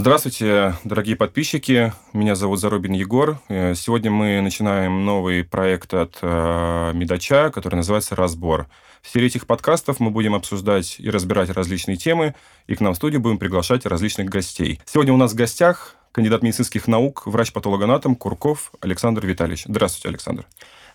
Здравствуйте, 0.00 0.76
дорогие 0.84 1.16
подписчики. 1.16 1.92
Меня 2.12 2.36
зовут 2.36 2.60
Зарубин 2.60 2.92
Егор. 2.92 3.40
Э, 3.48 3.74
сегодня 3.74 4.12
мы 4.12 4.40
начинаем 4.40 5.04
новый 5.04 5.42
проект 5.42 5.92
от 5.92 6.18
э, 6.22 6.92
Медача, 6.94 7.50
который 7.50 7.74
называется 7.74 8.14
«Разбор». 8.14 8.68
В 9.02 9.08
серии 9.08 9.26
этих 9.26 9.48
подкастов 9.48 9.98
мы 9.98 10.10
будем 10.10 10.36
обсуждать 10.36 11.00
и 11.00 11.10
разбирать 11.10 11.50
различные 11.50 11.96
темы, 11.96 12.36
и 12.68 12.76
к 12.76 12.80
нам 12.80 12.92
в 12.92 12.96
студию 12.96 13.20
будем 13.20 13.38
приглашать 13.38 13.86
различных 13.86 14.28
гостей. 14.28 14.80
Сегодня 14.86 15.12
у 15.12 15.16
нас 15.16 15.32
в 15.32 15.34
гостях 15.34 15.96
кандидат 16.12 16.44
медицинских 16.44 16.86
наук, 16.86 17.26
врач-патологоанатом 17.26 18.14
Курков 18.14 18.70
Александр 18.80 19.26
Витальевич. 19.26 19.64
Здравствуйте, 19.66 20.10
Александр. 20.10 20.46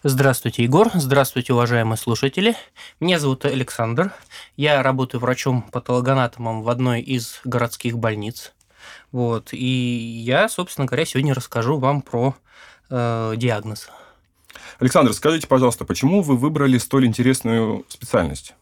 Здравствуйте, 0.03 0.63
Егор. 0.63 0.89
Здравствуйте, 0.93 1.51
уважаемые 1.51 1.97
слушатели. 1.97 2.55
Меня 3.01 3.19
зовут 3.19 3.43
Александр. 3.43 4.13
Я 4.55 4.81
работаю 4.81 5.19
врачом-патологоанатомом 5.19 6.61
в 6.61 6.69
одной 6.69 7.01
из 7.01 7.41
городских 7.43 7.97
больниц. 7.97 8.53
Вот. 9.11 9.49
И 9.53 9.65
я, 10.25 10.49
собственно 10.49 10.85
говоря, 10.85 11.05
сегодня 11.05 11.33
расскажу 11.33 11.77
вам 11.77 12.01
про 12.01 12.35
э, 12.89 13.33
диагноз. 13.37 13.89
Александр, 14.79 15.13
скажите, 15.13 15.47
пожалуйста, 15.47 15.85
почему 15.85 16.21
вы 16.21 16.35
выбрали 16.37 16.77
столь 16.77 17.05
интересную 17.05 17.85
специальность? 17.89 18.55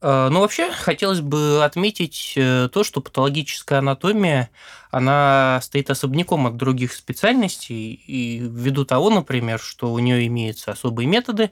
Э, 0.00 0.28
ну, 0.30 0.40
вообще, 0.40 0.70
хотелось 0.72 1.20
бы 1.20 1.64
отметить 1.64 2.34
э, 2.36 2.68
то, 2.72 2.84
что 2.84 3.00
патологическая 3.00 3.78
анатомия, 3.78 4.50
она 4.90 5.60
стоит 5.62 5.90
особняком 5.90 6.46
от 6.46 6.56
других 6.56 6.92
специальностей, 6.92 7.94
и 8.06 8.38
ввиду 8.40 8.84
того, 8.84 9.10
например, 9.10 9.58
что 9.60 9.92
у 9.92 9.98
нее 10.00 10.26
имеются 10.26 10.72
особые 10.72 11.06
методы, 11.06 11.50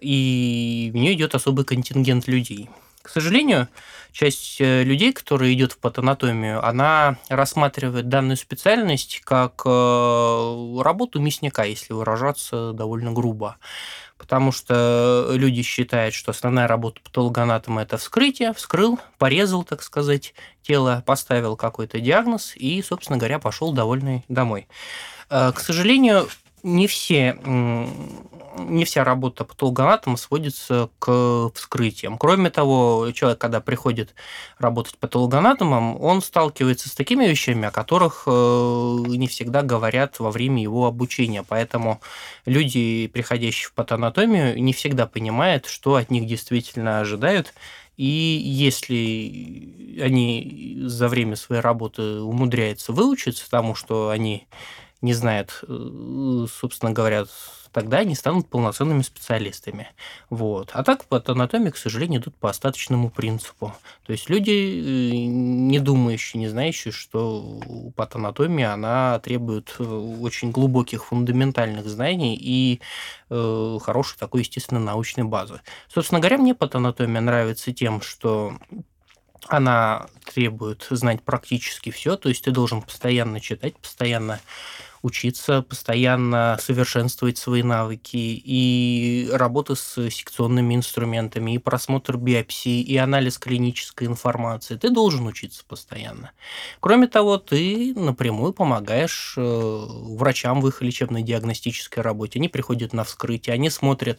и 0.00 0.90
в 0.92 0.96
нее 0.96 1.14
идет 1.14 1.34
особый 1.34 1.64
контингент 1.64 2.28
людей. 2.28 2.68
К 3.06 3.08
сожалению, 3.08 3.68
часть 4.10 4.60
э, 4.60 4.82
людей, 4.82 5.12
которая 5.12 5.52
идет 5.52 5.70
в 5.70 5.78
патанатомию, 5.78 6.66
она 6.66 7.18
рассматривает 7.28 8.08
данную 8.08 8.36
специальность 8.36 9.20
как 9.24 9.64
работу 9.64 11.20
мясника, 11.20 11.62
если 11.62 11.92
выражаться 11.92 12.72
довольно 12.72 13.12
грубо 13.12 13.58
потому 14.18 14.50
что 14.50 15.28
люди 15.34 15.62
считают, 15.62 16.14
что 16.14 16.30
основная 16.30 16.66
работа 16.66 17.00
патологоанатома– 17.04 17.82
это 17.82 17.98
вскрытие, 17.98 18.54
вскрыл, 18.54 18.98
порезал, 19.18 19.62
так 19.62 19.82
сказать, 19.82 20.34
тело, 20.62 21.02
поставил 21.04 21.54
какой-то 21.54 22.00
диагноз 22.00 22.54
и, 22.56 22.82
собственно 22.82 23.18
говоря, 23.18 23.38
пошел 23.38 23.72
довольный 23.72 24.24
домой. 24.28 24.68
Э, 25.28 25.52
к 25.52 25.60
сожалению, 25.60 26.28
не 26.66 26.86
все 26.86 27.38
не 28.58 28.84
вся 28.84 29.04
работа 29.04 29.44
патологоанатома 29.44 30.16
сводится 30.16 30.88
к 30.98 31.50
вскрытиям. 31.54 32.18
Кроме 32.18 32.50
того, 32.50 33.10
человек, 33.12 33.38
когда 33.38 33.60
приходит 33.60 34.14
работать 34.58 34.96
патологоанатомом, 34.98 36.00
он 36.00 36.22
сталкивается 36.22 36.88
с 36.88 36.94
такими 36.94 37.26
вещами, 37.26 37.68
о 37.68 37.70
которых 37.70 38.24
э, 38.26 38.30
не 38.30 39.28
всегда 39.28 39.62
говорят 39.62 40.18
во 40.18 40.30
время 40.30 40.62
его 40.62 40.86
обучения. 40.86 41.44
Поэтому 41.46 42.00
люди, 42.44 43.08
приходящие 43.08 43.68
в 43.68 43.74
патанатомию, 43.74 44.60
не 44.62 44.72
всегда 44.72 45.06
понимают, 45.06 45.66
что 45.66 45.96
от 45.96 46.10
них 46.10 46.26
действительно 46.26 47.00
ожидают, 47.00 47.52
и 47.96 48.04
если 48.04 50.00
они 50.02 50.76
за 50.82 51.08
время 51.08 51.34
своей 51.36 51.62
работы 51.62 52.20
умудряются 52.20 52.92
выучиться 52.92 53.48
тому, 53.50 53.74
что 53.74 54.10
они 54.10 54.46
не 55.06 55.14
знают, 55.14 55.62
э, 55.62 56.46
собственно 56.60 56.92
говоря, 56.92 57.26
тогда 57.72 57.98
они 57.98 58.14
станут 58.14 58.48
полноценными 58.48 59.02
специалистами. 59.02 59.88
Вот. 60.30 60.70
А 60.72 60.82
так 60.82 61.04
патанатомия, 61.04 61.70
к 61.70 61.76
сожалению, 61.76 62.20
идут 62.20 62.34
по 62.36 62.50
остаточному 62.50 63.10
принципу. 63.10 63.72
То 64.04 64.12
есть 64.12 64.28
люди, 64.28 64.50
э, 64.50 65.26
не 65.26 65.78
думающие, 65.78 66.40
не 66.40 66.48
знающие, 66.48 66.90
что 66.90 67.60
патанатомия, 67.94 68.72
она 68.72 69.18
требует 69.20 69.76
э, 69.78 69.84
очень 69.84 70.50
глубоких 70.50 71.04
фундаментальных 71.04 71.86
знаний 71.86 72.36
и 72.40 72.80
э, 73.30 73.78
хорошей 73.80 74.18
такой, 74.18 74.40
естественно, 74.40 74.80
научной 74.80 75.24
базы. 75.24 75.60
Собственно 75.88 76.20
говоря, 76.20 76.38
мне 76.38 76.54
патанатомия 76.54 77.20
нравится 77.20 77.72
тем, 77.72 78.00
что 78.00 78.58
она 79.48 80.06
требует 80.24 80.86
знать 80.90 81.22
практически 81.22 81.90
все, 81.90 82.16
то 82.16 82.28
есть 82.28 82.44
ты 82.44 82.50
должен 82.50 82.82
постоянно 82.82 83.40
читать, 83.40 83.76
постоянно 83.78 84.40
учиться, 85.06 85.62
постоянно 85.62 86.58
совершенствовать 86.60 87.38
свои 87.38 87.62
навыки, 87.62 88.16
и 88.16 89.28
работа 89.32 89.74
с 89.74 90.10
секционными 90.10 90.74
инструментами, 90.74 91.54
и 91.54 91.58
просмотр 91.58 92.16
биопсии, 92.16 92.82
и 92.82 92.96
анализ 92.96 93.38
клинической 93.38 94.08
информации. 94.08 94.76
Ты 94.76 94.90
должен 94.90 95.26
учиться 95.26 95.64
постоянно. 95.66 96.32
Кроме 96.80 97.06
того, 97.06 97.38
ты 97.38 97.94
напрямую 97.94 98.52
помогаешь 98.52 99.34
э, 99.36 99.40
врачам 99.40 100.60
в 100.60 100.68
их 100.68 100.82
лечебно-диагностической 100.82 102.02
работе. 102.02 102.38
Они 102.38 102.48
приходят 102.48 102.92
на 102.92 103.04
вскрытие, 103.04 103.54
они 103.54 103.70
смотрят 103.70 104.18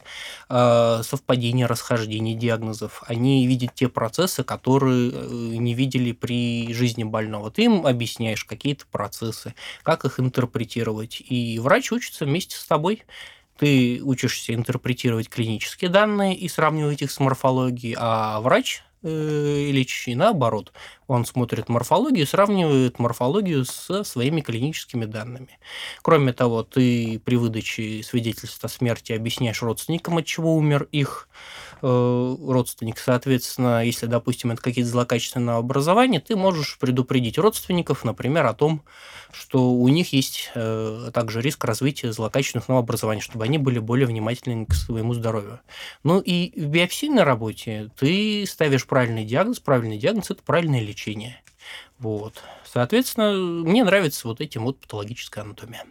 э, 0.50 1.02
совпадение, 1.04 1.66
расхождение 1.66 2.36
диагнозов, 2.36 3.04
они 3.08 3.46
видят 3.46 3.76
те 3.76 3.90
процессы, 3.90 4.44
которые 4.44 5.12
э, 5.12 5.28
не 5.58 5.74
видели 5.74 6.14
при 6.14 6.74
жизни 6.74 7.04
больного. 7.04 7.52
Ты 7.52 7.66
им 7.66 7.86
объясняешь 7.86 8.46
какие-то 8.46 8.86
процессы, 8.90 9.54
как 9.84 10.06
их 10.06 10.20
интерпретировать, 10.20 10.77
интерпретировать, 10.78 11.22
и 11.28 11.60
врач 11.60 11.92
учится 11.92 12.26
вместе 12.26 12.56
с 12.56 12.66
тобой. 12.66 13.04
Ты 13.58 14.02
учишься 14.04 14.54
интерпретировать 14.54 15.30
клинические 15.30 15.90
данные 15.90 16.36
и 16.36 16.48
сравнивать 16.48 17.02
их 17.02 17.12
с 17.12 17.20
морфологией, 17.20 17.96
а 17.98 18.40
врач 18.40 18.84
э, 19.02 19.70
лечащий 19.72 20.14
наоборот. 20.14 20.74
Он 21.08 21.26
смотрит 21.26 21.68
морфологию, 21.68 22.28
сравнивает 22.28 23.00
морфологию 23.00 23.66
со 23.66 24.04
своими 24.04 24.42
клиническими 24.42 25.06
данными. 25.06 25.58
Кроме 26.04 26.34
того, 26.34 26.62
ты 26.62 27.20
при 27.26 27.36
выдаче 27.36 28.04
свидетельства 28.04 28.68
о 28.68 28.70
смерти 28.70 29.14
объясняешь 29.14 29.64
родственникам, 29.64 30.18
от 30.18 30.26
чего 30.26 30.56
умер 30.56 30.88
их 30.92 31.28
родственник. 31.82 32.98
Соответственно, 33.00 33.84
если, 33.84 34.06
допустим, 34.06 34.52
это 34.52 34.62
какие-то 34.62 34.90
злокачественные 34.90 35.58
образования, 35.58 36.20
ты 36.20 36.36
можешь 36.36 36.78
предупредить 36.80 37.38
родственников, 37.38 38.04
например, 38.04 38.46
о 38.46 38.54
том, 38.54 38.84
что 39.32 39.72
у 39.72 39.88
них 39.90 40.14
есть 40.14 40.52
э, 40.56 41.12
также 41.14 41.42
риск 41.42 41.64
развития 41.64 42.12
злокачественных 42.12 42.68
новообразований, 42.68 43.22
чтобы 43.22 43.46
они 43.46 43.58
были 43.58 43.80
более 43.80 44.08
внимательны 44.08 44.66
к 44.66 44.74
своему 44.74 45.14
здоровью. 45.14 45.60
Ну 46.04 46.20
и 46.20 46.60
в 46.60 46.68
биопсийной 46.68 47.24
работе 47.24 47.90
ты 47.98 48.46
ставишь 48.48 48.88
правильный 48.88 49.26
диагноз. 49.26 49.60
Правильный 49.60 49.98
диагноз– 49.98 50.30
это 50.32 50.42
правильное 50.44 50.82
лечение. 50.82 51.42
Вот. 52.00 52.42
Соответственно, 52.66 53.34
мне 53.34 53.84
нравится 53.84 54.28
вот 54.28 54.42
этим 54.42 54.64
вот 54.64 54.80
патологическая 54.80 55.44
анатомия. 55.44 55.84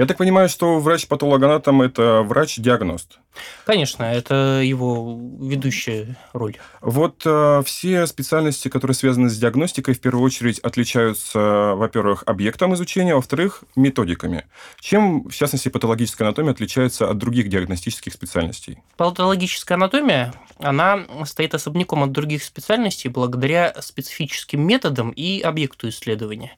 Я 0.00 0.06
так 0.06 0.16
понимаю, 0.16 0.48
что 0.48 0.78
врач-патологоанатом– 0.78 1.82
это 1.82 2.22
врач-диагност. 2.22 3.18
Конечно, 3.64 4.02
это 4.02 4.60
его 4.64 5.18
ведущая 5.40 6.16
роль. 6.32 6.56
Вот 6.80 7.22
э, 7.24 7.62
все 7.64 8.06
специальности, 8.06 8.68
которые 8.68 8.94
связаны 8.94 9.28
с 9.28 9.38
диагностикой, 9.38 9.94
в 9.94 10.00
первую 10.00 10.24
очередь 10.24 10.58
отличаются, 10.58 11.74
во-первых, 11.76 12.24
объектом 12.26 12.74
изучения, 12.74 13.12
а 13.12 13.16
во-вторых, 13.16 13.64
методиками. 13.76 14.46
Чем, 14.80 15.28
в 15.28 15.34
частности, 15.34 15.68
патологическая 15.68 16.26
анатомия 16.26 16.52
отличается 16.52 17.08
от 17.08 17.18
других 17.18 17.48
диагностических 17.48 18.12
специальностей? 18.12 18.78
Патологическая 18.96 19.76
анатомия, 19.76 20.34
она 20.58 21.06
стоит 21.24 21.54
особняком 21.54 22.02
от 22.02 22.12
других 22.12 22.42
специальностей 22.42 23.08
благодаря 23.08 23.74
специфическим 23.80 24.60
методам 24.60 25.10
и 25.10 25.40
объекту 25.40 25.88
исследования. 25.88 26.56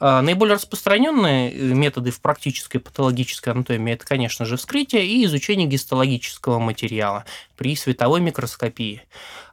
А, 0.00 0.22
наиболее 0.22 0.54
распространенные 0.54 1.52
методы 1.52 2.10
в 2.10 2.20
практической 2.20 2.78
патологической 2.78 3.52
анатомии– 3.52 3.92
это, 3.94 4.04
конечно 4.04 4.44
же, 4.44 4.56
вскрытие 4.56 5.06
и 5.06 5.24
изучение 5.24 5.66
гистологии 5.66 6.13
биологического 6.14 6.58
материала 6.58 7.24
при 7.56 7.76
световой 7.76 8.20
микроскопии. 8.20 9.02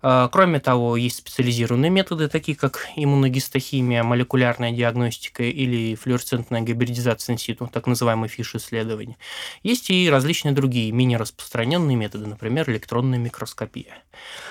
А, 0.01 0.27
кроме 0.29 0.59
того, 0.59 0.97
есть 0.97 1.17
специализированные 1.17 1.91
методы, 1.91 2.27
такие 2.27 2.57
как 2.57 2.87
иммуногистохимия, 2.95 4.03
молекулярная 4.03 4.71
диагностика 4.71 5.43
или 5.43 5.95
флуоресцентная 5.95 6.61
гибридизация 6.61 7.33
инситу, 7.33 7.69
так 7.71 7.87
называемый 7.87 8.29
фиш-исследование. 8.29 9.17
Есть 9.63 9.89
и 9.89 10.09
различные 10.09 10.53
другие, 10.53 10.91
менее 10.91 11.17
распространенные 11.17 11.95
методы, 11.95 12.27
например, 12.27 12.69
электронная 12.69 13.19
микроскопия. 13.19 14.03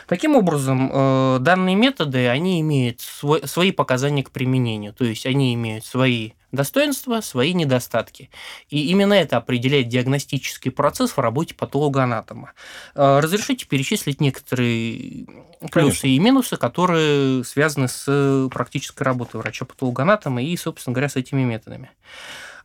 Таким 0.07 0.37
образом, 0.37 0.91
э, 0.93 1.39
данные 1.41 1.77
методы, 1.77 2.29
они 2.29 2.61
имеют 2.61 3.01
свои 3.01 3.73
показания 3.73 4.23
к 4.23 4.31
применению, 4.31 4.93
то 4.93 5.05
есть 5.05 5.27
они 5.27 5.55
имеют 5.55 5.85
свои 5.85 6.33
достоинства, 6.53 7.21
свои 7.21 7.55
недостатки. 7.55 8.31
И 8.69 8.91
именно 8.91 9.15
это 9.15 9.37
определяет 9.37 9.89
диагностический 9.89 10.71
процесс 10.71 11.13
в 11.13 11.19
работе 11.19 11.55
патологоанатома. 11.55 12.53
Э, 12.95 13.21
разрешите 13.21 13.67
перечислить 13.67 14.21
некоторые 14.21 15.27
плюсы 15.61 15.71
Конечно. 15.71 16.07
и 16.07 16.19
минусы, 16.19 16.57
которые 16.57 17.45
связаны 17.45 17.89
с 17.89 18.49
практической 18.51 19.03
работой 19.03 19.37
врача-патологоанатома 19.41 20.43
и, 20.43 20.57
собственно 20.57 20.95
говоря, 20.95 21.09
с 21.09 21.17
этими 21.17 21.43
методами. 21.43 21.91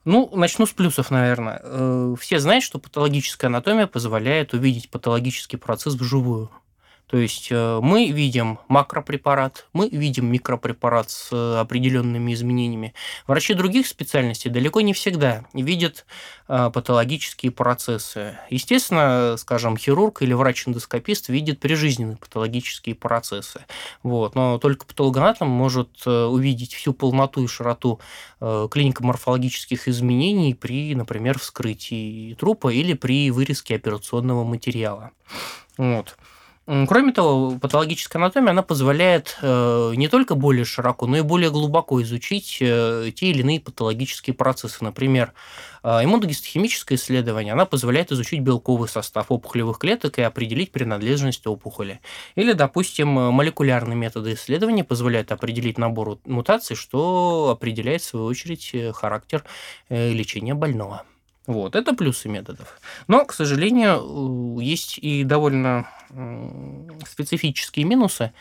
Ну, 0.05 0.29
начну 0.35 0.67
с 0.67 0.71
плюсов, 0.71 1.09
наверное. 1.09 1.61
Э, 1.63 2.15
все 2.19 2.39
знают, 2.39 2.63
что 2.63 2.77
патологическая 2.77 3.47
анатомия 3.47 3.87
позволяет 3.87 4.53
увидеть 4.53 4.91
патологический 4.91 5.57
процесс 5.57 5.95
вживую. 5.95 6.51
То 7.07 7.17
есть 7.17 7.49
э, 7.51 7.79
мы 7.83 8.09
видим 8.09 8.57
макропрепарат, 8.67 9.67
мы 9.73 9.89
видим 9.89 10.25
микропрепарат 10.25 11.11
с 11.11 11.29
э, 11.31 11.59
определенными 11.59 12.33
изменениями. 12.33 12.95
Врачи 13.27 13.53
других 13.53 13.85
специальностей 13.85 14.49
далеко 14.49 14.81
не 14.81 14.93
всегда 14.93 15.45
видят 15.53 16.05
э, 16.47 16.71
патологические 16.73 17.51
процессы. 17.51 18.39
Естественно, 18.49 19.35
скажем, 19.37 19.77
хирург 19.77 20.23
или 20.23 20.33
врач-эндоскопист 20.33 21.29
видит 21.29 21.59
прижизненные 21.59 22.17
патологические 22.17 22.95
процессы. 22.95 23.65
Вот. 24.01 24.33
Но 24.33 24.57
только 24.57 24.87
патологоанатом 24.87 25.47
может 25.47 26.07
увидеть 26.07 26.73
всю 26.73 26.93
полноту 26.93 27.43
и 27.43 27.47
широту 27.47 27.99
клинико-морфологических 28.39 29.87
изменений 29.87 30.53
при, 30.55 30.95
например, 30.95 31.39
вскрытии 31.39 32.33
трупа 32.33 32.73
или 32.73 32.93
при 32.93 33.29
вырезке 33.31 33.75
операционного 33.75 34.43
материала. 34.43 35.11
Вот. 35.77 36.17
Кроме 36.67 37.11
того, 37.11 37.59
патологическая 37.61 38.19
анатомия 38.19 38.49
она 38.49 38.63
позволяет 38.63 39.37
э, 39.43 39.93
не 39.95 40.07
только 40.07 40.33
более 40.33 40.65
широко, 40.65 41.05
но 41.05 41.17
и 41.17 41.21
более 41.21 41.51
глубоко 41.51 42.01
изучить 42.01 42.57
э, 42.59 43.11
те 43.13 43.27
или 43.27 43.41
иные 43.41 43.59
патологические 43.59 44.33
процессы. 44.33 44.83
Например, 44.83 45.33
э, 45.83 46.03
иммуногистохимическое 46.03 46.97
исследование 46.97 47.53
она 47.53 47.65
позволяет 47.65 48.11
изучить 48.11 48.39
белковый 48.39 48.89
состав 48.89 49.27
опухолевых 49.29 49.77
клеток 49.77 50.17
и 50.17 50.23
определить 50.23 50.71
принадлежность 50.71 51.45
опухоли. 51.45 51.99
Или, 52.33 52.53
допустим, 52.53 53.09
молекулярные 53.09 53.95
методы 53.95 54.33
исследования 54.33 54.83
позволяют 54.83 55.31
определить 55.31 55.77
набор 55.77 56.17
мутаций, 56.25 56.75
что 56.75 57.49
определяет, 57.51 58.01
в 58.01 58.05
свою 58.05 58.25
очередь, 58.25 58.73
характер 58.95 59.43
лечения 59.89 60.55
больного. 60.55 61.03
Вот, 61.47 61.75
это 61.75 61.93
плюсы 61.93 62.27
методов. 62.27 62.79
Но, 63.07 63.25
к 63.25 63.33
сожалению, 63.33 64.59
есть 64.59 64.97
и 64.97 65.23
довольно 65.23 65.87
специфические 67.07 67.85
минусы 67.85 68.23
э, 68.23 68.31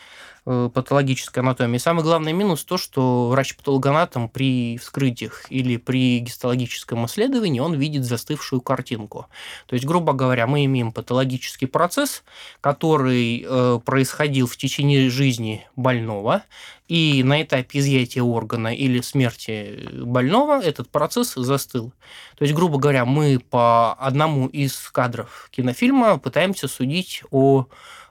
патологической 0.44 1.42
анатомии. 1.42 1.78
Самый 1.78 2.04
главный 2.04 2.32
минус 2.32 2.64
то, 2.64 2.76
что 2.76 3.28
врач-патологоанатом 3.28 4.28
при 4.28 4.76
вскрытиях 4.76 5.50
или 5.50 5.78
при 5.78 6.18
гистологическом 6.18 7.06
исследовании 7.06 7.60
он 7.60 7.74
видит 7.74 8.04
застывшую 8.04 8.60
картинку. 8.60 9.26
То 9.66 9.74
есть, 9.74 9.86
грубо 9.86 10.12
говоря, 10.12 10.46
мы 10.46 10.66
имеем 10.66 10.92
патологический 10.92 11.66
процесс, 11.66 12.24
который 12.60 13.44
э, 13.46 13.80
происходил 13.84 14.46
в 14.46 14.56
течение 14.56 15.08
жизни 15.08 15.66
больного, 15.76 16.42
и 16.88 17.22
на 17.24 17.42
этапе 17.42 17.78
изъятия 17.78 18.22
органа 18.22 18.74
или 18.74 19.00
смерти 19.00 19.88
больного 20.02 20.60
этот 20.60 20.90
процесс 20.90 21.32
застыл. 21.34 21.92
То 22.36 22.44
есть, 22.44 22.54
грубо 22.54 22.78
говоря, 22.78 23.06
мы 23.06 23.38
по 23.38 23.94
одному 23.94 24.48
из 24.48 24.76
кадров 24.90 25.48
кинофильма 25.50 26.18
пытаемся 26.18 26.68
судить 26.68 27.22
о 27.30 27.66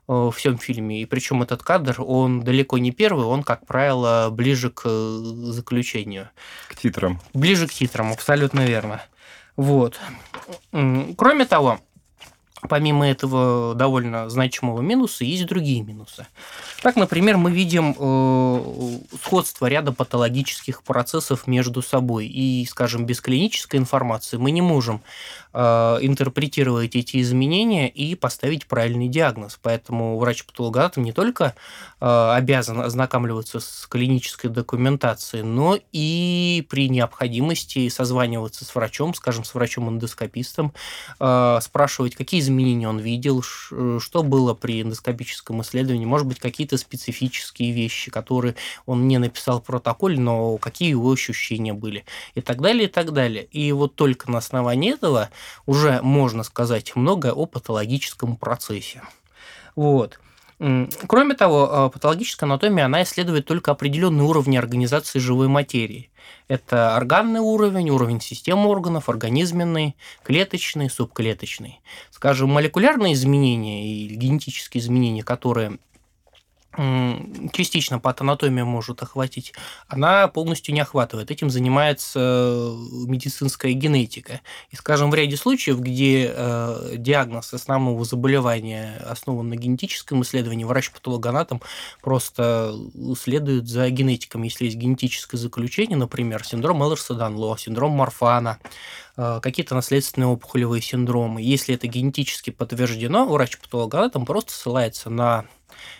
всем 0.07 0.57
фильме. 0.57 1.01
И 1.01 1.05
причем 1.05 1.41
этот 1.41 1.63
кадр, 1.63 1.95
он 1.99 2.41
далеко 2.41 2.77
не 2.77 2.91
первый, 2.91 3.25
он, 3.25 3.43
как 3.43 3.65
правило, 3.65 4.29
ближе 4.31 4.69
к 4.69 4.87
заключению. 4.87 6.29
К 6.67 6.75
титрам. 6.75 7.19
Ближе 7.33 7.67
к 7.67 7.73
титрам, 7.73 8.11
абсолютно 8.11 8.65
верно. 8.65 9.01
Вот. 9.55 9.99
Кроме 10.71 11.45
того, 11.45 11.79
помимо 12.67 13.07
этого 13.07 13.75
довольно 13.75 14.29
значимого 14.29 14.81
минуса, 14.81 15.23
есть 15.23 15.45
другие 15.45 15.83
минусы. 15.83 16.27
Так, 16.81 16.95
например, 16.95 17.37
мы 17.37 17.51
видим 17.51 17.95
э, 17.97 19.17
сходство 19.23 19.67
ряда 19.67 19.91
патологических 19.91 20.83
процессов 20.83 21.47
между 21.47 21.81
собой. 21.81 22.27
И, 22.27 22.65
скажем, 22.65 23.05
без 23.05 23.21
клинической 23.21 23.79
информации 23.79 24.37
мы 24.37 24.51
не 24.51 24.61
можем 24.61 25.01
Э, 25.01 25.42
интерпретировать 25.53 26.95
эти 26.95 27.21
изменения 27.21 27.87
и 27.87 28.15
поставить 28.15 28.65
правильный 28.65 29.07
диагноз. 29.07 29.59
Поэтому 29.61 30.17
врач-патологоанатом 30.17 31.03
не 31.03 31.11
только 31.11 31.55
э, 32.01 32.31
обязан 32.33 32.81
ознакомливаться 32.81 33.59
с 33.59 33.85
клинической 33.87 34.49
документацией, 34.49 35.43
но 35.43 35.77
и 35.91 36.65
при 36.69 36.89
необходимости 36.89 37.87
созваниваться 37.89 38.65
с 38.65 38.73
врачом, 38.73 39.13
скажем, 39.13 39.43
с 39.43 39.53
врачом-эндоскопистом, 39.53 40.73
э, 41.19 41.59
спрашивать, 41.61 42.15
какие 42.15 42.39
изменения 42.39 42.89
он 42.89 42.99
видел, 42.99 43.43
что 43.43 44.23
было 44.23 44.53
при 44.53 44.81
эндоскопическом 44.81 45.61
исследовании, 45.61 46.05
может 46.05 46.27
быть, 46.27 46.39
какие-то 46.39 46.77
специфические 46.77 47.71
вещи, 47.71 48.09
которые 48.09 48.55
он 48.85 49.07
не 49.07 49.17
написал 49.19 49.61
в 49.61 49.65
протоколе, 49.65 50.19
но 50.19 50.57
какие 50.57 50.89
его 50.89 51.11
ощущения 51.11 51.73
были, 51.73 52.05
и 52.35 52.41
так 52.41 52.61
далее, 52.61 52.85
и 52.85 52.91
так 52.91 53.13
далее. 53.13 53.45
И 53.51 53.71
вот 53.71 53.95
только 53.95 54.31
на 54.31 54.39
основании 54.39 54.93
этого 54.93 55.29
уже 55.65 56.01
можно 56.01 56.43
сказать 56.43 56.95
многое 56.95 57.33
о 57.33 57.45
патологическом 57.45 58.37
процессе. 58.37 59.01
Вот. 59.75 60.19
Кроме 61.07 61.35
того, 61.35 61.69
а, 61.71 61.89
патологическая 61.89 62.47
анатомия, 62.47 62.85
она 62.85 63.03
исследует 63.03 63.45
только 63.45 63.71
определенные 63.71 64.23
уровни 64.23 64.55
организации 64.55 65.19
живой 65.19 65.47
материи. 65.47 66.09
Это 66.47 66.95
органный 66.95 67.39
уровень, 67.39 67.89
уровень 67.89 68.21
системы 68.21 68.69
органов, 68.69 69.09
организменный, 69.09 69.95
клеточный, 70.23 70.89
субклеточный. 70.89 71.81
Скажем, 72.11 72.49
молекулярные 72.49 73.13
изменения 73.13 73.87
и 73.87 74.07
генетические 74.15 74.81
изменения, 74.81 75.23
которые 75.23 75.79
частично 76.75 77.99
патанатомия 77.99 78.65
может 78.65 79.03
охватить, 79.03 79.53
она 79.87 80.27
полностью 80.27 80.73
не 80.73 80.81
охватывает. 80.81 81.29
Этим 81.29 81.49
занимается 81.49 82.19
э, 82.19 82.75
медицинская 83.05 83.73
генетика. 83.73 84.41
И, 84.71 84.75
скажем, 84.75 85.11
в 85.11 85.15
ряде 85.15 85.37
случаев, 85.37 85.79
где 85.79 86.33
э, 86.35 86.95
диагноз 86.97 87.53
основного 87.53 88.03
заболевания 88.05 88.97
основан 89.05 89.49
на 89.49 89.55
генетическом 89.55 90.23
исследовании, 90.23 90.63
врач-патологоанатом 90.63 91.61
просто 92.01 92.75
следует 93.19 93.67
за 93.67 93.89
генетиком. 93.89 94.41
Если 94.43 94.65
есть 94.65 94.77
генетическое 94.77 95.37
заключение, 95.37 95.97
например, 95.97 96.43
синдром 96.43 96.81
Эллерса-Данло, 96.81 97.55
синдром 97.57 97.91
Марфана, 97.91 98.57
э, 99.15 99.39
какие-то 99.43 99.75
наследственные 99.75 100.27
опухолевые 100.27 100.81
синдромы. 100.81 101.41
Если 101.43 101.75
это 101.75 101.85
генетически 101.85 102.49
подтверждено, 102.49 103.27
врач-патологоанатом 103.27 104.25
просто 104.25 104.53
ссылается 104.53 105.11
на 105.11 105.45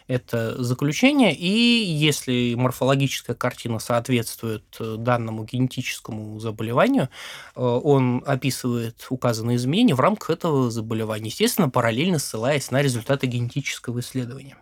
это 0.07 0.61
заключение, 0.61 1.33
и 1.35 1.47
если 1.47 2.55
морфологическая 2.55 3.35
картина 3.35 3.79
соответствует 3.79 4.63
э, 4.79 4.95
данному 4.97 5.43
генетическому 5.43 6.39
заболеванию, 6.39 7.09
э, 7.55 7.61
он 7.61 8.23
описывает 8.25 9.05
указанные 9.09 9.57
изменения 9.57 9.95
в 9.95 9.99
рамках 9.99 10.31
этого 10.31 10.69
заболевания, 10.71 11.27
естественно, 11.27 11.69
параллельно 11.69 12.19
ссылаясь 12.19 12.71
на 12.71 12.81
результаты 12.81 13.27
генетического 13.27 13.99
исследования. 13.99 14.57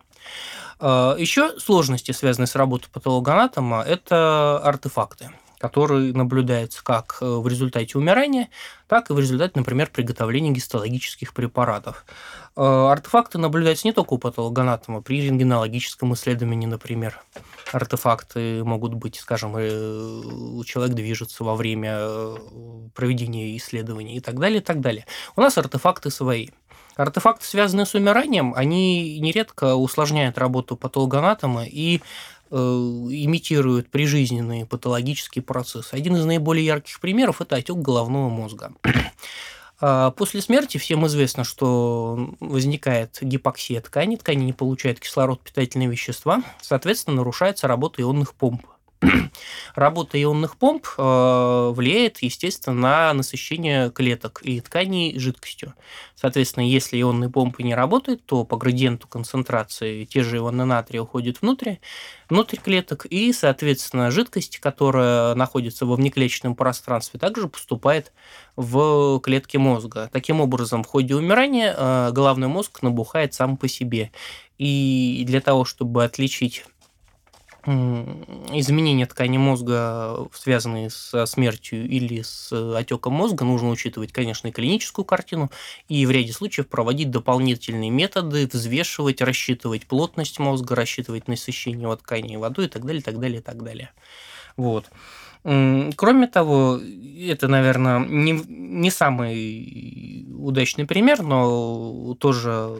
Э, 0.80 1.16
Еще 1.18 1.58
сложности, 1.58 2.12
связанные 2.12 2.46
с 2.46 2.54
работой 2.54 2.88
патологоанатома, 2.90 3.82
это 3.82 4.58
артефакты 4.58 5.30
которые 5.62 6.12
наблюдаются 6.12 6.82
как 6.82 7.18
в 7.20 7.46
результате 7.46 7.96
умирания, 7.96 8.48
так 8.88 9.10
и 9.10 9.12
в 9.12 9.18
результате, 9.20 9.52
например, 9.54 9.90
приготовления 9.92 10.50
гистологических 10.50 11.32
препаратов. 11.32 12.04
Э, 12.56 12.88
артефакты 12.90 13.38
наблюдаются 13.38 13.86
не 13.86 13.92
только 13.92 14.14
у 14.14 14.18
патологоанатома, 14.18 15.02
при 15.02 15.22
рентгенологическом 15.22 16.14
исследовании, 16.14 16.66
например. 16.66 17.22
Артефакты 17.72 18.64
могут 18.64 18.94
быть, 18.94 19.20
скажем, 19.20 19.54
э, 19.56 20.64
человек 20.66 20.96
движется 20.96 21.44
во 21.44 21.54
время 21.54 21.94
э, 21.94 22.36
проведения 22.92 23.56
исследований 23.56 24.16
и 24.16 24.20
так 24.20 24.40
далее, 24.40 24.58
и 24.58 24.64
так 24.64 24.80
далее. 24.80 25.06
У 25.36 25.40
нас 25.40 25.56
артефакты 25.56 26.10
свои. 26.10 26.48
Артефакты, 26.96 27.46
связанные 27.46 27.86
с 27.86 27.94
умиранием, 27.94 28.52
они 28.54 29.18
нередко 29.20 29.76
усложняют 29.76 30.36
работу 30.36 30.76
патологоанатома 30.76 31.64
и 31.64 32.02
имитируют 32.52 33.88
прижизненные 33.88 34.66
патологические 34.66 35.42
процессы. 35.42 35.94
Один 35.94 36.16
из 36.16 36.24
наиболее 36.24 36.66
ярких 36.66 37.00
примеров– 37.00 37.40
это 37.40 37.56
отек 37.56 37.76
головного 37.76 38.28
мозга. 38.28 38.72
А, 39.84 40.12
после 40.12 40.40
смерти 40.40 40.78
всем 40.78 41.04
известно, 41.08 41.42
что 41.42 42.36
возникает 42.38 43.18
гипоксия 43.20 43.80
ткани, 43.80 44.14
ткани 44.14 44.44
не 44.44 44.52
получают 44.52 45.00
кислород, 45.00 45.40
питательные 45.40 45.88
вещества, 45.88 46.42
соответственно, 46.60 47.16
нарушается 47.16 47.66
работа 47.66 48.00
ионных 48.00 48.34
помп. 48.34 48.64
Работа 49.74 50.22
ионных 50.22 50.56
помп 50.56 50.86
э, 50.96 51.72
влияет, 51.74 52.22
естественно, 52.22 52.76
на 52.76 53.14
насыщение 53.14 53.90
клеток 53.90 54.40
и 54.42 54.60
тканей 54.60 55.18
жидкостью. 55.18 55.74
Соответственно, 56.14 56.64
если 56.64 57.00
ионные 57.00 57.30
помпы 57.30 57.62
не 57.62 57.74
работают, 57.74 58.24
то 58.24 58.44
по 58.44 58.56
градиенту 58.56 59.08
концентрации 59.08 60.04
те 60.04 60.22
же 60.22 60.36
ионы 60.36 60.64
натрия 60.64 61.02
уходят 61.02 61.42
внутрь, 61.42 61.76
внутрь 62.28 62.58
клеток, 62.58 63.06
и, 63.06 63.32
соответственно, 63.32 64.10
жидкость, 64.10 64.58
которая 64.58 65.34
находится 65.34 65.84
во 65.84 65.96
внеклеточном 65.96 66.54
пространстве, 66.54 67.18
также 67.18 67.48
поступает 67.48 68.12
в 68.56 69.18
клетки 69.20 69.56
мозга. 69.56 70.10
Таким 70.12 70.40
образом, 70.40 70.84
в 70.84 70.86
ходе 70.86 71.16
умирания 71.16 71.74
э, 71.76 72.12
головной 72.12 72.48
мозг 72.48 72.82
набухает 72.82 73.34
сам 73.34 73.56
по 73.56 73.66
себе. 73.66 74.12
И 74.58 75.24
для 75.26 75.40
того, 75.40 75.64
чтобы 75.64 76.04
отличить 76.04 76.64
изменения 77.64 79.06
ткани 79.06 79.38
мозга, 79.38 80.28
связанные 80.32 80.90
со 80.90 81.26
смертью 81.26 81.88
или 81.88 82.22
с 82.22 82.52
отеком 82.76 83.14
мозга, 83.14 83.44
нужно 83.44 83.70
учитывать, 83.70 84.12
конечно, 84.12 84.48
и 84.48 84.52
клиническую 84.52 85.04
картину, 85.04 85.50
и 85.88 86.04
в 86.06 86.10
ряде 86.10 86.32
случаев 86.32 86.68
проводить 86.68 87.10
дополнительные 87.10 87.90
методы, 87.90 88.48
взвешивать, 88.52 89.20
рассчитывать 89.22 89.86
плотность 89.86 90.38
мозга, 90.38 90.74
рассчитывать 90.74 91.28
насыщение 91.28 91.82
его 91.82 91.96
тканей 91.96 92.36
водой 92.36 92.66
и 92.66 92.68
так 92.68 92.84
далее, 92.84 93.02
так 93.02 93.18
далее, 93.20 93.40
так 93.42 93.62
далее. 93.62 93.90
Вот. 94.56 94.90
Кроме 95.42 96.28
того, 96.28 96.80
это, 97.28 97.48
наверное, 97.48 97.98
не, 97.98 98.32
не 98.48 98.90
самый 98.90 100.26
удачный 100.38 100.86
пример, 100.86 101.22
но 101.22 102.14
тоже 102.18 102.76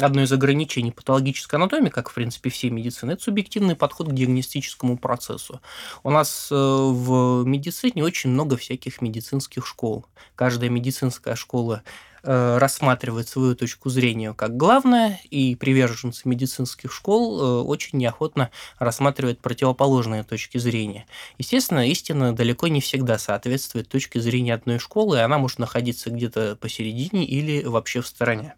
одно 0.00 0.22
из 0.22 0.32
ограничений 0.32 0.90
патологической 0.90 1.58
анатомии, 1.58 1.90
как, 1.90 2.10
в 2.10 2.14
принципе, 2.14 2.50
все 2.50 2.70
медицины, 2.70 3.12
это 3.12 3.22
субъективный 3.22 3.76
подход 3.76 4.08
к 4.08 4.12
диагностическому 4.12 4.98
процессу. 4.98 5.60
У 6.02 6.10
нас 6.10 6.48
э, 6.50 6.54
в 6.54 7.44
медицине 7.44 8.04
очень 8.04 8.30
много 8.30 8.56
всяких 8.56 9.00
медицинских 9.00 9.66
школ. 9.66 10.06
Каждая 10.34 10.70
медицинская 10.70 11.36
школа 11.36 11.82
рассматривает 12.24 13.28
свою 13.28 13.54
точку 13.54 13.90
зрения 13.90 14.32
как 14.34 14.56
главное, 14.56 15.20
и 15.30 15.54
приверженцы 15.56 16.22
медицинских 16.28 16.92
школ 16.92 17.40
э, 17.40 17.62
очень 17.62 17.98
неохотно 17.98 18.50
рассматривают 18.78 19.40
противоположные 19.40 20.22
точки 20.24 20.58
зрения. 20.58 21.06
Естественно, 21.38 21.88
истина 21.88 22.34
далеко 22.34 22.68
не 22.68 22.80
всегда 22.80 23.18
соответствует 23.18 23.88
точке 23.88 24.20
зрения 24.20 24.54
одной 24.54 24.78
школы, 24.78 25.18
и 25.18 25.20
она 25.20 25.38
может 25.38 25.58
находиться 25.58 26.10
где-то 26.10 26.56
посередине 26.56 27.24
или 27.24 27.64
вообще 27.64 28.00
в 28.00 28.06
стороне. 28.06 28.54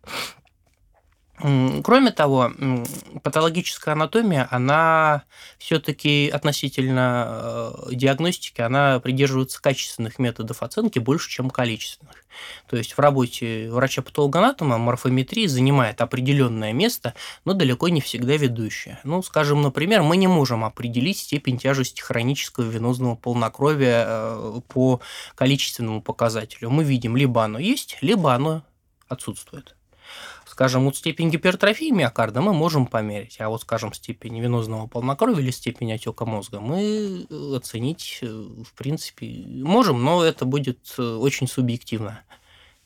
Кроме 1.39 2.13
того, 2.13 2.51
патологическая 3.23 3.93
анатомия, 3.93 4.49
она 4.51 5.25
все-таки 5.59 6.31
относительно 6.33 7.83
э, 7.89 7.95
диагностики, 7.95 8.63
она 8.63 9.01
придерживается 9.01 9.61
качественных 9.61 10.19
методов 10.19 10.63
оценки 10.63 10.99
больше, 10.99 11.29
чем 11.29 11.51
количественных. 11.51 12.25
То 12.69 12.77
есть 12.77 12.95
в 12.95 12.99
работе 12.99 13.71
врача-патологоанатома 13.71 14.79
морфометрия 14.79 15.47
занимает 15.47 16.01
определенное 16.01 16.73
место, 16.73 17.15
но 17.45 17.53
далеко 17.53 17.89
не 17.91 18.01
всегда 18.01 18.37
ведущее. 18.37 18.99
Ну, 19.05 19.23
скажем, 19.23 19.61
например, 19.61 20.03
мы 20.03 20.17
не 20.17 20.29
можем 20.29 20.65
определить 20.65 21.19
степень 21.19 21.59
тяжести 21.59 22.01
хронического 22.01 22.65
венозного 22.65 23.15
полнокровия 23.15 24.05
э, 24.07 24.61
по 24.69 25.01
количественному 25.35 26.01
показателю. 26.01 26.71
Мы 26.71 26.83
видим, 26.85 27.15
либо 27.15 27.45
оно 27.45 27.59
есть, 27.59 27.99
либо 28.01 28.33
оно 28.33 28.63
отсутствует. 29.09 29.77
Скажем, 30.57 30.87
вот 30.87 30.97
степень 30.97 31.29
гипертрофии 31.29 31.91
миокарда 31.91 32.41
мы 32.41 32.55
можем 32.55 32.87
померить, 32.87 33.37
а 33.41 33.51
вот, 33.51 33.61
скажем, 33.61 33.93
степень 33.93 34.41
венозного 34.41 34.87
полнокровия 34.87 35.43
или 35.43 35.51
степень 35.51 35.93
отека 35.93 36.25
мозга 36.25 36.61
мы 36.61 37.27
э, 37.29 37.53
оценить, 37.55 38.21
э, 38.23 38.27
в 38.27 38.73
принципе, 38.73 39.27
можем, 39.47 40.03
но 40.03 40.25
это 40.25 40.47
будет 40.47 40.95
э, 40.97 41.03
очень 41.03 41.47
субъективно 41.47 42.23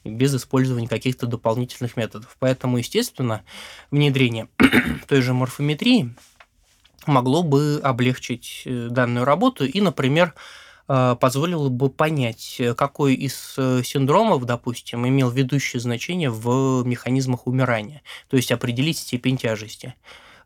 без 0.03 0.35
использования 0.35 0.89
каких-то 0.89 1.29
дополнительных 1.29 1.97
методов. 1.97 2.37
Поэтому, 2.41 2.79
естественно, 2.79 3.45
внедрение 3.93 4.49
той 5.07 5.21
же 5.21 5.33
морфометрии 5.33 6.13
могло 7.07 7.45
бы 7.45 7.81
облегчить 7.85 8.63
данную 8.67 9.25
работу 9.25 9.65
и, 9.65 9.81
например, 9.81 10.35
позволило 11.21 11.69
бы 11.69 11.89
понять, 11.89 12.57
э, 12.59 12.75
какой 12.75 13.15
из 13.15 13.55
э, 13.57 13.83
синдромов, 13.85 14.45
допустим, 14.45 15.07
имел 15.07 15.31
ведущее 15.31 15.79
значение 15.79 16.31
в 16.31 16.83
механизмах 16.85 17.47
умирания, 17.47 18.03
то 18.29 18.37
есть 18.37 18.51
определить 18.51 18.99
степень 18.99 19.37
тяжести. 19.37 19.95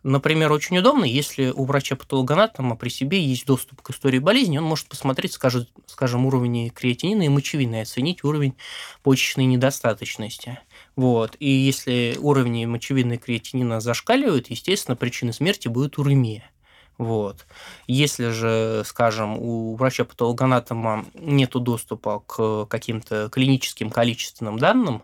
Например, 0.03 0.53
очень 0.53 0.77
удобно, 0.77 1.07
если 1.07 1.49
у 1.49 1.65
врача-патологоанатома 1.65 2.77
при 2.77 2.91
себе 2.91 3.25
есть 3.25 3.47
доступ 3.47 3.81
к 3.81 3.89
истории 3.89 4.19
болезни, 4.19 4.59
он 4.59 4.65
может 4.65 4.87
посмотреть, 4.87 5.33
скажет, 5.33 5.71
скажем, 5.87 6.27
уровень 6.27 6.69
креатинина 6.69 7.23
и 7.23 7.31
мочевины 7.31 7.77
и 7.77 7.81
оценить 7.81 8.23
уровень 8.23 8.55
почечной 9.03 9.47
недостаточности. 9.47 10.59
Вот. 10.95 11.37
И 11.41 11.49
если 11.49 12.19
уровни 12.21 12.67
мочевины 12.67 13.15
и 13.15 13.19
креатинина 13.19 13.81
зашкаливают, 13.81 14.51
естественно, 14.51 14.95
причиной 14.95 15.33
смерти 15.33 15.69
будет 15.69 15.97
уремия. 15.97 16.51
Вот. 16.99 17.47
Если 17.87 18.31
же, 18.31 18.83
скажем, 18.85 19.39
у 19.39 19.75
врача-патологоанатома 19.75 21.07
нет 21.15 21.51
доступа 21.53 22.21
к 22.27 22.67
каким-то 22.67 23.29
клиническим 23.31 23.91
количественным 23.91 24.59
данным, 24.59 25.03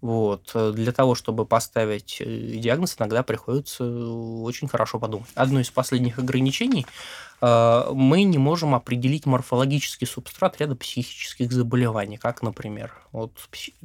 вот. 0.00 0.52
Для 0.54 0.92
того, 0.92 1.14
чтобы 1.14 1.46
поставить 1.46 2.18
э, 2.20 2.24
диагноз, 2.24 2.96
иногда 2.98 3.22
приходится 3.22 3.84
очень 3.84 4.68
хорошо 4.68 4.98
подумать. 4.98 5.28
Одно 5.34 5.60
из 5.60 5.70
последних 5.70 6.18
ограничений 6.18 6.86
Э, 7.35 7.35
мы 7.40 8.22
не 8.22 8.38
можем 8.38 8.74
определить 8.74 9.26
морфологический 9.26 10.06
субстрат 10.06 10.60
ряда 10.60 10.76
психических 10.76 11.52
заболеваний, 11.52 12.16
как, 12.16 12.42
например, 12.42 12.92
вот 13.16 13.32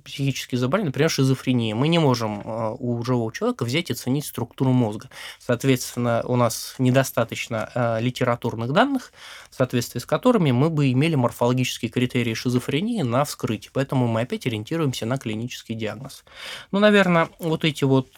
психические 0.04 0.60
заболевания, 0.60 0.90
например, 0.90 1.10
шизофрения. 1.10 1.74
Мы 1.74 1.88
не 1.88 2.00
можем 2.00 2.42
э, 2.42 2.76
у 2.78 3.02
живого 3.04 3.32
человека 3.32 3.64
взять 3.64 3.90
и 3.90 3.94
оценить 3.94 4.26
структуру 4.26 4.72
мозга. 4.72 5.10
Соответственно, 5.40 6.22
у 6.26 6.36
нас 6.36 6.76
недостаточно 6.80 7.70
э, 7.74 8.02
литературных 8.02 8.74
данных, 8.74 9.14
в 9.50 9.56
соответствии 9.56 10.00
с 10.00 10.06
которыми 10.06 10.52
мы 10.52 10.70
бы 10.70 10.92
имели 10.92 11.16
морфологические 11.16 11.90
критерии 11.90 12.34
шизофрении 12.34 13.04
на 13.04 13.24
вскрытие. 13.24 13.72
Поэтому 13.74 14.08
мы 14.08 14.22
опять 14.22 14.46
ориентируемся 14.46 15.06
на 15.06 15.18
клинический 15.18 15.76
диагноз. 15.76 16.26
Ну, 16.72 16.80
наверное, 16.80 17.30
вот 17.40 17.64
эти 17.64 17.86
вот 17.86 18.10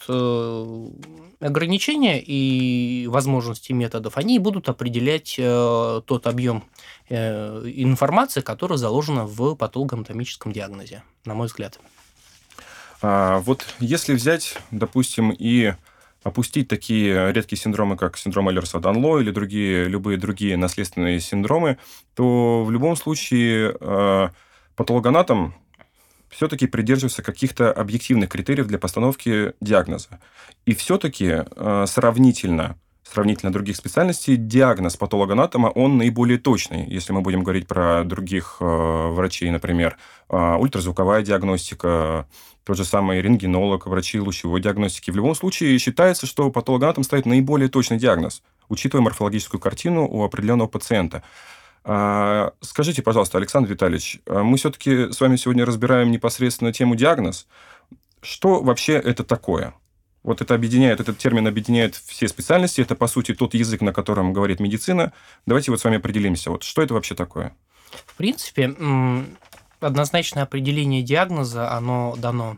ограничения 1.40 2.20
и 2.22 3.06
возможности 3.08 3.72
методов, 3.72 4.18
они 4.18 4.40
будут 4.40 4.70
определять 4.70 5.23
э, 5.38 6.02
тот 6.06 6.28
объем 6.28 6.64
э, 7.10 7.64
информации, 7.76 8.42
которая 8.42 8.78
заложена 8.78 9.26
в 9.26 9.56
патологоанатомическом 9.56 10.52
диагнозе, 10.52 11.04
на 11.26 11.34
мой 11.34 11.48
взгляд. 11.48 11.80
А, 13.02 13.40
вот 13.40 13.66
если 13.80 14.14
взять, 14.14 14.58
допустим, 14.72 15.32
и 15.32 15.74
опустить 16.24 16.70
такие 16.70 17.32
редкие 17.34 17.60
синдромы, 17.60 17.98
как 17.98 18.18
синдром 18.18 18.50
Эллерса-Данло 18.50 19.20
или 19.20 19.32
другие, 19.32 19.86
любые 19.86 20.18
другие 20.18 20.58
наследственные 20.58 21.20
синдромы, 21.20 21.78
то 22.16 22.64
в 22.64 22.72
любом 22.72 22.96
случае 22.96 23.76
э, 23.80 24.30
патологоанатом 24.76 25.54
все-таки 26.30 26.66
придерживаться 26.66 27.22
каких-то 27.22 27.72
объективных 27.72 28.30
критериев 28.30 28.68
для 28.68 28.80
постановки 28.80 29.54
диагноза. 29.62 30.20
И 30.66 30.74
все-таки 30.74 31.44
э, 31.46 31.86
сравнительно 31.88 32.78
сравнительно 33.04 33.52
других 33.52 33.76
специальностей, 33.76 34.38
диагноз 34.38 34.98
патологоанатома, 34.98 35.68
он 35.68 35.98
наиболее 35.98 36.38
точный. 36.38 36.86
Если 36.88 37.14
мы 37.14 37.22
будем 37.22 37.44
говорить 37.44 37.68
про 37.68 38.04
других 38.04 38.58
э, 38.60 38.66
врачей, 38.66 39.50
например, 39.52 39.98
э, 40.30 40.56
ультразвуковая 40.60 41.22
диагностика, 41.22 42.28
тот 42.64 42.78
же 42.78 42.86
самый 42.86 43.22
рентгенолог, 43.22 43.88
врачи 43.88 44.20
лучевой 44.20 44.62
диагностики. 44.62 45.12
В 45.12 45.16
любом 45.16 45.36
случае 45.36 45.78
считается, 45.78 46.26
что 46.26 46.50
патологоанатом 46.50 47.04
ставит 47.04 47.26
наиболее 47.26 47.68
точный 47.68 47.98
диагноз, 47.98 48.42
учитывая 48.70 49.04
морфологическую 49.04 49.60
картину 49.60 50.08
у 50.08 50.24
определенного 50.24 50.68
пациента. 50.68 51.24
А, 51.84 52.54
скажите, 52.62 53.02
пожалуйста, 53.02 53.38
Александр 53.38 53.70
Витальевич, 53.70 54.22
а 54.26 54.44
мы 54.44 54.58
все-таки 54.58 55.12
с 55.12 55.20
вами 55.20 55.36
сегодня 55.36 55.66
разбираем 55.66 56.12
непосредственно 56.12 56.72
тему 56.72 56.96
диагноз. 56.96 57.48
Что 58.22 58.62
вообще 58.62 58.94
это 58.94 59.26
такое? 59.26 59.74
Вот 60.24 60.42
это 60.42 60.56
объединяет, 60.56 61.00
этот 61.02 61.18
термин 61.18 61.48
объединяет 61.48 61.96
все 61.96 62.28
специальности. 62.28 62.82
Это, 62.82 62.96
по 62.96 63.08
сути, 63.08 63.34
тот 63.34 63.54
язык, 63.54 63.82
на 63.82 63.92
котором 63.92 64.32
говорит 64.32 64.60
медицина. 64.60 65.12
Давайте 65.46 65.72
вот 65.72 65.82
с 65.82 65.84
вами 65.84 65.98
определимся. 65.98 66.50
Вот 66.50 66.64
что 66.64 66.82
это 66.82 66.94
вообще 66.94 67.14
такое? 67.14 67.56
В 68.06 68.16
принципе, 68.16 68.74
однозначное 69.82 70.44
определение 70.44 71.04
диагноза, 71.04 71.72
оно 71.72 72.16
дано 72.18 72.58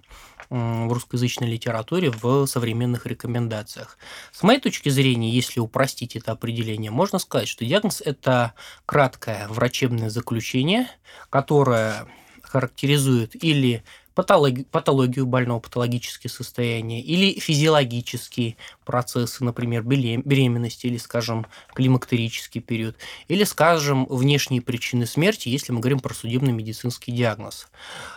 в 0.52 0.94
русскоязычной 0.94 1.50
литературе 1.50 2.12
в 2.12 2.46
современных 2.46 3.08
рекомендациях. 3.08 3.98
С 4.32 4.44
моей 4.44 4.60
точки 4.60 4.90
зрения, 4.90 5.32
если 5.32 5.60
упростить 5.60 6.16
это 6.16 6.34
определение, 6.34 6.92
можно 6.92 7.18
сказать, 7.18 7.48
что 7.48 7.66
диагноз– 7.66 8.00
это 8.06 8.54
краткое 8.86 9.48
врачебное 9.48 10.12
заключение, 10.12 10.88
которое 11.32 12.06
характеризует 12.44 13.44
или 13.44 13.84
патологию, 14.16 15.26
больного, 15.26 15.60
патологические 15.60 16.32
состояния 16.32 17.02
или 17.02 17.40
физиологические 17.40 18.58
процессы, 18.86 19.44
например, 19.44 19.84
беременности 19.84 20.88
или, 20.88 20.98
скажем, 20.98 21.46
климактерический 21.74 22.62
период, 22.62 22.96
или, 23.28 23.44
скажем, 23.44 24.06
внешние 24.06 24.62
причины 24.62 25.06
смерти, 25.06 25.50
если 25.50 25.74
мы 25.74 25.80
говорим 25.82 26.00
про 26.00 26.14
судебно-медицинский 26.14 27.12
диагноз. 27.12 27.68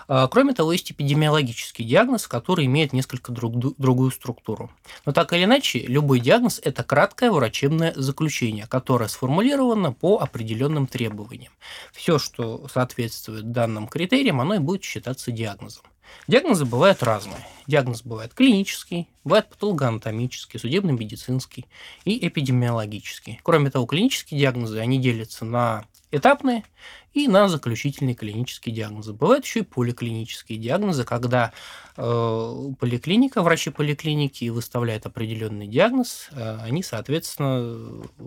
А, 0.06 0.28
кроме 0.28 0.54
того, 0.54 0.72
есть 0.72 0.92
эпидемиологический 0.92 1.84
диагноз, 1.84 2.28
который 2.28 2.66
имеет 2.66 2.92
несколько 2.92 3.32
друг, 3.32 3.56
другую 3.78 4.10
структуру. 4.10 4.70
Но 5.04 5.12
так 5.12 5.32
или 5.32 5.44
иначе, 5.44 5.80
любой 5.80 6.20
диагноз– 6.20 6.60
это 6.64 6.84
краткое 6.84 7.30
врачебное 7.30 7.92
заключение, 7.96 8.66
которое 8.66 9.08
сформулировано 9.08 9.92
по 9.92 10.18
определенным 10.18 10.86
требованиям. 10.86 11.52
Все, 11.92 12.18
что 12.18 12.68
соответствует 12.72 13.50
данным 13.52 13.88
критериям, 13.88 14.40
оно 14.40 14.54
и 14.54 14.58
будет 14.58 14.84
считаться 14.84 15.32
диагнозом. 15.32 15.84
Диагнозы 16.26 16.64
бывают 16.64 17.02
разные. 17.02 17.46
Диагноз 17.66 18.02
бывает 18.02 18.32
клинический, 18.34 19.08
бывает 19.24 19.48
патологоанатомический, 19.48 20.58
судебно-медицинский 20.58 21.66
и 22.04 22.26
эпидемиологический. 22.26 23.40
Кроме 23.42 23.70
того, 23.70 23.86
клинические 23.86 24.40
диагнозы, 24.40 24.78
они 24.78 24.98
делятся 24.98 25.44
на 25.44 25.84
этапные 26.10 26.64
и 27.12 27.26
на 27.26 27.48
заключительные 27.48 28.14
клинические 28.14 28.74
диагнозы. 28.74 29.12
Бывают 29.12 29.44
еще 29.44 29.60
и 29.60 29.64
поликлинические 29.64 30.58
диагнозы, 30.58 31.04
когда 31.04 31.52
э, 31.96 32.72
поликлиника, 32.78 33.42
врачи 33.42 33.70
поликлиники 33.70 34.48
выставляют 34.48 35.06
определенный 35.06 35.66
диагноз, 35.66 36.28
э, 36.30 36.58
они, 36.62 36.82
соответственно, 36.82 38.04
э, 38.18 38.22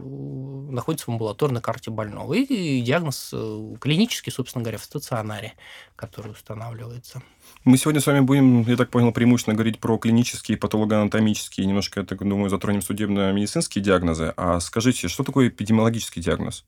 находятся 0.72 1.06
в 1.06 1.10
амбулаторной 1.10 1.62
карте 1.62 1.90
больного. 1.92 2.34
И 2.34 2.82
диагноз 2.82 3.32
э, 3.34 3.76
клинический, 3.80 4.32
собственно 4.32 4.64
говоря, 4.64 4.78
в 4.78 4.84
стационаре, 4.84 5.54
который 5.96 6.32
устанавливается. 6.32 7.22
Мы 7.64 7.78
сегодня 7.78 8.02
с 8.02 8.08
вами 8.08 8.22
будем, 8.22 8.64
я 8.64 8.76
так 8.76 8.90
понял, 8.90 9.12
преимущественно 9.12 9.56
говорить 9.56 9.80
про 9.80 9.98
клинические, 9.98 10.58
патологоанатомические, 10.58 11.68
немножко, 11.68 12.00
я 12.00 12.06
так 12.06 12.20
думаю, 12.28 12.50
затронем 12.50 12.82
судебно-медицинские 12.82 13.84
диагнозы. 13.84 14.34
А 14.36 14.60
скажите, 14.60 15.08
что 15.08 15.24
такое 15.24 15.50
эпидемиологический 15.50 16.22
диагноз? 16.22 16.66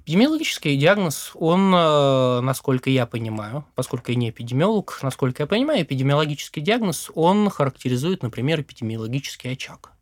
Эпидемиологический 0.00 0.76
диагноз, 0.76 1.30
он, 1.34 1.72
э, 1.74 2.40
насколько 2.40 2.90
я 2.90 3.06
понимаю, 3.06 3.64
поскольку 3.74 4.10
я 4.10 4.18
не 4.18 4.30
эпидемиолог, 4.30 4.98
насколько 5.02 5.44
я 5.44 5.46
понимаю, 5.46 5.82
эпидемиологический 5.82 6.60
диагноз, 6.60 7.10
он 7.14 7.48
характеризует, 7.48 8.22
например, 8.22 8.60
эпидемиологический 8.60 9.52
очаг. 9.52 9.93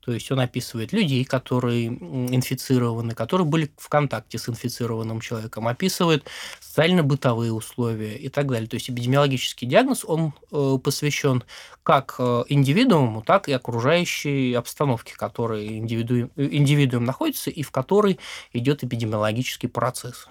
То 0.00 0.12
есть 0.12 0.30
он 0.32 0.40
описывает 0.40 0.92
людей, 0.92 1.24
которые 1.24 1.88
инфицированы, 1.88 3.14
которые 3.14 3.46
были 3.46 3.70
в 3.76 3.88
контакте 3.88 4.38
с 4.38 4.48
инфицированным 4.48 5.20
человеком, 5.20 5.68
описывает 5.68 6.24
социально-бытовые 6.60 7.52
условия 7.52 8.16
и 8.16 8.28
так 8.30 8.48
далее. 8.48 8.68
То 8.68 8.74
есть 8.74 8.88
эпидемиологический 8.88 9.66
диагноз, 9.66 10.04
он 10.06 10.32
э, 10.50 10.78
посвящен 10.82 11.44
как 11.82 12.16
э, 12.18 12.44
индивидууму, 12.48 13.22
так 13.22 13.48
и 13.48 13.52
окружающей 13.52 14.54
обстановке, 14.54 15.12
в 15.14 15.18
которой 15.18 15.78
индивиду... 15.78 16.30
индивидуум 16.36 17.04
находится 17.04 17.50
и 17.50 17.62
в 17.62 17.70
которой 17.70 18.18
идет 18.52 18.82
эпидемиологический 18.82 19.68
процесс. 19.68 20.28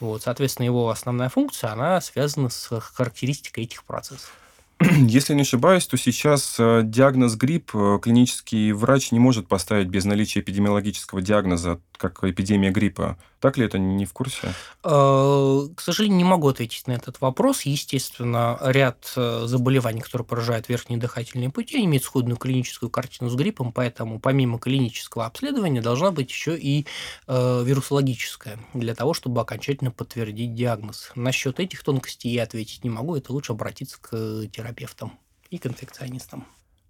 Вот, 0.00 0.22
соответственно, 0.22 0.66
его 0.66 0.90
основная 0.90 1.28
функция, 1.28 1.72
она 1.72 2.00
связана 2.00 2.50
с 2.50 2.78
характеристикой 2.80 3.64
этих 3.64 3.84
процессов. 3.84 4.32
Если 5.08 5.34
не 5.34 5.42
ошибаюсь, 5.42 5.86
то 5.86 5.96
сейчас 5.96 6.56
э, 6.58 6.82
диагноз 6.84 7.34
грипп 7.34 7.72
э, 7.74 7.98
клинический 8.00 8.70
врач 8.70 9.10
не 9.10 9.18
может 9.18 9.48
поставить 9.48 9.88
без 9.88 10.04
наличия 10.04 10.40
эпидемиологического 10.40 11.20
диагноза, 11.20 11.80
как 11.98 12.24
эпидемия 12.24 12.70
гриппа. 12.70 13.18
Так 13.40 13.58
ли 13.58 13.66
это 13.66 13.78
не 13.78 14.06
в 14.06 14.14
курсе? 14.14 14.54
Э, 14.82 15.68
к 15.74 15.80
сожалению, 15.80 16.16
не 16.16 16.24
могу 16.24 16.48
ответить 16.48 16.86
на 16.86 16.92
этот 16.92 17.20
вопрос. 17.20 17.62
Естественно, 17.62 18.58
ряд 18.62 19.12
заболеваний, 19.14 20.00
которые 20.00 20.26
поражают 20.26 20.68
верхние 20.68 20.98
дыхательные 20.98 21.50
пути, 21.50 21.84
имеют 21.84 22.04
сходную 22.04 22.38
клиническую 22.38 22.88
картину 22.88 23.28
с 23.28 23.34
гриппом, 23.34 23.72
поэтому 23.72 24.18
помимо 24.18 24.58
клинического 24.58 25.26
обследования 25.26 25.82
должна 25.82 26.10
быть 26.10 26.30
еще 26.30 26.58
и 26.58 26.86
вирусологическая 27.26 28.58
для 28.72 28.94
того, 28.94 29.12
чтобы 29.12 29.40
окончательно 29.42 29.90
подтвердить 29.90 30.54
диагноз. 30.54 31.12
Насчет 31.14 31.60
этих 31.60 31.82
тонкостей 31.84 32.32
я 32.32 32.44
ответить 32.44 32.84
не 32.84 32.90
могу, 32.90 33.16
это 33.16 33.32
лучше 33.32 33.52
обратиться 33.52 33.98
к 34.00 34.10
терапевту 34.10 34.78
терапевтом 34.78 35.18
и 35.50 35.58
к 35.58 35.66
инфекционистам. 35.66 36.46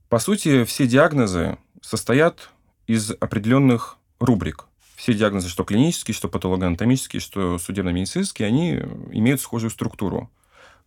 По 0.08 0.18
сути, 0.18 0.64
все 0.64 0.86
диагнозы 0.86 1.58
состоят 1.80 2.50
из 2.86 3.10
определенных 3.10 3.98
рубрик. 4.20 4.66
Все 4.98 5.14
диагнозы, 5.14 5.48
что 5.48 5.62
клинические, 5.62 6.12
что 6.12 6.28
патологоанатомические, 6.28 7.20
что 7.20 7.56
судебно-медицинские, 7.58 8.48
они 8.48 8.72
имеют 9.12 9.40
схожую 9.40 9.70
структуру. 9.70 10.28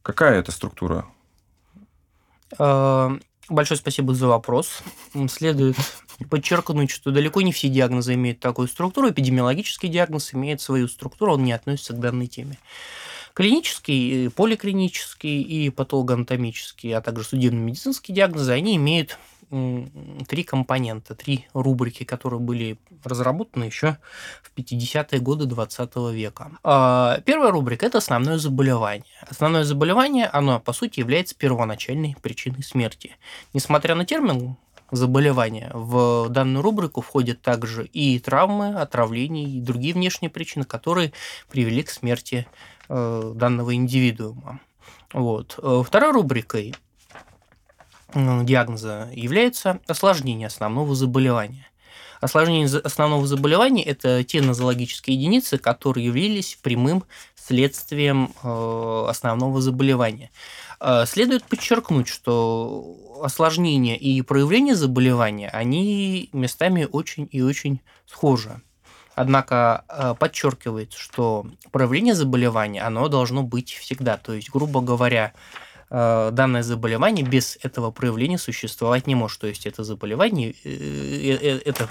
Какая 0.01 0.37
это 0.37 0.51
структура? 0.51 1.05
А, 2.59 3.17
большое 3.47 3.77
спасибо 3.77 4.13
за 4.13 4.27
вопрос. 4.27 4.83
Следует 5.29 5.77
подчеркнуть, 6.29 6.91
что 6.91 7.11
далеко 7.11 7.41
не 7.41 7.53
все 7.53 7.69
диагнозы 7.69 8.15
имеют 8.15 8.41
такую 8.41 8.67
структуру. 8.67 9.09
Эпидемиологический 9.09 9.87
диагноз 9.87 10.33
имеет 10.33 10.59
свою 10.59 10.89
структуру, 10.89 11.35
он 11.35 11.45
не 11.45 11.53
относится 11.53 11.93
к 11.93 11.99
данной 12.01 12.27
теме. 12.27 12.57
Клинический, 13.33 14.29
поликлинический 14.29 15.41
и 15.41 15.69
патологоанатомический, 15.69 16.93
а 16.93 16.99
также 16.99 17.23
судебно-медицинские 17.23 18.13
диагнозы, 18.13 18.51
они 18.51 18.75
имеют 18.75 19.17
три 20.27 20.43
компонента, 20.43 21.15
три 21.15 21.47
рубрики, 21.53 22.03
которые 22.03 22.39
были 22.39 22.77
разработаны 23.03 23.65
еще 23.65 23.97
в 24.43 24.57
50-е 24.57 25.19
годы 25.19 25.45
20 25.45 25.95
века. 26.13 26.51
А, 26.63 27.19
первая 27.25 27.51
рубрика– 27.51 27.85
это 27.87 27.97
основное 27.97 28.37
заболевание. 28.37 29.05
Основное 29.29 29.63
заболевание, 29.63 30.25
оно, 30.27 30.59
по 30.59 30.73
сути, 30.73 30.99
является 30.99 31.35
первоначальной 31.35 32.15
причиной 32.21 32.63
смерти. 32.63 33.17
Несмотря 33.53 33.95
на 33.95 34.05
термин 34.05 34.55
заболевания, 34.91 35.71
в 35.73 36.29
данную 36.29 36.61
рубрику 36.61 37.01
входят 37.01 37.41
также 37.41 37.85
и 37.85 38.19
травмы, 38.19 38.75
отравления 38.75 39.45
и 39.45 39.61
другие 39.61 39.93
внешние 39.93 40.29
причины, 40.29 40.65
которые 40.65 41.13
привели 41.49 41.83
к 41.83 41.89
смерти 41.89 42.47
Э, 42.93 43.31
данного 43.33 43.73
индивидуума. 43.73 44.59
Вот. 45.13 45.57
Э, 45.63 45.81
второй 45.85 46.11
рубрикой 46.11 46.75
диагноза 48.13 49.09
является 49.13 49.79
осложнение 49.87 50.47
основного 50.47 50.95
заболевания. 50.95 51.67
Осложнение 52.19 52.67
основного 52.79 53.25
заболевания– 53.25 53.83
это 53.85 54.23
те 54.23 54.41
нозологические 54.41 55.17
единицы, 55.17 55.57
которые 55.57 56.05
являлись 56.05 56.57
прямым 56.61 57.03
следствием 57.35 58.31
э, 58.43 59.05
основного 59.09 59.61
заболевания. 59.61 60.29
Следует 61.05 61.43
подчеркнуть, 61.43 62.07
что 62.07 62.97
осложнения 63.23 63.95
и 63.95 64.21
проявления 64.23 64.75
заболевания, 64.75 65.49
они 65.49 66.29
местами 66.33 66.87
очень 66.91 67.29
и 67.31 67.41
очень 67.41 67.81
схожи. 68.07 68.61
Однако 69.13 69.83
э, 69.89 70.15
подчеркивается, 70.17 70.97
что 70.97 71.45
проявление 71.71 72.15
заболевания, 72.15 72.81
оно 72.81 73.07
должно 73.09 73.43
быть 73.43 73.73
всегда. 73.73 74.17
То 74.17 74.33
есть, 74.33 74.49
грубо 74.49 74.81
говоря, 74.81 75.33
э, 75.33 75.70
данное 75.91 76.63
заболевание 76.63 77.25
без 77.25 77.57
этого 77.61 77.91
проявления 77.91 78.37
существовать 78.37 79.07
не 79.07 79.15
может. 79.15 79.41
То 79.41 79.47
есть 79.47 79.65
это 79.65 79.83
заболевание, 79.83 80.55
э, 80.63 81.59
это 81.65 81.89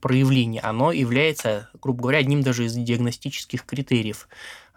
проявление, 0.00 0.60
оно 0.60 0.92
является, 0.92 1.70
грубо 1.80 2.02
говоря, 2.02 2.18
одним 2.18 2.42
даже 2.42 2.66
из 2.66 2.74
диагностических 2.74 3.64
критериев 3.64 4.28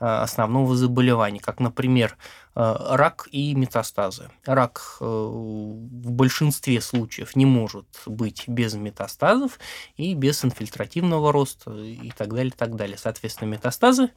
Э, 0.02 0.24
основного 0.24 0.76
заболевания, 0.76 1.40
как, 1.40 1.60
например, 1.60 2.18
э, 2.56 2.76
рак 2.90 3.28
и 3.32 3.54
метастазы. 3.54 4.32
Рак 4.46 4.98
э, 5.00 5.06
в 5.06 6.12
большинстве 6.12 6.82
случаев 6.82 7.36
не 7.36 7.46
может 7.46 7.86
быть 8.08 8.46
без 8.48 8.74
метастазов 8.74 9.60
и 9.98 10.16
без 10.16 10.44
инфильтративного 10.44 11.32
роста 11.32 11.72
и 11.78 12.10
так 12.18 12.34
далее, 12.34 12.52
так 12.58 12.76
далее. 12.76 12.98
Соответственно, 12.98 13.50
метастазы 13.50 14.10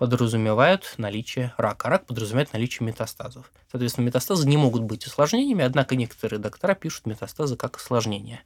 подразумевают 0.00 0.94
наличие 0.96 1.52
рака. 1.58 1.90
Рак 1.90 2.06
подразумевает 2.06 2.54
наличие 2.54 2.86
метастазов. 2.86 3.52
Соответственно, 3.70 4.06
метастазы 4.06 4.48
не 4.48 4.56
могут 4.56 4.82
быть 4.82 5.06
осложнениями, 5.06 5.62
однако 5.62 5.94
некоторые 5.94 6.40
доктора 6.40 6.74
пишут 6.74 7.04
метастазы 7.04 7.54
как 7.54 7.76
осложнение. 7.76 8.40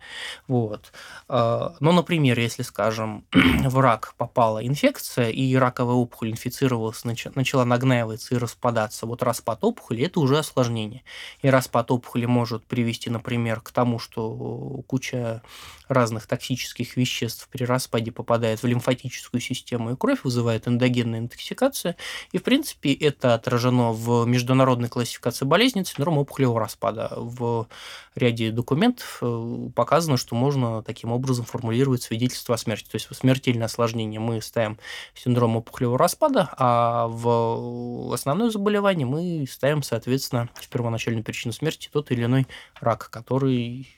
Вот. 0.49 0.93
А, 1.29 1.77
но, 1.79 1.93
например, 1.93 2.41
если, 2.41 2.63
скажем, 2.63 3.25
в 3.33 3.79
рак 3.79 4.15
попала 4.19 4.67
инфекция, 4.67 5.31
и 5.31 5.55
раковая 5.55 5.95
опухоль 5.95 6.33
инфицировалась, 6.33 7.05
начала 7.05 7.65
нагнаиваться 7.65 8.35
и 8.35 8.39
распадаться, 8.39 9.07
вот 9.07 9.23
распад 9.23 9.63
опухоли– 9.63 10.03
это 10.07 10.19
уже 10.19 10.39
осложнение. 10.39 11.05
И 11.41 11.49
распад 11.49 11.93
опухоли 11.93 12.27
может 12.27 12.65
привести, 12.65 13.11
например, 13.11 13.61
к 13.61 13.71
тому, 13.71 14.01
что 14.01 14.83
куча 14.89 15.41
разных 15.89 16.27
токсических 16.27 16.97
веществ 16.97 17.49
при 17.51 17.65
распаде 17.65 18.11
попадает 18.11 18.63
в 18.63 18.67
лимфатическую 18.67 19.41
систему, 19.41 19.93
и 19.93 19.97
кровь 19.97 20.25
вызывает 20.25 20.67
эндогенную 20.67 21.23
интоксикацию. 21.45 21.97
И, 22.33 22.39
в 22.39 22.43
принципе, 22.43 22.93
это 22.93 23.35
отражено 23.35 23.93
в 23.93 24.25
международной 24.27 24.89
классификации 24.89 25.45
болезней 25.45 25.85
синдрома 25.85 26.21
опухолевого 26.21 26.61
распада. 26.61 27.13
В 27.17 27.69
ряде 28.15 28.51
документов 28.51 29.19
э, 29.21 29.69
показано, 29.75 30.17
что 30.17 30.35
можно 30.35 30.83
таким 30.83 31.13
образом 31.13 31.45
формулировать 31.45 32.03
свидетельство 32.03 32.55
о 32.55 32.59
смерти. 32.59 32.85
То 32.91 32.97
есть 32.97 33.11
в 33.11 33.15
смертельное 33.15 33.67
осложнение 33.67 34.21
мы 34.21 34.41
ставим 34.41 34.79
синдром 35.15 35.57
опухолевого 35.57 35.99
распада, 35.99 36.49
а 36.57 37.09
в 37.09 38.13
основное 38.13 38.51
заболевание 38.51 39.07
мы 39.07 39.47
ставим, 39.51 39.83
соответственно, 39.83 40.49
в 40.55 40.69
первоначальную 40.69 41.25
причину 41.25 41.53
смерти 41.53 41.89
тот 41.93 42.11
или 42.11 42.25
иной 42.25 42.47
рак, 42.81 43.11
который 43.11 43.89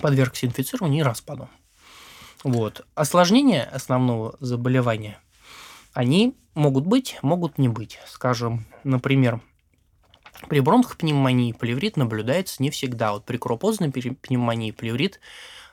подвергся 0.00 0.46
инфицированию 0.46 1.00
и 1.00 1.06
распаду. 1.06 1.48
Вот. 2.42 2.86
Осложнения 2.94 3.64
основного 3.64 4.36
заболевания, 4.38 5.18
они 5.94 6.36
могут 6.54 6.86
быть, 6.86 7.18
могут 7.22 7.56
не 7.56 7.68
быть. 7.68 7.98
Скажем, 8.06 8.66
например, 8.84 9.40
при 10.48 10.60
бронхопневмонии 10.60 11.52
плеврит 11.52 11.96
наблюдается 11.96 12.62
не 12.62 12.70
всегда. 12.70 13.12
Вот 13.12 13.24
при 13.24 13.38
крупозной 13.38 13.90
пневмонии 13.90 14.72
плеврит 14.72 15.20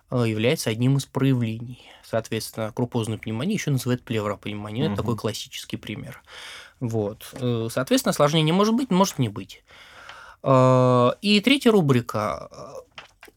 э, 0.10 0.24
является 0.26 0.70
одним 0.70 0.98
из 0.98 1.06
проявлений. 1.06 1.90
Соответственно, 2.04 2.72
крупозную 2.72 3.20
пневмонию 3.20 3.56
еще 3.56 3.72
называют 3.72 4.04
плевропневмонией. 4.04 4.86
Угу. 4.86 4.94
Это 4.94 5.02
такой 5.02 5.18
классический 5.18 5.78
пример. 5.78 6.24
Вот. 6.80 7.34
Э, 7.34 7.68
соответственно, 7.72 8.12
осложнение 8.12 8.54
может 8.54 8.76
быть, 8.76 8.92
может 8.92 9.20
не 9.20 9.30
быть. 9.30 9.64
И 10.44 11.42
третья 11.44 11.72
рубрика 11.72 12.50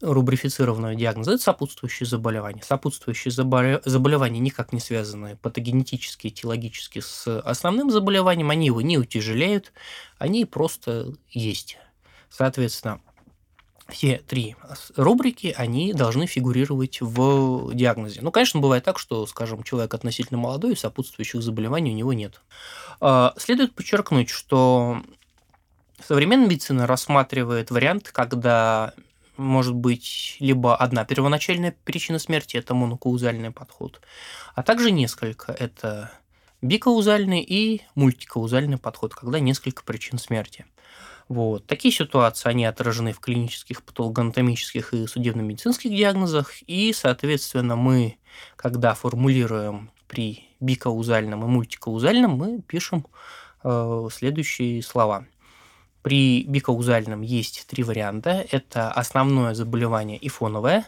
рубрифицированного 0.05 0.95
диагноза– 0.95 1.33
это 1.35 1.43
сопутствующие 1.43 2.07
заболевания. 2.07 2.63
Сопутствующие 2.63 3.33
заболевания 3.33 4.41
никак 4.41 4.73
не 4.73 4.81
связаны 4.81 5.37
патогенетически, 5.43 6.29
этиологически 6.29 7.01
с 7.01 7.41
основным 7.41 7.91
заболеванием, 7.91 8.51
они 8.51 8.67
его 8.67 8.81
не 8.81 8.99
утяжеляют, 8.99 9.73
они 10.19 10.45
просто 10.45 11.15
есть. 11.31 11.79
Соответственно, 12.29 13.01
все 13.89 14.23
три 14.27 14.57
рубрики, 14.97 15.55
они 15.57 15.93
должны 15.93 16.27
фигурировать 16.27 17.01
в 17.01 17.75
диагнозе. 17.75 18.21
Ну, 18.23 18.31
конечно, 18.31 18.61
бывает 18.61 18.85
так, 18.85 18.99
что, 18.99 19.27
скажем, 19.27 19.63
человек 19.63 19.93
относительно 19.93 20.39
молодой, 20.39 20.73
и 20.73 20.77
сопутствующих 20.77 21.43
заболеваний 21.43 21.93
у 21.93 21.95
него 21.95 22.13
нет. 22.13 22.41
А, 23.01 23.35
следует 23.37 23.75
подчеркнуть, 23.75 24.31
что 24.31 25.03
современная 26.07 26.49
медицина 26.49 26.87
рассматривает 26.87 27.71
вариант, 27.71 28.11
когда 28.11 28.95
может 29.37 29.75
быть 29.75 30.37
либо 30.41 30.77
одна 30.77 31.05
первоначальная 31.05 31.75
причина 31.85 32.19
смерти, 32.19 32.57
это 32.57 32.75
монокаузальный 32.75 33.51
подход, 33.51 34.01
а 34.55 34.63
также 34.63 34.91
несколько, 34.91 35.53
это 35.53 36.13
бикаузальный 36.63 37.41
и 37.43 37.83
мультикаузальный 37.95 38.79
подход, 38.79 39.15
когда 39.15 39.39
несколько 39.39 39.85
причин 39.85 40.19
смерти. 40.19 40.65
Вот. 41.29 41.67
Такие 41.67 41.93
ситуации, 41.93 42.49
они 42.51 42.65
отражены 42.65 43.13
в 43.13 43.21
клинических, 43.21 43.83
патологоанатомических 43.83 44.93
и 44.93 45.07
судебно-медицинских 45.07 45.91
диагнозах, 45.91 46.63
и, 46.67 46.93
соответственно, 46.93 47.77
мы, 47.77 48.19
когда 48.57 48.95
формулируем 48.95 49.91
при 50.07 50.45
бикаузальном 50.61 51.45
и 51.45 51.47
мультикаузальном, 51.47 52.33
мы 52.33 52.61
пишем 52.61 53.07
э, 53.63 54.09
следующие 54.13 54.83
слова. 54.83 55.27
При 56.05 56.45
бикаузальном 56.45 57.23
есть 57.23 57.67
три 57.67 57.83
варианта. 57.83 58.45
Это 58.51 58.93
основное 58.93 59.55
заболевание 59.55 60.19
и 60.19 60.29
фоновое. 60.29 60.87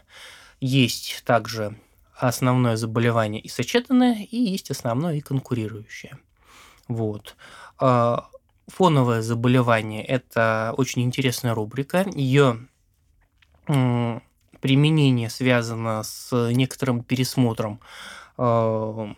Есть 0.61 1.22
также 1.24 1.74
основное 2.14 2.76
заболевание 2.76 3.40
и 3.40 3.48
сочетанное, 3.48 4.26
и 4.31 4.37
есть 4.37 4.70
основное 4.70 5.14
и 5.14 5.22
конкурирующее. 5.22 6.18
Вот. 6.87 7.35
А, 7.79 8.29
фоновое 8.68 9.22
заболевание– 9.22 10.05
это 10.05 10.74
очень 10.76 11.00
интересная 11.00 11.55
рубрика. 11.55 12.05
Ее 12.14 12.68
применение 13.64 15.31
связано 15.31 16.02
с 16.02 16.50
некоторым 16.52 17.02
пересмотром 17.02 17.81
а, 18.37 19.14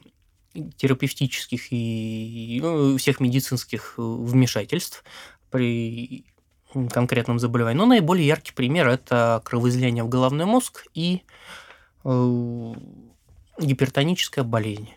терапевтических 0.76 1.72
и 1.72 2.60
ну, 2.62 2.96
всех 2.98 3.18
медицинских 3.18 3.94
вмешательств 3.96 5.02
при 5.50 6.24
конкретном 6.90 7.38
заболевании. 7.38 7.78
Но 7.78 7.86
наиболее 7.86 8.26
яркий 8.26 8.52
пример– 8.52 8.88
это 8.90 9.42
кровоизлияние 9.44 10.04
в 10.04 10.08
головной 10.08 10.46
мозг 10.46 10.86
и 10.94 11.22
э, 12.04 12.74
гипертоническая 13.58 14.44
болезнь. 14.44 14.90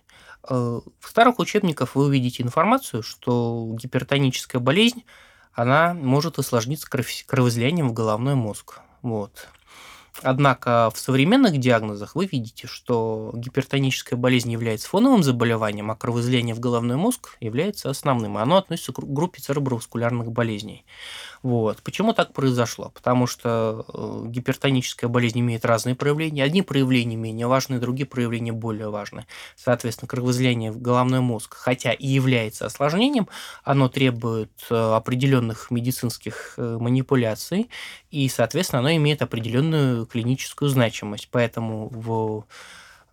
Э, 0.49 0.81
в 0.99 1.07
старых 1.07 1.39
учебниках 1.39 1.95
вы 1.95 2.05
увидите 2.05 2.43
информацию, 2.43 3.03
что 3.03 3.75
гипертоническая 3.81 4.61
болезнь 4.61 5.03
она 5.53 5.93
может 5.93 6.39
осложниться 6.39 6.89
кровоизлиянием 6.89 7.89
в 7.89 7.93
головной 7.93 8.35
мозг. 8.35 8.79
Вот. 9.01 9.47
Однако 10.21 10.91
в 10.93 10.99
современных 10.99 11.57
диагнозах 11.57 12.15
вы 12.15 12.25
видите, 12.25 12.67
что 12.67 13.31
гипертоническая 13.33 14.19
болезнь 14.19 14.51
является 14.51 14.87
фоновым 14.89 15.23
заболеванием, 15.23 15.89
а 15.89 15.95
кровоизлияние 15.95 16.53
в 16.53 16.59
головной 16.59 16.97
мозг 16.97 17.37
является 17.39 17.89
основным. 17.89 18.37
И 18.37 18.41
оно 18.41 18.57
относится 18.57 18.91
к 18.93 18.99
группе 18.99 19.41
цереброваскулярных 19.41 20.31
болезней. 20.31 20.85
Вот. 21.43 21.81
Почему 21.81 22.13
так 22.13 22.33
произошло? 22.33 22.91
Потому 22.93 23.25
что 23.25 23.85
э, 23.93 24.23
гипертоническая 24.27 25.09
болезнь 25.09 25.39
имеет 25.39 25.65
разные 25.65 25.95
проявления. 25.95 26.43
Одни 26.43 26.61
проявления 26.61 27.15
менее 27.15 27.47
важны, 27.47 27.79
другие 27.79 28.05
проявления 28.05 28.51
более 28.51 28.89
важны. 28.89 29.25
Соответственно, 29.55 30.07
кровоизлияние 30.07 30.71
в 30.71 30.79
головной 30.79 31.21
мозг, 31.21 31.55
хотя 31.55 31.93
и 31.93 32.07
является 32.07 32.67
осложнением, 32.67 33.27
оно 33.63 33.89
требует 33.89 34.51
э, 34.69 34.75
определенных 34.75 35.71
медицинских 35.71 36.53
э, 36.57 36.77
манипуляций, 36.79 37.69
и, 38.11 38.29
соответственно, 38.29 38.79
оно 38.79 38.95
имеет 38.95 39.23
определенную 39.23 40.05
клиническую 40.05 40.69
значимость. 40.69 41.29
Поэтому 41.31 41.89
в 41.89 42.45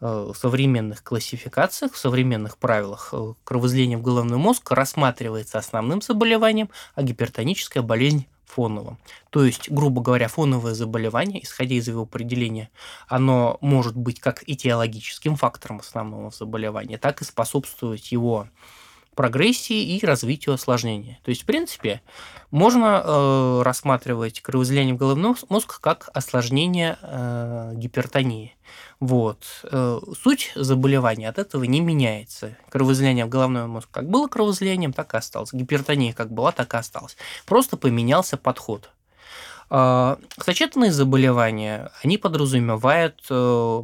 в 0.01 0.35
современных 0.35 1.03
классификациях, 1.03 1.93
в 1.93 1.99
современных 1.99 2.57
правилах 2.59 3.13
кровоизлияние 3.45 3.99
в 3.99 4.03
головной 4.03 4.39
мозг 4.39 4.71
рассматривается 4.71 5.59
основным 5.59 6.03
заболеванием, 6.03 6.71
а 6.95 7.03
гипертоническая 7.03 7.83
болезнь 7.83 8.27
фоновым. 8.45 8.99
То 9.31 9.45
есть, 9.45 9.71
грубо 9.71 10.01
говоря, 10.01 10.29
фоновое 10.29 10.75
заболевание, 10.75 11.43
исходя 11.45 11.75
из 11.75 11.87
его 11.87 12.03
определения, 12.03 12.71
оно 13.07 13.59
может 13.61 13.97
быть 13.97 14.21
как 14.21 14.43
этиологическим 14.49 15.37
фактором 15.37 15.81
основного 15.81 16.31
заболевания, 16.31 16.97
так 16.97 17.21
и 17.21 17.25
способствовать 17.25 18.11
его 18.11 18.49
прогрессии 19.18 19.96
и 19.96 20.07
развитию 20.07 20.54
осложнения. 20.54 21.18
То 21.24 21.31
есть, 21.31 21.42
в 21.42 21.44
принципе, 21.44 22.02
можно 22.52 23.02
э, 23.04 23.62
рассматривать 23.64 24.40
кровоизлияние 24.40 24.94
в 24.94 24.96
головной 24.96 25.35
мозг 25.48 25.81
как 25.81 26.09
осложнение 26.14 26.96
э, 27.02 27.72
гипертонии. 27.74 28.54
Вот. 29.00 29.42
Э, 29.64 29.98
суть 30.22 30.52
заболевания 30.54 31.28
от 31.28 31.40
этого 31.40 31.64
не 31.64 31.81
меняется. 31.81 32.57
Кровоизлияние 32.70 33.24
в 33.24 33.28
головной 33.28 33.66
мозг 33.66 33.88
как 33.90 34.09
было 34.09 34.28
кровоизлиянием, 34.28 34.92
так 34.92 35.12
и 35.14 35.16
осталось. 35.16 35.52
Гипертония 35.52 36.12
как 36.12 36.31
была, 36.31 36.52
так 36.52 36.72
и 36.74 36.76
осталась. 36.76 37.16
Просто 37.44 37.76
поменялся 37.76 38.37
подход. 38.37 38.88
Э, 39.68 40.14
сочетанные 40.40 40.92
заболевания, 40.92 41.90
они 42.04 42.18
подразумевают 42.18 43.20
э, 43.31 43.83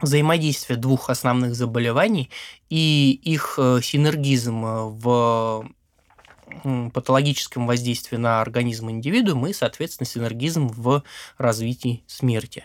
взаимодействие 0.00 0.78
двух 0.78 1.10
основных 1.10 1.54
заболеваний 1.54 2.30
и 2.68 3.18
их 3.22 3.54
э, 3.58 3.80
синергизм 3.82 4.64
э, 4.64 4.84
в 4.88 5.68
патологическом 6.92 7.66
воздействии 7.66 8.16
на 8.16 8.40
организм 8.40 8.90
индивидуума 8.90 9.50
и, 9.50 9.52
соответственно, 9.52 10.06
синергизм 10.06 10.68
в 10.68 11.02
развитии 11.38 12.02
смерти. 12.06 12.64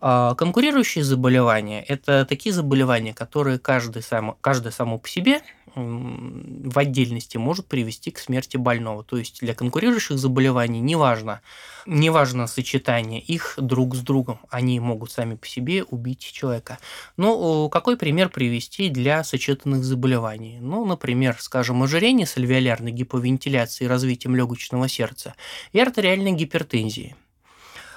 А, 0.00 0.34
конкурирующие 0.34 1.04
заболевания– 1.04 1.82
это 1.88 2.24
такие 2.24 2.52
заболевания, 2.52 3.14
которые 3.14 3.58
каждый 3.58 4.02
сам, 4.02 4.36
каждое 4.40 4.72
само 4.72 4.98
по 4.98 5.08
себе 5.08 5.42
в 5.74 6.78
отдельности 6.78 7.36
может 7.36 7.66
привести 7.66 8.10
к 8.10 8.18
смерти 8.18 8.56
больного. 8.56 9.04
То 9.04 9.16
есть 9.16 9.40
для 9.40 9.54
конкурирующих 9.54 10.18
заболеваний 10.18 10.80
неважно, 10.80 11.40
неважно 11.86 12.46
сочетание 12.46 13.20
их 13.20 13.54
друг 13.56 13.94
с 13.94 14.00
другом, 14.00 14.40
они 14.50 14.78
могут 14.80 15.10
сами 15.10 15.34
по 15.34 15.46
себе 15.46 15.84
убить 15.84 16.20
человека. 16.20 16.78
Ну, 17.16 17.68
какой 17.68 17.96
пример 17.96 18.28
привести 18.28 18.88
для 18.88 19.24
сочетанных 19.24 19.84
заболеваний? 19.84 20.58
Ну, 20.60 20.84
например, 20.84 21.36
скажем, 21.40 21.82
ожирение 21.82 22.26
с 22.26 22.36
альвеолярной 22.36 22.92
гиповентиляцией 22.92 23.86
и 23.86 23.90
развитием 23.90 24.36
легочного 24.36 24.88
сердца 24.88 25.34
и 25.72 25.80
артериальной 25.80 26.32
гипертензии. 26.32 27.16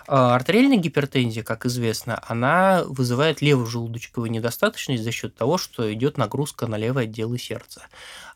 А, 0.07 0.35
артериальная 0.35 0.77
гипертензия, 0.77 1.43
как 1.43 1.65
известно, 1.65 2.21
она 2.27 2.83
вызывает 2.87 3.41
левую 3.41 3.67
желудочковую 3.67 4.31
недостаточность 4.31 5.03
за 5.03 5.11
счет 5.11 5.35
того, 5.35 5.57
что 5.57 5.91
идет 5.93 6.17
нагрузка 6.17 6.67
на 6.67 6.77
левые 6.77 7.05
отделы 7.05 7.37
сердца. 7.39 7.83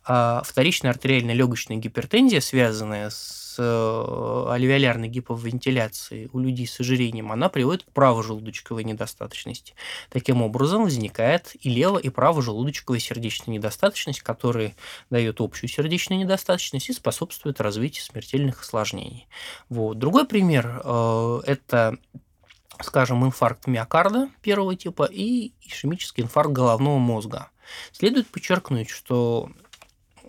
А 0.06 0.42
вторичная 0.46 0.92
артериальная 0.92 1.36
легочная 1.36 1.78
гипертензия, 1.78 2.40
связанная 2.42 3.10
с 3.10 3.49
альвеолярной 3.60 5.08
гиповентиляции 5.08 6.30
у 6.34 6.40
людей 6.40 6.68
с 6.68 6.80
ожирением, 6.80 7.32
она 7.32 7.50
приводит 7.50 7.84
к 7.84 7.92
правожелудочковой 7.92 8.84
недостаточности. 8.84 9.74
Таким 10.10 10.42
образом, 10.42 10.84
возникает 10.84 11.56
и 11.60 11.70
лево, 11.70 11.98
и 11.98 12.10
правожелудочковая 12.10 13.00
сердечная 13.00 13.56
недостаточность, 13.56 14.22
которая 14.22 14.76
дает 15.10 15.42
общую 15.42 15.70
сердечную 15.70 16.20
недостаточность 16.20 16.90
и 16.90 16.94
способствует 16.94 17.62
развитию 17.62 18.04
смертельных 18.04 18.62
осложнений. 18.62 19.28
Вот. 19.70 19.98
Другой 19.98 20.26
пример 20.26 20.82
э,– 20.84 21.42
это 21.46 21.98
скажем, 22.82 23.26
инфаркт 23.26 23.68
миокарда 23.68 24.30
первого 24.42 24.76
типа 24.76 25.04
и 25.12 25.52
ишемический 25.62 26.24
инфаркт 26.24 26.52
головного 26.52 26.98
мозга. 26.98 27.50
Следует 27.92 28.28
подчеркнуть, 28.28 28.90
что 28.90 29.50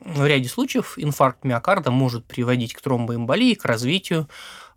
в 0.04 0.26
ряде 0.26 0.48
случаев 0.48 0.94
инфаркт 0.96 1.44
миокарда 1.44 1.90
может 1.90 2.24
приводить 2.24 2.74
к 2.74 2.80
тромбоэмболии, 2.80 3.54
к 3.54 3.64
развитию 3.64 4.28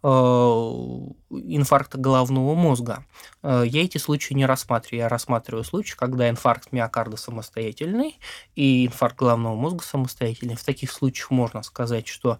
э, 0.03 0.07
инфаркта 0.07 1.97
головного 1.97 2.55
мозга. 2.55 3.05
Э, 3.41 3.63
я 3.65 3.83
эти 3.83 3.97
случаи 3.97 4.33
не 4.33 4.45
рассматриваю. 4.45 5.03
Я 5.03 5.09
рассматриваю 5.09 5.63
случаи, 5.63 5.95
когда 5.95 6.29
инфаркт 6.29 6.71
миокарда 6.71 7.17
самостоятельный 7.17 8.19
и 8.55 8.87
инфаркт 8.87 9.17
головного 9.17 9.55
мозга 9.55 9.83
самостоятельный. 9.83 10.55
В 10.55 10.63
таких 10.63 10.91
случаях 10.91 11.31
можно 11.31 11.63
сказать, 11.63 12.07
что 12.07 12.39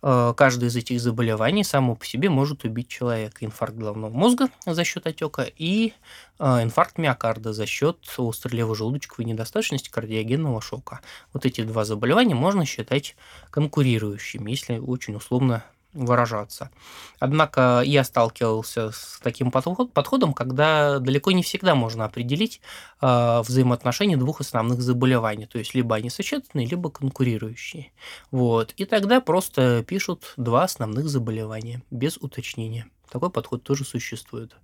каждое 0.00 0.68
из 0.68 0.76
этих 0.76 1.00
заболеваний 1.00 1.64
само 1.64 1.94
по 1.94 2.04
себе 2.04 2.28
может 2.30 2.64
убить 2.64 2.88
человека. 2.88 3.44
Инфаркт 3.44 3.76
головного 3.76 4.12
мозга 4.12 4.48
за 4.64 4.84
счет 4.84 5.06
отека 5.06 5.42
и 5.56 5.92
э, 6.38 6.62
инфаркт 6.62 6.98
миокарда 6.98 7.52
за 7.52 7.66
счет 7.66 7.98
острой 8.18 8.58
левожелудочковой 8.58 9.26
недостаточности 9.26 9.90
кардиогенного 9.90 10.60
шока. 10.60 11.00
Вот 11.32 11.46
эти 11.46 11.62
два 11.62 11.84
заболевания 11.84 12.34
можно 12.34 12.64
считать 12.64 13.16
конкурирующими, 13.50 14.50
если 14.50 14.78
очень 14.78 15.16
условно 15.16 15.64
выражаться. 15.96 16.70
Однако 17.18 17.82
я 17.84 18.04
сталкивался 18.04 18.90
с 18.92 19.18
таким 19.22 19.50
подходом, 19.50 20.32
когда 20.32 20.98
далеко 20.98 21.32
не 21.32 21.42
всегда 21.42 21.74
можно 21.74 22.04
определить 22.04 22.60
э, 23.00 23.40
взаимоотношения 23.40 24.16
двух 24.16 24.40
основных 24.40 24.82
заболеваний, 24.82 25.46
то 25.46 25.58
есть 25.58 25.74
либо 25.74 25.96
они 25.96 26.10
сочетанные, 26.10 26.66
либо 26.66 26.90
конкурирующие. 26.90 27.92
Вот. 28.30 28.72
И 28.76 28.84
тогда 28.84 29.20
просто 29.20 29.82
пишут 29.82 30.34
два 30.36 30.64
основных 30.64 31.08
заболевания 31.08 31.82
без 31.90 32.16
уточнения. 32.18 32.86
Такой 33.10 33.30
подход 33.30 33.62
тоже 33.62 33.84
существует. 33.84 34.56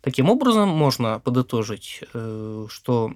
Таким 0.00 0.30
образом, 0.30 0.68
можно 0.68 1.18
подытожить, 1.20 2.02
э, 2.12 2.66
что 2.68 3.12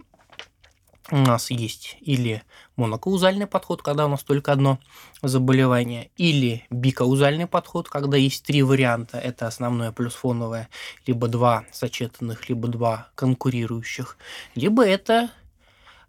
у 1.10 1.16
нас 1.16 1.50
есть 1.50 1.96
или 2.00 2.42
монокаузальный 2.76 3.46
подход, 3.46 3.82
когда 3.82 4.06
у 4.06 4.08
нас 4.08 4.22
только 4.22 4.52
одно 4.52 4.78
заболевание, 5.22 6.10
или 6.16 6.66
бикаузальный 6.70 7.46
подход, 7.46 7.88
когда 7.88 8.16
есть 8.16 8.44
три 8.44 8.62
варианта, 8.62 9.18
это 9.18 9.46
основное 9.46 9.92
плюс 9.92 10.14
фоновое, 10.14 10.68
либо 11.06 11.28
два 11.28 11.64
сочетанных, 11.72 12.48
либо 12.48 12.68
два 12.68 13.08
конкурирующих, 13.14 14.16
либо 14.54 14.86
это 14.86 15.30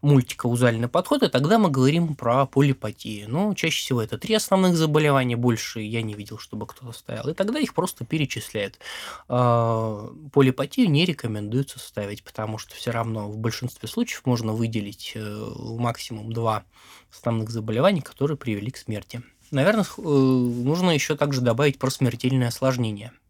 мультикаузальный 0.01 0.87
подход, 0.87 1.23
и 1.23 1.29
тогда 1.29 1.57
мы 1.57 1.69
говорим 1.69 2.15
про 2.15 2.45
полипатию. 2.45 3.29
Ну, 3.29 3.53
чаще 3.53 3.81
всего 3.81 4.01
это 4.01 4.17
три 4.17 4.35
основных 4.35 4.75
заболевания, 4.75 5.35
больше 5.35 5.81
я 5.81 6.01
не 6.01 6.13
видел, 6.13 6.37
чтобы 6.37 6.65
кто-то 6.65 6.91
ставил. 6.91 7.29
И 7.29 7.33
тогда 7.33 7.59
их 7.59 7.73
просто 7.73 8.05
перечисляют. 8.05 8.79
А, 9.27 10.11
полипатию 10.33 10.89
не 10.89 11.05
рекомендуется 11.05 11.79
ставить, 11.79 12.23
потому 12.23 12.57
что 12.57 12.75
все 12.75 12.91
равно 12.91 13.29
в 13.29 13.37
большинстве 13.37 13.87
случаев 13.87 14.25
можно 14.25 14.53
выделить 14.53 15.13
э, 15.15 15.47
максимум 15.77 16.33
два 16.33 16.63
основных 17.11 17.49
заболевания, 17.49 18.01
которые 18.01 18.37
привели 18.37 18.71
к 18.71 18.77
смерти. 18.77 19.21
Наверное, 19.51 19.85
э, 19.85 20.01
нужно 20.01 20.91
еще 20.91 21.15
также 21.15 21.41
добавить 21.41 21.77
про 21.77 21.89
смертельное 21.89 22.47
осложнение– 22.47 23.11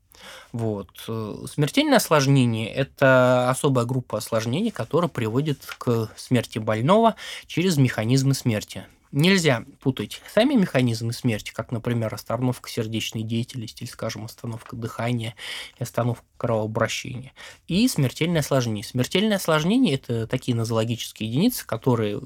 вот. 0.52 0.90
Э, 1.08 1.46
смертельное 1.52 1.98
осложнение– 1.98 2.72
это 2.74 3.50
особая 3.50 3.86
группа 3.86 4.18
осложнений, 4.18 4.72
которая 4.72 5.10
приводит 5.10 5.66
к 5.78 6.12
смерти 6.16 6.60
больного 6.60 7.16
через 7.48 7.78
механизмы 7.78 8.34
смерти. 8.34 8.86
Нельзя 9.12 9.66
путать 9.82 10.22
сами 10.34 10.54
механизмы 10.54 11.12
смерти, 11.12 11.52
как, 11.52 11.72
например, 11.72 12.14
остановка 12.14 12.70
сердечной 12.70 13.24
деятельности 13.24 13.84
или, 13.84 13.90
скажем, 13.90 14.24
остановка 14.24 14.78
дыхания 14.78 15.36
и 15.78 15.84
остановка 15.84 16.24
кровообращения, 16.38 17.34
и 17.68 17.86
смертельное 17.90 18.40
осложнение. 18.40 18.86
Смертельное 18.86 19.36
осложнение– 19.36 19.96
это 19.96 20.28
такие 20.28 20.56
нозологические 20.56 21.30
единицы, 21.30 21.66
которые 21.66 22.22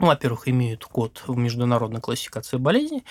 ну, 0.00 0.06
во-первых, 0.06 0.48
имеют 0.48 0.86
код 0.86 1.22
в 1.26 1.36
международной 1.36 2.00
классификации 2.00 2.56
болезней, 2.56 3.04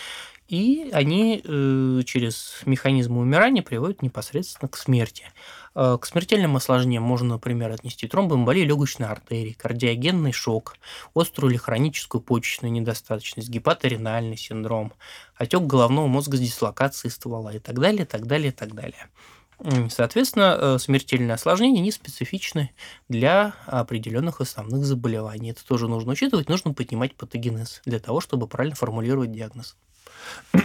и 0.49 0.89
они 0.93 1.41
э, 1.43 2.01
через 2.05 2.62
механизмы 2.65 3.21
умирания 3.21 3.62
приводят 3.62 4.01
непосредственно 4.01 4.67
к 4.67 4.77
смерти. 4.77 5.25
Э, 5.75 5.99
к 6.01 6.07
смертельным 6.07 6.55
осложнениям 6.55 7.03
можно, 7.03 7.35
например, 7.35 7.71
отнести 7.71 8.07
тромбоэмболию 8.07 8.65
легочной 8.65 9.07
артерии, 9.07 9.53
кардиогенный 9.53 10.31
шок, 10.31 10.75
острую 11.13 11.51
или 11.51 11.57
хроническую 11.57 12.21
почечную 12.21 12.71
недостаточность, 12.71 13.49
гепаторенальный 13.49 14.38
синдром, 14.38 14.91
отек 15.35 15.62
головного 15.62 16.07
мозга 16.07 16.35
с 16.35 16.39
дислокацией 16.39 17.12
ствола 17.12 17.53
и 17.53 17.59
так 17.59 17.79
далее, 17.79 18.07
так 18.07 18.25
далее, 18.25 18.51
так 18.51 18.73
далее. 18.73 19.07
Соответственно, 19.89 20.57
э, 20.57 20.77
смертельные 20.79 21.35
осложнения 21.35 21.81
не 21.81 21.91
специфичны 21.91 22.71
для 23.07 23.53
определенных 23.67 24.41
основных 24.41 24.83
заболеваний. 24.83 25.51
Это 25.51 25.63
тоже 25.63 25.88
нужно 25.88 26.13
учитывать, 26.13 26.49
нужно 26.49 26.73
поднимать 26.73 27.13
патогенез 27.15 27.81
для 27.85 27.99
того, 27.99 28.19
чтобы 28.19 28.47
правильно 28.47 28.75
формулировать 28.75 29.31
диагноз. 29.31 29.75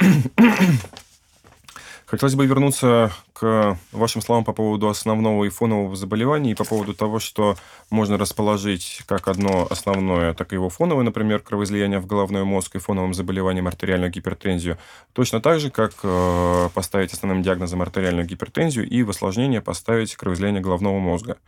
Хотелось 2.07 2.35
бы 2.37 2.47
вернуться 2.47 3.11
к 3.33 3.79
вашим 3.91 4.23
словам 4.23 4.45
по 4.45 4.53
поводу 4.53 4.89
основного 4.89 5.45
и 5.45 5.49
фонового 5.49 5.97
заболевания 5.97 6.53
и 6.53 6.55
по 6.55 6.65
поводу 6.65 6.95
того, 6.95 7.19
что 7.19 7.57
можно 7.91 8.17
расположить 8.17 9.03
как 9.07 9.27
одно 9.27 9.67
основное, 9.69 10.33
так 10.35 10.53
и 10.53 10.55
его 10.55 10.69
фоновое, 10.69 11.03
например, 11.03 11.41
кровоизлияние 11.41 11.99
в 11.99 12.07
головной 12.07 12.45
мозг 12.45 12.77
и 12.77 12.79
фоновым 12.79 13.15
заболеванием 13.15 13.67
артериальную 13.67 14.13
гипертензию, 14.13 14.79
точно 15.13 15.41
так 15.41 15.59
же, 15.59 15.71
как 15.71 15.95
э, 16.05 16.69
поставить 16.75 17.13
основным 17.13 17.43
диагнозом 17.43 17.83
артериальную 17.83 18.27
гипертензию 18.27 18.89
и 18.89 19.03
в 19.03 19.11
осложнение 19.11 19.61
поставить 19.61 20.15
кровоизлияние 20.15 20.63
головного 20.63 21.01
мозга. 21.01 21.39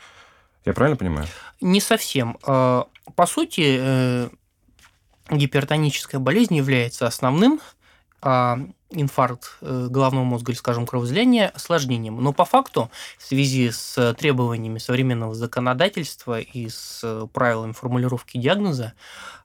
Я 0.64 0.72
правильно 0.72 0.96
понимаю? 0.96 1.28
Не 1.60 1.80
совсем. 1.80 2.38
Э, 2.44 2.82
по 3.14 3.26
сути, 3.26 3.78
э, 3.78 4.28
гипертоническая 5.30 6.20
болезнь 6.20 6.56
является 6.56 7.06
основным 7.06 7.60
а, 8.28 8.58
инфаркт 8.90 9.56
э, 9.60 9.86
головного 9.88 10.24
мозга 10.24 10.50
или, 10.50 10.58
скажем, 10.58 10.84
кровоизлияние 10.84 11.48
осложнением. 11.48 12.20
Но 12.20 12.32
по 12.32 12.44
факту, 12.44 12.90
в 13.18 13.24
связи 13.24 13.70
с 13.70 14.14
требованиями 14.14 14.78
современного 14.78 15.32
законодательства 15.32 16.40
и 16.40 16.68
с 16.68 17.02
э, 17.04 17.28
правилами 17.32 17.70
формулировки 17.70 18.36
диагноза, 18.36 18.94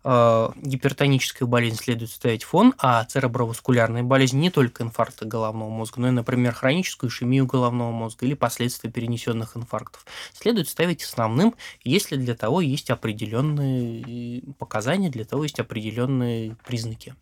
э, 0.04 0.50
гипертоническую 0.56 1.48
болезнь 1.48 1.76
следует 1.76 2.10
ставить 2.10 2.44
фон, 2.44 2.74
а 2.80 3.04
цереброваскулярная 3.04 4.02
болезнь 4.02 4.40
не 4.40 4.50
только 4.50 4.82
инфаркта 4.82 5.26
головного 5.26 5.70
мозга, 5.70 6.02
но 6.02 6.08
и, 6.08 6.12
например, 6.12 6.56
хроническую 6.56 7.12
ишемию 7.12 7.46
головного 7.46 7.92
мозга 7.92 8.26
или 8.26 8.34
последствия 8.34 8.90
перенесенных 8.90 9.56
инфарктов 9.56 10.08
следует 10.34 10.70
ставить 10.70 11.04
основным, 11.04 11.54
если 11.84 12.16
для 12.16 12.34
того 12.34 12.62
есть 12.62 12.90
определенные 12.90 14.42
показания, 14.58 15.12
для 15.12 15.26
того 15.26 15.44
есть 15.44 15.60
определенные 15.60 16.56
признаки. 16.66 17.14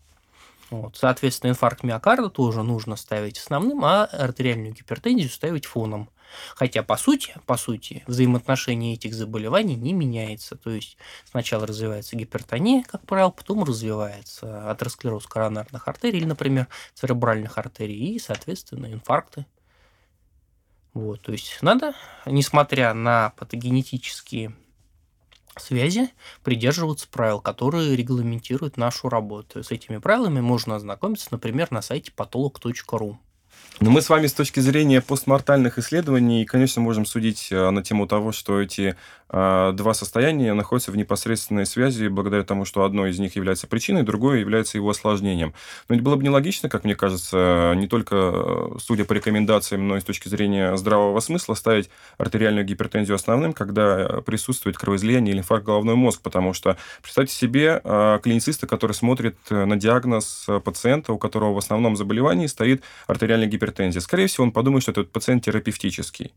Вот. 0.70 0.98
Соответственно, 0.98 1.52
инфаркт 1.52 1.84
миокарда 1.84 2.30
тоже 2.30 2.64
нужно 2.64 2.96
ставить 2.96 3.40
основным, 3.40 3.84
а 3.86 4.06
артериальную 4.06 4.74
гипертензию 4.74 5.30
ставить 5.30 5.66
фоном. 5.66 6.10
Хотя, 6.56 6.84
по 6.84 6.96
сути, 6.96 7.34
по 7.48 7.58
сути, 7.58 8.04
взаимоотношение 8.06 8.94
этих 8.94 9.16
заболеваний 9.16 9.76
не 9.76 9.94
меняется. 9.94 10.56
То 10.56 10.70
есть 10.70 10.98
сначала 11.26 11.66
развивается 11.66 12.16
гипертония, 12.16 12.84
как 12.84 13.06
правило, 13.06 13.32
потом 13.32 13.64
развивается 13.64 14.70
атеросклероз 14.70 15.26
коронарных 15.26 15.88
артерий 15.88 16.26
например, 16.26 16.68
церебральных 16.94 17.58
артерий 17.58 18.16
и, 18.16 18.20
соответственно, 18.20 18.92
инфаркты. 18.92 19.46
Вот, 20.94 21.22
то 21.22 21.32
есть 21.32 21.60
надо, 21.62 21.94
несмотря 22.26 22.94
на 22.94 23.32
патогенетические 23.38 24.56
связи 25.58 26.10
придерживаться 26.44 27.08
правил, 27.10 27.42
которые 27.42 27.96
регламентируют 27.96 28.78
нашу 28.78 29.10
работу. 29.10 29.64
С 29.64 29.72
этими 29.72 29.98
правилами 29.98 30.42
можно 30.42 30.76
ознакомиться, 30.76 31.28
например, 31.32 31.72
на 31.72 31.82
сайте 31.82 32.12
patolog.ru. 32.16 33.18
Но 33.80 33.92
мы 33.92 34.02
с 34.02 34.10
вами 34.10 34.28
с 34.28 34.34
точки 34.34 34.60
зрения 34.60 35.02
постмортальных 35.02 35.80
исследований, 35.80 36.46
конечно, 36.46 36.82
можем 36.82 37.06
судить 37.06 37.48
э, 37.50 37.70
на 37.70 37.82
тему 37.82 38.08
того, 38.08 38.34
что 38.34 38.60
эти 38.60 38.98
два 39.32 39.94
состояния 39.94 40.54
находятся 40.54 40.92
в 40.92 40.98
непосредственной 40.98 41.66
связи 41.66 42.08
благодаря 42.08 42.44
тому, 42.44 42.66
что 42.66 42.84
одно 42.84 43.06
из 43.06 43.20
них 43.20 43.36
является 43.36 43.68
причиной, 43.68 44.04
другое 44.04 44.40
является 44.40 44.78
его 44.78 44.90
осложнением. 44.90 45.54
Но 45.88 45.96
это 45.96 46.04
было 46.04 46.16
бы 46.16 46.24
нелогично, 46.24 46.68
как 46.68 46.84
мне 46.84 46.96
кажется, 46.96 47.74
не 47.76 47.88
только 47.88 48.16
э, 48.16 48.70
судя 48.80 49.06
по 49.06 49.14
рекомендациям, 49.14 49.88
но 49.88 49.98
и 49.98 50.02
с 50.02 50.04
точки 50.04 50.30
зрения 50.30 50.76
здравого 50.78 51.20
смысла 51.20 51.54
ставить 51.54 51.90
артериальную 52.18 52.66
гипертензию 52.66 53.16
основным, 53.16 53.54
когда 53.54 54.22
присутствует 54.26 54.78
кровоизлияние 54.78 55.34
или 55.34 55.40
инфаркт 55.40 55.66
головной 55.66 55.96
мозг, 55.96 56.22
потому 56.22 56.54
что 56.54 56.78
представьте 57.02 57.36
себе 57.36 57.82
клинициста, 58.24 58.68
который 58.68 58.94
смотрит 58.94 59.36
на 59.50 59.76
диагноз 59.76 60.48
пациента, 60.64 61.14
у 61.14 61.18
которого 61.18 61.54
в 61.54 61.58
основном 61.58 61.96
заболевании 61.96 62.48
стоит 62.48 62.84
артериальная 63.08 63.48
гипертензия. 63.48 64.02
Скорее 64.02 64.28
всего, 64.28 64.46
он 64.46 64.52
подумает, 64.52 64.84
что 64.84 64.92
этот 64.92 65.12
пациент 65.12 65.46
терапевтический. 65.46 66.34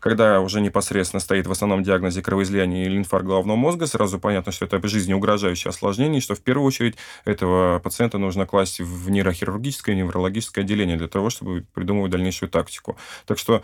Когда 0.00 0.40
уже 0.40 0.60
непосредственно 0.60 1.20
стоит 1.20 1.46
в 1.46 1.52
основном 1.52 1.82
диагнозе 1.82 2.20
кровоизлияние 2.20 2.84
или 2.84 2.98
инфаркт 2.98 3.26
головного 3.26 3.56
мозга, 3.56 3.86
сразу 3.86 4.18
понятно, 4.18 4.52
что 4.52 4.66
это 4.66 4.86
жизнеугрожающее 4.86 5.70
осложнение, 5.70 6.18
и 6.18 6.22
что 6.22 6.34
в 6.34 6.40
первую 6.40 6.66
очередь 6.66 6.96
этого 7.24 7.78
пациента 7.78 8.18
нужно 8.18 8.44
класть 8.44 8.80
в 8.80 9.10
нейрохирургическое, 9.10 9.94
неврологическое 9.94 10.64
отделение 10.64 10.96
для 10.96 11.08
того, 11.08 11.30
чтобы 11.30 11.64
придумывать 11.72 12.10
дальнейшую 12.10 12.50
тактику. 12.50 12.98
Так 13.24 13.38
что 13.38 13.62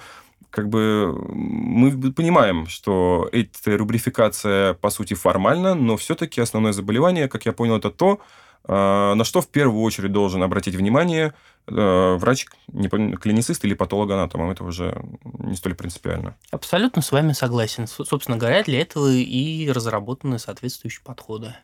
как 0.49 0.68
бы 0.68 1.14
мы 1.29 2.12
понимаем, 2.12 2.66
что 2.66 3.29
эта 3.33 3.77
рубрификация, 3.77 4.75
по 4.75 4.90
сути, 4.90 5.14
формальна, 5.14 5.75
но 5.75 5.96
все-таки 5.96 6.40
основное 6.40 6.73
заболевание, 6.73 7.29
как 7.29 7.46
я 7.46 7.53
понял, 7.53 7.77
это 7.77 7.90
то, 7.90 8.20
на 8.66 9.25
что 9.25 9.40
в 9.40 9.49
первую 9.49 9.83
очередь 9.83 10.12
должен 10.12 10.42
обратить 10.42 10.75
внимание 10.75 11.35
э, 11.66 12.16
врач, 12.18 12.46
клиницист 12.70 13.64
или 13.64 13.75
патологоанатом. 13.75 14.51
Это 14.51 14.64
уже 14.64 15.03
не 15.38 15.57
столь 15.57 15.75
принципиально. 15.75 16.37
Абсолютно 16.51 17.03
с 17.03 17.11
вами 17.11 17.33
согласен. 17.33 17.87
Собственно 17.87 18.37
говоря, 18.37 18.62
для 18.62 18.81
этого 18.81 19.11
и 19.11 19.70
разработаны 19.70 20.38
соответствующие 20.38 21.03
подходы. 21.05 21.55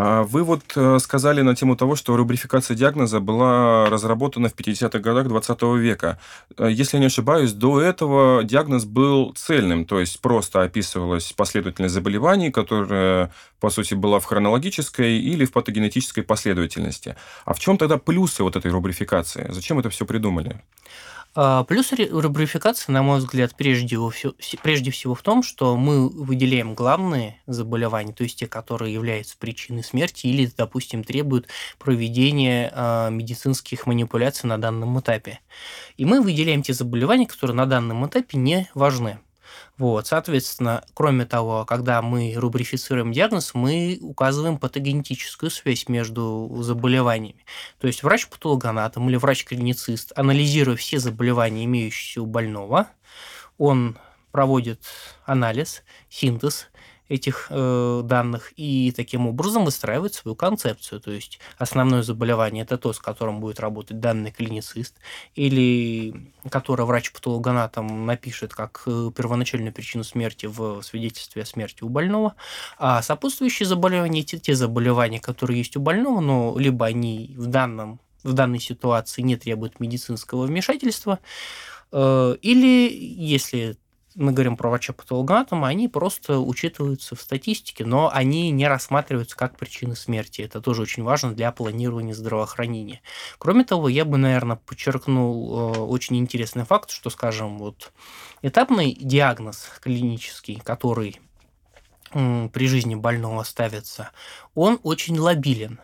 А 0.00 0.22
вы 0.22 0.44
вот 0.44 0.62
э, 0.76 0.98
сказали 1.00 1.40
на 1.40 1.56
тему 1.56 1.74
того, 1.74 1.96
что 1.96 2.16
рубрификация 2.16 2.76
диагноза 2.76 3.18
была 3.18 3.90
разработана 3.90 4.48
в 4.48 4.54
50-х 4.54 5.00
годах 5.00 5.26
20 5.26 5.62
века. 5.76 6.20
Э, 6.56 6.68
если 6.70 6.98
я 6.98 7.00
не 7.00 7.06
ошибаюсь, 7.06 7.52
до 7.52 7.80
этого 7.80 8.44
диагноз 8.44 8.84
был 8.84 9.32
цельным, 9.34 9.84
то 9.84 9.98
есть 9.98 10.20
просто 10.20 10.62
описывалась 10.62 11.32
последовательность 11.32 11.94
заболеваний, 11.94 12.52
которая, 12.52 13.32
по 13.58 13.70
сути, 13.70 13.94
была 13.94 14.20
в 14.20 14.24
хронологической 14.24 15.18
или 15.18 15.44
в 15.44 15.50
патогенетической 15.50 16.22
последовательности. 16.22 17.16
А 17.44 17.52
в 17.52 17.58
чем 17.58 17.76
тогда 17.76 17.98
плюсы 17.98 18.44
вот 18.44 18.54
этой 18.54 18.70
рубрификации? 18.70 19.48
Зачем 19.50 19.80
это 19.80 19.90
все 19.90 20.06
придумали? 20.06 20.62
А, 21.40 21.62
плюс 21.62 21.92
рубрификация, 21.92 22.92
на 22.92 23.04
мой 23.04 23.18
взгляд, 23.18 23.54
прежде, 23.54 23.96
прежде 24.60 24.90
всего 24.90 25.14
в 25.14 25.22
том, 25.22 25.44
что 25.44 25.76
мы 25.76 26.08
выделяем 26.08 26.74
главные 26.74 27.40
заболевания, 27.46 28.12
то 28.12 28.24
есть 28.24 28.40
те, 28.40 28.48
которые 28.48 28.92
являются 28.92 29.36
причиной 29.38 29.84
смерти 29.84 30.26
или, 30.26 30.50
допустим, 30.56 31.04
требуют 31.04 31.46
проведения 31.78 32.72
а, 32.74 33.10
медицинских 33.10 33.86
манипуляций 33.86 34.48
на 34.48 34.60
данном 34.60 34.98
этапе. 34.98 35.38
И 35.96 36.04
мы 36.04 36.20
выделяем 36.22 36.64
те 36.64 36.72
заболевания, 36.72 37.28
которые 37.28 37.54
на 37.54 37.66
данном 37.66 38.04
этапе 38.04 38.36
не 38.36 38.68
важны. 38.74 39.20
Вот, 39.78 40.08
соответственно, 40.08 40.84
кроме 40.92 41.24
того, 41.24 41.64
когда 41.64 42.02
мы 42.02 42.34
рубрифицируем 42.36 43.12
диагноз, 43.12 43.54
мы 43.54 43.98
указываем 44.02 44.58
патогенетическую 44.58 45.50
связь 45.50 45.88
между 45.88 46.52
заболеваниями. 46.60 47.44
То 47.78 47.86
есть 47.86 48.02
врач-патологоанатом 48.02 49.08
или 49.08 49.16
врач-клиницист, 49.16 50.12
анализируя 50.16 50.74
все 50.74 50.98
заболевания, 50.98 51.64
имеющиеся 51.64 52.22
у 52.22 52.26
больного, 52.26 52.88
он 53.56 53.96
проводит 54.32 54.80
анализ, 55.24 55.84
синтез 56.08 56.66
этих 57.08 57.46
э, 57.50 58.02
данных 58.04 58.52
и 58.56 58.92
таким 58.94 59.26
образом 59.26 59.64
выстраивать 59.64 60.14
свою 60.14 60.34
концепцию. 60.34 61.00
То 61.00 61.10
есть 61.10 61.40
основное 61.56 62.02
заболевание 62.02 62.64
это 62.64 62.78
то, 62.78 62.92
с 62.92 62.98
которым 62.98 63.40
будет 63.40 63.60
работать 63.60 64.00
данный 64.00 64.30
клиницист, 64.30 64.96
или 65.34 66.32
которое 66.50 66.84
врач-патологоанатом 66.84 68.06
напишет 68.06 68.54
как 68.54 68.82
э, 68.86 69.10
первоначальную 69.16 69.72
причину 69.72 70.04
смерти 70.04 70.46
в 70.46 70.82
свидетельстве 70.82 71.42
о 71.42 71.46
смерти 71.46 71.82
у 71.82 71.88
больного, 71.88 72.34
а 72.78 73.02
сопутствующие 73.02 73.66
заболевания 73.66 74.22
те, 74.22 74.38
те 74.38 74.54
заболевания, 74.54 75.20
которые 75.20 75.58
есть 75.58 75.76
у 75.76 75.80
больного, 75.80 76.20
но 76.20 76.56
либо 76.58 76.86
они 76.86 77.34
в 77.36 77.46
данном 77.46 78.00
в 78.22 78.32
данной 78.32 78.58
ситуации 78.58 79.22
не 79.22 79.36
требуют 79.36 79.80
медицинского 79.80 80.44
вмешательства, 80.44 81.18
э, 81.92 82.36
или 82.42 82.92
если 82.92 83.76
мы 84.18 84.32
говорим 84.32 84.56
про 84.56 84.68
врача-патологоанатома, 84.68 85.68
они 85.68 85.88
просто 85.88 86.40
учитываются 86.40 87.14
в 87.14 87.22
статистике, 87.22 87.84
но 87.84 88.10
они 88.12 88.50
не 88.50 88.66
рассматриваются 88.66 89.36
как 89.36 89.56
причины 89.56 89.94
смерти. 89.94 90.42
Это 90.42 90.60
тоже 90.60 90.82
очень 90.82 91.04
важно 91.04 91.32
для 91.32 91.52
планирования 91.52 92.14
здравоохранения. 92.14 93.00
Кроме 93.38 93.64
того, 93.64 93.88
я 93.88 94.04
бы, 94.04 94.18
наверное, 94.18 94.56
подчеркнул 94.56 95.74
э, 95.76 95.78
очень 95.78 96.16
интересный 96.18 96.64
факт, 96.64 96.90
что, 96.90 97.10
скажем, 97.10 97.58
вот 97.58 97.92
этапный 98.42 98.96
диагноз 99.00 99.68
клинический, 99.80 100.60
который 100.64 101.20
при 102.10 102.66
жизни 102.66 102.94
больного 102.94 103.42
ставится, 103.42 104.10
он 104.54 104.80
очень 104.82 105.18
лобилен. 105.18 105.78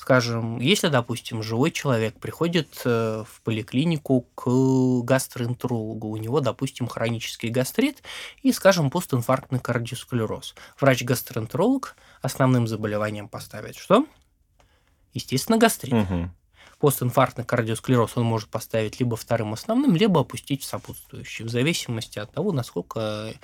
Скажем, 0.00 0.58
если, 0.60 0.88
допустим, 0.88 1.42
живой 1.42 1.70
человек 1.70 2.18
приходит 2.18 2.80
э, 2.86 3.22
в 3.28 3.42
поликлинику 3.42 4.22
к 4.34 5.02
гастроэнтерологу, 5.04 6.08
у 6.08 6.16
него, 6.16 6.40
допустим, 6.40 6.88
хронический 6.88 7.50
гастрит 7.50 8.02
и, 8.40 8.50
скажем, 8.50 8.90
постинфарктный 8.90 9.60
кардиосклероз. 9.60 10.54
Врач-гастроэнтеролог 10.80 11.96
основным 12.22 12.66
заболеванием 12.66 13.28
поставит 13.28 13.76
что? 13.76 14.06
Естественно, 15.12 15.58
гастрит. 15.58 15.92
Угу 15.92 16.30
постинфарктный 16.80 17.44
кардиосклероз 17.44 18.12
он 18.16 18.24
может 18.24 18.48
поставить 18.48 18.98
либо 18.98 19.14
вторым 19.16 19.52
основным, 19.52 19.94
либо 19.94 20.22
опустить 20.22 20.62
в 20.62 20.64
сопутствующий, 20.64 21.44
в 21.44 21.50
зависимости 21.50 22.18
от 22.18 22.32
того, 22.32 22.52
насколько, 22.52 23.34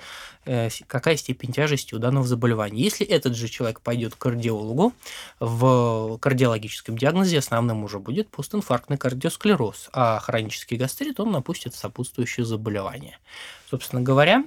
э, 0.45 0.69
какая 0.87 1.15
степень 1.17 1.53
тяжести 1.53 1.93
у 1.93 1.99
данного 1.99 2.25
заболевания. 2.25 2.81
Если 2.81 3.05
этот 3.05 3.35
же 3.35 3.47
человек 3.47 3.81
пойдет 3.81 4.15
к 4.15 4.17
кардиологу, 4.17 4.93
в 5.39 6.17
кардиологическом 6.17 6.97
диагнозе 6.97 7.37
основным 7.37 7.83
уже 7.83 7.99
будет 7.99 8.27
постинфарктный 8.29 8.97
кардиосклероз, 8.97 9.89
а 9.93 10.19
хронический 10.19 10.75
гастрит 10.75 11.19
он 11.19 11.35
опустит 11.35 11.75
в 11.75 11.77
сопутствующее 11.77 12.45
заболевание. 12.45 13.19
Собственно 13.69 14.01
говоря, 14.01 14.43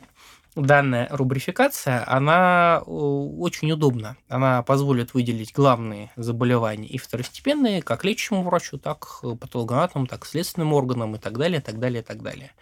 данная 0.55 1.09
рубрификация, 1.11 2.05
она 2.07 2.81
э, 2.81 2.91
очень 2.91 3.71
удобна. 3.73 4.17
Она 4.29 4.63
позволит 4.63 5.15
выделить 5.15 5.53
главные 5.53 6.11
заболевания 6.17 6.89
и 6.89 6.99
второстепенные, 6.99 7.83
как 7.83 8.05
лечащему 8.05 8.43
врачу, 8.43 8.79
так 8.79 9.21
патологоанатому, 9.23 10.07
так 10.07 10.27
следственным 10.27 10.73
органам 10.73 11.17
и 11.17 11.19
так 11.19 11.39
далее, 11.39 11.61
так 11.61 11.79
далее, 11.79 12.03
так 12.03 12.23
далее. 12.23 12.53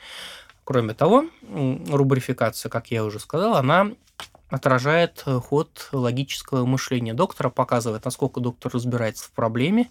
Кроме 0.64 0.92
того, 0.92 1.24
рубрификация, 1.42 2.68
как 2.68 2.90
я 2.90 3.04
уже 3.04 3.20
сказал, 3.20 3.54
она 3.54 3.92
отражает 4.50 5.24
ход 5.24 5.88
логического 5.92 6.64
мышления 6.64 7.14
доктора, 7.14 7.50
показывает, 7.50 8.04
насколько 8.04 8.40
доктор 8.40 8.72
разбирается 8.72 9.24
в 9.24 9.32
проблеме. 9.32 9.88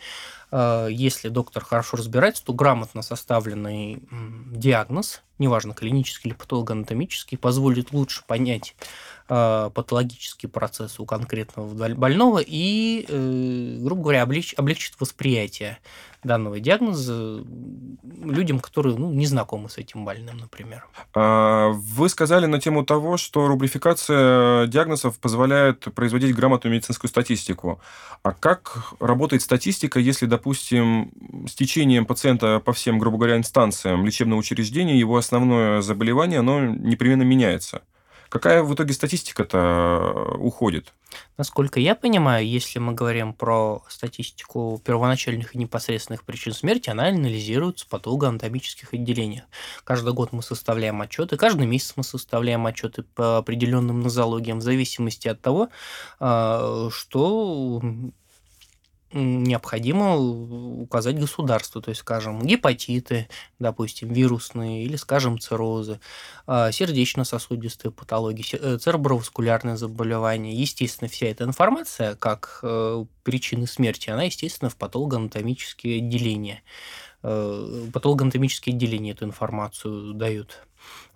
Э, 0.51 0.87
если 0.89 1.29
доктор 1.29 1.63
хорошо 1.63 1.97
разбирается, 1.97 2.43
то 2.43 2.53
грамотно 2.53 3.01
составленный 3.01 4.03
диагноз, 4.51 5.21
неважно, 5.37 5.73
клинический 5.73 6.31
или 6.31 6.37
патологоанатомический, 6.37 7.37
позволит 7.37 7.91
лучше 7.91 8.23
понять 8.25 8.75
э, 9.29 9.69
патологический 9.73 10.49
процесс 10.49 10.99
у 10.99 11.05
конкретного 11.05 11.93
больного 11.93 12.39
и, 12.45 13.05
э, 13.07 13.77
грубо 13.81 14.03
говоря, 14.03 14.23
облегчит 14.23 14.99
восприятие 14.99 15.77
данного 16.27 16.59
диагноза 16.59 17.43
людям, 18.23 18.59
которые 18.59 18.95
ну, 18.95 19.11
не 19.11 19.25
знакомы 19.25 19.69
с 19.69 19.77
этим 19.77 20.05
больным, 20.05 20.37
например. 20.37 20.85
А, 21.15 21.69
вы 21.69 22.09
сказали 22.09 22.45
на 22.45 22.59
тему 22.59 22.85
того, 22.85 23.17
что 23.17 23.47
рубрификация 23.47 24.67
диагнозов 24.67 25.19
позволяет 25.19 25.87
производить 25.95 26.35
грамотную 26.35 26.75
медицинскую 26.75 27.09
статистику. 27.09 27.79
А 28.23 28.33
как 28.33 28.93
работает 28.99 29.41
статистика, 29.41 29.99
если, 29.99 30.25
допустим, 30.25 31.11
с 31.47 31.55
течением 31.55 32.05
пациента 32.05 32.59
по 32.59 32.73
всем, 32.73 32.99
грубо 32.99 33.17
говоря, 33.17 33.37
инстанциям 33.37 34.05
лечебного 34.05 34.39
учреждения 34.39 34.99
его 34.99 35.17
основное 35.17 35.81
заболевание, 35.81 36.39
оно 36.39 36.65
непременно 36.65 37.23
меняется? 37.23 37.81
Какая 38.29 38.63
в 38.63 38.73
итоге 38.73 38.93
статистика-то 38.93 39.57
э, 39.57 40.37
уходит? 40.37 40.93
Насколько 41.37 41.79
я 41.79 41.95
понимаю, 41.95 42.47
если 42.47 42.79
мы 42.79 42.93
говорим 42.93 43.33
про 43.33 43.83
статистику 43.87 44.81
первоначальных 44.83 45.55
и 45.55 45.57
непосредственных 45.57 46.23
причин 46.23 46.53
смерти, 46.53 46.89
она 46.89 47.07
анализируется 47.07 47.85
в 47.85 47.89
патологоанатомических 47.89 48.93
отделениях. 48.93 49.45
Каждый 49.83 50.13
год 50.13 50.33
мы 50.33 50.43
составляем 50.43 51.01
отчеты, 51.01 51.37
каждый 51.37 51.65
месяц 51.65 51.93
мы 51.95 52.03
составляем 52.03 52.65
отчеты 52.65 53.03
по 53.03 53.37
определенным 53.37 54.01
нозологиям 54.01 54.59
в 54.59 54.63
зависимости 54.63 55.27
от 55.27 55.41
того, 55.41 55.69
э, 56.19 56.89
что 56.91 57.81
необходимо 59.13 60.17
указать 60.17 61.19
государству, 61.19 61.81
то 61.81 61.89
есть, 61.89 62.01
скажем, 62.01 62.41
гепатиты, 62.41 63.27
допустим, 63.59 64.11
вирусные, 64.11 64.83
или, 64.83 64.95
скажем, 64.95 65.39
циррозы, 65.39 65.99
а, 66.45 66.71
сердечно-сосудистые 66.71 67.91
патологии, 67.91 68.45
э, 68.53 68.77
цереброваскулярные 68.77 69.77
заболевания. 69.77 70.53
Естественно, 70.53 71.09
вся 71.09 71.27
эта 71.27 71.45
информация, 71.45 72.15
как 72.15 72.59
э, 72.63 73.05
причины 73.23 73.67
смерти, 73.67 74.09
она, 74.09 74.23
естественно, 74.23 74.69
в 74.69 74.75
патологоанатомические 74.75 75.97
отделения. 75.97 76.61
Э, 77.29 77.87
патологоанатомические 77.91 78.73
отделения 78.73 79.11
эту 79.11 79.25
информацию 79.25 80.13
дают. 80.13 80.61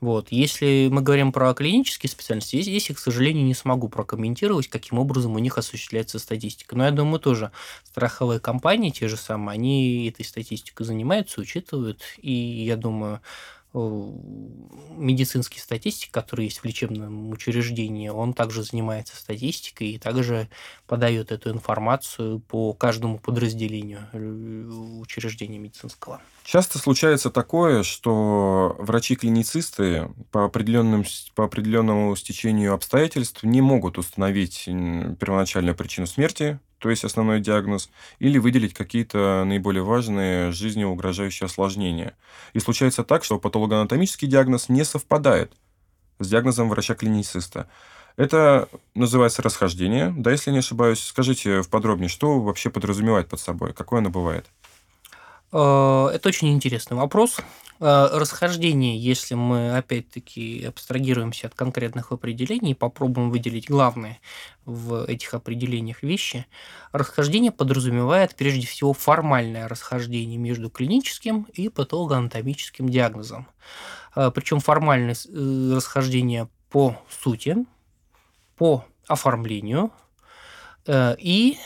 Вот. 0.01 0.27
Если 0.29 0.89
мы 0.91 1.01
говорим 1.01 1.31
про 1.31 1.53
клинические 1.53 2.09
специальности, 2.09 2.61
здесь 2.61 2.89
я, 2.89 2.95
к 2.95 2.99
сожалению, 2.99 3.45
не 3.45 3.53
смогу 3.53 3.87
прокомментировать, 3.87 4.67
каким 4.67 4.99
образом 4.99 5.35
у 5.35 5.39
них 5.39 5.57
осуществляется 5.57 6.19
статистика. 6.19 6.75
Но 6.75 6.83
я 6.83 6.91
думаю, 6.91 7.21
тоже 7.21 7.51
страховые 7.85 8.41
компании, 8.41 8.89
те 8.89 9.07
же 9.07 9.15
самые, 9.15 9.53
они 9.53 10.09
этой 10.09 10.25
статистикой 10.25 10.85
занимаются, 10.85 11.39
учитывают, 11.39 12.01
и 12.17 12.33
я 12.33 12.75
думаю, 12.75 13.21
медицинский 13.73 15.59
статистик, 15.59 16.11
который 16.11 16.45
есть 16.45 16.59
в 16.59 16.65
лечебном 16.65 17.31
учреждении, 17.31 18.09
он 18.09 18.33
также 18.33 18.63
занимается 18.63 19.15
статистикой 19.15 19.91
и 19.91 19.97
также 19.97 20.49
подает 20.87 21.31
эту 21.31 21.51
информацию 21.51 22.39
по 22.39 22.73
каждому 22.73 23.17
подразделению 23.17 24.07
э, 24.11 24.17
учреждения 24.99 25.57
медицинского. 25.57 26.21
Часто 26.43 26.79
случается 26.79 27.29
такое, 27.29 27.83
что 27.83 28.75
врачи-клиницисты 28.79 30.09
по, 30.31 30.45
определенным, 30.45 31.05
по 31.35 31.45
определенному 31.45 32.15
стечению 32.15 32.73
обстоятельств 32.73 33.43
не 33.43 33.61
могут 33.61 33.97
установить 33.97 34.65
первоначальную 34.65 35.75
причину 35.75 36.07
смерти 36.07 36.59
то 36.81 36.89
есть 36.89 37.03
основной 37.03 37.39
диагноз, 37.39 37.89
или 38.17 38.39
выделить 38.39 38.73
какие-то 38.73 39.43
наиболее 39.45 39.83
важные 39.83 40.51
жизнеугрожающие 40.51 41.45
осложнения. 41.45 42.17
И 42.53 42.59
случается 42.59 43.03
так, 43.03 43.23
что 43.23 43.39
патологоанатомический 43.39 44.27
диагноз 44.27 44.67
не 44.67 44.83
совпадает 44.83 45.53
с 46.19 46.27
диагнозом 46.27 46.69
врача-клинициста. 46.69 47.69
Это 48.17 48.67
называется 48.95 49.41
расхождение, 49.41 50.13
да, 50.17 50.31
если 50.31 50.51
не 50.51 50.57
ошибаюсь. 50.57 50.99
Скажите 50.99 51.61
в 51.61 51.69
подробнее, 51.69 52.09
что 52.09 52.41
вообще 52.41 52.69
подразумевает 52.69 53.29
под 53.29 53.39
собой, 53.39 53.73
какое 53.73 53.99
оно 53.99 54.09
бывает? 54.09 54.47
Э, 55.51 56.09
это 56.13 56.29
очень 56.29 56.53
интересный 56.53 56.97
вопрос. 56.97 57.39
Э, 57.79 58.09
расхождение, 58.13 58.97
если 58.97 59.35
мы 59.35 59.77
опять-таки 59.77 60.65
абстрагируемся 60.65 61.47
от 61.47 61.55
конкретных 61.55 62.11
определений 62.11 62.71
и 62.71 62.75
попробуем 62.75 63.31
выделить 63.31 63.69
главные 63.69 64.19
в 64.65 65.05
этих 65.05 65.33
определениях 65.33 66.03
вещи, 66.03 66.45
расхождение 66.91 67.51
подразумевает 67.51 68.35
прежде 68.35 68.65
всего 68.67 68.93
формальное 68.93 69.67
расхождение 69.67 70.37
между 70.37 70.69
клиническим 70.69 71.47
и 71.53 71.69
патологоанатомическим 71.69 72.87
диагнозом. 72.89 73.47
Э, 74.15 74.31
Причем 74.33 74.59
формальное 74.59 75.15
расхождение 75.75 76.47
по 76.69 76.95
сути, 77.09 77.57
по 78.55 78.85
оформлению 79.07 79.91
и 80.87 81.57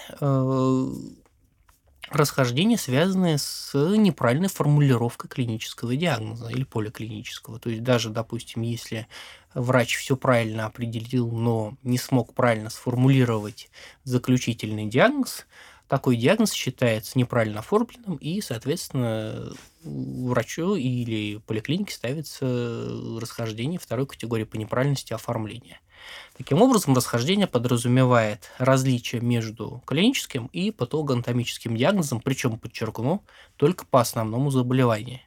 расхождения, 2.10 2.78
связанные 2.78 3.38
с 3.38 3.74
неправильной 3.74 4.50
формулировкой 4.50 5.30
клинического 5.30 5.96
диагноза 5.96 6.50
или 6.50 6.64
поликлинического. 6.64 7.60
То 7.60 7.70
есть 7.70 7.84
даже, 7.84 8.10
допустим, 8.10 8.62
если 8.62 9.08
врач 9.54 9.98
все 9.98 10.16
правильно 10.16 10.66
определил, 10.66 11.32
но 11.32 11.78
не 11.84 11.98
смог 11.98 12.34
правильно 12.34 12.70
сформулировать 12.70 13.70
заключительный 14.04 14.88
диагноз, 14.88 15.46
такой 15.88 16.16
диагноз 16.18 16.52
считается 16.52 17.18
неправильно 17.18 17.60
оформленным, 17.60 18.16
и, 18.16 18.42
соответственно, 18.42 19.52
врачу 19.84 20.76
или 20.76 21.38
поликлинике 21.46 21.94
ставится 21.94 22.46
расхождение 23.20 23.80
второй 23.80 24.08
категории 24.08 24.46
по 24.46 24.56
неправильности 24.56 25.14
оформления. 25.14 25.80
Таким 26.38 26.62
образом, 26.62 26.96
расхождение 26.96 27.48
подразумевает 27.48 28.52
различие 28.58 29.22
между 29.22 29.82
клиническим 29.86 30.48
и 30.48 30.72
патологоанатомическим 30.72 31.76
диагнозом, 31.76 32.20
причем, 32.20 32.60
подчеркну, 32.60 33.24
только 33.56 33.86
по 33.86 34.02
основному 34.02 34.50
заболеванию. 34.52 35.22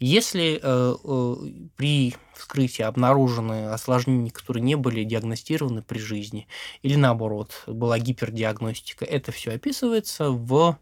Если 0.00 0.60
э, 0.62 0.94
э, 1.02 1.36
при 1.76 2.14
вскрытии 2.34 2.82
обнаружены 2.82 3.70
осложнения, 3.70 4.30
которые 4.30 4.62
не 4.62 4.76
были 4.76 5.02
диагностированы 5.02 5.82
при 5.82 5.98
жизни, 5.98 6.46
или 6.82 6.94
наоборот, 6.94 7.64
была 7.66 7.98
гипердиагностика, 7.98 9.04
это 9.04 9.32
все 9.32 9.52
описывается 9.52 10.30
в 10.30 10.78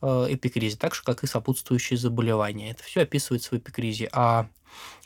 э, 0.00 0.26
эпикризе, 0.30 0.76
так 0.76 0.94
же, 0.94 1.02
как 1.02 1.24
и 1.24 1.26
сопутствующие 1.26 1.98
заболевания. 1.98 2.70
Это 2.70 2.84
все 2.84 3.02
описывается 3.02 3.50
в 3.50 3.58
эпикризе, 3.58 4.08
а 4.12 4.46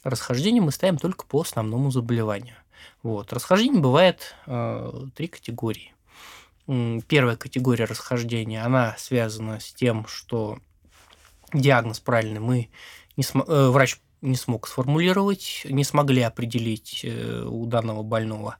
расхождение 0.04 0.60
мы 0.60 0.70
ставим 0.70 0.98
только 0.98 1.24
по 1.24 1.40
основному 1.40 1.90
заболеванию. 1.90 2.56
Вот. 3.02 3.32
Расхождение 3.32 3.80
бывает 3.80 4.34
э, 4.46 5.06
три 5.14 5.28
категории. 5.28 5.94
Первая 6.66 7.36
категория 7.36 7.84
расхождения, 7.84 8.64
она 8.64 8.96
связана 8.98 9.60
с 9.60 9.72
тем, 9.72 10.04
что 10.08 10.58
диагноз 11.54 12.00
правильный 12.00 12.40
мы 12.40 12.70
не 13.16 13.22
см... 13.22 13.50
э, 13.50 13.70
врач 13.70 14.00
не 14.22 14.36
смог 14.36 14.66
сформулировать, 14.66 15.62
не 15.68 15.84
смогли 15.84 16.22
определить 16.22 17.00
э, 17.04 17.44
у 17.44 17.66
данного 17.66 18.02
больного, 18.02 18.56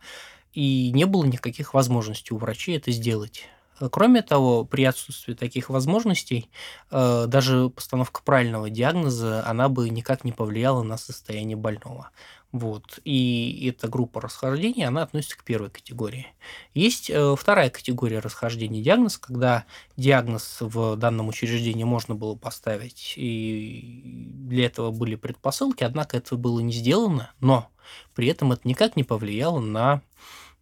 и 0.53 0.91
не 0.93 1.05
было 1.05 1.25
никаких 1.25 1.75
возможностей 1.75 2.35
у 2.35 2.39
врачей 2.39 2.77
это 2.77 2.91
сделать. 2.91 3.45
Кроме 3.91 4.23
того, 4.23 4.65
при 4.65 4.85
отсутствии 4.85 5.35
таких 5.35 5.69
возможностей, 5.69 6.51
э, 6.91 7.27
даже 7.29 7.69
постановка 7.69 8.23
правильного 8.23 8.71
диагноза, 8.71 9.47
она 9.47 9.69
бы 9.69 9.91
никак 9.91 10.25
не 10.25 10.33
повлияла 10.33 10.83
на 10.83 10.97
состояние 10.97 11.57
больного. 11.57 12.11
Вот. 12.53 13.01
И 13.05 13.69
эта 13.69 13.89
группа 13.89 14.21
расхождений, 14.21 14.85
она 14.85 15.03
относится 15.03 15.37
к 15.37 15.45
первой 15.45 15.69
категории. 15.69 16.29
Есть 16.75 17.11
э, 17.11 17.35
вторая 17.37 17.71
категория 17.71 18.21
расхождений 18.21 18.83
диагноз, 18.83 19.19
когда 19.19 19.67
диагноз 19.97 20.59
в 20.61 20.97
данном 20.97 21.29
учреждении 21.29 21.85
можно 21.85 22.15
было 22.15 22.35
поставить, 22.35 23.15
и 23.17 24.31
для 24.47 24.67
этого 24.67 24.91
были 24.91 25.17
предпосылки, 25.17 25.85
однако 25.85 26.17
это 26.17 26.37
было 26.37 26.61
не 26.61 26.73
сделано, 26.73 27.31
но 27.41 27.69
при 28.15 28.29
этом 28.29 28.53
это 28.53 28.67
никак 28.67 28.97
не 28.97 29.05
повлияло 29.05 29.61
на 29.61 30.03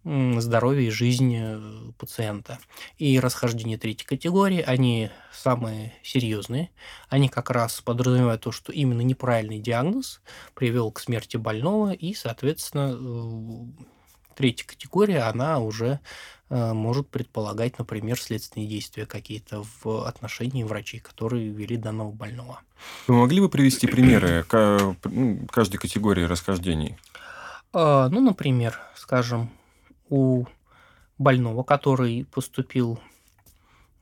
здоровье 0.05 0.89
и 0.89 0.91
жизнь 0.91 1.35
э, 1.35 1.93
пациента. 1.99 2.59
И 2.99 3.19
расхождения 3.19 3.79
третьей 3.79 4.07
категории, 4.07 4.61
они 4.61 5.11
самые 5.33 5.95
серьезные. 6.03 6.71
Они 7.09 7.29
как 7.29 7.51
раз 7.51 7.81
подразумевают 7.81 8.43
то, 8.43 8.53
что 8.53 8.71
именно 8.73 9.01
неправильный 9.01 9.61
диагноз 9.61 10.21
привел 10.55 10.93
к 10.93 11.01
смерти 11.01 11.39
больного, 11.39 11.93
и, 11.93 12.13
соответственно, 12.13 12.95
э, 12.95 13.85
третья 14.35 14.67
категория, 14.67 15.21
она 15.21 15.59
уже 15.59 16.01
э, 16.51 16.73
может 16.75 17.09
предполагать, 17.09 17.79
например, 17.79 18.21
следственные 18.21 18.69
действия 18.69 19.07
какие-то 19.07 19.65
в 19.83 20.07
отношении 20.07 20.65
врачей, 20.65 21.01
которые 21.01 21.49
вели 21.49 21.79
данного 21.79 22.13
больного. 22.13 22.61
Вы 23.07 23.15
могли 23.15 23.41
бы 23.41 23.49
привести 23.49 23.87
примеры 23.87 24.45
каждой 24.45 25.79
категории 25.79 26.25
расхождений? 26.25 26.97
А, 27.73 28.09
ну, 28.11 28.21
например, 28.21 28.79
скажем, 28.95 29.51
у 30.09 30.45
больного, 31.19 31.63
который 31.63 32.27
поступил 32.27 32.99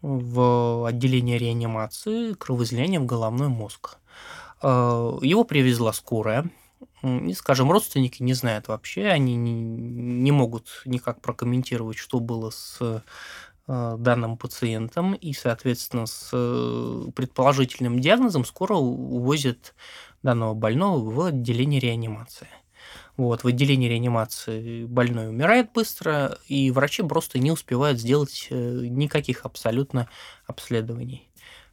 в 0.01 0.87
отделение 0.87 1.39
реанимации 1.39 2.33
кровоизлияния 2.35 3.01
в 3.01 3.07
головной 3.07 3.49
мозг. 3.49 3.99
Э, 4.63 5.19
его 5.23 5.45
привезла 5.45 5.93
скорая. 5.93 6.51
И, 7.03 7.33
скажем, 7.35 7.71
родственники 7.71 8.23
не 8.23 8.35
знают 8.35 8.69
вообще, 8.69 9.07
они 9.07 9.35
не, 9.37 9.53
не 9.53 10.33
могут 10.33 10.83
никак 10.85 11.21
прокомментировать, 11.21 11.99
что 11.99 12.21
было 12.21 12.51
с 12.51 12.79
э, 12.81 13.01
данным 13.67 14.37
пациентом, 14.37 15.15
и, 15.15 15.33
соответственно, 15.33 16.07
с 16.07 16.31
э, 16.33 17.05
предположительным 17.15 18.01
диагнозом 18.01 18.45
скоро 18.45 18.75
увозят 18.75 19.75
данного 20.23 20.55
больного 20.55 21.11
в 21.11 21.21
отделение 21.23 21.81
реанимации. 21.81 22.49
Вот, 23.17 23.45
в 23.45 23.47
отделении 23.47 23.89
реанимации 23.89 24.87
больной 24.87 25.29
умирает 25.29 25.73
быстро, 25.73 26.39
и 26.49 26.71
врачи 26.71 27.03
просто 27.03 27.39
не 27.39 27.51
успевают 27.51 28.01
сделать 28.01 28.47
э, 28.51 28.55
никаких 28.55 29.45
абсолютно 29.45 30.09
обследований. 30.47 31.29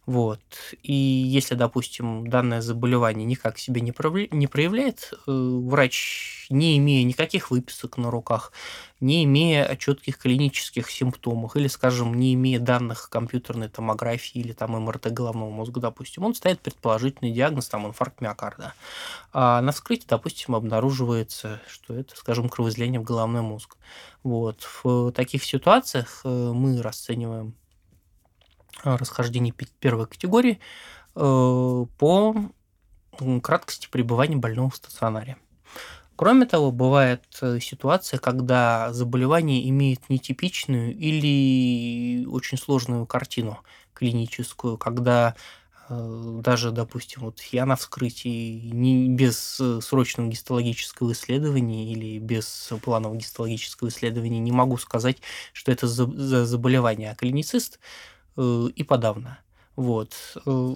Вот. 0.10 0.42
И 0.82 0.92
если, 0.92 1.54
допустим, 1.54 2.28
данное 2.28 2.62
заболевание 2.62 3.26
никак 3.26 3.60
себя 3.60 3.80
не 3.80 3.92
проявляет, 3.92 5.14
э, 5.14 5.32
врач, 5.32 6.48
не 6.50 6.80
имея 6.80 7.04
никаких 7.04 7.52
выписок 7.52 7.98
на 7.98 8.10
руках, 8.10 8.52
не 9.00 9.24
имея 9.26 9.76
четких 9.76 10.18
клинических 10.18 10.90
симптомов, 10.90 11.56
или, 11.56 11.68
скажем, 11.68 12.16
не 12.16 12.34
имея 12.34 12.60
данных 12.60 13.12
компьютерной 13.12 13.70
томографии 13.70 14.40
или 14.40 14.52
там 14.52 14.72
МРТ 14.72 15.12
головного 15.14 15.52
мозга, 15.52 15.80
допустим, 15.80 16.24
он 16.24 16.34
ставит 16.34 16.60
предположительный 16.60 17.32
диагноз, 17.32 17.70
там, 17.70 17.86
инфаркт 17.86 18.20
миокарда. 18.20 18.74
А 19.32 19.62
на 19.62 19.72
вскрытии, 19.72 20.08
допустим, 20.08 20.56
обнаруживается, 20.56 21.62
что 21.68 21.94
это, 21.94 22.18
скажем, 22.18 22.50
кровоизлияние 22.50 23.00
в 23.00 23.04
головной 23.04 23.44
мозг. 23.44 23.78
Вот. 24.24 24.68
В 24.84 25.12
таких 25.12 25.44
ситуациях 25.44 26.22
э, 26.24 26.52
мы 26.52 26.82
расцениваем 26.82 27.54
расхождений 28.84 29.54
первой 29.80 30.08
категории 30.08 30.60
э, 31.16 31.86
по 31.98 32.36
краткости 33.42 33.88
пребывания 33.90 34.38
больного 34.38 34.70
в 34.70 34.76
стационаре. 34.76 35.38
Кроме 36.16 36.46
того, 36.46 36.72
бывает 36.72 37.24
э, 37.42 37.60
ситуация, 37.62 38.20
когда 38.20 38.92
заболевание 38.92 39.68
имеет 39.70 40.10
нетипичную 40.10 40.96
или 40.96 42.26
очень 42.26 42.58
сложную 42.58 43.06
картину 43.06 43.60
клиническую, 43.94 44.78
когда 44.78 45.36
даже, 45.92 46.70
допустим, 46.70 47.24
вот 47.24 47.42
я 47.52 47.66
на 47.66 47.76
вскрытии 47.76 48.70
не, 48.70 49.10
без 49.10 49.60
срочного 49.82 50.28
гистологического 50.28 51.14
исследования 51.14 51.92
или 51.92 52.20
без 52.20 52.72
планового 52.84 53.18
гистологического 53.18 53.88
исследования 53.88 54.38
не 54.38 54.52
могу 54.52 54.78
сказать, 54.78 55.18
что 55.52 55.72
это 55.72 55.88
за, 55.88 56.06
за 56.06 56.46
заболевание. 56.46 57.10
А 57.10 57.16
клиницист 57.16 57.80
Э, 57.80 58.19
и 58.76 58.84
подавно. 58.84 59.40
Вот. 59.76 60.14
Э, 60.46 60.74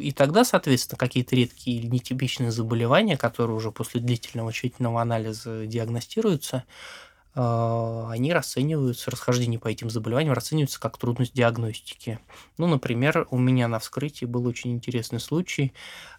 и 0.00 0.10
тогда, 0.12 0.44
соответственно, 0.44 0.98
какие-то 0.98 1.36
редкие 1.36 1.78
или 1.78 1.86
нетипичные 1.86 2.50
заболевания, 2.50 3.16
которые 3.16 3.56
уже 3.56 3.70
после 3.70 4.00
длительного 4.00 4.52
тщательного 4.52 5.00
анализа 5.00 5.66
диагностируются, 5.66 6.64
э, 7.36 8.04
они 8.08 8.32
расцениваются, 8.32 9.10
расхождения 9.10 9.58
по 9.60 9.68
этим 9.68 9.88
заболеваниям 9.90 10.34
расцениваются 10.34 10.80
как 10.80 10.98
трудность 10.98 11.32
диагностики. 11.34 12.18
Ну, 12.58 12.66
например, 12.66 13.28
у 13.30 13.38
меня 13.38 13.68
на 13.68 13.78
вскрытии 13.78 14.24
был 14.26 14.46
очень 14.46 14.72
интересный 14.72 15.20
случай 15.20 15.72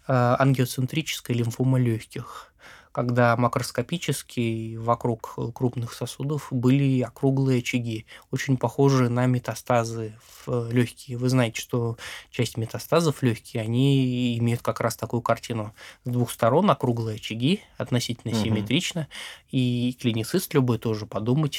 ангиоцентрической 0.06 1.36
лимфома 1.36 1.78
легких 1.78 2.52
когда 2.92 3.36
макроскопически 3.36 4.76
вокруг 4.76 5.34
крупных 5.54 5.94
сосудов 5.94 6.48
были 6.50 7.00
округлые 7.00 7.60
очаги, 7.60 8.04
очень 8.30 8.58
похожие 8.58 9.08
на 9.08 9.26
метастазы 9.26 10.14
в 10.46 10.70
легкие. 10.70 11.16
Вы 11.16 11.30
знаете, 11.30 11.60
что 11.60 11.96
часть 12.30 12.58
метастазов 12.58 13.22
легкие, 13.22 13.62
они 13.62 14.36
имеют 14.38 14.60
как 14.60 14.80
раз 14.80 14.96
такую 14.96 15.22
картину. 15.22 15.74
С 16.04 16.10
двух 16.10 16.30
сторон 16.30 16.70
округлые 16.70 17.16
очаги, 17.16 17.62
относительно 17.78 18.36
угу. 18.36 18.44
симметрично, 18.44 19.08
и 19.50 19.96
клиницист 20.00 20.52
любой 20.52 20.78
тоже 20.78 21.06
подумать, 21.06 21.58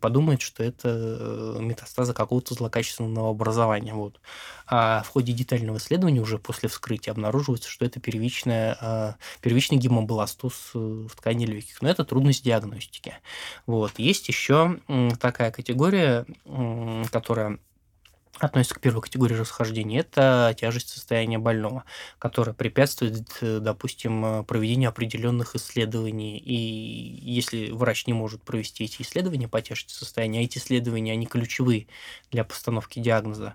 подумает, 0.00 0.40
что 0.40 0.62
это 0.62 0.88
э, 0.88 1.58
метастазы 1.60 2.14
какого-то 2.14 2.54
злокачественного 2.54 3.30
образования. 3.30 3.94
Вот. 3.94 4.20
А 4.66 5.02
в 5.02 5.08
ходе 5.08 5.32
детального 5.32 5.76
исследования 5.76 6.20
уже 6.20 6.38
после 6.38 6.68
вскрытия 6.68 7.12
обнаруживается, 7.12 7.68
что 7.68 7.84
это 7.84 8.00
первичная, 8.00 8.78
э, 8.80 9.12
первичный 9.42 9.76
гемобластоз 9.78 10.45
э, 10.74 10.78
в 10.78 11.14
ткани 11.16 11.46
легких. 11.46 11.82
Но 11.82 11.88
это 11.88 12.04
трудность 12.04 12.44
диагностики. 12.44 13.14
Вот. 13.66 13.98
Есть 13.98 14.28
еще 14.28 14.78
такая 15.20 15.50
категория, 15.50 16.26
которая 17.10 17.58
относится 18.38 18.74
к 18.74 18.80
первой 18.80 19.00
категории 19.02 19.34
расхождения, 19.34 20.00
это 20.00 20.54
тяжесть 20.58 20.88
состояния 20.88 21.38
больного, 21.38 21.84
которая 22.18 22.54
препятствует, 22.54 23.26
э, 23.40 23.60
допустим, 23.60 24.24
э, 24.24 24.42
проведению 24.44 24.90
определенных 24.90 25.54
исследований. 25.54 26.38
И 26.38 26.54
если 26.54 27.70
врач 27.70 28.06
не 28.06 28.12
может 28.12 28.42
провести 28.42 28.84
эти 28.84 29.02
исследования 29.02 29.48
по 29.48 29.60
тяжести 29.62 29.92
состояния, 29.92 30.40
а 30.40 30.42
эти 30.42 30.58
исследования, 30.58 31.12
они 31.12 31.26
ключевые 31.26 31.86
для 32.30 32.44
постановки 32.44 32.98
диагноза, 32.98 33.54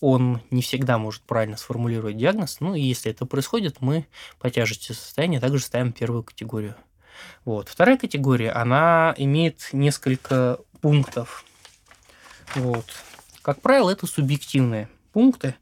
он 0.00 0.40
не 0.50 0.62
всегда 0.62 0.98
может 0.98 1.22
правильно 1.22 1.56
сформулировать 1.56 2.16
диагноз. 2.16 2.58
Ну, 2.60 2.74
и 2.74 2.80
если 2.80 3.10
это 3.10 3.26
происходит, 3.26 3.80
мы 3.80 4.06
по 4.38 4.50
тяжести 4.50 4.92
состояния 4.92 5.40
также 5.40 5.62
ставим 5.62 5.92
первую 5.92 6.22
категорию. 6.22 6.76
Вот. 7.44 7.68
Вторая 7.68 7.96
категория, 7.96 8.52
она 8.52 9.14
имеет 9.16 9.68
несколько 9.72 10.58
пунктов. 10.80 11.44
Вот. 12.54 12.86
Как 13.42 13.60
правило, 13.60 13.90
это 13.90 14.06
субъективные 14.06 14.88
пункты. 15.12 15.54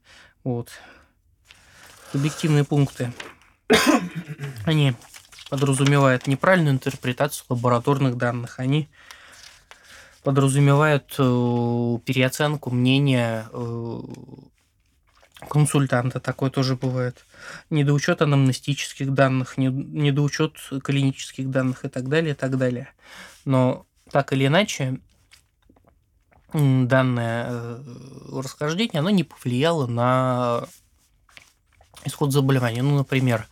Вот. 0.44 0.70
Субъективные 2.12 2.64
пункты. 2.64 3.12
Они 4.64 4.94
подразумевают 5.50 6.26
неправильную 6.26 6.74
интерпретацию 6.74 7.46
лабораторных 7.48 8.16
данных. 8.16 8.58
Они 8.58 8.88
подразумевают 10.22 11.14
э, 11.18 11.98
переоценку 12.04 12.70
мнения 12.70 13.48
э, 13.52 14.00
консультанта, 15.48 16.20
такое 16.20 16.50
тоже 16.50 16.76
бывает. 16.76 17.24
Недоучет 17.70 18.22
анамнестических 18.22 19.14
данных, 19.14 19.56
недоучет 19.56 20.56
клинических 20.82 21.50
данных 21.50 21.84
и 21.84 21.88
так 21.88 22.08
далее, 22.08 22.32
и 22.32 22.36
так 22.36 22.58
далее. 22.58 22.88
Но 23.44 23.86
так 24.10 24.32
или 24.32 24.46
иначе, 24.46 25.00
данное 26.52 27.46
э, 27.48 27.82
расхождение, 28.32 29.00
оно 29.00 29.10
не 29.10 29.24
повлияло 29.24 29.86
на 29.86 30.64
исход 32.04 32.32
заболевания. 32.32 32.82
Ну, 32.82 32.96
например, 32.96 33.46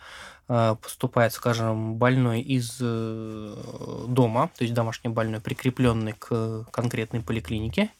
э, 0.48 0.76
поступает, 0.80 1.32
скажем, 1.32 1.96
больной 1.96 2.40
из 2.40 2.78
э, 2.80 4.04
дома, 4.08 4.50
то 4.56 4.64
есть 4.64 4.74
домашний 4.74 5.10
больной, 5.10 5.40
прикрепленный 5.40 6.14
к 6.14 6.64
конкретной 6.70 7.20
поликлинике, 7.20 7.90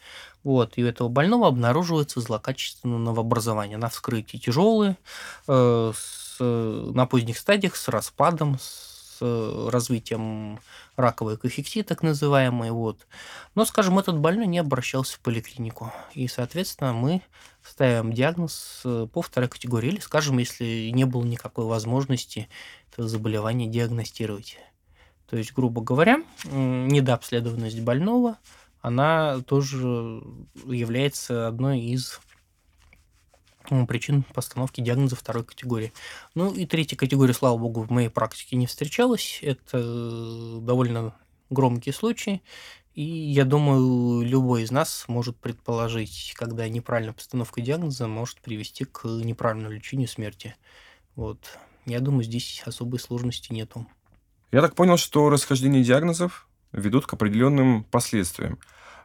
вот, 0.44 0.74
и 0.76 0.84
у 0.84 0.86
этого 0.86 1.08
больного 1.08 1.48
обнаруживается 1.48 2.20
злокачественное 2.20 2.98
новообразование 2.98 3.78
на 3.78 3.88
вскрытии 3.88 4.38
тяжелые, 4.38 4.96
на 5.48 7.06
поздних 7.06 7.38
стадиях 7.38 7.74
с 7.74 7.88
распадом, 7.88 8.58
с 8.60 9.18
развитием 9.20 10.60
раковой 10.96 11.36
кофексии, 11.36 11.82
так 11.82 12.02
называемой. 12.02 12.70
Вот. 12.70 13.06
Но, 13.54 13.64
скажем, 13.64 13.98
этот 13.98 14.18
больной 14.18 14.46
не 14.46 14.58
обращался 14.58 15.16
в 15.16 15.20
поликлинику. 15.20 15.92
И, 16.14 16.26
соответственно, 16.28 16.92
мы 16.92 17.22
ставим 17.62 18.12
диагноз 18.12 18.82
э, 18.84 19.06
по 19.12 19.22
второй 19.22 19.48
категории. 19.48 19.88
Или, 19.88 20.00
скажем, 20.00 20.38
если 20.38 20.90
не 20.92 21.04
было 21.04 21.24
никакой 21.24 21.66
возможности 21.66 22.48
это 22.92 23.06
заболевание 23.06 23.68
диагностировать. 23.68 24.58
То 25.28 25.36
есть, 25.36 25.52
грубо 25.52 25.82
говоря, 25.82 26.22
недообследованность 26.44 27.80
больного, 27.80 28.38
она 28.80 29.40
тоже 29.40 30.22
является 30.64 31.48
одной 31.48 31.80
из 31.80 32.20
причин 33.86 34.24
постановки 34.34 34.80
диагноза 34.80 35.16
второй 35.16 35.44
категории. 35.44 35.92
Ну 36.34 36.52
и 36.52 36.66
третья 36.66 36.96
категория, 36.96 37.34
слава 37.34 37.56
богу, 37.58 37.82
в 37.82 37.90
моей 37.90 38.08
практике 38.08 38.56
не 38.56 38.66
встречалась. 38.66 39.38
Это 39.42 39.78
э, 39.78 40.58
довольно 40.62 41.14
громкие 41.50 41.92
случаи. 41.92 42.42
И 42.94 43.02
я 43.02 43.44
думаю, 43.44 44.22
любой 44.22 44.62
из 44.62 44.70
нас 44.70 45.04
может 45.06 45.36
предположить, 45.36 46.32
когда 46.34 46.66
неправильная 46.66 47.12
постановка 47.12 47.60
диагноза 47.60 48.08
может 48.08 48.40
привести 48.40 48.84
к 48.86 49.04
неправильному 49.04 49.74
лечению 49.74 50.08
смерти. 50.08 50.56
Вот. 51.14 51.58
Я 51.84 52.00
думаю, 52.00 52.24
здесь 52.24 52.62
особой 52.64 52.98
сложности 52.98 53.52
нету. 53.52 53.86
Я 54.50 54.62
так 54.62 54.74
понял, 54.74 54.96
что 54.96 55.28
расхождение 55.28 55.84
диагнозов 55.84 56.48
ведут 56.72 57.06
к 57.06 57.12
определенным 57.12 57.84
последствиям. 57.84 58.58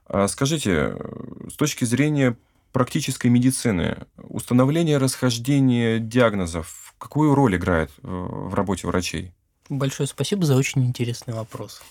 А 0.06 0.28
скажите, 0.28 0.72
э, 0.72 1.50
с 1.50 1.56
точки 1.56 1.84
зрения 1.84 2.38
практической 2.72 3.28
медицины 3.28 4.06
установление 4.18 4.98
расхождения 4.98 6.00
диагнозов 6.00 6.82
какую 7.02 7.34
роль 7.34 7.56
играет 7.56 7.92
э, 8.04 8.08
в 8.08 8.54
работе 8.54 8.88
врачей? 8.88 9.34
Большое 9.70 10.08
спасибо 10.08 10.46
за 10.46 10.56
очень 10.56 10.86
интересный 10.86 11.34
вопрос. 11.34 11.82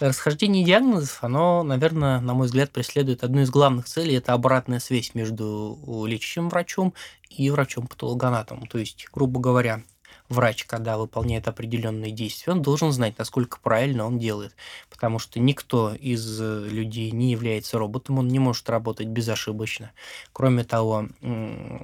Расхождение 0.00 0.64
диагнозов, 0.64 1.22
оно, 1.22 1.64
наверное, 1.64 2.20
на 2.20 2.32
мой 2.32 2.46
взгляд, 2.46 2.70
преследует 2.70 3.24
одну 3.24 3.40
из 3.40 3.50
главных 3.50 3.86
целей– 3.86 4.14
это 4.16 4.32
обратная 4.32 4.78
связь 4.78 5.14
между 5.14 5.76
лечащим 6.06 6.48
врачом 6.48 6.94
и 7.28 7.50
врачом-патологоанатомом. 7.50 8.68
То 8.68 8.78
есть, 8.78 9.08
грубо 9.12 9.40
говоря, 9.40 9.82
врач, 10.28 10.64
когда 10.64 10.98
выполняет 10.98 11.48
определенные 11.48 12.12
действия, 12.12 12.52
он 12.52 12.62
должен 12.62 12.92
знать, 12.92 13.18
насколько 13.18 13.58
правильно 13.60 14.06
он 14.06 14.18
делает. 14.18 14.54
Потому 14.90 15.18
что 15.18 15.40
никто 15.40 15.94
из 15.94 16.40
э, 16.40 16.68
людей 16.68 17.10
не 17.10 17.30
является 17.30 17.78
роботом, 17.78 18.18
он 18.18 18.28
не 18.28 18.38
может 18.38 18.68
работать 18.68 19.08
безошибочно. 19.08 19.92
Кроме 20.32 20.64
того, 20.64 21.08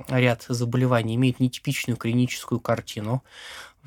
ряд 0.09 0.45
заболеваний 0.49 1.15
имеет 1.17 1.41
нетипичную 1.41 1.97
клиническую 1.97 2.61
картину. 2.61 3.23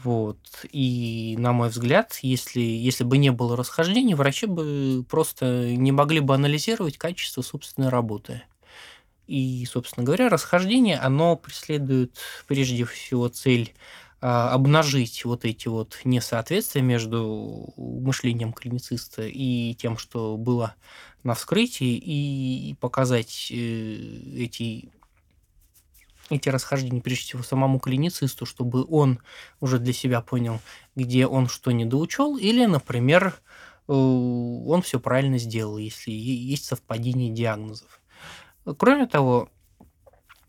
Вот. 0.03 0.37
И, 0.71 1.35
на 1.39 1.53
мой 1.53 1.69
взгляд, 1.69 2.19
если, 2.21 2.61
если 2.61 3.03
бы 3.03 3.17
не 3.17 3.31
было 3.31 3.57
расхождений, 3.57 4.13
врачи 4.13 4.45
бы 4.45 5.03
просто 5.09 5.69
не 5.69 5.91
могли 5.91 6.19
бы 6.19 6.35
анализировать 6.35 6.97
качество 6.97 7.41
собственной 7.41 7.89
работы. 7.89 8.43
И, 9.27 9.65
собственно 9.65 10.05
говоря, 10.05 10.29
расхождение, 10.29 10.97
оно 10.97 11.35
преследует 11.35 12.17
прежде 12.47 12.85
всего 12.85 13.27
цель 13.27 13.73
обнажить 14.19 15.25
вот 15.25 15.45
эти 15.45 15.67
вот 15.67 15.99
несоответствия 16.03 16.81
между 16.81 17.73
мышлением 17.77 18.51
клинициста 18.51 19.23
и 19.23 19.75
тем, 19.75 19.97
что 19.97 20.37
было 20.37 20.75
на 21.23 21.35
вскрытии, 21.35 21.95
и 21.97 22.75
показать 22.79 23.49
э, 23.51 23.55
эти 23.55 24.89
эти 26.29 26.49
расхождения, 26.49 27.01
прежде 27.01 27.23
всего, 27.23 27.43
самому 27.43 27.79
клиницисту, 27.79 28.45
чтобы 28.45 28.85
он 28.89 29.19
уже 29.61 29.79
для 29.79 29.93
себя 29.93 30.21
понял, 30.21 30.59
где 30.95 31.25
он 31.25 31.47
что 31.47 31.71
недоучел, 31.71 32.37
или, 32.37 32.65
например, 32.65 33.39
э, 33.87 33.93
он 33.93 34.81
все 34.81 34.99
правильно 34.99 35.37
сделал, 35.37 35.77
если 35.77 36.11
есть 36.11 36.65
совпадение 36.65 37.31
диагнозов. 37.31 38.01
Кроме 38.77 39.07
того, 39.07 39.49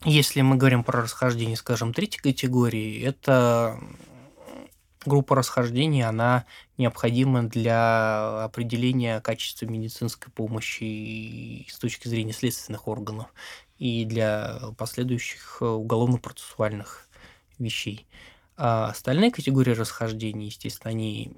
если 0.05 0.43
мы 0.43 0.57
говорим 0.57 0.85
про 0.85 1.03
расхождение, 1.03 1.57
скажем, 1.57 1.93
третьей 1.93 2.21
категории, 2.21 3.03
это 3.03 3.81
группа 5.05 5.35
расхождений, 5.35 6.03
она 6.03 6.45
необходима 6.77 7.43
для 7.45 8.45
определения 8.45 9.21
качества 9.21 9.67
медицинской 9.67 10.33
помощи 10.33 11.67
с 11.69 11.79
точки 11.79 12.09
зрения 12.09 12.33
следственных 12.33 12.87
органов 12.89 13.29
и 13.79 14.05
для 14.05 14.61
последующих 14.77 15.63
уголовно-процессуальных 15.63 17.09
вещей. 17.59 18.07
А 18.57 18.89
остальные 18.89 19.31
категории 19.31 19.73
расхождений, 19.73 20.47
естественно, 20.47 20.91
они 20.91 21.37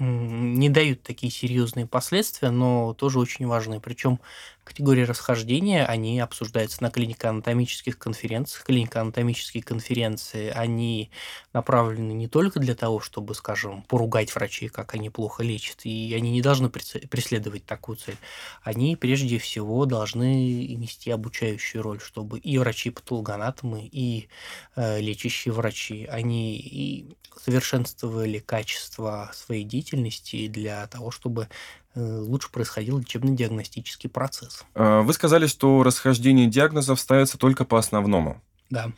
не 0.00 0.68
дают 0.68 1.02
такие 1.02 1.32
серьезные 1.32 1.86
последствия, 1.86 2.50
но 2.50 2.94
тоже 2.94 3.18
очень 3.18 3.46
важные. 3.46 3.80
Причем 3.80 4.20
категории 4.66 5.02
расхождения, 5.02 5.86
они 5.86 6.18
обсуждаются 6.18 6.82
на 6.82 6.90
клинико-анатомических 6.90 7.96
конференциях. 7.98 8.64
Клинико-анатомические 8.64 9.62
конференции, 9.62 10.48
они 10.48 11.10
направлены 11.52 12.12
не 12.12 12.26
только 12.26 12.58
для 12.58 12.74
того, 12.74 12.98
чтобы, 12.98 13.36
скажем, 13.36 13.82
поругать 13.82 14.34
врачей, 14.34 14.68
как 14.68 14.94
они 14.94 15.08
плохо 15.08 15.44
лечат, 15.44 15.86
и 15.86 16.12
они 16.14 16.32
не 16.32 16.42
должны 16.42 16.68
преследовать 16.68 17.64
такую 17.64 17.96
цель. 17.96 18.16
Они 18.62 18.96
прежде 18.96 19.38
всего 19.38 19.86
должны 19.86 20.66
нести 20.74 21.12
обучающую 21.12 21.80
роль, 21.80 22.00
чтобы 22.00 22.40
и 22.40 22.58
врачи-патологоанатомы, 22.58 23.88
и 23.90 24.28
э, 24.74 25.00
лечащие 25.00 25.54
врачи, 25.54 26.06
они 26.06 26.56
и 26.56 27.16
совершенствовали 27.40 28.40
качество 28.40 29.30
своей 29.32 29.62
деятельности 29.62 29.85
для 29.94 30.86
того, 30.88 31.10
чтобы 31.10 31.48
э, 31.94 32.00
лучше 32.00 32.50
происходил 32.50 32.98
лечебно-диагностический 32.98 34.08
процесс. 34.08 34.64
А, 34.74 35.02
вы 35.02 35.12
сказали, 35.12 35.46
что 35.46 35.82
расхождение 35.82 36.46
диагнозов 36.46 36.98
ставится 37.00 37.38
только 37.38 37.64
по 37.64 37.78
основному. 37.78 38.42
Да. 38.70 38.90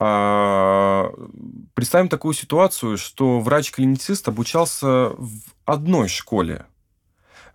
А, 0.00 1.12
представим 1.74 2.08
такую 2.08 2.34
ситуацию, 2.34 2.98
что 2.98 3.40
врач-клиницист 3.40 4.26
обучался 4.26 5.10
в 5.10 5.30
одной 5.64 6.08
школе 6.08 6.66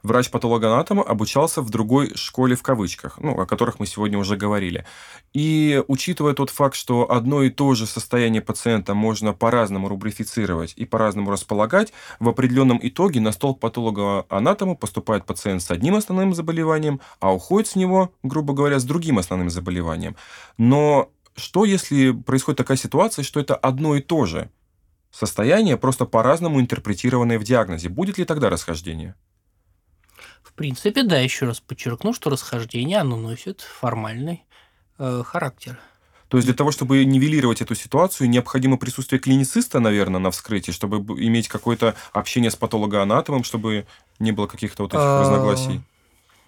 врач-патологоанатом 0.03 0.99
обучался 0.99 1.61
в 1.61 1.69
другой 1.69 2.15
школе 2.15 2.55
в 2.55 2.63
кавычках, 2.63 3.17
ну, 3.19 3.39
о 3.39 3.45
которых 3.45 3.79
мы 3.79 3.85
сегодня 3.85 4.17
уже 4.17 4.37
говорили. 4.37 4.85
И 5.33 5.83
учитывая 5.87 6.33
тот 6.33 6.49
факт, 6.49 6.75
что 6.75 7.11
одно 7.11 7.43
и 7.43 7.49
то 7.49 7.73
же 7.75 7.85
состояние 7.85 8.41
пациента 8.41 8.93
можно 8.93 9.33
по-разному 9.33 9.87
рубрифицировать 9.89 10.73
и 10.75 10.85
по-разному 10.85 11.31
располагать, 11.31 11.93
в 12.19 12.29
определенном 12.29 12.79
итоге 12.81 13.19
на 13.19 13.31
стол 13.31 13.55
патологоанатому 13.55 14.77
поступает 14.77 15.25
пациент 15.25 15.61
с 15.61 15.71
одним 15.71 15.95
основным 15.95 16.33
заболеванием, 16.33 17.01
а 17.19 17.33
уходит 17.33 17.69
с 17.69 17.75
него, 17.75 18.13
грубо 18.23 18.53
говоря, 18.53 18.79
с 18.79 18.83
другим 18.83 19.19
основным 19.19 19.49
заболеванием. 19.49 20.15
Но 20.57 21.09
что, 21.35 21.65
если 21.65 22.11
происходит 22.11 22.57
такая 22.57 22.77
ситуация, 22.77 23.23
что 23.23 23.39
это 23.39 23.55
одно 23.55 23.95
и 23.95 24.01
то 24.01 24.25
же 24.25 24.49
состояние, 25.11 25.77
просто 25.77 26.05
по-разному 26.05 26.59
интерпретированное 26.59 27.39
в 27.39 27.43
диагнозе? 27.43 27.89
Будет 27.89 28.17
ли 28.17 28.25
тогда 28.25 28.49
расхождение? 28.49 29.15
В 30.57 30.59
принципе, 30.59 31.03
да, 31.03 31.19
еще 31.19 31.45
раз 31.45 31.59
подчеркну, 31.59 32.13
что 32.13 32.31
расхождение, 32.31 32.97
оно 32.97 33.15
носит 33.15 33.61
формальный 33.61 34.43
э, 34.97 35.21
характер. 35.23 35.77
То 36.29 36.37
есть 36.37 36.47
для 36.47 36.55
того, 36.55 36.71
чтобы 36.71 37.05
нивелировать 37.05 37.61
эту 37.61 37.75
ситуацию, 37.75 38.27
необходимо 38.27 38.77
присутствие 38.77 39.19
клинициста, 39.19 39.79
наверное, 39.79 40.19
на 40.19 40.31
вскрытии, 40.31 40.71
чтобы 40.71 40.97
иметь 41.23 41.47
какое-то 41.47 41.93
общение 42.11 42.49
с 42.49 42.55
патологоанатомом, 42.55 43.43
чтобы 43.43 43.85
не 44.17 44.31
было 44.31 44.47
каких-то 44.47 44.81
вот 44.81 44.93
этих 44.93 44.99
а, 44.99 45.21
разногласий? 45.21 45.81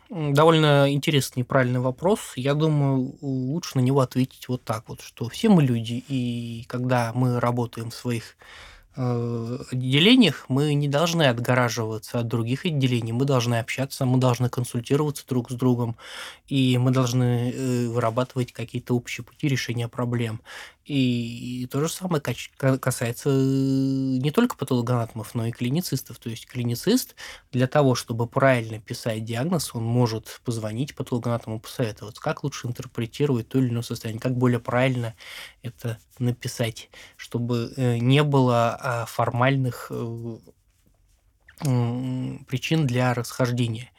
Довольно 0.10 0.92
интересный 0.92 1.42
и 1.42 1.44
правильный 1.44 1.80
вопрос. 1.80 2.34
Я 2.36 2.56
думаю, 2.56 3.16
лучше 3.22 3.78
на 3.78 3.82
него 3.82 4.00
ответить 4.00 4.48
вот 4.48 4.64
так 4.64 4.86
вот, 4.88 5.02
что 5.02 5.30
все 5.30 5.50
мы 5.50 5.62
люди, 5.62 6.04
и 6.08 6.66
когда 6.68 7.12
мы 7.14 7.40
работаем 7.40 7.92
в 7.92 7.96
своих 7.96 8.38
отделениях 9.00 10.46
мы 10.50 10.74
не 10.74 10.88
должны 10.88 11.24
отгораживаться 11.24 12.20
от 12.20 12.28
других 12.28 12.66
отделений, 12.66 13.14
мы 13.14 13.26
должны 13.26 13.60
общаться, 13.60 14.06
мы 14.06 14.18
должны 14.20 14.50
консультироваться 14.50 15.26
друг 15.28 15.50
с 15.50 15.54
другом, 15.54 15.96
и 16.48 16.78
мы 16.78 16.92
должны 16.92 17.52
э, 17.52 17.88
вырабатывать 17.88 18.52
какие-то 18.52 18.96
общие 18.96 19.24
пути 19.24 19.48
решения 19.48 19.88
проблем. 19.88 20.42
И 20.90 21.68
то 21.70 21.82
же 21.82 21.88
самое 21.88 22.20
касается 22.20 23.30
э, 23.30 23.34
не 23.34 24.32
только 24.32 24.58
патологоанатомов, 24.58 25.36
но 25.36 25.46
и 25.46 25.52
клиницистов. 25.52 26.18
То 26.18 26.32
есть 26.32 26.48
клиницист 26.48 27.16
для 27.52 27.68
того, 27.68 27.94
чтобы 27.94 28.26
правильно 28.26 28.80
писать 28.80 29.24
диагноз, 29.24 29.76
он 29.76 29.84
может 29.84 30.42
позвонить 30.44 30.96
патологоанатому, 30.96 31.60
посоветоваться, 31.60 32.20
как 32.20 32.44
лучше 32.44 32.66
интерпретировать 32.66 33.50
то 33.50 33.60
или 33.60 33.70
иное 33.70 33.84
состояние, 33.84 34.20
как 34.20 34.36
более 34.36 34.60
правильно 34.60 35.14
это 35.62 36.00
написать, 36.18 36.90
чтобы 37.18 37.72
э, 37.78 37.98
не 38.00 38.24
было 38.24 38.76
а, 38.76 39.06
формальных 39.06 39.92
э, 39.92 40.38
причин 42.48 42.88
для 42.88 43.14
расхождения. 43.14 43.92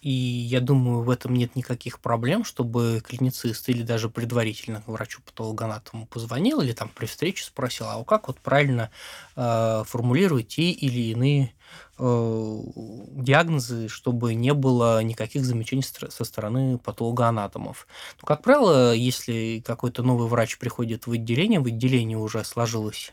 И 0.00 0.10
я 0.10 0.60
думаю, 0.60 1.02
в 1.02 1.10
этом 1.10 1.34
нет 1.34 1.56
никаких 1.56 2.00
проблем, 2.00 2.44
чтобы 2.44 3.02
клиницист 3.04 3.68
или 3.68 3.82
даже 3.82 4.08
предварительно 4.08 4.82
врачу-патологоанатому 4.86 6.06
позвонил 6.06 6.60
или 6.60 6.72
там 6.72 6.88
при 6.88 7.06
встрече 7.06 7.44
спросил, 7.44 7.86
а 7.88 8.04
как 8.04 8.28
вот 8.28 8.38
правильно 8.38 8.90
э, 9.34 9.82
формулировать 9.86 10.48
те 10.48 10.70
или 10.70 11.10
иные 11.10 11.52
диагнозы, 11.98 13.88
чтобы 13.88 14.34
не 14.34 14.54
было 14.54 15.02
никаких 15.02 15.44
замечаний 15.44 15.82
со 15.82 16.24
стороны 16.24 16.78
патологоанатомов. 16.78 17.88
Ну, 18.20 18.26
как 18.26 18.42
правило, 18.42 18.94
если 18.94 19.62
какой-то 19.66 20.04
новый 20.04 20.28
врач 20.28 20.58
приходит 20.58 21.08
в 21.08 21.12
отделение, 21.12 21.58
в 21.58 21.66
отделении 21.66 22.14
уже 22.14 22.44
сложилось 22.44 23.12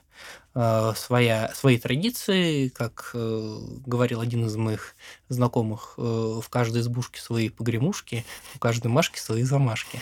Э, 0.57 0.93
своя, 0.95 1.51
свои 1.53 1.77
традиции, 1.77 2.69
как 2.69 3.11
э, 3.13 3.57
говорил 3.85 4.21
один 4.21 4.45
из 4.45 4.55
моих 4.55 4.95
знакомых, 5.27 5.95
э, 5.97 6.01
в 6.01 6.47
каждой 6.49 6.81
избушке 6.81 7.19
свои 7.19 7.49
погремушки, 7.49 8.25
у 8.55 8.59
каждой 8.59 8.87
машки 8.87 9.19
свои 9.19 9.43
замашки. 9.43 9.99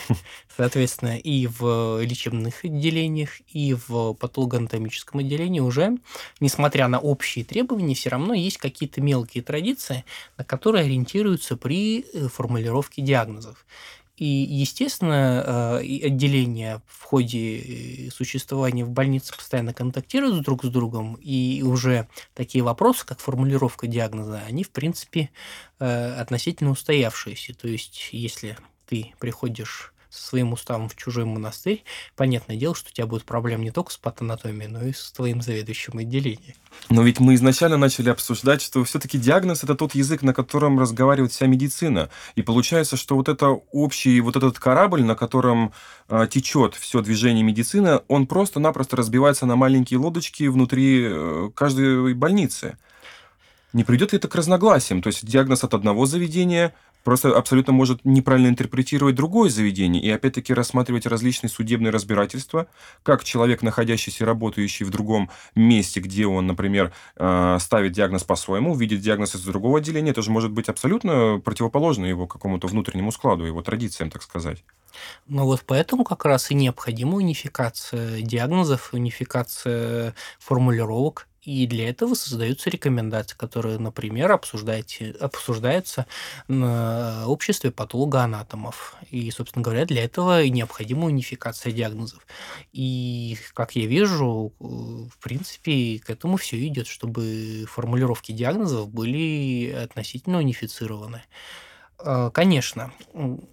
Соответственно, 0.56 1.18
и 1.18 1.47
в 1.47 1.99
лечебных 2.04 2.64
отделениях, 2.64 3.41
и 3.51 3.74
в 3.74 4.14
патологоанатомическом 4.14 5.22
отделении 5.22 5.60
уже, 5.60 5.97
несмотря 6.39 6.88
на 6.88 6.99
общие 6.99 7.43
требования, 7.43 7.95
все 7.95 8.10
равно 8.10 8.36
есть 8.44 8.58
какие-то 8.58 9.02
мелкие 9.02 9.44
традиции, 9.44 10.06
на 10.38 10.44
которые 10.44 10.86
ориентируются 10.86 11.58
при 11.58 12.06
формулировке 12.30 13.02
диагнозов. 13.02 13.66
И, 14.16 14.26
естественно, 14.26 15.80
э, 15.82 16.06
отделения 16.06 16.84
в 16.88 17.04
ходе 17.04 17.58
э, 17.58 18.10
существования 18.12 18.86
в 18.86 18.91
больнице 18.91 19.36
постоянно 19.36 19.74
контактируют 19.74 20.44
друг 20.44 20.64
с 20.64 20.68
другом, 20.68 21.16
и 21.16 21.64
уже 21.64 22.08
такие 22.36 22.64
вопросы, 22.64 23.08
как 23.08 23.20
формулировка 23.20 23.88
диагноза, 23.88 24.39
они, 24.48 24.64
в 24.64 24.70
принципе, 24.70 25.32
э, 25.80 26.14
относительно 26.14 26.70
устоявшиеся. 26.70 27.56
То 27.56 27.68
есть, 27.68 28.10
если 28.12 28.56
ты 28.86 29.14
приходишь 29.20 29.93
со 30.14 30.28
своим 30.28 30.53
уставом 30.53 30.89
в 30.89 30.95
чужой 30.95 31.26
монастырь, 31.26 31.84
понятное 32.16 32.55
дело, 32.55 32.76
что 32.76 32.89
у 32.89 32.93
тебя 32.93 33.07
будет 33.07 33.26
проблем 33.26 33.64
не 33.64 33.72
только 33.72 33.91
с 33.91 33.97
патанатомией, 33.97 34.70
но 34.70 34.84
и 34.84 34.93
с 34.93 35.11
твоим 35.11 35.41
заведующим 35.41 35.97
отделением. 35.97 36.53
Но 36.89 37.01
ведь 37.01 37.20
мы 37.20 37.34
изначально 37.34 37.78
начали 37.78 38.09
обсуждать, 38.09 38.61
что 38.61 38.84
все-таки 38.84 39.18
диагноз 39.18 39.64
это 39.64 39.74
тот 39.74 39.95
язык, 39.95 40.22
на 40.22 40.34
котором 40.34 40.80
разговаривает 40.80 41.32
вся 41.32 41.47
медицина. 41.47 42.09
И 42.36 42.43
получается, 42.43 42.95
что 42.95 43.16
вот 43.16 43.28
это 43.28 43.47
общий, 43.47 44.22
вот 44.22 44.36
этот 44.36 44.59
корабль, 44.59 45.03
на 45.03 45.16
котором 45.16 45.74
э, 46.09 46.28
течет 46.30 46.76
все 46.76 47.01
движение 47.01 47.43
медицины, 47.43 48.01
он 48.07 48.28
просто-напросто 48.28 48.95
разбивается 48.95 49.47
на 49.47 49.55
маленькие 49.55 49.97
лодочки 49.97 50.43
внутри 50.43 51.07
э, 51.09 51.49
каждой 51.55 52.14
больницы. 52.14 52.78
Не 53.74 53.84
придет 53.84 54.11
ли 54.11 54.20
это 54.20 54.28
к 54.28 54.36
разногласиям? 54.36 55.01
То 55.01 55.07
есть 55.07 55.26
диагноз 55.26 55.64
от 55.64 55.74
одного 55.74 56.05
заведения 56.05 56.76
просто 57.04 57.36
абсолютно 57.38 57.74
может 57.74 58.04
неправильно 58.04 58.47
интерпретировать 58.47 59.16
другое 59.16 59.49
заведение 59.49 60.01
и 60.01 60.10
опять-таки 60.10 60.54
рассматривать 60.54 61.06
различные 61.06 61.49
судебные 61.49 61.91
разбирательства, 61.91 62.68
как 63.04 63.24
человек, 63.24 63.62
находящийся, 63.62 64.26
работающий 64.26 64.86
в 64.86 64.89
другом 64.89 65.30
месте, 65.56 65.99
где 65.99 66.26
он, 66.26 66.47
например, 66.47 66.93
э, 67.16 67.58
ставит 67.60 67.91
диагноз 67.91 68.24
по-своему, 68.24 68.76
видит 68.76 69.01
диагноз 69.01 69.36
из 69.36 69.43
другого 69.43 69.80
отделения, 69.80 70.12
это 70.12 70.22
же 70.22 70.32
может 70.32 70.51
быть 70.51 70.70
абсолютно 70.70 71.41
противоположно 71.43 72.06
его 72.06 72.28
какому-то 72.28 72.68
внутреннему 72.68 73.12
складу, 73.12 73.45
его 73.45 73.62
традициям, 73.62 74.10
так 74.10 74.24
сказать. 74.24 74.64
Ну 75.28 75.45
вот 75.45 75.64
поэтому 75.66 76.04
как 76.04 76.26
раз 76.26 76.51
и 76.51 76.56
необходима 76.56 77.16
унификация 77.16 78.22
диагнозов, 78.22 78.93
унификация 78.93 80.16
формулировок, 80.39 81.28
и 81.46 81.68
для 81.68 81.89
этого 81.89 82.14
создаются 82.14 82.70
рекомендации, 82.70 83.36
которые, 83.36 83.78
например, 83.78 84.32
обсуждаются 84.32 86.06
на 86.48 87.28
обществе 87.28 87.72
патологоанатомов. 87.72 88.96
И, 89.12 89.30
собственно 89.32 89.64
говоря, 89.64 89.86
для 89.86 90.04
этого 90.06 90.46
необходима 90.48 91.06
унификация 91.06 91.74
диагнозов. 91.74 92.26
И, 92.72 93.38
как 93.54 93.76
я 93.76 93.86
вижу, 93.86 94.54
в 94.60 95.18
принципе, 95.22 96.00
к 96.00 96.10
этому 96.10 96.38
все 96.38 96.66
идет, 96.66 96.88
чтобы 96.88 97.66
формулировки 97.70 98.32
диагнозов 98.32 98.89
были 98.89 99.72
относительно 99.72 100.38
унифицированы. 100.38 101.24
Э, 102.06 102.32
конечно, 102.34 102.91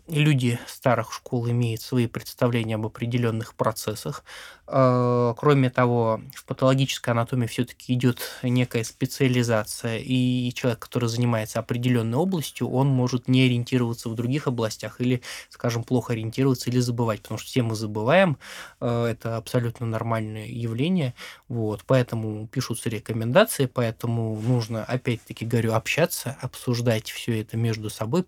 люди 0.09 0.59
старых 0.67 1.13
школ 1.13 1.49
имеют 1.51 1.83
свои 1.83 2.07
представления 2.09 2.75
об 2.75 2.87
определенных 2.87 3.55
процессах. 3.55 4.25
Э, 4.67 5.35
кроме 5.37 5.71
того, 5.71 6.21
в 6.35 6.45
патологической 6.45 7.13
анатомии 7.13 7.47
все-таки 7.47 7.93
идет 7.95 8.21
некая 8.43 8.83
специализация, 8.83 9.99
и 9.99 10.53
человек, 10.55 10.81
который 10.81 11.09
занимается 11.09 11.61
определенной 11.61 12.19
областью, 12.19 12.69
он 12.71 12.89
может 12.89 13.29
не 13.29 13.43
ориентироваться 13.45 14.09
в 14.09 14.15
других 14.17 14.49
областях 14.49 15.01
или, 15.01 15.23
скажем, 15.49 15.85
плохо 15.85 16.13
ориентироваться 16.13 16.71
или 16.71 16.81
забывать, 16.81 17.23
потому 17.23 17.39
что 17.39 17.49
все 17.49 17.63
мы 17.63 17.77
забываем, 17.77 18.37
э, 18.81 19.05
это 19.07 19.37
абсолютно 19.37 19.87
нормальное 19.87 20.47
явление, 20.47 21.15
вот, 21.49 21.85
поэтому 21.87 22.49
пишутся 22.49 22.89
рекомендации, 22.89 23.67
поэтому 23.67 24.41
нужно, 24.41 24.85
опять-таки 24.85 25.45
говорю, 25.45 25.75
общаться, 25.75 26.37
обсуждать 26.41 27.11
все 27.11 27.41
это 27.41 27.57
между 27.57 27.91
собой, 27.91 28.23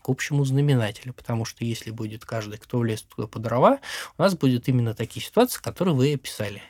к 0.00 0.08
общему 0.08 0.44
знаменателю, 0.44 1.12
потому 1.12 1.44
что 1.44 1.64
если 1.64 1.90
будет 1.90 2.24
каждый, 2.24 2.58
кто 2.58 2.78
влез 2.78 3.02
туда 3.02 3.26
по 3.26 3.38
дрова, 3.38 3.80
у 4.16 4.22
нас 4.22 4.34
будет 4.34 4.68
именно 4.68 4.94
такие 4.94 5.24
ситуации, 5.24 5.60
которые 5.60 5.94
вы 5.94 6.14
описали. 6.14 6.62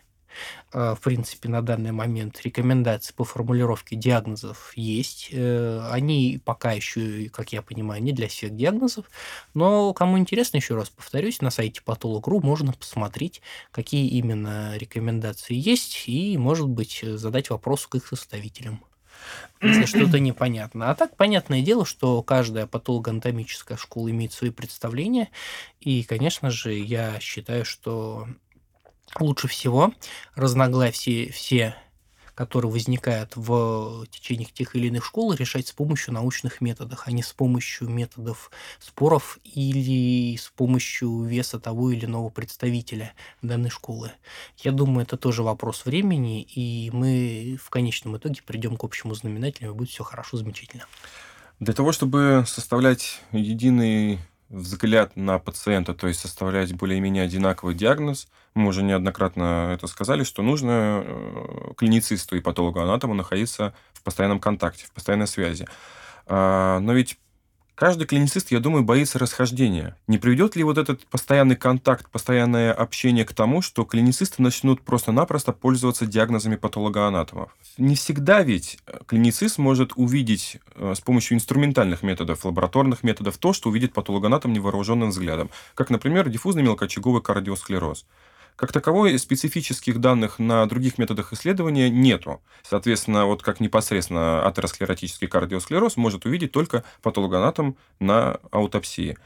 А, 0.72 0.94
в 0.94 1.00
принципе, 1.00 1.48
на 1.48 1.62
данный 1.62 1.92
момент 1.92 2.40
рекомендации 2.42 3.12
по 3.14 3.24
формулировке 3.24 3.96
диагнозов 3.96 4.72
есть. 4.76 5.28
Э, 5.32 5.88
они 5.90 6.40
пока 6.44 6.72
еще, 6.72 7.28
как 7.30 7.52
я 7.52 7.62
понимаю, 7.62 8.02
не 8.02 8.12
для 8.12 8.28
всех 8.28 8.54
диагнозов, 8.54 9.06
но 9.54 9.92
кому 9.94 10.18
интересно, 10.18 10.58
еще 10.58 10.74
раз 10.76 10.90
повторюсь, 10.90 11.40
на 11.40 11.50
сайте 11.50 11.80
Patolog.ru 11.84 12.40
можно 12.42 12.72
посмотреть, 12.72 13.42
какие 13.70 14.08
именно 14.08 14.76
рекомендации 14.76 15.54
есть, 15.54 16.04
и, 16.06 16.36
может 16.38 16.68
быть, 16.68 17.00
задать 17.02 17.50
вопрос 17.50 17.86
к 17.86 17.94
их 17.96 18.06
составителям 18.06 18.82
если 19.60 19.84
что-то 19.86 20.18
непонятно. 20.18 20.90
А 20.90 20.94
так, 20.94 21.16
понятное 21.16 21.62
дело, 21.62 21.84
что 21.84 22.22
каждая 22.22 22.66
патологоанатомическая 22.66 23.76
школа 23.76 24.10
имеет 24.10 24.32
свои 24.32 24.50
представления, 24.50 25.28
и, 25.80 26.02
конечно 26.02 26.50
же, 26.50 26.74
я 26.74 27.18
считаю, 27.20 27.64
что 27.64 28.26
лучше 29.18 29.48
всего 29.48 29.92
разногласия 30.34 31.30
все 31.30 31.74
которые 32.38 32.70
возникают 32.70 33.32
в 33.34 34.06
течение 34.12 34.46
тех 34.46 34.76
или 34.76 34.86
иных 34.86 35.04
школ, 35.04 35.32
решать 35.32 35.66
с 35.66 35.72
помощью 35.72 36.14
научных 36.14 36.60
методов, 36.60 37.02
а 37.04 37.10
не 37.10 37.24
с 37.24 37.32
помощью 37.32 37.88
методов 37.88 38.52
споров 38.78 39.40
или 39.42 40.36
с 40.36 40.48
помощью 40.48 41.24
веса 41.24 41.58
того 41.58 41.90
или 41.90 42.04
иного 42.04 42.28
представителя 42.28 43.12
данной 43.42 43.70
школы. 43.70 44.12
Я 44.58 44.70
думаю, 44.70 45.02
это 45.04 45.16
тоже 45.16 45.42
вопрос 45.42 45.84
времени, 45.84 46.42
и 46.42 46.92
мы 46.92 47.58
в 47.60 47.70
конечном 47.70 48.16
итоге 48.18 48.40
придем 48.46 48.76
к 48.76 48.84
общему 48.84 49.14
знаменателю, 49.14 49.70
и 49.70 49.74
будет 49.74 49.90
все 49.90 50.04
хорошо, 50.04 50.36
замечательно. 50.36 50.86
Для 51.58 51.74
того, 51.74 51.90
чтобы 51.90 52.44
составлять 52.46 53.20
единый 53.32 54.20
взгляд 54.48 55.16
на 55.16 55.38
пациента, 55.38 55.94
то 55.94 56.08
есть 56.08 56.20
составлять 56.20 56.74
более-менее 56.74 57.24
одинаковый 57.24 57.74
диагноз. 57.74 58.28
Мы 58.54 58.68
уже 58.68 58.82
неоднократно 58.82 59.70
это 59.74 59.86
сказали, 59.86 60.24
что 60.24 60.42
нужно 60.42 61.02
э, 61.04 61.72
клиницисту 61.76 62.36
и 62.36 62.40
патологоанатому 62.40 63.14
находиться 63.14 63.74
в 63.92 64.02
постоянном 64.02 64.40
контакте, 64.40 64.86
в 64.86 64.92
постоянной 64.92 65.26
связи. 65.26 65.66
А, 66.26 66.80
но 66.80 66.92
ведь 66.92 67.18
Каждый 67.78 68.08
клиницист, 68.08 68.50
я 68.50 68.58
думаю, 68.58 68.82
боится 68.82 69.20
расхождения. 69.20 69.96
Не 70.08 70.18
приведет 70.18 70.56
ли 70.56 70.64
вот 70.64 70.78
этот 70.78 71.06
постоянный 71.06 71.54
контакт, 71.54 72.10
постоянное 72.10 72.72
общение 72.72 73.24
к 73.24 73.32
тому, 73.32 73.62
что 73.62 73.84
клиницисты 73.84 74.42
начнут 74.42 74.82
просто-напросто 74.82 75.52
пользоваться 75.52 76.04
диагнозами 76.04 76.56
патологоанатомов? 76.56 77.56
Не 77.76 77.94
всегда 77.94 78.42
ведь 78.42 78.78
клиницист 79.06 79.58
может 79.58 79.92
увидеть 79.94 80.58
э, 80.74 80.94
с 80.96 81.00
помощью 81.00 81.36
инструментальных 81.36 82.02
методов, 82.02 82.44
лабораторных 82.44 83.04
методов 83.04 83.38
то, 83.38 83.52
что 83.52 83.68
увидит 83.68 83.92
патологоанатом 83.92 84.52
невооруженным 84.52 85.10
взглядом. 85.10 85.48
Как, 85.76 85.88
например, 85.90 86.28
диффузный 86.28 86.64
мелкоочаговый 86.64 87.22
кардиосклероз. 87.22 88.06
Как 88.58 88.72
таковой 88.72 89.16
специфических 89.20 90.00
данных 90.00 90.40
на 90.40 90.66
других 90.66 90.98
методах 90.98 91.32
исследования 91.32 91.88
нету. 91.88 92.42
Соответственно, 92.68 93.24
вот 93.24 93.40
как 93.40 93.60
непосредственно 93.60 94.44
атеросклеротический 94.44 95.28
кардиосклероз 95.28 95.96
может 95.96 96.26
увидеть 96.26 96.50
только 96.50 96.82
патологоанатом 97.00 97.76
на 98.00 98.40
аутопсии. 98.50 99.16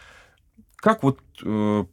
Как 0.76 1.02
вот 1.02 1.18
э, 1.42 1.84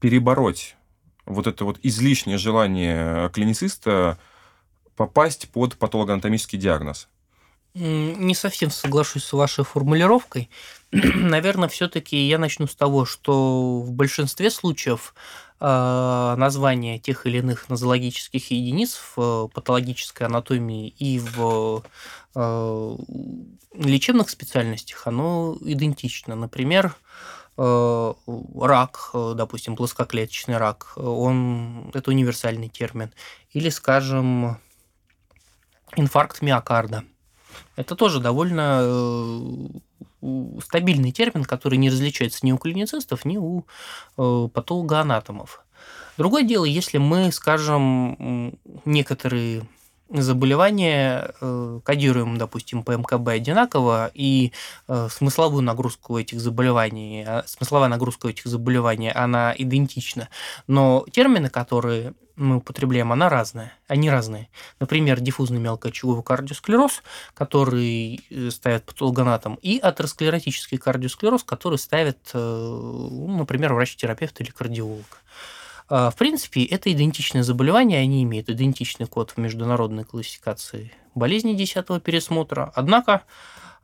перебороть 0.00 0.76
вот 1.24 1.46
это 1.46 1.64
вот 1.64 1.78
излишнее 1.82 2.36
желание 2.36 3.30
клинициста 3.30 4.18
попасть 4.96 5.48
под 5.48 5.78
патологоанатомический 5.78 6.58
диагноз? 6.58 7.08
Не 7.72 8.34
совсем 8.34 8.70
соглашусь 8.70 9.24
с 9.24 9.32
вашей 9.32 9.64
формулировкой. 9.64 10.50
Наверное, 10.92 11.70
все-таки 11.70 12.16
я 12.16 12.38
начну 12.38 12.66
с 12.66 12.74
того, 12.74 13.06
что 13.06 13.80
в 13.80 13.92
большинстве 13.92 14.50
случаев 14.50 15.14
э, 15.60 16.34
название 16.36 16.98
тех 16.98 17.26
или 17.26 17.38
иных 17.38 17.68
нозологических 17.68 18.50
единиц 18.50 19.00
в 19.16 19.48
патологической 19.48 20.26
анатомии 20.26 20.88
и 20.88 21.18
в 21.18 21.82
э, 22.34 22.96
лечебных 23.74 24.30
специальностях, 24.30 25.06
оно 25.06 25.56
идентично. 25.60 26.34
Например, 26.34 26.94
э, 27.56 28.14
рак, 28.60 29.10
допустим, 29.12 29.76
плоскоклеточный 29.76 30.56
рак, 30.56 30.92
он 30.96 31.90
это 31.94 32.10
универсальный 32.10 32.68
термин. 32.68 33.10
Или, 33.52 33.70
скажем, 33.70 34.58
инфаркт 35.96 36.42
миокарда– 36.42 37.04
это 37.76 37.94
тоже 37.94 38.20
довольно 38.20 38.80
э, 38.82 39.68
стабильный 40.62 41.12
термин, 41.12 41.44
который 41.44 41.78
не 41.78 41.90
различается 41.90 42.44
ни 42.44 42.52
у 42.52 42.58
клиницистов, 42.58 43.24
ни 43.24 43.36
у 43.36 43.64
э, 44.16 44.48
патологоанатомов. 44.52 45.64
Другое 46.16 46.44
дело, 46.44 46.64
если 46.64 46.98
мы, 46.98 47.30
скажем, 47.30 48.58
некоторые 48.84 49.66
заболевания 50.08 51.32
э, 51.40 51.80
кодируем, 51.84 52.38
допустим, 52.38 52.82
по 52.82 52.92
МКБ 52.92 53.28
одинаково, 53.28 54.10
и 54.14 54.52
смысловую 55.08 55.62
нагрузку 55.62 56.16
этих 56.16 56.40
заболеваний, 56.40 57.24
а, 57.26 57.42
смысловая 57.46 57.88
нагрузка 57.88 58.28
этих 58.28 58.46
заболеваний, 58.46 59.10
она 59.10 59.54
идентична. 59.56 60.28
Но 60.68 61.04
термины, 61.10 61.50
которые 61.50 62.14
мы 62.36 62.56
употребляем, 62.56 63.12
она 63.12 63.28
разная. 63.28 63.72
Они 63.88 64.10
разные. 64.10 64.48
Например, 64.78 65.20
диффузный 65.20 65.58
мелкоочаговый 65.58 66.22
кардиосклероз, 66.22 67.02
который 67.34 68.20
э, 68.30 68.50
ставят 68.50 68.84
патологонатом, 68.84 69.58
и 69.62 69.78
атеросклеротический 69.78 70.78
кардиосклероз, 70.78 71.44
который 71.44 71.78
ставит, 71.78 72.18
э, 72.34 72.38
ну, 72.38 73.38
например, 73.38 73.72
врач-терапевт 73.74 74.40
или 74.40 74.50
кардиолог. 74.50 75.22
А, 75.88 76.10
в 76.10 76.16
принципе, 76.16 76.64
это 76.64 76.92
идентичные 76.92 77.42
заболевания, 77.42 77.98
они 77.98 78.22
имеют 78.24 78.50
идентичный 78.50 79.06
код 79.06 79.30
в 79.30 79.38
международной 79.38 80.04
классификации 80.04 80.92
болезней 81.14 81.54
10 81.54 82.02
пересмотра. 82.02 82.72
Однако 82.74 83.22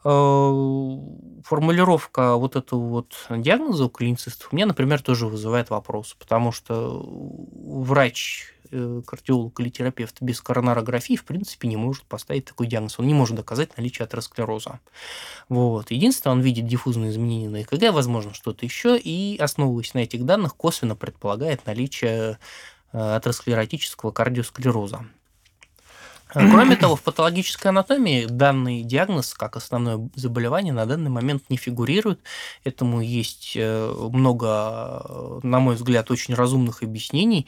формулировка 0.03 2.35
вот 2.35 2.57
этого 2.57 2.89
вот 2.89 3.15
диагноза 3.31 3.85
у 3.85 3.89
клиницистов 3.89 4.53
меня, 4.53 4.67
например, 4.67 5.01
тоже 5.01 5.27
вызывает 5.27 5.71
вопрос, 5.71 6.17
потому 6.19 6.51
что 6.51 7.05
врач, 7.07 8.53
э, 8.73 9.03
кардиолог 9.07 9.61
или 9.61 9.69
терапевт 9.69 10.17
без 10.21 10.41
коронарографии, 10.41 11.15
в 11.15 11.25
принципе, 11.25 11.69
не 11.69 11.77
может 11.77 12.03
поставить 12.05 12.47
такой 12.47 12.67
диагноз. 12.67 12.99
Он 12.99 13.07
не 13.07 13.15
может 13.15 13.37
доказать 13.37 13.77
наличие 13.77 14.05
атеросклероза. 14.05 14.81
Вот. 15.49 15.93
Единственное, 15.93 16.35
он 16.35 16.41
видит 16.41 16.67
диффузные 16.67 17.13
изменения 17.13 17.49
на 17.49 17.63
ЭКГ, 17.63 17.93
возможно, 17.93 18.35
что-то 18.35 18.67
еще, 18.67 18.99
и, 18.99 19.37
основываясь 19.39 19.95
на 19.95 20.01
этих 20.01 20.25
данных, 20.25 20.57
косвенно 20.57 20.97
предполагает 20.97 21.65
наличие 21.67 22.41
э, 22.93 23.17
атеросклеротического 23.17 24.11
кардиосклероза. 24.11 25.07
Кроме 26.33 26.77
того, 26.77 26.97
в 26.97 27.03
патологической 27.03 27.71
анатомии 27.71 28.27
данный 28.27 28.83
диагноз 28.83 29.35
как 29.35 29.57
основное 29.57 30.09
заболевание 30.15 30.73
на 30.73 30.87
данный 30.87 31.11
момент 31.11 31.45
не 31.49 31.57
фигурирует. 31.57 32.21
Этому 32.65 33.01
есть 33.01 33.53
э, 33.57 33.95
много, 34.13 35.41
на 35.43 35.61
мой 35.61 35.75
взгляд, 35.75 36.11
очень 36.11 36.35
разумных 36.35 36.83
объяснений. 36.83 37.47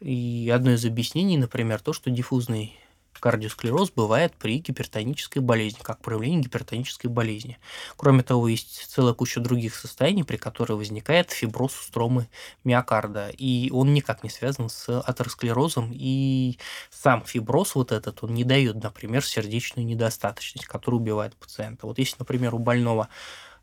И 0.00 0.50
одно 0.54 0.72
из 0.72 0.84
объяснений, 0.84 1.36
например, 1.36 1.80
то, 1.80 1.92
что 1.92 2.10
диффузный 2.10 2.79
Кардиосклероз 3.18 3.90
бывает 3.90 4.34
при 4.36 4.58
гипертонической 4.58 5.42
болезни, 5.42 5.80
как 5.82 6.00
проявление 6.00 6.42
гипертонической 6.42 7.10
болезни. 7.10 7.58
Кроме 7.96 8.22
того, 8.22 8.48
есть 8.48 8.86
целая 8.88 9.14
куча 9.14 9.40
других 9.40 9.74
состояний, 9.74 10.24
при 10.24 10.36
которых 10.36 10.78
возникает 10.78 11.30
фиброз 11.30 11.74
стромы 11.74 12.28
миокарда, 12.64 13.28
и 13.28 13.70
он 13.70 13.92
никак 13.92 14.24
не 14.24 14.30
связан 14.30 14.68
с 14.68 15.00
атеросклерозом, 15.00 15.90
и 15.92 16.58
сам 16.90 17.24
фиброз 17.24 17.74
вот 17.74 17.92
этот, 17.92 18.22
он 18.22 18.34
не 18.34 18.44
дает, 18.44 18.82
например, 18.82 19.24
сердечную 19.24 19.86
недостаточность, 19.86 20.66
которая 20.66 21.00
убивает 21.00 21.36
пациента. 21.36 21.86
Вот 21.86 21.98
если, 21.98 22.16
например, 22.18 22.54
у 22.54 22.58
больного 22.58 23.08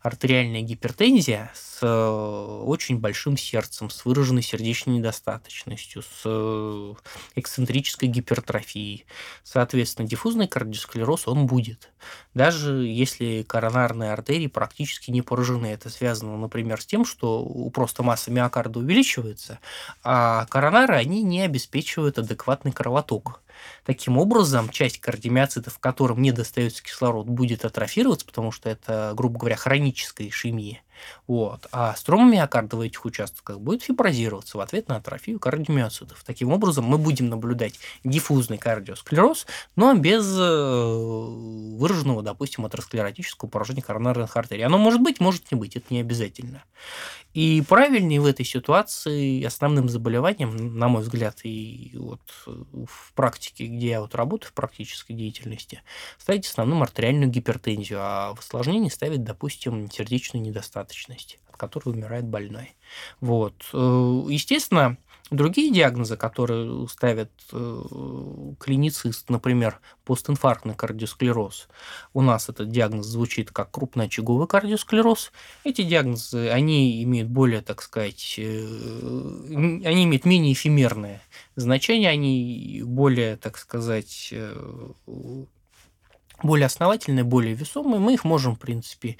артериальная 0.00 0.62
гипертензия 0.62 1.50
с 1.54 1.80
э, 1.82 2.62
очень 2.64 2.98
большим 2.98 3.36
сердцем, 3.36 3.90
с 3.90 4.04
выраженной 4.04 4.42
сердечной 4.42 4.96
недостаточностью, 4.98 6.02
с 6.02 6.22
э, 6.24 6.94
эксцентрической 7.34 8.08
гипертрофией. 8.08 9.06
Соответственно, 9.42 10.08
диффузный 10.08 10.48
кардиосклероз 10.48 11.26
он 11.26 11.46
будет. 11.46 11.90
Даже 12.34 12.86
если 12.86 13.42
коронарные 13.42 14.12
артерии 14.12 14.46
практически 14.46 15.10
не 15.10 15.22
поражены. 15.22 15.66
Это 15.66 15.90
связано, 15.90 16.36
например, 16.36 16.80
с 16.80 16.86
тем, 16.86 17.04
что 17.04 17.44
просто 17.70 18.02
масса 18.02 18.30
миокарда 18.30 18.78
увеличивается, 18.78 19.58
а 20.02 20.46
коронары 20.46 20.94
они 20.94 21.22
не 21.22 21.42
обеспечивают 21.42 22.18
адекватный 22.18 22.72
кровоток. 22.72 23.42
Таким 23.84 24.18
образом, 24.18 24.68
часть 24.70 25.00
кардиомиоцитов, 25.00 25.78
которым 25.78 26.22
не 26.22 26.32
достается 26.32 26.82
кислород, 26.82 27.26
будет 27.26 27.64
атрофироваться, 27.64 28.26
потому 28.26 28.52
что 28.52 28.68
это, 28.68 29.12
грубо 29.14 29.38
говоря, 29.38 29.56
хроническая 29.56 30.28
ишемия. 30.28 30.82
Вот. 31.26 31.66
А 31.72 31.94
строма 31.94 32.30
миокарда 32.30 32.76
в 32.76 32.80
этих 32.80 33.04
участках 33.04 33.60
будет 33.60 33.82
фиброзироваться 33.82 34.58
в 34.58 34.60
ответ 34.60 34.88
на 34.88 34.96
атрофию 34.96 35.38
кардиомиоцитов. 35.38 36.22
Таким 36.24 36.52
образом, 36.52 36.84
мы 36.84 36.98
будем 36.98 37.28
наблюдать 37.28 37.74
диффузный 38.04 38.58
кардиосклероз, 38.58 39.46
но 39.76 39.94
без 39.94 40.26
э, 40.38 41.76
выраженного, 41.76 42.22
допустим, 42.22 42.64
атеросклеротического 42.66 43.48
поражения 43.48 43.82
коронарных 43.82 44.36
артерий. 44.36 44.64
Оно 44.64 44.78
может 44.78 45.00
быть, 45.00 45.20
может 45.20 45.50
не 45.50 45.58
быть, 45.58 45.76
это 45.76 45.86
не 45.90 46.00
обязательно. 46.00 46.64
И 47.34 47.62
правильнее 47.68 48.20
в 48.20 48.26
этой 48.26 48.44
ситуации 48.44 49.44
основным 49.44 49.88
заболеванием, 49.88 50.78
на 50.78 50.88
мой 50.88 51.02
взгляд, 51.02 51.40
и 51.44 51.92
вот 51.94 52.20
в 52.46 53.12
практике, 53.14 53.66
где 53.66 53.90
я 53.90 54.00
вот 54.00 54.14
работаю, 54.14 54.50
в 54.50 54.54
практической 54.54 55.12
деятельности, 55.12 55.82
ставить 56.18 56.46
основным 56.46 56.82
артериальную 56.82 57.30
гипертензию, 57.30 57.98
а 58.00 58.34
в 58.34 58.40
осложнении 58.40 58.88
ставить, 58.88 59.24
допустим, 59.24 59.90
сердечную 59.90 60.42
недостаточность, 60.42 60.87
от 61.48 61.56
которой 61.56 61.90
умирает 61.90 62.24
больной. 62.24 62.74
Вот. 63.20 63.64
Э, 63.72 64.22
естественно, 64.28 64.98
Другие 65.30 65.70
диагнозы, 65.70 66.16
которые 66.16 66.88
ставят 66.88 67.30
э, 67.52 67.82
клиницист, 68.58 69.28
например, 69.28 69.78
постинфарктный 70.04 70.74
кардиосклероз, 70.74 71.68
у 72.14 72.22
нас 72.22 72.48
этот 72.48 72.70
диагноз 72.70 73.06
звучит 73.06 73.50
как 73.50 73.70
крупноочаговый 73.70 74.46
кардиосклероз. 74.46 75.30
Эти 75.64 75.82
диагнозы, 75.82 76.48
они 76.48 77.02
имеют 77.02 77.28
более, 77.28 77.60
так 77.60 77.82
сказать, 77.82 78.36
э, 78.38 78.66
они 79.50 80.04
имеют 80.04 80.24
менее 80.24 80.54
эфемерное 80.54 81.20
значение, 81.56 82.08
они 82.08 82.82
более, 82.86 83.36
так 83.36 83.58
сказать, 83.58 84.32
более 86.42 86.66
основательные, 86.66 87.24
более 87.24 87.54
весомые, 87.54 88.00
мы 88.00 88.14
их 88.14 88.24
можем, 88.24 88.54
в 88.54 88.60
принципе, 88.60 89.18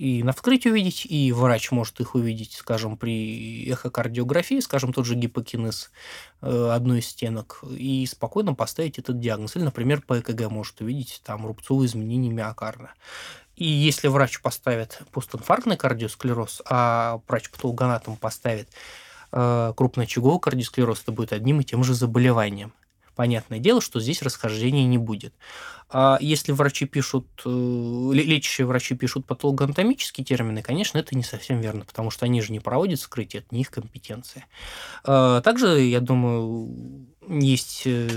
и 0.00 0.22
на 0.22 0.32
вскрытии 0.32 0.70
увидеть, 0.70 1.04
и 1.04 1.30
врач 1.30 1.70
может 1.72 2.00
их 2.00 2.14
увидеть, 2.14 2.54
скажем, 2.54 2.96
при 2.96 3.70
эхокардиографии, 3.70 4.60
скажем, 4.60 4.94
тот 4.94 5.04
же 5.04 5.14
гипокинез 5.14 5.90
э, 6.40 6.70
одной 6.72 7.00
из 7.00 7.08
стенок, 7.08 7.62
и 7.68 8.06
спокойно 8.06 8.54
поставить 8.54 8.98
этот 8.98 9.20
диагноз. 9.20 9.56
Или, 9.56 9.64
например, 9.64 10.00
по 10.00 10.18
ЭКГ 10.18 10.50
может 10.50 10.80
увидеть 10.80 11.20
там 11.22 11.46
рубцовые 11.46 11.86
изменения 11.86 12.30
миокарда. 12.30 12.94
И 13.56 13.66
если 13.66 14.08
врач 14.08 14.40
поставит 14.40 15.02
постинфарктный 15.12 15.76
кардиосклероз, 15.76 16.62
а 16.64 17.20
врач-патологоанатом 17.28 18.16
поставит 18.16 18.70
э, 19.32 19.74
крупноочаговый 19.76 20.40
кардиосклероз, 20.40 21.02
это 21.02 21.12
будет 21.12 21.34
одним 21.34 21.60
и 21.60 21.64
тем 21.64 21.84
же 21.84 21.92
заболеванием. 21.92 22.72
Понятное 23.20 23.58
дело, 23.58 23.82
что 23.82 24.00
здесь 24.00 24.22
расхождения 24.22 24.86
не 24.86 24.96
будет. 24.96 25.34
А 25.90 26.16
если 26.22 26.52
врачи 26.52 26.86
пишут, 26.86 27.26
э, 27.44 27.50
лечащие 28.14 28.66
врачи 28.66 28.94
пишут 28.94 29.26
патологоанатомические 29.26 30.24
термины, 30.24 30.62
конечно, 30.62 30.96
это 30.96 31.14
не 31.14 31.22
совсем 31.22 31.60
верно, 31.60 31.84
потому 31.84 32.10
что 32.10 32.24
они 32.24 32.40
же 32.40 32.50
не 32.50 32.60
проводят 32.60 32.98
скрытие, 32.98 33.42
это 33.42 33.54
не 33.54 33.60
их 33.60 33.70
компетенция. 33.70 34.46
А 35.04 35.42
также, 35.42 35.80
я 35.80 36.00
думаю, 36.00 37.06
есть 37.30 37.82
э, 37.84 38.08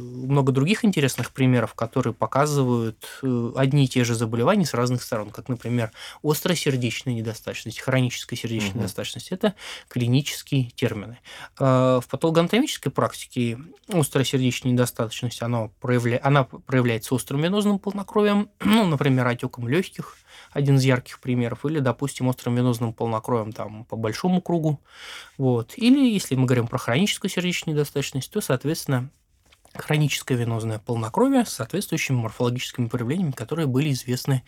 много 0.00 0.50
других 0.50 0.84
интересных 0.84 1.30
примеров, 1.32 1.74
которые 1.74 2.14
показывают 2.14 3.06
э, 3.22 3.52
одни 3.54 3.84
и 3.84 3.88
те 3.88 4.02
же 4.04 4.14
заболевания 4.14 4.64
с 4.64 4.72
разных 4.72 5.02
сторон, 5.02 5.30
как, 5.30 5.48
например, 5.48 5.92
острая 6.22 6.56
сердечная 6.56 7.14
недостаточность, 7.14 7.80
хроническая 7.80 8.38
сердечная 8.38 8.70
угу. 8.70 8.78
недостаточность. 8.78 9.30
Это 9.30 9.54
клинические 9.88 10.70
термины. 10.70 11.18
А 11.58 12.00
в 12.00 12.08
патологоанатомической 12.08 12.90
практике 12.90 13.58
острая 13.88 14.24
сердечная 14.24 14.72
недостаточность 14.72 15.42
она, 15.42 15.68
проявля... 15.80 16.20
она 16.22 16.44
проявляется 16.44 17.14
острым 17.14 17.42
венозным 17.42 17.78
полнокровием, 17.78 18.48
ну, 18.60 18.86
например, 18.86 19.26
отеком 19.26 19.68
легких, 19.68 20.16
один 20.50 20.76
из 20.76 20.84
ярких 20.84 21.20
примеров, 21.20 21.64
или, 21.66 21.78
допустим, 21.78 22.28
острым 22.28 22.56
венозным 22.56 22.92
полнокровием 22.92 23.52
там, 23.52 23.84
по 23.84 23.96
большому 23.96 24.40
кругу. 24.40 24.80
Вот. 25.36 25.74
Или, 25.76 26.10
если 26.10 26.36
мы 26.36 26.46
говорим 26.46 26.68
про 26.68 26.78
хроническую 26.78 27.30
сердечную 27.30 27.74
недостаточность, 27.74 28.30
то, 28.30 28.40
соответственно, 28.40 28.61
хроническое 29.74 30.36
венозное 30.36 30.78
полнокровие 30.78 31.44
с 31.44 31.50
соответствующими 31.50 32.16
морфологическими 32.16 32.88
проявлениями, 32.88 33.32
которые 33.32 33.66
были 33.66 33.92
известны 33.92 34.42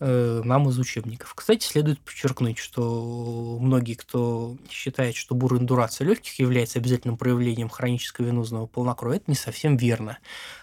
Э, 0.00 0.42
нам 0.44 0.68
из 0.68 0.78
учебников. 0.78 1.34
Кстати, 1.34 1.64
следует 1.64 1.98
подчеркнуть, 2.00 2.58
что 2.58 3.58
многие, 3.60 3.94
кто 3.94 4.56
считает, 4.70 5.16
что 5.16 5.34
буроиндурация 5.34 6.06
легких 6.06 6.38
является 6.38 6.78
обязательным 6.78 7.16
проявлением 7.16 7.68
хронического 7.68 8.26
венозного 8.26 8.66
полнокровия, 8.66 9.16
это 9.16 9.28
не 9.28 9.34
совсем 9.34 9.76
верно. 9.76 10.18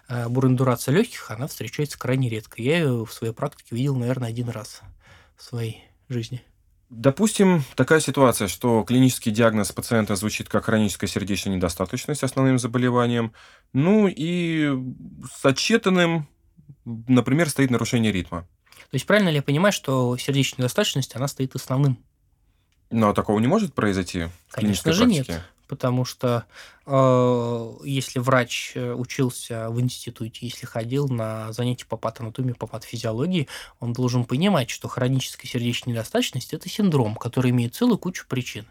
Э, 0.07 0.29
буроиндурация 0.29 0.95
легких, 0.95 1.31
она 1.31 1.47
встречается 1.47 1.99
крайне 1.99 2.29
редко. 2.29 2.61
Я 2.61 2.77
ее 2.77 3.05
в 3.05 3.11
своей 3.11 3.33
практике 3.33 3.75
видел, 3.75 3.97
наверное, 3.97 4.29
один 4.29 4.47
раз 4.47 4.81
в 5.35 5.43
своей 5.43 5.83
жизни. 6.07 6.41
Допустим, 6.95 7.65
такая 7.75 7.99
ситуация, 7.99 8.47
что 8.47 8.83
клинический 8.83 9.29
диагноз 9.29 9.69
пациента 9.73 10.15
звучит 10.15 10.47
как 10.47 10.63
хроническая 10.63 11.09
сердечная 11.09 11.53
недостаточность 11.53 12.23
основным 12.23 12.57
заболеванием, 12.57 13.33
ну 13.73 14.07
и 14.07 14.71
с 15.29 15.43
отчетанным, 15.43 16.25
например, 16.85 17.49
стоит 17.49 17.69
нарушение 17.69 18.13
ритма. 18.13 18.47
То 18.89 18.95
есть 18.95 19.05
правильно 19.05 19.27
ли 19.27 19.35
я 19.35 19.43
понимаю, 19.43 19.73
что 19.73 20.15
сердечная 20.15 20.59
недостаточность, 20.59 21.17
она 21.17 21.27
стоит 21.27 21.53
основным? 21.53 21.99
Но 22.91 23.11
такого 23.11 23.39
не 23.39 23.47
может 23.47 23.73
произойти 23.73 24.29
в 24.47 24.53
Конечно 24.53 24.93
же 24.93 25.03
практике? 25.03 25.31
нет 25.33 25.41
потому 25.67 26.05
что 26.05 26.45
э, 26.85 27.73
если 27.83 28.19
врач 28.19 28.73
э, 28.75 28.93
учился 28.93 29.69
в 29.69 29.79
институте, 29.81 30.45
если 30.45 30.65
ходил 30.65 31.07
на 31.07 31.51
занятия 31.53 31.85
по 31.85 31.97
патанатомии, 31.97 32.53
по 32.53 32.67
патофизиологии, 32.67 33.47
он 33.79 33.93
должен 33.93 34.25
понимать, 34.25 34.69
что 34.69 34.87
хроническая 34.87 35.49
сердечная 35.49 35.93
недостаточность– 35.93 36.53
это 36.53 36.69
синдром, 36.69 37.15
который 37.15 37.51
имеет 37.51 37.75
целую 37.75 37.97
кучу 37.97 38.25
причин. 38.27 38.65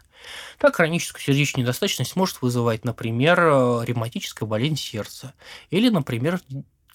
Так, 0.57 0.75
хроническую 0.75 1.21
сердечную 1.21 1.63
недостаточность 1.63 2.15
может 2.15 2.41
вызывать, 2.41 2.85
например, 2.85 3.39
э, 3.39 3.85
ревматическая 3.85 4.47
болезнь 4.47 4.77
сердца 4.77 5.33
или, 5.69 5.89
например, 5.89 6.39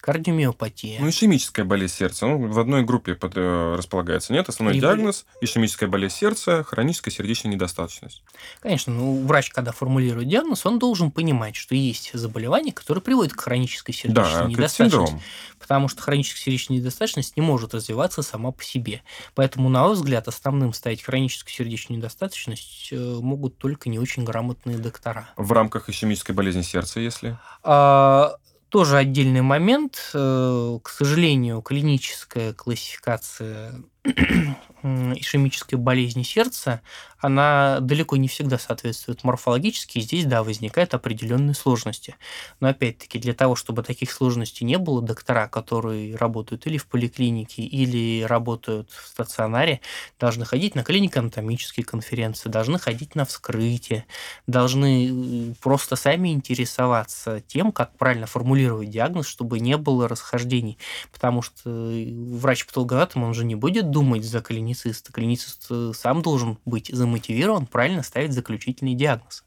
Кардиомиопатия. 0.01 0.99
Ну, 0.99 1.09
ишемическая 1.09 1.63
болезнь 1.63 1.93
сердца. 1.93 2.25
Ну, 2.25 2.47
в 2.47 2.59
одной 2.59 2.83
группе 2.83 3.13
под, 3.13 3.33
э, 3.35 3.75
располагается. 3.77 4.33
Нет, 4.33 4.49
основной 4.49 4.73
При... 4.73 4.81
диагноз– 4.81 5.25
ишемическая 5.41 5.87
болезнь 5.87 6.15
сердца, 6.15 6.63
хроническая 6.63 7.13
сердечная 7.13 7.53
недостаточность. 7.53 8.23
Конечно, 8.61 8.91
ну, 8.93 9.23
врач, 9.27 9.51
когда 9.51 9.71
формулирует 9.71 10.27
диагноз, 10.27 10.65
он 10.65 10.79
должен 10.79 11.11
понимать, 11.11 11.55
что 11.55 11.75
есть 11.75 12.11
заболевание, 12.13 12.73
которое 12.73 13.01
приводит 13.01 13.33
к 13.33 13.41
хронической 13.41 13.93
сердечной 13.93 14.43
да, 14.43 14.45
недостаточности. 14.45 15.21
Потому 15.59 15.87
что 15.87 16.01
хроническая 16.01 16.43
сердечная 16.45 16.77
недостаточность 16.77 17.37
не 17.37 17.43
может 17.43 17.75
развиваться 17.75 18.23
сама 18.23 18.51
по 18.51 18.63
себе. 18.63 19.03
Поэтому, 19.35 19.69
на 19.69 19.83
мой 19.83 19.93
взгляд, 19.93 20.27
основным 20.27 20.73
ставить 20.73 21.03
хроническую 21.03 21.53
сердечную 21.53 21.99
недостаточность 21.99 22.89
э, 22.91 23.19
могут 23.21 23.59
только 23.59 23.87
не 23.87 23.99
очень 23.99 24.23
грамотные 24.23 24.79
доктора. 24.79 25.29
В 25.37 25.51
рамках 25.51 25.89
ишемической 25.89 26.33
болезни 26.33 26.63
сердца, 26.63 26.99
если? 26.99 27.37
А, 27.61 28.35
тоже 28.71 28.97
отдельный 28.97 29.41
момент. 29.41 30.11
Э, 30.13 30.79
к 30.81 30.89
сожалению, 30.89 31.61
клиническая 31.61 32.53
классификация 32.53 33.73
ишемической 34.83 35.77
болезни 35.77 36.23
сердца, 36.23 36.81
она 37.19 37.79
далеко 37.81 38.17
не 38.17 38.27
всегда 38.27 38.57
соответствует 38.57 39.23
морфологически, 39.23 39.99
и 39.99 40.01
здесь, 40.01 40.25
да, 40.25 40.43
возникают 40.43 40.95
определенные 40.95 41.53
сложности. 41.53 42.15
Но 42.59 42.69
опять-таки, 42.69 43.19
для 43.19 43.33
того, 43.33 43.55
чтобы 43.55 43.83
таких 43.83 44.11
сложностей 44.11 44.65
не 44.65 44.77
было, 44.79 45.01
доктора, 45.01 45.47
которые 45.47 46.15
работают 46.15 46.65
или 46.65 46.77
в 46.77 46.87
поликлинике, 46.87 47.61
или 47.61 48.23
работают 48.23 48.89
в 48.89 49.07
стационаре, 49.07 49.81
должны 50.19 50.45
ходить 50.45 50.73
на 50.73 50.83
клинико-анатомические 50.83 51.85
конференции, 51.85 52.49
должны 52.49 52.79
ходить 52.79 53.13
на 53.13 53.25
вскрытие, 53.25 54.05
должны 54.47 55.51
э, 55.51 55.53
просто 55.61 55.95
сами 55.95 56.29
интересоваться 56.29 57.41
тем, 57.41 57.71
как 57.71 57.95
правильно 57.97 58.25
формулировать 58.25 58.89
диагноз, 58.89 59.27
чтобы 59.27 59.59
не 59.59 59.77
было 59.77 60.07
расхождений. 60.07 60.79
Потому 61.11 61.43
что 61.43 61.69
э, 61.69 62.11
врач-патологоанатом, 62.11 63.23
он 63.23 63.35
же 63.35 63.45
не 63.45 63.53
будет 63.53 63.90
думать 63.91 64.23
за 64.23 64.41
клинициста. 64.41 65.11
Клиницист 65.11 65.67
э, 65.69 65.91
сам 65.93 66.21
должен 66.21 66.57
быть 66.65 66.89
замотивирован 66.91 67.65
правильно 67.65 68.03
ставить 68.03 68.33
заключительный 68.33 68.95
диагноз. 68.95 69.43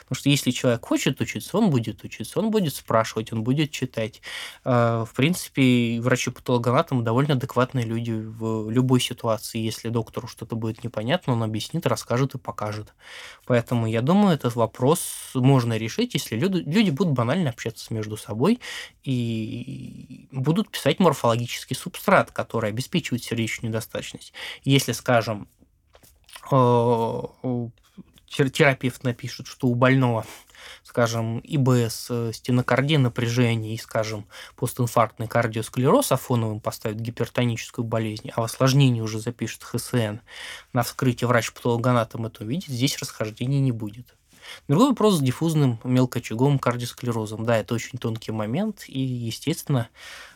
Потому 0.00 0.18
что 0.18 0.28
если 0.28 0.50
человек 0.50 0.84
хочет 0.84 1.20
учиться, 1.20 1.56
он 1.58 1.70
будет 1.70 2.04
учиться, 2.04 2.38
он 2.38 2.50
будет 2.50 2.74
спрашивать, 2.74 3.32
он 3.32 3.42
будет 3.42 3.70
читать. 3.70 4.20
А, 4.64 5.04
в 5.04 5.12
принципе, 5.12 6.00
врачи-патологоанатомы 6.00 7.02
довольно 7.02 7.34
адекватные 7.34 7.84
люди 7.84 8.12
в 8.12 8.70
любой 8.70 9.00
ситуации. 9.00 9.58
Если 9.58 9.88
доктору 9.88 10.28
что-то 10.28 10.56
будет 10.56 10.84
непонятно, 10.84 11.32
он 11.34 11.42
объяснит, 11.42 11.86
расскажет 11.86 12.34
и 12.34 12.38
покажет. 12.38 12.94
Поэтому 13.46 13.86
я 13.86 14.02
думаю, 14.02 14.34
этот 14.34 14.54
вопрос 14.56 15.30
можно 15.34 15.76
решить, 15.76 16.14
если 16.14 16.36
люди, 16.36 16.90
будут 16.90 17.14
банально 17.14 17.50
общаться 17.50 17.92
между 17.92 18.16
собой 18.16 18.60
и 19.04 20.28
будут 20.32 20.70
писать 20.70 21.00
морфологический 21.00 21.76
субстрат, 21.76 22.30
который 22.30 22.70
обеспечивает 22.70 23.22
сердечную 23.24 23.70
недостаточность. 23.70 24.32
Если, 24.64 24.92
скажем, 24.92 25.48
э, 26.50 27.22
терапевт 28.28 29.04
напишет, 29.04 29.46
что 29.46 29.68
у 29.68 29.74
больного 29.74 30.24
скажем, 30.82 31.40
ИБС, 31.44 32.08
э, 32.10 32.32
стенокардия 32.32 32.98
напряжение 32.98 33.74
и, 33.74 33.78
скажем, 33.78 34.26
постинфарктный 34.56 35.28
кардиосклероз, 35.28 36.12
а 36.12 36.16
фоновым 36.16 36.60
поставит 36.60 37.00
гипертоническую 37.00 37.84
болезнь, 37.84 38.30
а 38.34 38.40
в 38.40 38.44
осложнении 38.44 39.00
уже 39.00 39.20
запишет 39.20 39.62
ХСН, 39.64 40.18
на 40.72 40.82
вскрытие 40.82 41.28
врач-патологоанатом 41.28 42.26
это 42.26 42.44
увидит, 42.44 42.70
здесь 42.70 42.98
расхождений 42.98 43.60
не 43.60 43.72
будет. 43.72 44.14
Другой 44.66 44.88
вопрос 44.90 45.16
с 45.16 45.20
диффузным 45.20 45.78
мелкоочаговым 45.84 46.58
кардиосклерозом. 46.58 47.44
Да, 47.44 47.58
это 47.58 47.74
очень 47.74 47.98
тонкий 47.98 48.32
момент, 48.32 48.84
и, 48.86 48.98
естественно, 48.98 49.88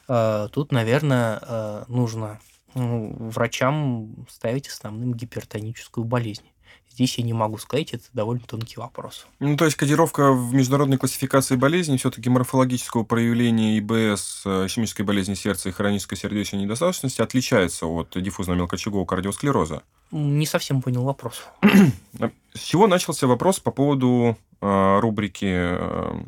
э, 0.08 0.48
тут, 0.52 0.70
наверное, 0.70 1.40
э, 1.40 1.84
нужно 1.88 2.40
ну, 2.74 3.14
врачам 3.30 4.26
ставить 4.28 4.68
основным 4.68 5.14
гипертоническую 5.14 6.04
болезнь. 6.04 6.44
Здесь 6.92 7.16
я 7.16 7.24
не 7.24 7.32
могу 7.32 7.56
сказать, 7.56 7.94
это 7.94 8.04
довольно 8.12 8.42
тонкий 8.46 8.78
вопрос. 8.78 9.26
Ну, 9.40 9.56
то 9.56 9.64
есть 9.64 9.76
кодировка 9.76 10.30
в 10.32 10.52
международной 10.52 10.98
классификации 10.98 11.56
болезней 11.56 11.96
все-таки 11.96 12.28
морфологического 12.28 13.02
проявления 13.02 13.78
ИБС, 13.78 14.46
исхемической 14.66 15.02
болезни 15.02 15.34
сердца 15.34 15.70
и 15.70 15.72
хронической 15.72 16.18
сердечной 16.18 16.62
недостаточности 16.62 17.22
отличается 17.22 17.86
от 17.86 18.10
диффузного 18.14 18.58
мелкочагового 18.58 19.06
кардиосклероза? 19.06 19.82
Не 20.10 20.44
совсем 20.44 20.82
понял 20.82 21.04
вопрос. 21.04 21.44
С 22.54 22.60
чего 22.60 22.86
начался 22.86 23.26
вопрос 23.26 23.58
по 23.60 23.70
поводу 23.70 24.36
э, 24.60 24.98
рубрики 25.00 25.48
э, 25.48 26.24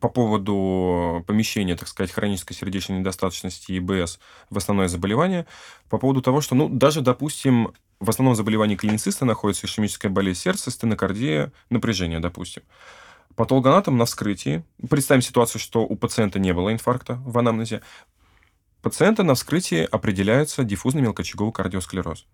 по 0.00 0.08
поводу 0.08 1.24
помещения, 1.26 1.76
так 1.76 1.88
сказать, 1.88 2.12
хронической 2.12 2.56
сердечной 2.56 2.98
недостаточности 2.98 3.78
ИБС 3.78 4.18
в 4.50 4.56
основное 4.56 4.88
заболевание, 4.88 5.46
по 5.88 5.98
поводу 5.98 6.22
того, 6.22 6.40
что, 6.40 6.54
ну, 6.54 6.68
даже, 6.68 7.00
допустим, 7.00 7.72
в 8.00 8.08
основном 8.08 8.34
заболевании 8.34 8.76
клинициста 8.76 9.24
находится 9.24 9.66
ишемическая 9.66 10.10
болезнь 10.10 10.40
сердца, 10.40 10.70
стенокардия, 10.70 11.52
напряжение, 11.70 12.20
допустим. 12.20 12.62
Патологоанатом 13.36 13.96
на 13.96 14.04
вскрытии, 14.04 14.64
представим 14.90 15.22
ситуацию, 15.22 15.60
что 15.60 15.82
у 15.82 15.96
пациента 15.96 16.38
не 16.38 16.52
было 16.52 16.72
инфаркта 16.72 17.14
в 17.24 17.38
анамнезе, 17.38 17.82
пациента 18.82 19.22
на 19.22 19.34
вскрытии 19.34 19.88
определяется 19.90 20.64
диффузный 20.64 21.02
мелкочаговый 21.02 21.52
кардиосклероз 21.52 22.26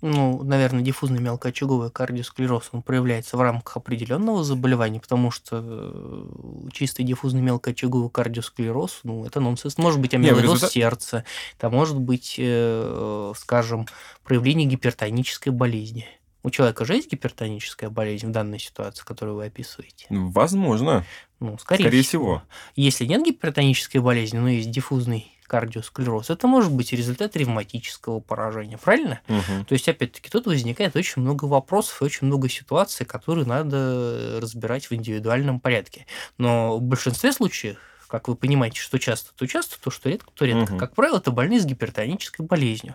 ну, 0.00 0.42
наверное, 0.42 0.82
диффузный 0.82 1.20
мелкоочаговый 1.20 1.90
кардиосклероз, 1.90 2.70
он 2.72 2.82
проявляется 2.82 3.36
в 3.36 3.40
рамках 3.40 3.76
определенного 3.76 4.44
заболевания, 4.44 5.00
потому 5.00 5.30
что 5.30 5.62
э, 5.64 6.68
чистый 6.72 7.04
диффузный 7.04 7.40
мелкоочаговый 7.40 8.10
кардиосклероз, 8.10 9.00
ну, 9.02 9.24
это 9.24 9.40
нонсенс. 9.40 9.78
Может 9.78 10.00
быть 10.00 10.14
амилоидоз 10.14 10.42
результат... 10.42 10.72
сердца, 10.72 11.24
это 11.56 11.70
может 11.70 11.98
быть, 11.98 12.36
э, 12.38 13.32
скажем, 13.36 13.86
проявление 14.24 14.68
гипертонической 14.68 15.52
болезни. 15.52 16.06
У 16.42 16.50
человека 16.50 16.84
же 16.84 16.96
есть 16.96 17.10
гипертоническая 17.10 17.88
болезнь 17.88 18.26
в 18.26 18.30
данной 18.30 18.58
ситуации, 18.58 19.02
которую 19.02 19.36
вы 19.36 19.46
описываете? 19.46 20.06
Возможно. 20.10 21.06
Ну, 21.40 21.56
скорее, 21.58 21.84
скорее 21.84 22.02
всего. 22.02 22.24
всего. 22.24 22.42
Если 22.76 23.06
нет 23.06 23.24
гипертонической 23.24 24.02
болезни, 24.02 24.36
но 24.36 24.50
есть 24.50 24.70
диффузный 24.70 25.33
кардиосклероз, 25.46 26.30
это 26.30 26.46
может 26.46 26.72
быть 26.72 26.92
результат 26.92 27.36
ревматического 27.36 28.20
поражения, 28.20 28.78
правильно? 28.78 29.20
Угу. 29.28 29.64
То 29.68 29.72
есть, 29.72 29.88
опять-таки, 29.88 30.30
тут 30.30 30.46
возникает 30.46 30.96
очень 30.96 31.22
много 31.22 31.44
вопросов 31.44 32.00
и 32.00 32.04
очень 32.04 32.26
много 32.26 32.48
ситуаций, 32.48 33.06
которые 33.06 33.46
надо 33.46 34.38
разбирать 34.40 34.86
в 34.86 34.92
индивидуальном 34.92 35.60
порядке. 35.60 36.06
Но 36.38 36.78
в 36.78 36.82
большинстве 36.82 37.32
случаев 37.32 37.78
как 38.14 38.28
вы 38.28 38.36
понимаете, 38.36 38.80
что 38.80 38.98
часто, 38.98 39.34
то 39.34 39.44
часто, 39.46 39.80
то 39.80 39.90
что 39.90 40.08
редко, 40.08 40.30
то 40.32 40.44
редко. 40.44 40.72
Угу. 40.74 40.78
Как 40.78 40.94
правило, 40.94 41.18
это 41.18 41.32
больные 41.32 41.60
с 41.60 41.64
гипертонической 41.64 42.46
болезнью. 42.46 42.94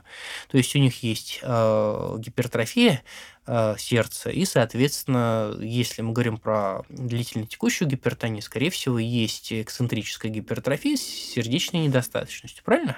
То 0.49 0.57
есть 0.57 0.73
у 0.75 0.79
них 0.79 1.03
есть 1.03 1.39
э, 1.41 2.15
гипертрофия 2.19 3.03
э, 3.45 3.75
сердца, 3.77 4.29
и, 4.29 4.45
соответственно, 4.45 5.55
если 5.59 6.01
мы 6.01 6.13
говорим 6.13 6.37
про 6.37 6.83
длительно 6.87 7.45
текущую 7.45 7.89
гипертонию, 7.89 8.41
скорее 8.41 8.69
всего, 8.69 8.97
есть 8.97 9.51
эксцентрическая 9.51 10.31
гипертрофия 10.31 10.95
с 10.95 11.01
сердечной 11.01 11.81
недостаточностью, 11.81 12.63
правильно? 12.63 12.97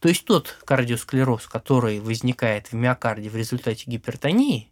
То 0.00 0.08
есть 0.08 0.24
тот 0.24 0.58
кардиосклероз, 0.64 1.46
который 1.46 2.00
возникает 2.00 2.68
в 2.68 2.74
миокарде 2.74 3.28
в 3.28 3.36
результате 3.36 3.84
гипертонии, 3.86 4.70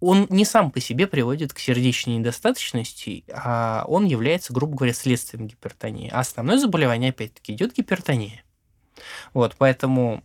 он 0.00 0.26
не 0.30 0.44
сам 0.44 0.70
по 0.70 0.80
себе 0.80 1.06
приводит 1.06 1.52
к 1.52 1.58
сердечной 1.58 2.16
недостаточности, 2.16 3.24
а 3.32 3.84
он 3.88 4.04
является, 4.04 4.52
грубо 4.52 4.76
говоря, 4.76 4.92
следствием 4.92 5.46
гипертонии. 5.46 6.10
А 6.12 6.20
основное 6.20 6.58
заболевание, 6.58 7.10
опять-таки, 7.10 7.52
идет 7.54 7.74
гипертония. 7.74 8.42
Вот, 9.32 9.56
поэтому 9.56 10.22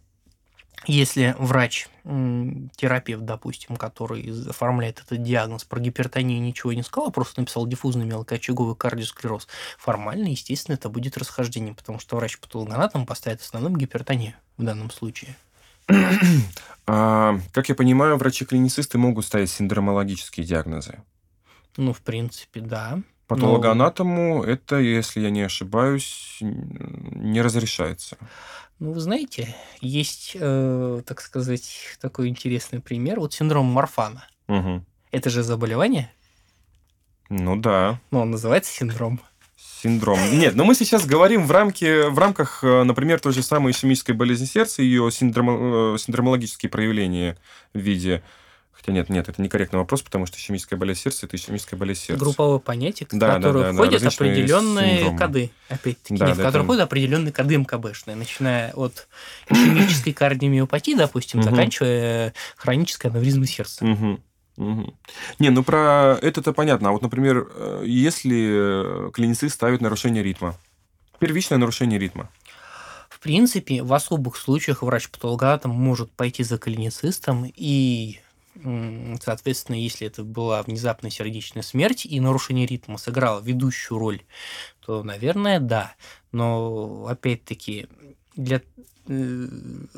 если 0.87 1.35
врач, 1.37 1.87
терапевт, 2.03 3.23
допустим, 3.23 3.75
который 3.75 4.49
оформляет 4.49 4.99
этот 4.99 5.21
диагноз 5.21 5.63
про 5.63 5.79
гипертонию, 5.79 6.41
ничего 6.41 6.73
не 6.73 6.81
сказал, 6.81 7.09
а 7.09 7.11
просто 7.11 7.41
написал 7.41 7.67
диффузный 7.67 8.05
мелкоочаговый 8.05 8.75
кардиосклероз, 8.75 9.47
формально, 9.77 10.29
естественно, 10.29 10.75
это 10.75 10.89
будет 10.89 11.17
расхождение, 11.17 11.75
потому 11.75 11.99
что 11.99 12.15
врач-патологоанатом 12.15 13.05
поставит 13.05 13.41
основным 13.41 13.77
гипертонию 13.77 14.33
в 14.57 14.63
данном 14.63 14.89
случае. 14.89 15.37
А, 16.87 17.39
как 17.53 17.69
я 17.69 17.75
понимаю, 17.75 18.17
врачи-клиницисты 18.17 18.97
могут 18.97 19.25
ставить 19.25 19.51
синдромологические 19.51 20.45
диагнозы. 20.45 21.03
Ну, 21.77 21.93
в 21.93 22.01
принципе, 22.01 22.59
да. 22.59 23.01
Патологоанатому 23.27 24.39
но... 24.39 24.43
это, 24.43 24.77
если 24.77 25.21
я 25.21 25.29
не 25.29 25.43
ошибаюсь, 25.43 26.39
не 26.41 27.41
разрешается. 27.41 28.17
Ну, 28.79 28.91
вы 28.91 28.99
знаете, 28.99 29.55
есть, 29.79 30.35
э, 30.37 31.01
так 31.05 31.21
сказать, 31.21 31.97
такой 32.01 32.27
интересный 32.27 32.81
пример. 32.81 33.19
Вот 33.19 33.33
синдром 33.33 33.67
Марфана. 33.67 34.27
Угу. 34.47 34.83
Это 35.11 35.29
же 35.29 35.43
заболевание? 35.43 36.11
Ну 37.29 37.55
да. 37.55 38.01
Ну, 38.09 38.19
он 38.19 38.31
называется 38.31 38.73
синдром. 38.73 39.21
Синдром. 39.81 40.19
Нет, 40.31 40.55
но 40.55 40.63
мы 40.63 40.75
сейчас 40.75 41.05
говорим 41.05 41.45
в, 41.47 41.51
рамке, 41.51 42.07
в 42.09 42.19
рамках, 42.19 42.63
э, 42.63 42.83
например, 42.83 43.19
той 43.19 43.33
же 43.33 43.41
самой 43.41 43.71
ишемической 43.71 44.13
болезни 44.13 44.45
сердца, 44.45 44.83
ее 44.83 45.11
синдром, 45.11 45.95
э, 45.95 45.97
синдромологические 45.97 46.69
проявления 46.69 47.37
в 47.73 47.79
виде 47.79 48.21
Хотя 48.81 48.93
нет, 48.93 49.09
нет, 49.09 49.29
это 49.29 49.39
некорректный 49.39 49.77
вопрос, 49.77 50.01
потому 50.01 50.25
что 50.25 50.37
ишемическая 50.37 50.77
болезнь 50.79 51.01
сердца– 51.01 51.25
это 51.27 51.37
ишемическая 51.37 51.79
болезнь 51.79 52.01
сердца. 52.01 52.23
Групповое 52.23 52.59
понятие, 52.59 53.07
в 53.11 53.15
да, 53.15 53.35
которое 53.35 53.65
да, 53.65 53.67
да, 53.67 53.73
входят 53.73 54.01
да, 54.01 54.07
определенные 54.07 54.97
синдромы. 54.97 55.19
коды, 55.19 55.51
опять-таки, 55.69 56.17
да, 56.17 56.27
нет, 56.27 56.37
да, 56.37 56.43
в 56.43 56.45
которые 56.47 56.63
входят 56.63 56.83
определенные 56.83 57.31
коды 57.31 57.57
МКБшные, 57.57 58.15
начиная 58.15 58.73
от 58.73 59.07
ишемической 59.49 60.13
кардиомиопатии, 60.13 60.95
допустим, 60.95 61.43
заканчивая 61.43 62.33
хронической 62.55 63.11
аневризмой 63.11 63.45
сердца. 63.45 63.85
Угу. 63.85 64.19
Не, 64.57 65.49
ну 65.49 65.63
про 65.63 66.17
это-то 66.21 66.53
понятно. 66.53 66.89
А 66.89 66.91
вот, 66.91 67.01
например, 67.01 67.49
э, 67.53 67.83
если 67.85 69.11
клиницист 69.11 69.55
ставит 69.55 69.81
нарушение 69.81 70.23
ритма, 70.23 70.55
первичное 71.19 71.57
нарушение 71.57 71.99
ритма. 71.99 72.29
В 73.09 73.19
принципе, 73.19 73.83
в 73.83 73.93
особых 73.93 74.35
случаях 74.35 74.81
врач-патологоанатом 74.81 75.71
может 75.71 76.11
пойти 76.11 76.43
за 76.43 76.57
клиницистом 76.57 77.51
и 77.55 78.19
Соответственно, 79.21 79.77
если 79.77 80.07
это 80.07 80.23
была 80.23 80.61
внезапная 80.61 81.09
сердечная 81.09 81.63
смерть 81.63 82.05
и 82.05 82.19
нарушение 82.19 82.65
ритма 82.65 82.97
сыграло 82.97 83.39
ведущую 83.39 83.97
роль, 83.97 84.21
то, 84.81 85.03
наверное, 85.03 85.59
да. 85.59 85.95
Но, 86.33 87.07
опять-таки, 87.07 87.87
для 88.35 88.61
э, 89.07 89.47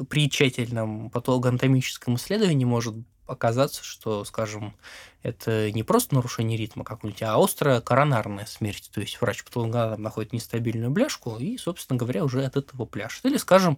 при 0.08 0.30
тщательном 0.30 1.10
патологоанатомическом 1.10 2.16
исследовании 2.16 2.66
может 2.66 2.96
оказаться, 3.28 3.84
что, 3.84 4.24
скажем, 4.26 4.76
это 5.22 5.72
не 5.72 5.84
просто 5.84 6.16
нарушение 6.16 6.58
ритма 6.58 6.84
какой-нибудь, 6.84 7.24
а 7.24 7.42
острая 7.42 7.82
коронарная 7.82 8.46
смерть. 8.46 8.90
То 8.94 9.02
есть 9.02 9.20
врач-патологоанатом 9.22 10.04
находит 10.04 10.34
нестабильную 10.34 10.92
бляшку 10.92 11.38
и, 11.38 11.58
собственно 11.58 11.98
говоря, 11.98 12.24
уже 12.24 12.44
от 12.44 12.58
этого 12.58 12.86
пляшет. 12.86 13.26
Или, 13.26 13.38
скажем, 13.38 13.78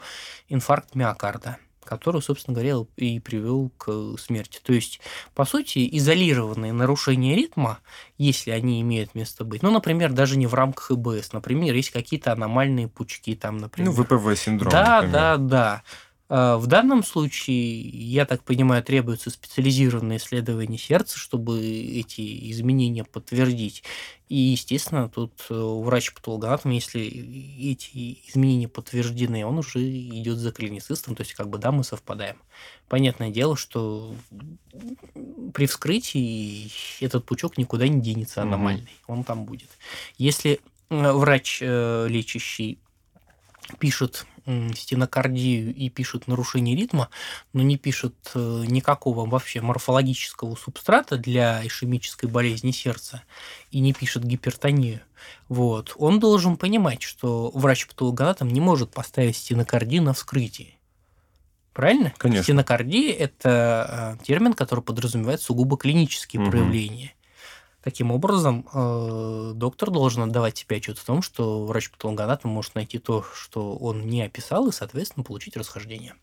инфаркт 0.49 0.95
миокарда 0.95 1.57
который, 1.85 2.21
собственно 2.21 2.55
говоря, 2.55 2.77
и 2.97 3.19
привел 3.19 3.71
к 3.77 4.17
смерти. 4.17 4.59
То 4.61 4.73
есть, 4.73 4.99
по 5.33 5.45
сути, 5.45 5.87
изолированные 5.97 6.73
нарушения 6.73 7.35
ритма, 7.35 7.79
если 8.17 8.51
они 8.51 8.81
имеют 8.81 9.15
место 9.15 9.45
быть, 9.45 9.61
ну, 9.61 9.71
например, 9.71 10.11
даже 10.11 10.37
не 10.37 10.47
в 10.47 10.53
рамках 10.53 10.91
ИБС, 10.91 11.31
например, 11.31 11.73
есть 11.75 11.91
какие-то 11.91 12.33
аномальные 12.33 12.87
пучки 12.87 13.35
там, 13.35 13.57
например. 13.57 13.93
Ну, 13.93 14.03
ВПВ-синдром, 14.03 14.71
Да, 14.71 14.95
например. 14.95 15.13
да, 15.13 15.37
да 15.37 15.83
в 16.27 16.65
данном 16.65 17.03
случае, 17.03 17.81
я 17.81 18.25
так 18.25 18.43
понимаю, 18.43 18.83
требуется 18.83 19.29
специализированное 19.29 20.17
исследование 20.17 20.79
сердца, 20.79 21.19
чтобы 21.19 21.63
эти 21.63 22.51
изменения 22.51 23.03
подтвердить. 23.03 23.83
И, 24.27 24.35
естественно, 24.35 25.07
тут 25.07 25.33
э, 25.51 25.53
врач-патологоанатом, 25.53 26.71
если 26.71 27.03
эти 27.03 28.19
изменения 28.27 28.67
подтверждены, 28.67 29.45
он 29.45 29.59
уже 29.59 29.79
идет 29.79 30.39
за 30.39 30.51
клиницистом, 30.51 31.15
то 31.15 31.21
есть 31.21 31.35
как 31.35 31.47
бы 31.47 31.59
да, 31.59 31.71
мы 31.71 31.83
совпадаем. 31.83 32.37
Понятное 32.87 33.29
дело, 33.29 33.55
что 33.55 34.15
при 35.53 35.67
вскрытии 35.67 36.71
этот 37.01 37.25
пучок 37.25 37.59
никуда 37.59 37.87
не 37.87 38.01
денется 38.01 38.41
аномальный, 38.41 38.95
угу. 39.03 39.13
он 39.13 39.23
там 39.23 39.45
будет. 39.45 39.69
Если 40.17 40.59
э, 40.89 41.11
врач 41.11 41.59
э, 41.61 42.07
лечащий 42.09 42.79
пишет 43.79 44.25
стенокардию 44.75 45.73
и 45.73 45.89
пишут 45.89 46.27
нарушение 46.27 46.75
ритма, 46.75 47.09
но 47.53 47.63
не 47.63 47.77
пишут 47.77 48.15
э, 48.35 48.63
никакого 48.67 49.27
вообще 49.27 49.59
морфологического 49.59 50.55
субстрата 50.55 51.17
для 51.17 51.65
ишемической 51.65 52.29
болезни 52.29 52.69
сердца 52.69 53.23
и 53.71 53.79
не 53.79 53.91
пишет 53.91 54.23
гипертонию, 54.23 55.01
вот, 55.49 55.93
он 55.97 56.19
должен 56.19 56.57
понимать, 56.57 57.01
что 57.01 57.49
врач-патологоанатом 57.55 58.49
не 58.49 58.61
может 58.61 58.91
поставить 58.91 59.37
стенокардию 59.37 60.03
на 60.03 60.13
вскрытии. 60.13 60.77
Правильно? 61.73 62.13
Конечно. 62.17 62.43
Стенокардия– 62.43 63.13
это 63.19 64.17
э, 64.21 64.25
термин, 64.25 64.53
который 64.53 64.81
подразумевает 64.81 65.41
сугубо 65.41 65.75
клинические 65.75 66.43
угу. 66.43 66.51
проявления. 66.51 67.14
Таким 67.85 68.09
образом, 68.09 68.67
э, 68.73 69.51
доктор 69.53 69.91
должен 69.91 70.23
отдавать 70.23 70.57
себе 70.57 70.77
отчет 70.77 70.97
в 70.97 71.05
том, 71.05 71.21
что 71.21 71.67
врач-патологоанатом 71.67 72.49
может 72.49 72.73
найти 72.73 72.97
то, 72.97 73.23
что 73.35 73.75
он 73.75 74.07
не 74.07 74.23
описал, 74.23 74.67
и, 74.67 74.71
соответственно, 74.71 75.23
получить 75.23 75.55
расхождение. 75.55 76.15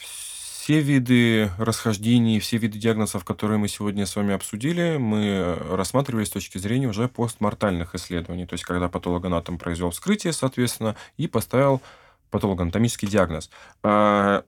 Все 0.00 0.80
виды 0.80 1.52
расхождений, 1.58 2.40
все 2.40 2.56
виды 2.56 2.80
диагнозов, 2.80 3.24
которые 3.24 3.58
мы 3.58 3.68
сегодня 3.68 4.04
с 4.04 4.16
вами 4.16 4.34
обсудили, 4.34 4.96
мы 4.96 5.56
рассматривали 5.70 6.24
с 6.24 6.30
точки 6.30 6.58
зрения 6.58 6.88
уже 6.88 7.06
постмортальных 7.06 7.94
исследований. 7.94 8.44
То 8.44 8.54
есть, 8.54 8.64
когда 8.64 8.88
патологоанатом 8.88 9.58
произвел 9.58 9.90
вскрытие, 9.90 10.32
соответственно, 10.32 10.96
и 11.18 11.28
поставил 11.28 11.82
патологоанатомический 12.32 13.06
диагноз. 13.06 13.48
А, 13.84 14.42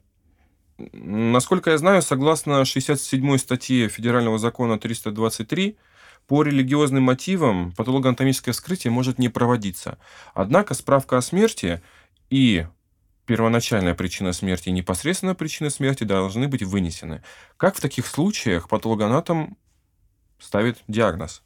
насколько 0.76 1.70
я 1.70 1.78
знаю, 1.78 2.02
согласно 2.02 2.64
67 2.64 3.38
статье 3.38 3.88
Федерального 3.88 4.38
закона 4.38 4.76
323, 4.76 5.76
по 6.28 6.42
религиозным 6.42 7.04
мотивам 7.04 7.72
патологоанатомическое 7.72 8.52
вскрытие 8.52 8.92
может 8.92 9.18
не 9.18 9.30
проводиться. 9.30 9.98
Однако 10.34 10.74
справка 10.74 11.16
о 11.16 11.22
смерти 11.22 11.82
и 12.30 12.66
первоначальная 13.24 13.94
причина 13.94 14.32
смерти 14.32 14.68
и 14.68 14.72
непосредственная 14.72 15.34
причина 15.34 15.70
смерти 15.70 16.04
должны 16.04 16.46
быть 16.46 16.62
вынесены. 16.62 17.22
Как 17.56 17.76
в 17.76 17.80
таких 17.80 18.06
случаях 18.06 18.68
патологоанатом 18.68 19.56
ставит 20.38 20.78
диагноз? 20.86 21.42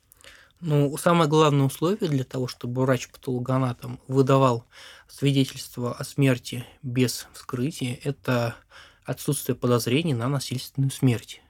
Ну, 0.60 0.96
самое 0.96 1.28
главное 1.28 1.66
условие 1.66 2.08
для 2.08 2.24
того, 2.24 2.46
чтобы 2.46 2.82
врач-патологоанатом 2.82 4.00
выдавал 4.06 4.64
свидетельство 5.08 5.94
о 5.94 6.04
смерти 6.04 6.64
без 6.82 7.26
вскрытия, 7.32 7.98
это 8.02 8.56
отсутствие 9.04 9.56
подозрений 9.56 10.14
на 10.14 10.28
насильственную 10.28 10.90
смерть. 10.90 11.40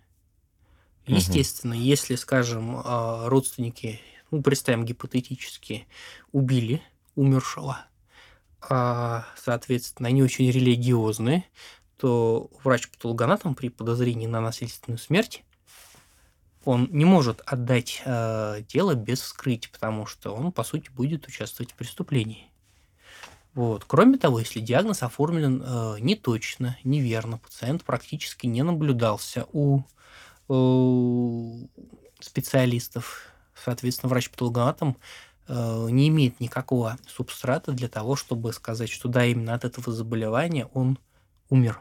Естественно, 1.16 1.74
угу. 1.74 1.82
если, 1.82 2.14
скажем, 2.16 2.80
а, 2.84 3.28
родственники, 3.28 4.00
ну, 4.30 4.42
представим 4.42 4.84
гипотетически, 4.84 5.86
убили 6.32 6.82
умершего, 7.14 7.78
а, 8.60 9.26
соответственно, 9.36 10.08
они 10.08 10.22
очень 10.22 10.50
религиозные, 10.50 11.44
то 11.98 12.50
врач-патологоанатом 12.64 13.54
при 13.54 13.68
подозрении 13.68 14.26
на 14.26 14.40
насильственную 14.40 14.98
смерть 14.98 15.44
он 16.64 16.88
не 16.92 17.04
может 17.04 17.42
отдать 17.44 18.02
э, 18.04 18.62
дело 18.68 18.94
без 18.94 19.20
вскрытия, 19.20 19.70
потому 19.72 20.06
что 20.06 20.32
он, 20.32 20.52
по 20.52 20.62
сути, 20.62 20.90
будет 20.90 21.26
участвовать 21.26 21.72
в 21.72 21.74
преступлении. 21.74 22.48
Вот. 23.54 23.84
Кроме 23.84 24.16
того, 24.16 24.38
если 24.38 24.60
диагноз 24.60 25.02
оформлен 25.02 25.62
э, 25.64 25.96
неточно, 26.00 26.78
неверно, 26.84 27.38
пациент 27.38 27.84
практически 27.84 28.46
не 28.46 28.62
наблюдался 28.62 29.46
у 29.52 29.82
специалистов, 32.20 33.26
соответственно, 33.54 34.10
врач-патологоанатом 34.10 34.96
э, 35.48 35.86
не 35.90 36.08
имеет 36.08 36.40
никакого 36.40 36.98
субстрата 37.06 37.72
для 37.72 37.88
того, 37.88 38.16
чтобы 38.16 38.52
сказать, 38.52 38.90
что 38.90 39.08
да, 39.08 39.24
именно 39.24 39.54
от 39.54 39.64
этого 39.64 39.92
заболевания 39.92 40.66
он 40.74 40.98
умер. 41.48 41.80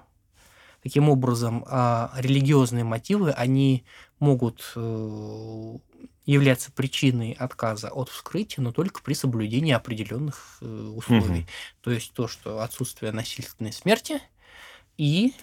Таким 0.84 1.10
образом, 1.10 1.64
а, 1.68 2.12
религиозные 2.18 2.84
мотивы, 2.84 3.32
они 3.32 3.84
могут 4.20 4.74
э, 4.76 5.78
являться 6.26 6.72
причиной 6.72 7.34
отказа 7.34 7.90
от 7.90 8.10
вскрытия, 8.10 8.64
но 8.64 8.72
только 8.72 9.02
при 9.04 9.14
соблюдении 9.14 9.74
определенных 9.74 10.58
э, 10.62 10.66
условий. 10.66 11.42
Угу. 11.42 11.50
То 11.82 11.92
есть 11.92 12.14
то, 12.14 12.28
что 12.28 12.62
отсутствие 12.62 13.12
насильственной 13.12 13.74
смерти 13.74 14.22
и 14.98 15.34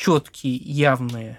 четкие, 0.00 0.56
явные 0.56 1.38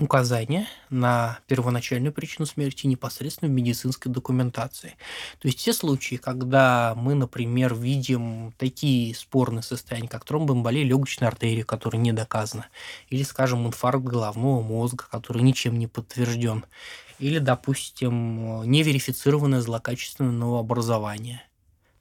указания 0.00 0.66
на 0.90 1.38
первоначальную 1.46 2.12
причину 2.12 2.46
смерти 2.46 2.88
непосредственно 2.88 3.48
в 3.48 3.54
медицинской 3.54 4.10
документации. 4.10 4.96
То 5.38 5.46
есть 5.46 5.60
те 5.60 5.72
случаи, 5.72 6.16
когда 6.16 6.94
мы, 6.96 7.14
например, 7.14 7.72
видим 7.76 8.52
такие 8.58 9.14
спорные 9.14 9.62
состояния, 9.62 10.08
как 10.08 10.24
тромбоэмболия 10.24 10.82
легочной 10.82 11.28
артерии, 11.28 11.62
которая 11.62 12.02
не 12.02 12.12
доказана, 12.12 12.66
или, 13.08 13.22
скажем, 13.22 13.68
инфаркт 13.68 14.04
головного 14.04 14.60
мозга, 14.60 15.04
который 15.08 15.42
ничем 15.42 15.78
не 15.78 15.86
подтвержден, 15.86 16.64
или, 17.20 17.38
допустим, 17.38 18.68
неверифицированное 18.68 19.60
злокачественное 19.60 20.32
новообразование– 20.32 21.44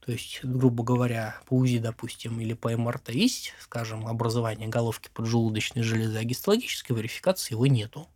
то 0.05 0.11
есть, 0.11 0.41
грубо 0.43 0.83
говоря, 0.83 1.37
по 1.47 1.53
УЗИ, 1.53 1.77
допустим, 1.77 2.41
или 2.41 2.53
по 2.53 2.69
МРТ 2.75 3.11
есть, 3.11 3.53
скажем, 3.61 4.05
образование 4.05 4.67
головки 4.67 5.09
поджелудочной 5.13 5.81
железы, 5.81 6.17
а 6.17 6.23
гистологической 6.25 6.93
верификации 6.93 7.53
его 7.53 7.67
нету. 7.67 8.09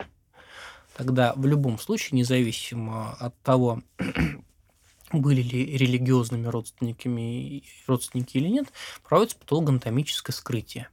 Тогда 0.97 1.33
в 1.35 1.45
любом 1.45 1.79
случае, 1.79 2.19
независимо 2.19 3.13
от 3.13 3.39
того, 3.41 3.81
были 5.13 5.41
ли 5.41 5.77
религиозными 5.77 6.47
родственниками 6.47 7.63
родственники 7.87 8.35
или 8.35 8.49
нет, 8.49 8.67
проводится 9.07 9.37
патологоанатомическое 9.37 10.33
скрытие. 10.33 10.89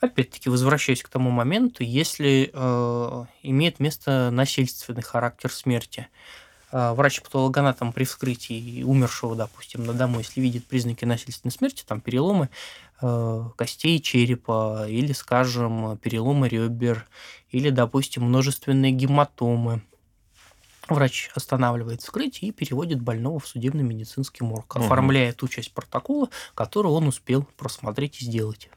Опять-таки, 0.00 0.48
возвращаясь 0.48 1.04
к 1.04 1.08
тому 1.08 1.30
моменту, 1.30 1.84
если 1.84 2.50
э, 2.52 3.24
имеет 3.42 3.78
место 3.78 4.30
насильственный 4.32 5.02
характер 5.02 5.52
смерти, 5.52 6.08
врач-патологоанатом 6.72 7.92
при 7.92 8.04
вскрытии 8.04 8.82
умершего, 8.82 9.34
допустим, 9.34 9.84
на 9.84 9.92
дому, 9.92 10.18
если 10.18 10.40
видит 10.40 10.66
признаки 10.66 11.04
насильственной 11.04 11.52
смерти, 11.52 11.84
там 11.86 12.00
переломы 12.00 12.48
э, 13.02 13.44
костей 13.56 14.00
черепа 14.00 14.86
или, 14.88 15.12
скажем, 15.12 15.98
переломы 15.98 16.48
ребер 16.48 17.06
или, 17.50 17.70
допустим, 17.70 18.24
множественные 18.24 18.92
гематомы, 18.92 19.82
врач 20.88 21.30
останавливает 21.34 22.02
вскрытие 22.02 22.50
и 22.50 22.52
переводит 22.52 23.00
больного 23.00 23.38
в 23.38 23.46
судебный 23.46 23.82
медицинский 23.82 24.44
морг, 24.44 24.76
угу. 24.76 24.84
оформляя 24.84 25.32
ту 25.32 25.48
часть 25.48 25.72
протокола, 25.72 26.28
которую 26.54 26.94
он 26.94 27.08
успел 27.08 27.46
просмотреть 27.56 28.20
и 28.22 28.24
сделать. 28.24 28.68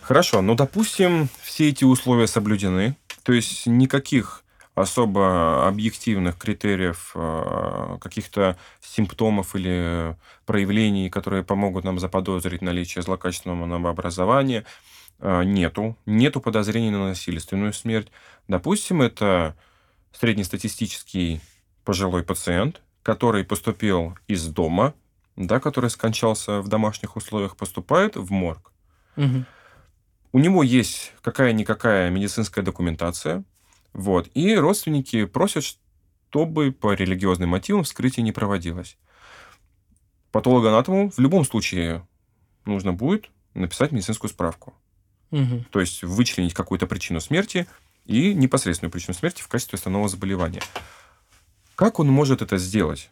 Хорошо, 0.00 0.40
ну, 0.40 0.54
допустим, 0.54 1.28
все 1.42 1.68
эти 1.68 1.84
условия 1.84 2.26
соблюдены, 2.26 2.96
то 3.22 3.32
есть 3.32 3.66
никаких 3.66 4.44
особо 4.74 5.66
объективных 5.66 6.38
критериев, 6.38 7.12
э, 7.14 7.98
каких-то 8.00 8.56
симптомов 8.80 9.54
или 9.54 10.16
проявлений, 10.46 11.10
которые 11.10 11.44
помогут 11.44 11.84
нам 11.84 11.98
заподозрить 11.98 12.62
наличие 12.62 13.02
злокачественного 13.02 13.66
новообразования, 13.66 14.64
э, 15.18 15.44
нету. 15.44 15.96
Нету 16.06 16.40
подозрений 16.40 16.90
на 16.90 17.08
насильственную 17.08 17.72
смерть. 17.72 18.10
Допустим, 18.48 19.02
это 19.02 19.56
среднестатистический 20.12 21.40
пожилой 21.84 22.22
пациент, 22.22 22.80
который 23.02 23.44
поступил 23.44 24.16
из 24.28 24.46
дома, 24.46 24.94
да, 25.36 25.60
который 25.60 25.90
скончался 25.90 26.60
в 26.60 26.68
домашних 26.68 27.16
условиях, 27.16 27.56
поступает 27.56 28.16
в 28.16 28.30
морг. 28.30 28.72
Угу. 29.16 29.44
У 30.32 30.38
него 30.38 30.62
есть 30.62 31.12
какая-никакая 31.22 32.10
медицинская 32.10 32.64
документация, 32.64 33.44
вот. 33.92 34.30
И 34.34 34.54
родственники 34.54 35.24
просят, 35.24 35.64
чтобы 36.30 36.72
по 36.72 36.94
религиозным 36.94 37.50
мотивам 37.50 37.84
вскрытие 37.84 38.24
не 38.24 38.32
проводилось. 38.32 38.96
Патологоанатому 40.32 41.10
в 41.10 41.18
любом 41.18 41.44
случае 41.44 42.06
нужно 42.64 42.92
будет 42.92 43.30
написать 43.54 43.92
медицинскую 43.92 44.30
справку. 44.30 44.74
Угу. 45.32 45.64
То 45.70 45.80
есть 45.80 46.02
вычленить 46.02 46.54
какую-то 46.54 46.86
причину 46.86 47.20
смерти 47.20 47.66
и 48.06 48.34
непосредственную 48.34 48.92
причину 48.92 49.14
смерти 49.14 49.42
в 49.42 49.48
качестве 49.48 49.76
основного 49.76 50.08
заболевания. 50.08 50.62
Как 51.74 51.98
он 51.98 52.08
может 52.08 52.42
это 52.42 52.58
сделать? 52.58 53.10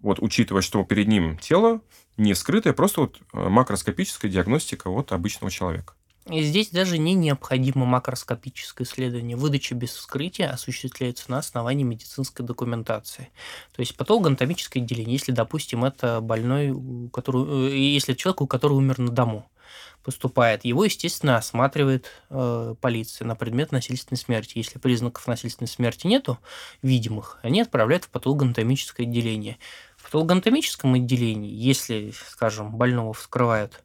вот 0.00 0.20
учитывая, 0.20 0.62
что 0.62 0.84
перед 0.84 1.08
ним 1.08 1.38
тело 1.38 1.80
не 2.16 2.34
вскрытое, 2.34 2.72
просто 2.72 3.02
вот 3.02 3.20
э, 3.32 3.48
макроскопическая 3.48 4.30
диагностика 4.30 4.90
вот 4.90 5.12
обычного 5.12 5.50
человека. 5.50 5.94
И 6.30 6.42
здесь 6.42 6.68
даже 6.70 6.98
не 6.98 7.14
необходимо 7.14 7.86
макроскопическое 7.86 8.86
исследование. 8.86 9.36
Выдача 9.36 9.74
без 9.74 9.90
вскрытия 9.90 10.50
осуществляется 10.50 11.30
на 11.30 11.38
основании 11.38 11.84
медицинской 11.84 12.44
документации. 12.44 13.30
То 13.74 13.80
есть 13.80 13.96
патологоанатомическое 13.96 14.82
отделение, 14.82 15.14
если, 15.14 15.32
допустим, 15.32 15.84
это 15.84 16.20
больной, 16.20 16.74
который, 17.12 17.70
э, 17.72 17.76
если 17.76 18.12
человек, 18.12 18.50
который 18.50 18.74
умер 18.74 18.98
на 18.98 19.10
дому, 19.10 19.50
поступает, 20.04 20.64
его, 20.64 20.84
естественно, 20.84 21.36
осматривает 21.36 22.10
э, 22.30 22.74
полиция 22.80 23.26
на 23.26 23.34
предмет 23.34 23.72
насильственной 23.72 24.18
смерти. 24.18 24.58
Если 24.58 24.78
признаков 24.78 25.26
насильственной 25.26 25.68
смерти 25.68 26.06
нету, 26.06 26.38
видимых, 26.82 27.38
они 27.42 27.62
отправляют 27.62 28.04
в 28.04 28.10
патологоанатомическое 28.10 29.06
отделение. 29.06 29.58
В 29.96 30.04
патологоанатомическом 30.04 30.94
отделении, 30.94 31.52
если, 31.52 32.12
скажем, 32.30 32.76
больного 32.76 33.12
вскрывают 33.12 33.82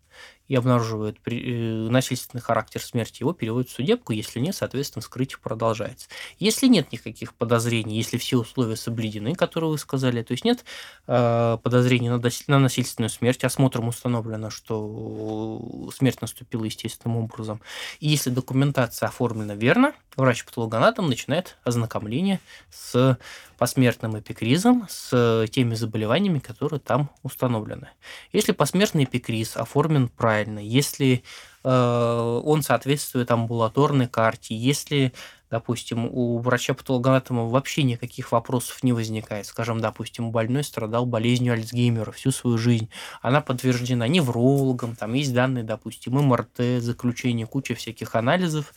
и 0.48 0.56
обнаруживают 0.56 1.18
э, 1.26 1.88
насильственный 1.90 2.41
характер 2.41 2.82
смерти, 2.82 3.22
его 3.22 3.34
переводят 3.34 3.70
в 3.70 3.74
судебку, 3.74 4.14
если 4.14 4.40
нет, 4.40 4.56
соответственно, 4.56 5.02
вскрытие 5.02 5.40
продолжается. 5.40 6.07
Если 6.38 6.68
нет 6.68 6.91
никаких 6.91 7.34
подозрений, 7.34 7.95
если 7.95 8.18
все 8.18 8.38
условия 8.38 8.76
соблюдены, 8.76 9.36
которые 9.36 9.72
вы 9.72 9.78
сказали, 9.78 10.22
то 10.22 10.34
есть 10.34 10.44
нет 10.44 10.65
э, 11.07 11.57
подозрений 11.64 12.10
на, 12.10 12.22
на 12.48 12.60
насильственную 12.60 13.10
смерть, 13.10 13.44
осмотром 13.44 13.88
установлено, 13.88 14.49
что 14.49 15.90
смерть 15.95 16.22
наступила 16.22 16.65
естественным 16.65 17.18
образом, 17.18 17.61
и 17.99 18.10
если 18.10 18.30
документация 18.30 19.07
оформлена 19.07 19.56
верно, 19.56 19.94
врач-патологоанатом 20.15 21.10
начинает 21.10 21.57
ознакомление 21.64 22.40
с 22.70 23.18
посмертным 23.57 24.20
эпикризом, 24.20 24.88
с 24.90 25.48
теми 25.52 25.76
заболеваниями, 25.76 26.40
которые 26.40 26.80
там 26.80 27.10
установлены. 27.24 27.90
Если 28.34 28.52
посмертный 28.52 29.06
эпикриз 29.06 29.56
оформлен 29.56 30.10
правильно, 30.10 30.32
если 30.41 31.23
э, 31.64 32.41
он 32.43 32.61
соответствует 32.64 33.31
амбулаторной 33.31 34.07
карте, 34.07 34.55
если 34.55 35.14
допустим, 35.53 36.10
у 36.11 36.39
врача-патологоанатома 36.39 37.45
вообще 37.45 37.84
никаких 37.84 38.31
вопросов 38.31 38.81
не 38.81 38.91
возникает. 38.91 39.45
Скажем, 39.45 39.80
допустим, 39.80 40.31
больной 40.31 40.64
страдал 40.64 41.05
болезнью 41.05 41.53
Альцгеймера 41.53 42.11
всю 42.11 42.31
свою 42.31 42.57
жизнь. 42.57 42.89
Она 43.22 43.39
подтверждена 43.39 44.07
неврологом, 44.07 44.95
там 44.95 45.14
есть 45.14 45.31
данные, 45.31 45.64
допустим, 45.64 46.14
МРТ, 46.14 46.81
заключение, 46.81 47.45
куча 47.45 47.76
всяких 47.76 48.15
анализов. 48.15 48.73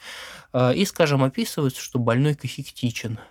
Э, 0.53 0.75
и, 0.75 0.85
скажем, 0.85 1.25
описывается, 1.25 1.81
что 1.81 1.99
больной 1.99 2.35
кахектичен– 2.35 3.19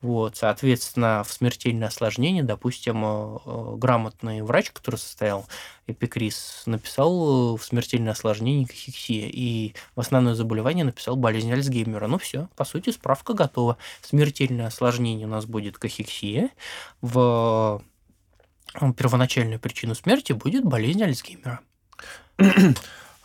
вот, 0.00 0.36
соответственно, 0.36 1.22
в 1.26 1.32
смертельное 1.32 1.88
осложнение, 1.88 2.42
допустим, 2.42 3.04
э, 3.04 3.38
э, 3.44 3.74
грамотный 3.76 4.42
врач, 4.42 4.70
который 4.70 4.96
состоял 4.96 5.46
эпикриз, 5.86 6.62
написал 6.66 7.56
в 7.56 7.62
смертельное 7.62 8.12
осложнение 8.12 8.66
кахексия, 8.66 9.28
и 9.30 9.74
в 9.94 10.00
основное 10.00 10.34
заболевание 10.34 10.84
написал 10.84 11.16
болезнь 11.16 11.52
Альцгеймера. 11.52 12.06
Ну 12.06 12.18
все, 12.18 12.48
по 12.56 12.64
сути, 12.64 12.90
справка 12.90 13.34
готова. 13.34 13.76
Смертельное 14.02 14.68
осложнение 14.68 15.26
у 15.26 15.30
нас 15.30 15.46
будет 15.46 15.78
кахексия, 15.78 16.50
в 17.00 17.82
первоначальную 18.96 19.58
причину 19.58 19.94
смерти 19.94 20.32
будет 20.32 20.64
болезнь 20.64 21.02
Альцгеймера. 21.02 21.60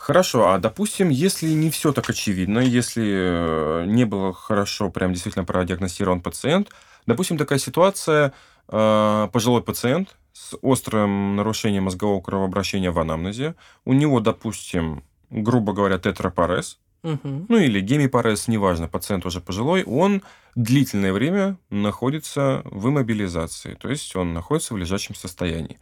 Хорошо, 0.06 0.50
а 0.52 0.60
допустим, 0.60 1.10
если 1.10 1.48
не 1.48 1.72
все 1.72 1.92
так 1.92 2.08
очевидно, 2.12 2.60
если 2.60 3.04
э, 3.08 3.86
не 3.88 4.06
было 4.06 4.34
хорошо 4.34 4.92
прям 4.92 5.14
действительно 5.14 5.46
продиагностирован 5.46 6.22
пациент, 6.22 6.70
допустим, 7.08 7.40
такая 7.40 7.58
ситуация, 7.58 8.32
э, 8.68 9.30
пожилой 9.34 9.64
пациент 9.64 10.16
с 10.32 10.56
острым 10.62 11.36
нарушением 11.36 11.86
мозгового 11.86 12.22
кровообращения 12.22 12.92
в 12.92 13.00
анамнезе, 13.00 13.56
у 13.84 13.94
него, 13.94 14.20
допустим, 14.20 15.04
грубо 15.32 15.74
говоря, 15.74 15.98
тетрапарез, 15.98 16.78
угу. 17.02 17.48
ну 17.50 17.58
или 17.58 17.80
гемипарез, 17.80 18.48
неважно, 18.48 18.88
пациент 18.88 19.26
уже 19.26 19.42
пожилой, 19.42 19.84
он 19.86 20.22
длительное 20.54 21.14
время 21.14 21.58
находится 21.72 22.62
в 22.66 22.90
иммобилизации, 22.90 23.74
то 23.74 23.90
есть 23.90 24.16
он 24.16 24.36
находится 24.36 24.76
в 24.76 24.78
лежачем 24.78 25.16
состоянии. 25.16 25.80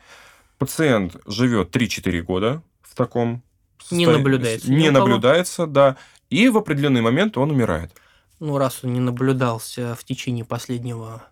Пациент 0.60 1.18
живет 1.26 1.76
3-4 1.76 2.22
года 2.22 2.64
в 2.84 2.96
таком 2.96 3.44
не 3.92 4.06
наблюдается. 4.06 4.72
Не 4.72 4.90
наблюдается, 4.90 5.68
да. 5.68 5.98
И 6.30 6.50
в 6.50 6.58
определенный 6.58 7.02
момент 7.02 7.38
он 7.38 7.52
умирает. 7.52 7.92
Ну, 8.40 8.58
раз 8.58 8.84
он 8.84 8.94
не 8.94 9.00
наблюдался 9.00 9.96
в 9.96 10.04
течение 10.04 10.46
последнего 10.46 11.24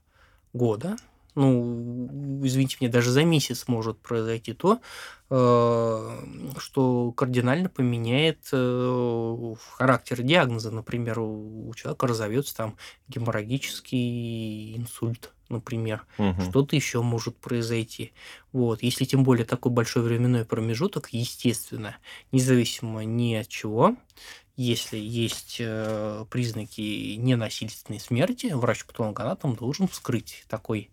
года, 0.53 0.95
ну, 1.35 2.41
извините 2.43 2.77
мне, 2.79 2.89
даже 2.89 3.11
за 3.11 3.23
месяц 3.23 3.67
может 3.67 3.99
произойти 3.99 4.53
то, 4.53 4.79
э, 5.29 6.25
что 6.57 7.11
кардинально 7.13 7.69
поменяет 7.69 8.49
э, 8.51 9.55
характер 9.77 10.21
диагноза. 10.21 10.71
Например, 10.71 11.19
у 11.19 11.71
человека 11.75 12.07
разовьется 12.07 12.55
там 12.55 12.77
геморрагический 13.07 14.75
инсульт 14.77 15.31
например, 15.51 16.05
угу. 16.17 16.41
что-то 16.43 16.77
еще 16.77 17.01
может 17.01 17.35
произойти. 17.35 18.13
Вот, 18.53 18.81
если 18.81 19.03
тем 19.03 19.25
более 19.25 19.45
такой 19.45 19.71
большой 19.71 20.01
временной 20.01 20.45
промежуток, 20.45 21.09
естественно, 21.11 21.97
независимо 22.31 23.03
ни 23.03 23.35
от 23.35 23.49
чего, 23.49 23.97
если 24.55 24.97
есть 24.97 25.57
э, 25.59 26.25
признаки 26.29 27.15
ненасильственной 27.15 27.99
смерти, 27.99 28.51
врач-патологоанатом 28.53 29.55
должен 29.55 29.87
вскрыть 29.87 30.45
такой 30.47 30.89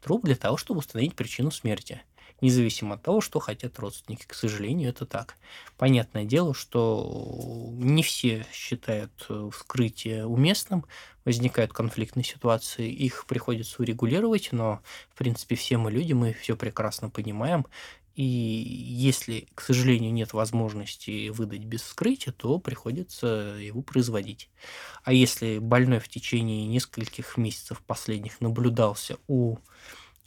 труп 0.00 0.24
для 0.24 0.36
того, 0.36 0.56
чтобы 0.56 0.78
установить 0.80 1.14
причину 1.14 1.50
смерти 1.50 2.02
независимо 2.40 2.94
от 2.94 3.02
того, 3.02 3.20
что 3.20 3.38
хотят 3.40 3.78
родственники. 3.78 4.24
К 4.26 4.34
сожалению, 4.34 4.90
это 4.90 5.06
так. 5.06 5.36
Понятное 5.76 6.24
дело, 6.24 6.54
что 6.54 7.70
не 7.78 8.02
все 8.02 8.46
считают 8.52 9.26
э, 9.28 9.50
вскрытие 9.52 10.26
уместным, 10.26 10.84
возникают 11.24 11.72
конфликтные 11.72 12.24
ситуации, 12.24 12.90
их 12.90 13.26
приходится 13.26 13.80
урегулировать, 13.82 14.50
но, 14.52 14.80
в 15.10 15.18
принципе, 15.18 15.54
все 15.54 15.76
мы 15.76 15.90
люди, 15.90 16.12
мы 16.12 16.32
все 16.32 16.56
прекрасно 16.56 17.10
понимаем, 17.10 17.66
и 18.14 18.22
если, 18.24 19.48
к 19.54 19.60
сожалению, 19.60 20.12
нет 20.12 20.32
возможности 20.32 21.28
выдать 21.28 21.64
без 21.64 21.82
вскрытия, 21.82 22.32
то 22.32 22.58
приходится 22.58 23.56
его 23.60 23.82
производить. 23.82 24.50
А 25.04 25.12
если 25.12 25.58
больной 25.58 26.00
в 26.00 26.08
течение 26.08 26.66
нескольких 26.66 27.36
месяцев 27.36 27.82
последних 27.86 28.40
наблюдался 28.40 29.16
у 29.28 29.56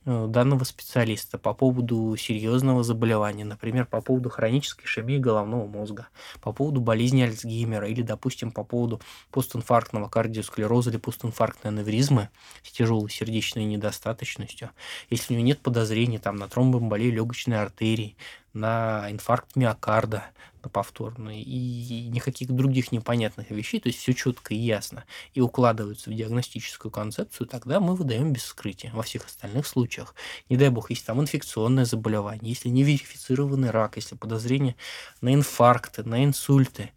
данного 0.06 0.64
специалиста 0.64 1.38
по 1.38 1.54
поводу 1.54 2.16
серьезного 2.18 2.84
заболевания, 2.84 3.46
например, 3.46 3.86
по 3.86 4.02
поводу 4.02 4.30
хронической 4.30 4.86
ишемии 4.86 5.18
головного 5.18 5.66
мозга, 5.66 6.08
по 6.42 6.52
поводу 6.52 6.82
болезни 6.82 7.22
Альцгеймера 7.22 7.88
или, 7.88 8.02
допустим, 8.02 8.52
по 8.52 8.64
поводу 8.64 9.02
постинфарктного 9.32 10.10
кардиосклероза 10.10 10.90
или 10.90 10.98
постинфарктной 10.98 11.72
аневризмы 11.72 12.30
с 12.64 12.72
тяжелой 12.72 13.10
сердечной 13.10 13.66
недостаточностью, 13.66 14.72
если 15.10 15.34
у 15.34 15.38
него 15.38 15.48
нет 15.48 15.60
подозрений 15.62 16.18
там, 16.18 16.36
на 16.36 16.48
тромбоэмболию 16.48 17.14
легочной 17.14 17.62
артерии, 17.62 18.18
на 18.54 19.08
инфаркт 19.10 19.56
миокарда, 19.56 20.26
на 20.64 20.70
повторный, 20.70 21.42
и 21.42 22.08
никаких 22.08 22.52
других 22.52 22.92
непонятных 22.92 23.52
вещей, 23.52 23.80
то 23.80 23.90
есть 23.90 24.00
все 24.00 24.14
четко 24.14 24.54
и 24.54 24.58
ясно, 24.58 25.04
и 25.34 25.42
укладываются 25.42 26.10
в 26.10 26.14
диагностическую 26.14 26.92
концепцию, 26.92 27.48
тогда 27.48 27.80
мы 27.80 27.96
выдаем 27.96 28.34
без 28.34 28.44
вскрытия. 28.44 28.92
Во 28.94 29.04
всех 29.04 29.26
остальных 29.26 29.68
случаях, 29.68 30.16
не 30.50 30.58
дай 30.58 30.70
бог, 30.70 30.90
если 30.90 31.06
там 31.06 31.22
инфекционное 31.22 31.86
заболевание, 31.86 32.50
если 32.50 32.70
неверифицированный 32.70 33.72
рак, 33.72 33.98
если 33.98 34.16
подозрение 34.16 34.76
на 35.22 35.34
инфаркты, 35.34 36.04
на 36.04 36.24
инсульты, 36.24 36.92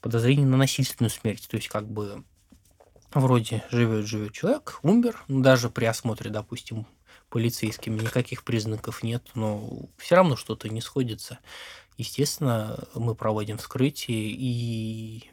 подозрение 0.00 0.46
на 0.46 0.56
насильственную 0.56 1.10
смерть, 1.10 1.46
то 1.48 1.56
есть 1.56 1.68
как 1.68 1.88
бы 1.88 2.24
вроде 3.12 3.64
живет-живет 3.70 4.32
человек, 4.32 4.78
умер, 4.82 5.24
даже 5.28 5.70
при 5.70 5.86
осмотре, 5.86 6.30
допустим, 6.30 6.86
полицейскими 7.30 8.00
никаких 8.00 8.44
признаков 8.44 9.02
нет, 9.02 9.22
но 9.34 9.88
все 9.96 10.16
равно 10.16 10.36
что-то 10.36 10.68
не 10.68 10.80
сходится. 10.80 11.38
Естественно, 11.98 12.78
мы 12.94 13.16
проводим 13.16 13.58
вскрытие 13.58 14.30
и, 14.30 15.28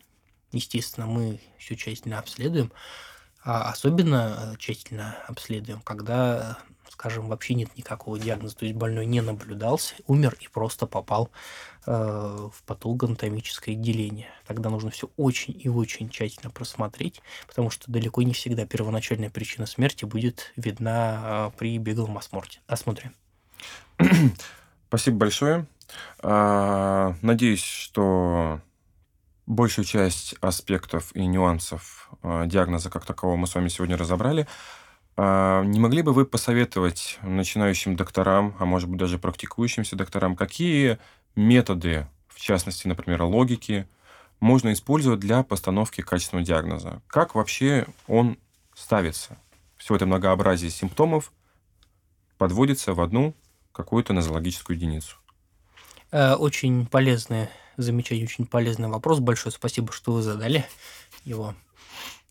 естественно, 0.51 1.05
мы 1.05 1.39
все 1.59 1.75
тщательно 1.75 2.17
обследуем. 2.17 2.71
А 3.43 3.69
особенно 3.69 4.55
тщательно 4.57 5.15
обследуем, 5.27 5.79
когда, 5.81 6.57
скажем, 6.89 7.27
вообще 7.27 7.53
нет 7.53 7.77
никакого 7.77 8.17
диагноза, 8.17 8.55
то 8.55 8.65
есть 8.65 8.75
больной 8.75 9.05
не 9.05 9.21
наблюдался, 9.21 9.93
умер 10.07 10.35
и 10.41 10.47
просто 10.47 10.87
попал 10.87 11.29
э, 11.85 11.91
в 11.91 12.63
патологоанатомическое 12.63 13.75
отделение. 13.75 14.29
Тогда 14.47 14.71
нужно 14.71 14.89
все 14.89 15.11
очень 15.17 15.55
и 15.63 15.69
очень 15.69 16.09
тщательно 16.09 16.49
просмотреть, 16.49 17.21
потому 17.45 17.69
что 17.69 17.91
далеко 17.91 18.23
не 18.23 18.33
всегда 18.33 18.65
первоначальная 18.65 19.29
причина 19.29 19.67
смерти 19.67 20.05
будет 20.05 20.51
видна 20.55 21.51
э, 21.53 21.57
при 21.59 21.77
беглом 21.77 22.17
осмотре. 22.17 23.11
Спасибо 24.87 25.17
большое. 25.17 25.67
А, 26.19 27.15
надеюсь, 27.21 27.63
что 27.63 28.61
большую 29.45 29.85
часть 29.85 30.35
аспектов 30.41 31.15
и 31.15 31.25
нюансов 31.25 32.09
а, 32.21 32.45
диагноза 32.45 32.89
как 32.89 33.05
такового 33.05 33.37
мы 33.37 33.47
с 33.47 33.55
вами 33.55 33.67
сегодня 33.67 33.97
разобрали. 33.97 34.47
А 35.17 35.63
не 35.63 35.79
могли 35.79 36.01
бы 36.01 36.13
вы 36.13 36.25
посоветовать 36.25 37.19
начинающим 37.21 37.95
докторам, 37.95 38.55
а 38.59 38.65
может 38.65 38.89
быть 38.89 38.99
даже 38.99 39.17
практикующимся 39.17 39.95
докторам, 39.95 40.35
какие 40.35 40.97
методы, 41.35 42.07
в 42.27 42.39
частности, 42.39 42.87
например, 42.87 43.23
логики, 43.23 43.87
можно 44.39 44.73
использовать 44.73 45.19
для 45.21 45.43
постановки 45.43 46.01
качественного 46.01 46.45
диагноза? 46.45 47.01
Как 47.07 47.35
вообще 47.35 47.87
он 48.07 48.37
ставится? 48.75 49.37
Все 49.77 49.95
это 49.95 50.05
многообразие 50.05 50.69
симптомов 50.69 51.31
подводится 52.37 52.93
в 52.93 53.01
одну 53.01 53.33
какую-то 53.71 54.13
нозологическую 54.13 54.75
единицу. 54.75 55.17
Э, 56.15 56.35
очень 56.35 56.85
полезное 56.85 57.49
замечание, 57.75 58.23
очень 58.23 58.45
полезный 58.45 58.87
вопрос. 58.87 59.19
Большое 59.19 59.51
спасибо, 59.51 59.91
что 59.91 60.13
вы 60.13 60.21
задали 60.21 60.63
его. 61.25 61.55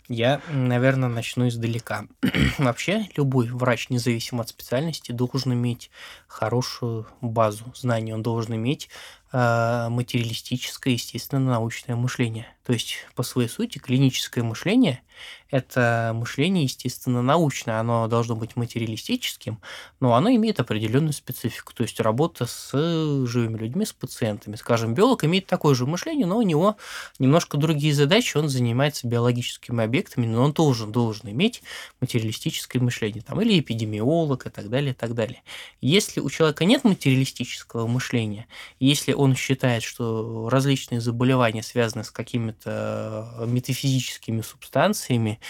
Я, 0.08 0.40
наверное, 0.48 1.10
начну 1.10 1.48
издалека. 1.48 2.06
Вообще, 2.58 3.10
любой 3.14 3.48
врач, 3.48 3.90
независимо 3.90 4.40
от 4.40 4.48
специальности, 4.48 5.12
должен 5.12 5.52
иметь 5.52 5.90
хорошую 6.28 7.06
базу 7.20 7.66
знаний. 7.74 8.14
Он 8.14 8.22
должен 8.22 8.54
иметь 8.54 8.88
материалистическое, 9.34 10.92
естественно, 10.92 11.50
научное 11.50 11.96
мышление. 11.96 12.46
То 12.64 12.72
есть, 12.72 12.96
по 13.14 13.22
своей 13.22 13.48
сути, 13.48 13.78
клиническое 13.78 14.42
мышление– 14.42 15.02
это 15.50 16.12
мышление, 16.14 16.64
естественно, 16.64 17.20
научное. 17.20 17.78
Оно 17.78 18.08
должно 18.08 18.36
быть 18.36 18.56
материалистическим, 18.56 19.60
но 20.00 20.14
оно 20.14 20.30
имеет 20.30 20.60
определенную 20.60 21.12
специфику. 21.12 21.74
То 21.74 21.82
есть, 21.82 22.00
работа 22.00 22.46
с 22.46 22.70
живыми 22.72 23.58
людьми, 23.58 23.84
с 23.84 23.92
пациентами. 23.92 24.56
Скажем, 24.56 24.94
биолог 24.94 25.24
имеет 25.24 25.46
такое 25.46 25.74
же 25.74 25.84
мышление, 25.84 26.26
но 26.26 26.38
у 26.38 26.42
него 26.42 26.76
немножко 27.18 27.58
другие 27.58 27.92
задачи. 27.92 28.36
Он 28.36 28.48
занимается 28.48 29.06
биологическими 29.06 29.84
объектами, 29.84 30.26
но 30.26 30.42
он 30.42 30.52
должен, 30.52 30.90
должен 30.90 31.28
иметь 31.30 31.62
материалистическое 32.00 32.80
мышление. 32.80 33.22
Там, 33.22 33.40
или 33.42 33.60
эпидемиолог 33.60 34.46
и 34.46 34.50
так 34.50 34.70
далее, 34.70 34.92
и 34.92 34.94
так 34.94 35.14
далее. 35.14 35.42
Если 35.82 36.20
у 36.20 36.30
человека 36.30 36.64
нет 36.64 36.84
материалистического 36.84 37.86
мышления, 37.86 38.46
если 38.80 39.12
он 39.12 39.23
считает, 39.32 39.82
что 39.82 40.48
различные 40.50 41.00
заболевания 41.00 41.62
связаны 41.62 42.04
с 42.04 42.10
какими-то 42.10 43.46
метафизическими 43.46 44.42
субстанциями, 44.42 45.40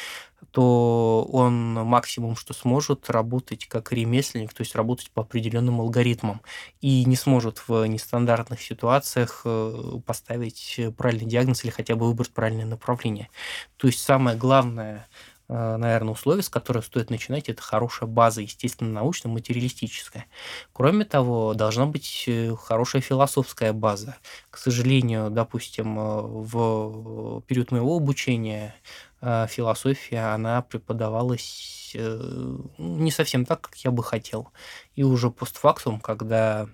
то 0.52 1.28
он 1.32 1.72
максимум, 1.72 2.36
что 2.36 2.54
сможет, 2.54 3.10
работать 3.10 3.66
как 3.66 3.90
ремесленник, 3.90 4.54
то 4.54 4.60
есть 4.60 4.76
работать 4.76 5.10
по 5.10 5.22
определенным 5.22 5.80
алгоритмам, 5.80 6.42
и 6.80 7.04
не 7.06 7.16
сможет 7.16 7.66
в 7.66 7.84
нестандартных 7.86 8.62
ситуациях 8.62 9.42
э, 9.44 9.98
поставить 10.06 10.78
правильный 10.96 11.26
диагноз 11.26 11.64
или 11.64 11.72
хотя 11.72 11.96
бы 11.96 12.06
выбрать 12.06 12.30
правильное 12.30 12.66
направление. 12.66 13.30
То 13.78 13.88
есть 13.88 14.00
самое 14.00 14.36
главное 14.36 15.08
Э, 15.08 15.33
наверное, 15.48 16.12
условие, 16.12 16.42
с 16.42 16.48
которого 16.48 16.82
стоит 16.82 17.10
начинать, 17.10 17.48
это 17.48 17.60
хорошая 17.62 18.08
база, 18.08 18.40
естественно, 18.40 18.90
научная, 18.90 19.30
материалистическая. 19.32 20.26
Кроме 20.72 21.04
того, 21.04 21.54
должна 21.54 21.86
быть 21.86 22.24
э, 22.26 22.54
хорошая 22.56 23.02
философская 23.02 23.72
база. 23.72 24.16
К 24.50 24.58
сожалению, 24.58 25.30
допустим, 25.30 25.98
э, 25.98 26.20
в 26.22 27.42
период 27.42 27.70
моего 27.70 27.96
обучения 27.96 28.74
философия, 29.20 30.34
она 30.34 30.60
преподавалась 30.60 31.94
не 31.94 33.10
совсем 33.10 33.46
так, 33.46 33.62
как 33.62 33.76
я 33.76 33.90
бы 33.90 34.02
хотел. 34.02 34.50
И 34.96 35.02
уже 35.02 35.30
постфактум, 35.30 35.98
когда 35.98 36.68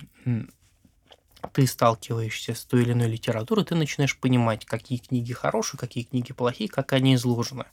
ты 1.52 1.66
сталкиваешься 1.66 2.54
с 2.54 2.64
той 2.64 2.82
или 2.82 2.92
иной 2.92 3.08
литературой, 3.08 3.64
ты 3.64 3.74
начинаешь 3.74 4.18
понимать, 4.18 4.64
какие 4.64 4.98
книги 4.98 5.32
хорошие, 5.32 5.78
какие 5.78 6.04
книги 6.04 6.32
плохие, 6.32 6.68
как 6.68 6.92
они 6.92 7.14
изложены. 7.14 7.66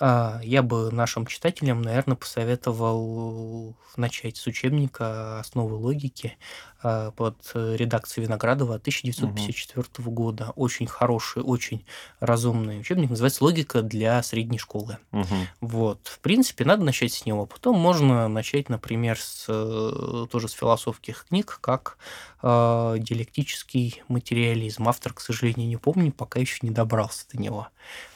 А, 0.00 0.40
я 0.42 0.62
бы 0.62 0.90
нашим 0.90 1.26
читателям, 1.26 1.82
наверное, 1.82 2.16
посоветовал 2.16 3.76
начать 3.96 4.36
с 4.36 4.46
учебника 4.46 5.38
«Основы 5.38 5.76
логики» 5.76 6.36
а, 6.82 7.12
под 7.12 7.36
редакцией 7.54 8.26
Виноградова 8.26 8.74
1954 8.74 9.86
угу. 9.98 10.10
года. 10.10 10.52
Очень 10.56 10.86
хороший, 10.86 11.42
очень 11.42 11.84
разумный 12.18 12.80
учебник. 12.80 13.10
Называется 13.10 13.44
«Логика 13.44 13.82
для 13.82 14.20
средней 14.22 14.58
школы». 14.58 14.98
Угу. 15.12 15.36
Вот. 15.60 16.00
В 16.08 16.18
принципе, 16.18 16.64
надо 16.64 16.82
начать 16.82 17.12
с 17.12 17.24
него. 17.24 17.46
Потом 17.46 17.78
можно 17.78 18.26
начать, 18.26 18.68
например, 18.68 19.18
с, 19.20 19.46
э, 19.48 20.26
тоже 20.30 20.48
с 20.48 20.52
философских 20.52 21.26
книг, 21.28 21.58
как 21.60 21.98
э, 22.42 22.96
«Диалектический 22.98 24.02
материализм». 24.08 24.88
Автор, 24.88 25.12
к 25.12 25.20
сожалению, 25.20 25.68
не 25.68 25.76
помню, 25.76 26.10
пока 26.10 26.40
еще 26.40 26.58
не 26.62 26.70
добрался 26.70 27.26
до 27.32 27.40
него. 27.40 27.68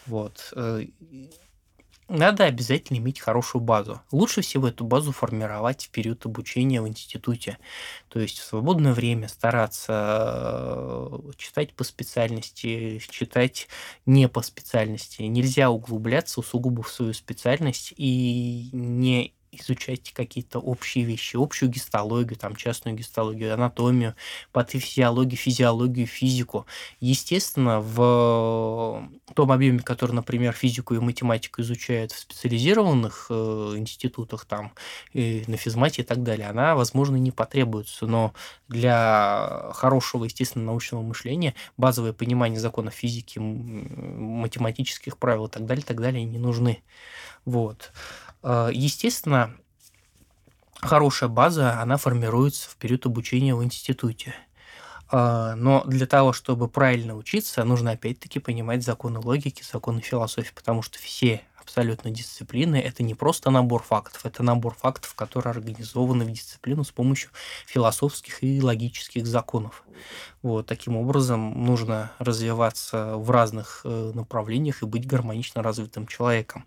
Вот 0.06 0.52
э, 0.56 0.86
надо 2.08 2.44
обязательно 2.44 2.98
иметь 2.98 3.20
хорошую 3.20 3.62
базу. 3.62 4.00
Лучше 4.10 4.40
всего 4.40 4.68
эту 4.68 4.84
базу 4.84 5.12
формировать 5.12 5.86
в 5.86 5.90
период 5.90 6.24
обучения 6.26 6.80
в 6.80 6.88
институте. 6.88 7.58
То 8.08 8.18
есть 8.18 8.38
в 8.38 8.44
свободное 8.44 8.94
время 8.94 9.28
стараться 9.28 11.10
э, 11.12 11.30
читать 11.36 11.74
по 11.74 11.84
специальности, 11.84 13.00
читать 13.10 13.68
не 14.06 14.28
по 14.28 14.42
специальности. 14.42 15.22
Нельзя 15.22 15.70
углубляться 15.70 16.42
сугубо 16.42 16.82
в 16.82 16.90
свою 16.90 17.12
специальность 17.12 17.92
и 17.96 18.70
не 18.72 19.34
изучать 19.60 20.12
какие-то 20.12 20.58
общие 20.58 21.04
вещи, 21.04 21.36
общую 21.36 21.70
гистологию, 21.70 22.38
там, 22.38 22.56
частную 22.56 22.96
гистологию, 22.96 23.54
анатомию, 23.54 24.14
патофизиологию, 24.52 25.36
физиологию, 25.36 26.06
физику. 26.06 26.66
Естественно, 27.00 27.80
в 27.80 29.08
том 29.34 29.52
объеме, 29.52 29.80
который, 29.80 30.12
например, 30.12 30.52
физику 30.52 30.94
и 30.94 30.98
математику 30.98 31.62
изучают 31.62 32.12
в 32.12 32.18
специализированных 32.18 33.26
э, 33.30 33.74
институтах, 33.76 34.44
там, 34.44 34.72
и 35.12 35.44
на 35.46 35.56
физмате 35.56 36.02
и 36.02 36.04
так 36.04 36.22
далее, 36.22 36.48
она, 36.48 36.74
возможно, 36.74 37.16
не 37.16 37.30
потребуется, 37.30 38.06
но 38.06 38.32
для 38.68 39.70
хорошего, 39.74 40.24
естественно, 40.24 40.64
научного 40.64 41.02
мышления 41.02 41.54
базовое 41.76 42.12
понимание 42.12 42.60
законов 42.60 42.94
физики, 42.94 43.38
математических 43.38 45.16
правил 45.18 45.46
и 45.46 45.50
так 45.50 45.66
далее, 45.66 45.82
и 45.82 45.86
так 45.86 46.00
далее 46.00 46.24
не 46.24 46.38
нужны. 46.38 46.82
Вот. 47.44 47.92
Э, 48.42 48.70
естественно, 48.72 49.54
хорошая 50.80 51.28
база, 51.28 51.80
она 51.80 51.96
формируется 51.96 52.68
в 52.70 52.76
период 52.76 53.06
обучения 53.06 53.54
в 53.54 53.64
институте. 53.64 54.34
Э, 55.10 55.54
но 55.56 55.84
для 55.84 56.06
того, 56.06 56.32
чтобы 56.32 56.68
правильно 56.68 57.14
учиться, 57.14 57.64
нужно 57.64 57.92
опять-таки 57.92 58.38
понимать 58.38 58.84
законы 58.84 59.20
логики, 59.20 59.62
законы 59.62 60.00
философии, 60.00 60.52
потому 60.54 60.82
что 60.82 60.98
все 60.98 61.42
абсолютно 61.68 62.10
дисциплины. 62.10 62.76
Это 62.76 63.02
не 63.02 63.14
просто 63.14 63.50
набор 63.50 63.82
фактов, 63.82 64.24
это 64.24 64.42
набор 64.42 64.74
фактов, 64.74 65.14
которые 65.14 65.50
организованы 65.50 66.24
в 66.24 66.32
дисциплину 66.32 66.82
с 66.82 66.90
помощью 66.90 67.30
философских 67.66 68.42
и 68.42 68.62
логических 68.62 69.26
законов. 69.26 69.84
Вот, 70.42 70.66
таким 70.66 70.96
образом, 70.96 71.64
нужно 71.64 72.12
развиваться 72.18 73.16
в 73.16 73.30
разных 73.30 73.82
э, 73.84 74.12
направлениях 74.14 74.82
и 74.82 74.86
быть 74.86 75.06
гармонично 75.06 75.62
развитым 75.62 76.06
человеком. 76.06 76.64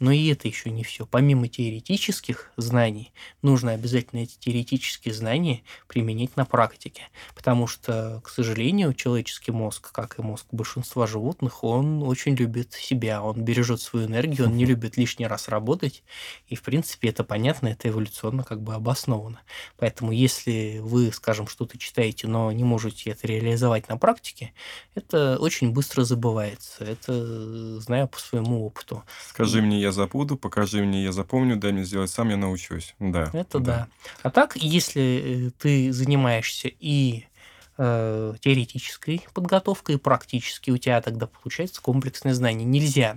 Но 0.00 0.10
и 0.10 0.26
это 0.28 0.48
еще 0.48 0.70
не 0.70 0.82
все. 0.82 1.06
Помимо 1.06 1.48
теоретических 1.48 2.50
знаний, 2.56 3.12
нужно 3.40 3.72
обязательно 3.72 4.20
эти 4.20 4.36
теоретические 4.38 5.14
знания 5.14 5.62
применить 5.86 6.36
на 6.36 6.44
практике. 6.44 7.04
Потому 7.34 7.68
что, 7.68 8.20
к 8.24 8.28
сожалению, 8.28 8.92
человеческий 8.92 9.52
мозг, 9.52 9.92
как 9.92 10.18
и 10.18 10.22
мозг 10.22 10.46
большинства 10.50 11.06
животных, 11.06 11.62
он 11.62 12.02
очень 12.02 12.34
любит 12.34 12.72
себя, 12.72 13.22
он 13.22 13.44
бережет 13.44 13.80
свою 13.80 14.06
энергию, 14.06 14.41
он 14.44 14.56
не 14.56 14.64
любит 14.64 14.96
лишний 14.96 15.26
раз 15.26 15.48
работать. 15.48 16.02
И, 16.48 16.54
в 16.54 16.62
принципе, 16.62 17.08
это 17.08 17.24
понятно, 17.24 17.68
это 17.68 17.88
эволюционно 17.88 18.44
как 18.44 18.62
бы 18.62 18.74
обосновано. 18.74 19.40
Поэтому, 19.76 20.12
если 20.12 20.78
вы, 20.82 21.12
скажем, 21.12 21.46
что-то 21.46 21.78
читаете, 21.78 22.28
но 22.28 22.52
не 22.52 22.64
можете 22.64 23.10
это 23.10 23.26
реализовать 23.26 23.88
на 23.88 23.96
практике, 23.96 24.52
это 24.94 25.38
очень 25.38 25.72
быстро 25.72 26.04
забывается. 26.04 26.84
Это 26.84 27.80
знаю 27.80 28.08
по 28.08 28.18
своему 28.18 28.64
опыту. 28.66 29.04
Скажи 29.28 29.58
и... 29.58 29.60
мне, 29.62 29.80
я 29.80 29.92
забуду, 29.92 30.36
покажи 30.36 30.82
мне, 30.82 31.02
я 31.02 31.12
запомню, 31.12 31.56
дай 31.56 31.72
мне 31.72 31.84
сделать 31.84 32.10
сам, 32.10 32.30
я 32.30 32.36
научусь. 32.36 32.94
Да. 32.98 33.30
Это 33.32 33.58
да. 33.58 33.64
да. 33.64 33.88
А 34.22 34.30
так, 34.30 34.56
если 34.56 35.48
э, 35.48 35.50
ты 35.58 35.92
занимаешься 35.92 36.68
и 36.68 37.24
э, 37.78 38.34
теоретической 38.40 39.26
подготовкой, 39.34 39.96
и 39.96 39.98
практически 39.98 40.70
у 40.70 40.76
тебя 40.76 41.00
тогда 41.00 41.26
получается 41.26 41.80
комплексное 41.80 42.34
знание. 42.34 42.66
Нельзя 42.66 43.16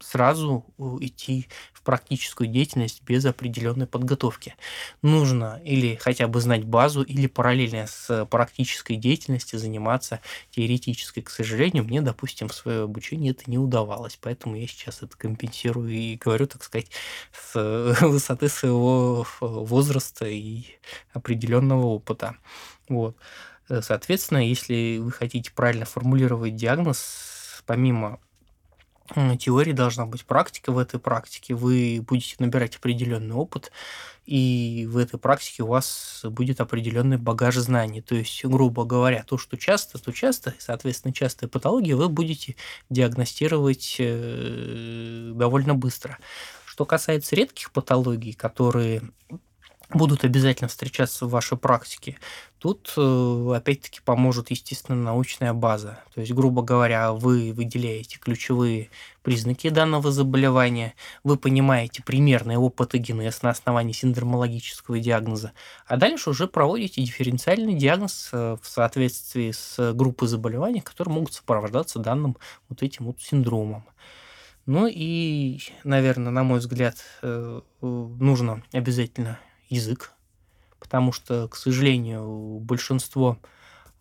сразу 0.00 0.64
э, 0.78 0.96
идти 1.00 1.48
в 1.72 1.82
практическую 1.82 2.48
деятельность 2.48 3.02
без 3.02 3.24
определенной 3.24 3.86
подготовки. 3.86 4.56
Нужно 5.02 5.60
или 5.64 5.96
хотя 5.96 6.26
бы 6.28 6.40
знать 6.40 6.64
базу, 6.64 7.02
или 7.02 7.26
параллельно 7.26 7.86
с 7.86 8.26
практической 8.26 8.96
деятельностью 8.96 9.58
заниматься 9.58 10.20
теоретической. 10.50 11.22
К 11.22 11.30
сожалению, 11.30 11.84
мне, 11.84 12.00
допустим, 12.00 12.48
в 12.48 12.54
свое 12.54 12.82
обучение 12.82 13.32
это 13.32 13.50
не 13.50 13.58
удавалось, 13.58 14.18
поэтому 14.20 14.56
я 14.56 14.66
сейчас 14.66 15.02
это 15.02 15.16
компенсирую 15.16 15.90
и 15.90 16.16
говорю, 16.16 16.46
так 16.46 16.64
сказать, 16.64 16.90
с 17.32 17.96
высоты 18.00 18.48
своего 18.48 19.26
возраста 19.40 20.26
и 20.26 20.64
определенного 21.12 21.86
опыта. 21.86 22.36
Вот. 22.88 23.16
Соответственно, 23.68 24.38
если 24.38 24.98
вы 24.98 25.12
хотите 25.12 25.52
правильно 25.52 25.84
формулировать 25.84 26.56
диагноз, 26.56 27.62
помимо 27.66 28.18
теории 29.38 29.72
должна 29.72 30.06
быть 30.06 30.24
практика. 30.24 30.72
В 30.72 30.78
этой 30.78 31.00
практике 31.00 31.54
вы 31.54 32.04
будете 32.06 32.36
набирать 32.38 32.76
определенный 32.76 33.34
опыт, 33.34 33.72
и 34.26 34.86
в 34.88 34.96
этой 34.96 35.18
практике 35.18 35.64
у 35.64 35.68
вас 35.68 36.20
будет 36.24 36.60
определенный 36.60 37.16
багаж 37.16 37.56
знаний. 37.56 38.00
То 38.00 38.14
есть, 38.14 38.44
грубо 38.44 38.84
говоря, 38.84 39.24
то, 39.24 39.38
что 39.38 39.56
часто, 39.56 39.98
то 39.98 40.12
часто, 40.12 40.50
и, 40.50 40.60
соответственно, 40.60 41.12
частые 41.12 41.48
патологии 41.48 41.94
вы 41.94 42.08
будете 42.08 42.56
диагностировать 42.90 43.96
э, 43.98 45.32
довольно 45.34 45.74
быстро. 45.74 46.18
Что 46.64 46.84
касается 46.84 47.34
редких 47.34 47.72
патологий, 47.72 48.32
которые 48.32 49.02
будут 49.94 50.24
обязательно 50.24 50.68
встречаться 50.68 51.26
в 51.26 51.30
вашей 51.30 51.58
практике. 51.58 52.18
Тут, 52.58 52.92
э, 52.96 53.52
опять-таки, 53.56 54.00
поможет, 54.04 54.50
естественно, 54.50 55.02
научная 55.02 55.52
база. 55.52 56.00
То 56.14 56.20
есть, 56.20 56.32
грубо 56.32 56.62
говоря, 56.62 57.12
вы 57.12 57.52
выделяете 57.52 58.18
ключевые 58.18 58.90
признаки 59.22 59.70
данного 59.70 60.12
заболевания, 60.12 60.94
вы 61.24 61.36
понимаете 61.36 62.02
примерный 62.02 62.54
его 62.54 62.68
патогенез 62.68 63.42
на 63.42 63.50
основании 63.50 63.92
синдромологического 63.92 64.98
диагноза, 64.98 65.52
а 65.86 65.96
дальше 65.96 66.30
уже 66.30 66.46
проводите 66.46 67.02
дифференциальный 67.02 67.74
диагноз 67.74 68.30
э, 68.32 68.56
в 68.60 68.66
соответствии 68.68 69.52
с 69.52 69.92
группой 69.94 70.28
заболеваний, 70.28 70.80
которые 70.80 71.14
могут 71.14 71.32
сопровождаться 71.32 71.98
данным 71.98 72.36
вот 72.68 72.82
этим 72.82 73.06
вот 73.06 73.20
синдромом. 73.20 73.84
Ну 74.66 74.86
и, 74.86 75.58
наверное, 75.82 76.30
на 76.30 76.44
мой 76.44 76.60
взгляд, 76.60 76.96
э, 77.22 77.60
нужно 77.80 78.62
обязательно 78.72 79.38
язык, 79.70 80.12
потому 80.78 81.12
что, 81.12 81.48
к 81.48 81.56
сожалению, 81.56 82.58
большинство 82.60 83.38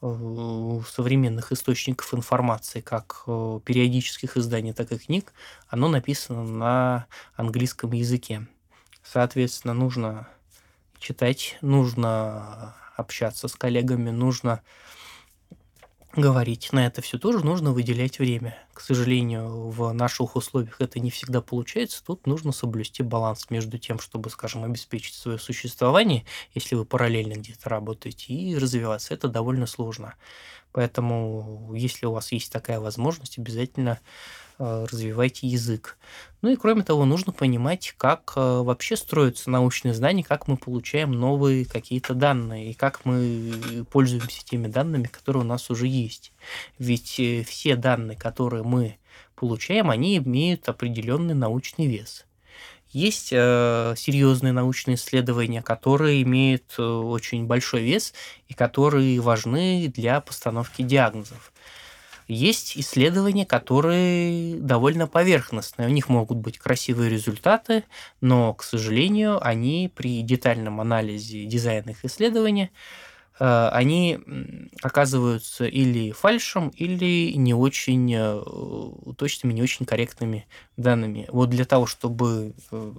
э, 0.01 0.81
современных 0.89 1.51
источников 1.51 2.13
информации, 2.13 2.81
как 2.81 3.23
э, 3.27 3.59
периодических 3.63 4.35
изданий, 4.35 4.73
так 4.73 4.91
и 4.91 4.97
книг, 4.97 5.31
оно 5.69 5.87
написано 5.87 6.43
на 6.43 7.05
английском 7.35 7.93
языке. 7.93 8.47
Соответственно, 9.03 9.73
нужно 9.73 10.27
читать, 10.99 11.57
нужно 11.61 12.75
общаться 12.97 13.47
с 13.47 13.55
коллегами, 13.55 14.09
нужно 14.09 14.61
говорить. 16.15 16.71
На 16.73 16.85
это 16.85 17.01
все 17.01 17.17
тоже 17.17 17.43
нужно 17.45 17.71
выделять 17.71 18.19
время. 18.19 18.57
К 18.73 18.81
сожалению, 18.81 19.69
в 19.69 19.91
наших 19.93 20.35
условиях 20.35 20.81
это 20.81 20.99
не 20.99 21.11
всегда 21.11 21.41
получается. 21.41 22.03
Тут 22.03 22.27
нужно 22.27 22.51
соблюсти 22.51 23.03
баланс 23.03 23.49
между 23.49 23.77
тем, 23.77 23.99
чтобы, 23.99 24.29
скажем, 24.29 24.63
обеспечить 24.63 25.13
свое 25.13 25.37
существование, 25.37 26.25
если 26.53 26.75
вы 26.75 26.85
параллельно 26.85 27.33
где-то 27.33 27.69
работаете, 27.69 28.33
и 28.33 28.57
развиваться. 28.57 29.13
Это 29.13 29.27
довольно 29.27 29.65
сложно. 29.65 30.15
Поэтому, 30.71 31.73
если 31.75 32.05
у 32.05 32.11
вас 32.11 32.31
есть 32.31 32.51
такая 32.51 32.79
возможность, 32.79 33.37
обязательно 33.37 33.99
развивайте 34.59 35.47
язык. 35.47 35.97
Ну 36.41 36.49
и 36.49 36.55
кроме 36.55 36.83
того, 36.83 37.05
нужно 37.05 37.33
понимать, 37.33 37.93
как 37.97 38.33
э, 38.35 38.39
вообще 38.39 38.95
строятся 38.95 39.49
научные 39.49 39.93
знания, 39.93 40.23
как 40.23 40.47
мы 40.47 40.55
получаем 40.55 41.11
новые 41.11 41.65
какие-то 41.65 42.13
данные, 42.13 42.71
и 42.71 42.73
как 42.73 43.03
мы 43.03 43.85
пользуемся 43.91 44.45
теми 44.45 44.67
данными, 44.67 45.07
которые 45.07 45.43
у 45.43 45.45
нас 45.45 45.69
уже 45.69 45.87
есть. 45.87 46.31
Ведь 46.77 47.19
э, 47.19 47.43
все 47.43 47.75
данные, 47.75 48.17
которые 48.17 48.63
мы 48.63 48.97
получаем, 49.35 49.89
они 49.89 50.17
имеют 50.17 50.69
определенный 50.69 51.35
научный 51.35 51.87
вес. 51.87 52.25
Есть 52.91 53.29
э, 53.31 53.93
серьезные 53.97 54.53
научные 54.53 54.95
исследования, 54.95 55.61
которые 55.61 56.21
имеют 56.23 56.79
очень 56.79 57.45
большой 57.45 57.81
вес 57.81 58.13
и 58.47 58.53
которые 58.53 59.19
важны 59.19 59.91
для 59.93 60.21
постановки 60.21 60.81
диагнозов. 60.81 61.51
Есть 62.31 62.77
исследования, 62.77 63.43
которые 63.43 64.57
довольно 64.59 65.07
поверхностные. 65.07 65.87
У 65.87 65.91
них 65.91 66.09
могут 66.09 66.37
быть 66.37 66.59
красивые 66.59 67.09
результаты, 67.09 67.85
но, 68.21 68.53
к 68.53 68.61
сожалению, 68.61 69.43
они 69.43 69.91
при 69.95 70.21
детальном 70.21 70.79
анализе 70.79 71.45
дизайна 71.45 71.89
их 71.89 72.05
исследования 72.05 72.69
э, 73.39 73.69
они 73.73 74.19
оказываются 74.83 75.65
или 75.65 76.11
фальшем, 76.11 76.69
или 76.69 77.33
не 77.33 77.55
очень 77.55 78.13
э, 78.15 78.43
точными, 79.17 79.53
не 79.53 79.63
очень 79.63 79.87
корректными 79.87 80.45
данными. 80.77 81.25
Вот 81.31 81.49
для 81.49 81.65
того, 81.65 81.87
чтобы 81.87 82.53
э, 82.69 82.93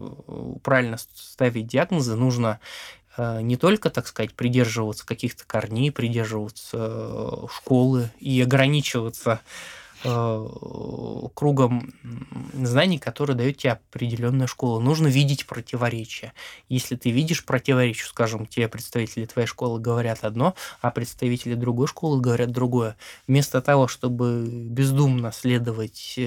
правильно 0.65 0.97
ставить 1.15 1.69
диагнозы, 1.69 2.17
нужно 2.17 2.59
не 3.43 3.57
только, 3.57 3.91
так 3.91 4.07
сказать, 4.07 4.35
придерживаться 4.35 5.07
каких-то 5.07 5.45
корней, 5.47 5.91
придерживаться 5.91 6.77
э, 6.81 7.47
школы 7.53 8.11
и 8.19 8.41
ограничиваться 8.41 9.41
э, 10.05 10.47
кругом 11.35 11.93
знаний, 12.55 12.99
которые 12.99 13.37
дает 13.37 13.59
тебе 13.59 13.73
определенная 13.73 14.47
школа. 14.47 14.81
Нужно 14.81 15.09
видеть 15.09 15.47
противоречия. 15.47 16.33
Если 16.69 16.97
ты 16.97 17.11
видишь 17.11 17.45
противоречие, 17.45 18.07
скажем, 18.07 18.47
те 18.47 18.69
представители 18.69 19.27
твоей 19.27 19.49
школы 19.49 19.81
говорят 19.81 20.25
одно, 20.25 20.55
а 20.81 20.91
представители 20.91 21.55
другой 21.55 21.89
школы 21.89 22.21
говорят 22.21 22.51
другое, 22.53 22.97
вместо 23.27 23.61
того, 23.61 23.89
чтобы 23.89 24.47
бездумно 24.49 25.33
следовать 25.33 26.19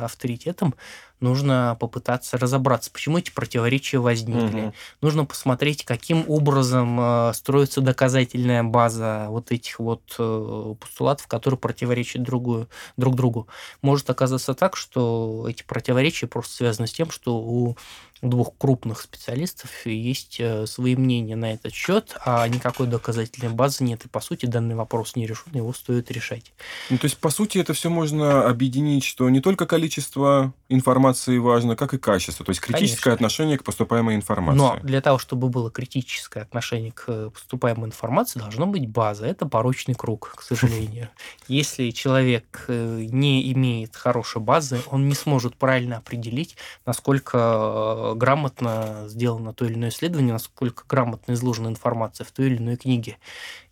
авторитетам, 0.00 0.74
нужно 1.20 1.76
попытаться 1.78 2.38
разобраться, 2.38 2.90
почему 2.90 3.18
эти 3.18 3.30
противоречия 3.30 3.98
возникли. 3.98 4.66
Угу. 4.66 4.74
Нужно 5.02 5.24
посмотреть, 5.24 5.84
каким 5.84 6.24
образом 6.28 6.98
э, 7.00 7.32
строится 7.34 7.80
доказательная 7.80 8.62
база 8.62 9.26
вот 9.28 9.52
этих 9.52 9.78
вот 9.78 10.02
э, 10.18 10.74
постулатов, 10.78 11.26
которые 11.26 11.58
противоречат 11.58 12.22
другую, 12.22 12.68
друг 12.96 13.14
другу. 13.14 13.48
Может 13.82 14.10
оказаться 14.10 14.54
так, 14.54 14.76
что 14.76 15.46
эти 15.48 15.62
противоречия 15.62 16.26
просто 16.26 16.54
связаны 16.54 16.86
с 16.86 16.92
тем, 16.92 17.10
что 17.10 17.36
у 17.36 17.76
двух 18.22 18.56
крупных 18.58 19.00
специалистов 19.00 19.70
есть 19.86 20.36
э, 20.40 20.66
свои 20.66 20.94
мнения 20.96 21.36
на 21.36 21.52
этот 21.52 21.72
счет, 21.72 22.16
а 22.24 22.46
никакой 22.48 22.86
доказательной 22.86 23.50
базы 23.50 23.84
нет. 23.84 24.04
И, 24.04 24.08
по 24.08 24.20
сути, 24.20 24.46
данный 24.46 24.74
вопрос 24.74 25.16
не 25.16 25.26
решен, 25.26 25.52
его 25.54 25.72
стоит 25.72 26.10
решать. 26.10 26.52
Ну, 26.90 26.98
то 26.98 27.06
есть, 27.06 27.16
по 27.18 27.30
сути, 27.30 27.58
это 27.58 27.72
все 27.72 27.88
можно 27.88 28.46
объединить, 28.46 29.04
что 29.04 29.28
не 29.30 29.40
только 29.40 29.66
количество 29.66 30.52
информации 30.68 31.38
важно, 31.38 31.76
как 31.76 31.94
и 31.94 31.98
качество. 31.98 32.44
То 32.44 32.50
есть, 32.50 32.60
критическое 32.60 33.10
Конечно. 33.10 33.12
отношение 33.12 33.58
к 33.58 33.64
поступаемой 33.64 34.16
информации. 34.16 34.58
Но 34.58 34.78
для 34.82 35.00
того, 35.00 35.18
чтобы 35.18 35.48
было 35.48 35.70
критическое 35.70 36.40
отношение 36.40 36.92
к 36.92 37.30
поступаемой 37.30 37.86
информации, 37.86 38.38
должна 38.38 38.66
быть 38.66 38.88
база. 38.88 39.26
Это 39.26 39.46
порочный 39.46 39.94
круг, 39.94 40.34
к 40.36 40.42
сожалению. 40.42 41.08
Если 41.48 41.90
человек 41.90 42.64
э, 42.68 43.06
не 43.10 43.50
имеет 43.52 43.96
хорошей 43.96 44.42
базы, 44.42 44.80
он 44.90 45.08
не 45.08 45.14
сможет 45.14 45.56
правильно 45.56 45.96
определить, 45.98 46.56
насколько 46.84 48.09
грамотно 48.14 49.04
сделано 49.06 49.52
то 49.52 49.64
или 49.64 49.74
иное 49.74 49.90
исследование, 49.90 50.32
насколько 50.32 50.84
грамотно 50.88 51.32
изложена 51.32 51.68
информация 51.68 52.24
в 52.24 52.32
той 52.32 52.46
или 52.46 52.56
иной 52.56 52.76
книге. 52.76 53.18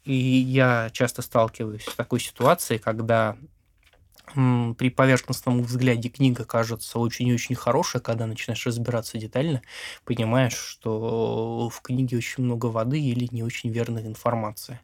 И 0.05 0.15
я 0.15 0.91
часто 0.93 1.23
сталкиваюсь 1.23 1.85
с 1.85 1.95
такой 1.95 2.21
ситуацией, 2.21 2.79
когда 2.79 3.37
при 4.79 4.91
поверхностном 4.91 5.63
взгляде 5.63 6.09
книга 6.09 6.45
кажется 6.45 6.99
очень 6.99 7.33
очень 7.33 7.55
хорошая, 7.55 8.03
когда 8.03 8.27
начинаешь 8.27 8.67
разбираться 8.67 9.19
детально, 9.19 9.63
понимаешь, 10.05 10.55
что 10.57 11.69
в 11.69 11.81
книге 11.83 12.17
очень 12.19 12.45
много 12.45 12.67
воды 12.67 13.01
или 13.01 13.29
не 13.33 13.43
очень 13.43 13.71
верная 13.71 14.07
информация. 14.07 14.81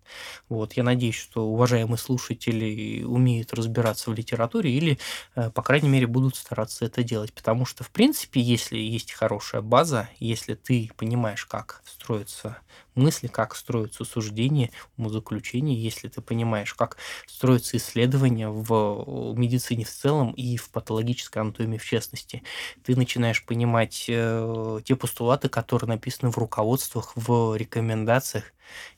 Вот. 0.48 0.74
Я 0.74 0.82
надеюсь, 0.82 1.16
что 1.16 1.46
уважаемые 1.46 1.98
слушатели 1.98 3.02
умеют 3.04 3.52
разбираться 3.54 4.10
в 4.10 4.14
литературе 4.14 4.70
или, 4.72 4.98
э, 5.36 5.50
по 5.50 5.62
крайней 5.62 5.88
мере, 5.88 6.06
будут 6.06 6.36
стараться 6.36 6.84
это 6.84 7.02
делать. 7.02 7.32
Потому 7.32 7.66
что, 7.66 7.84
в 7.84 7.90
принципе, 7.90 8.40
если 8.40 8.78
есть 8.78 9.12
хорошая 9.12 9.62
база, 9.62 10.08
если 10.18 10.54
ты 10.54 10.90
понимаешь, 10.96 11.44
как 11.46 11.82
строится 11.86 12.58
мысли, 12.94 13.26
как 13.26 13.54
строятся 13.56 14.04
суждения, 14.04 14.70
умозаключения, 14.96 15.76
если 15.76 16.08
ты 16.08 16.20
понимаешь, 16.20 16.74
как 16.74 16.96
строятся 17.26 17.76
исследования 17.76 18.48
в 18.48 19.34
медицине 19.36 19.84
в 19.84 19.90
целом 19.90 20.32
и 20.32 20.56
в 20.56 20.70
патологической 20.70 21.42
анатомии 21.42 21.78
в 21.78 21.84
частности. 21.84 22.42
Ты 22.84 22.96
начинаешь 22.96 23.44
понимать 23.44 24.06
э, 24.08 24.80
те 24.84 24.96
постулаты, 24.96 25.48
которые 25.48 25.88
написаны 25.88 26.30
в 26.30 26.38
руководствах, 26.38 27.12
в 27.16 27.56
рекомендациях, 27.56 28.44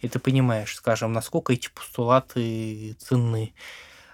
и 0.00 0.08
ты 0.08 0.18
понимаешь, 0.18 0.74
скажем, 0.74 1.12
насколько 1.12 1.52
эти 1.52 1.68
постулаты 1.68 2.96
ценны. 2.98 3.54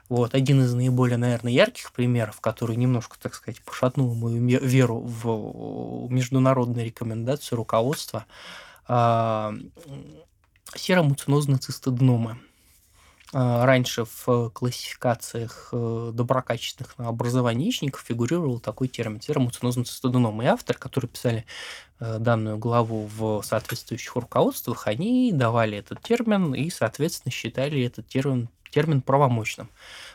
Вот, 0.08 0.34
один 0.34 0.60
из 0.60 0.74
наиболее, 0.74 1.16
наверное, 1.16 1.52
ярких 1.52 1.90
примеров, 1.92 2.40
который 2.40 2.76
немножко, 2.76 3.16
так 3.18 3.34
сказать, 3.34 3.62
пошатнул 3.62 4.14
мою 4.14 4.42
веру 4.58 4.98
в 5.00 6.10
международные 6.10 6.84
рекомендации 6.86 7.54
руководства– 7.56 8.26
а, 8.88 9.54
серомуцинозные 10.74 11.58
цистоденомы. 11.58 12.38
А, 13.34 13.64
раньше 13.64 14.04
в 14.04 14.50
классификациях 14.50 15.70
э, 15.72 16.10
доброкачественных 16.12 16.98
на 16.98 17.08
образование 17.08 17.64
яичников 17.66 18.02
фигурировал 18.02 18.60
такой 18.60 18.88
термин– 18.88 19.20
серомуцинозный 19.22 19.84
цистоденом. 19.84 20.42
И 20.42 20.46
автор, 20.46 20.76
которые 20.76 21.08
писали 21.08 21.46
э, 21.98 22.18
данную 22.18 22.58
главу 22.58 23.06
в 23.06 23.42
соответствующих 23.42 24.16
руководствах, 24.16 24.86
они 24.86 25.32
давали 25.32 25.78
этот 25.78 26.02
термин 26.02 26.54
и, 26.54 26.68
соответственно, 26.68 27.32
считали 27.32 27.82
этот 27.82 28.06
термин 28.06 28.48
термин 28.70 29.02
правомочным. 29.02 29.68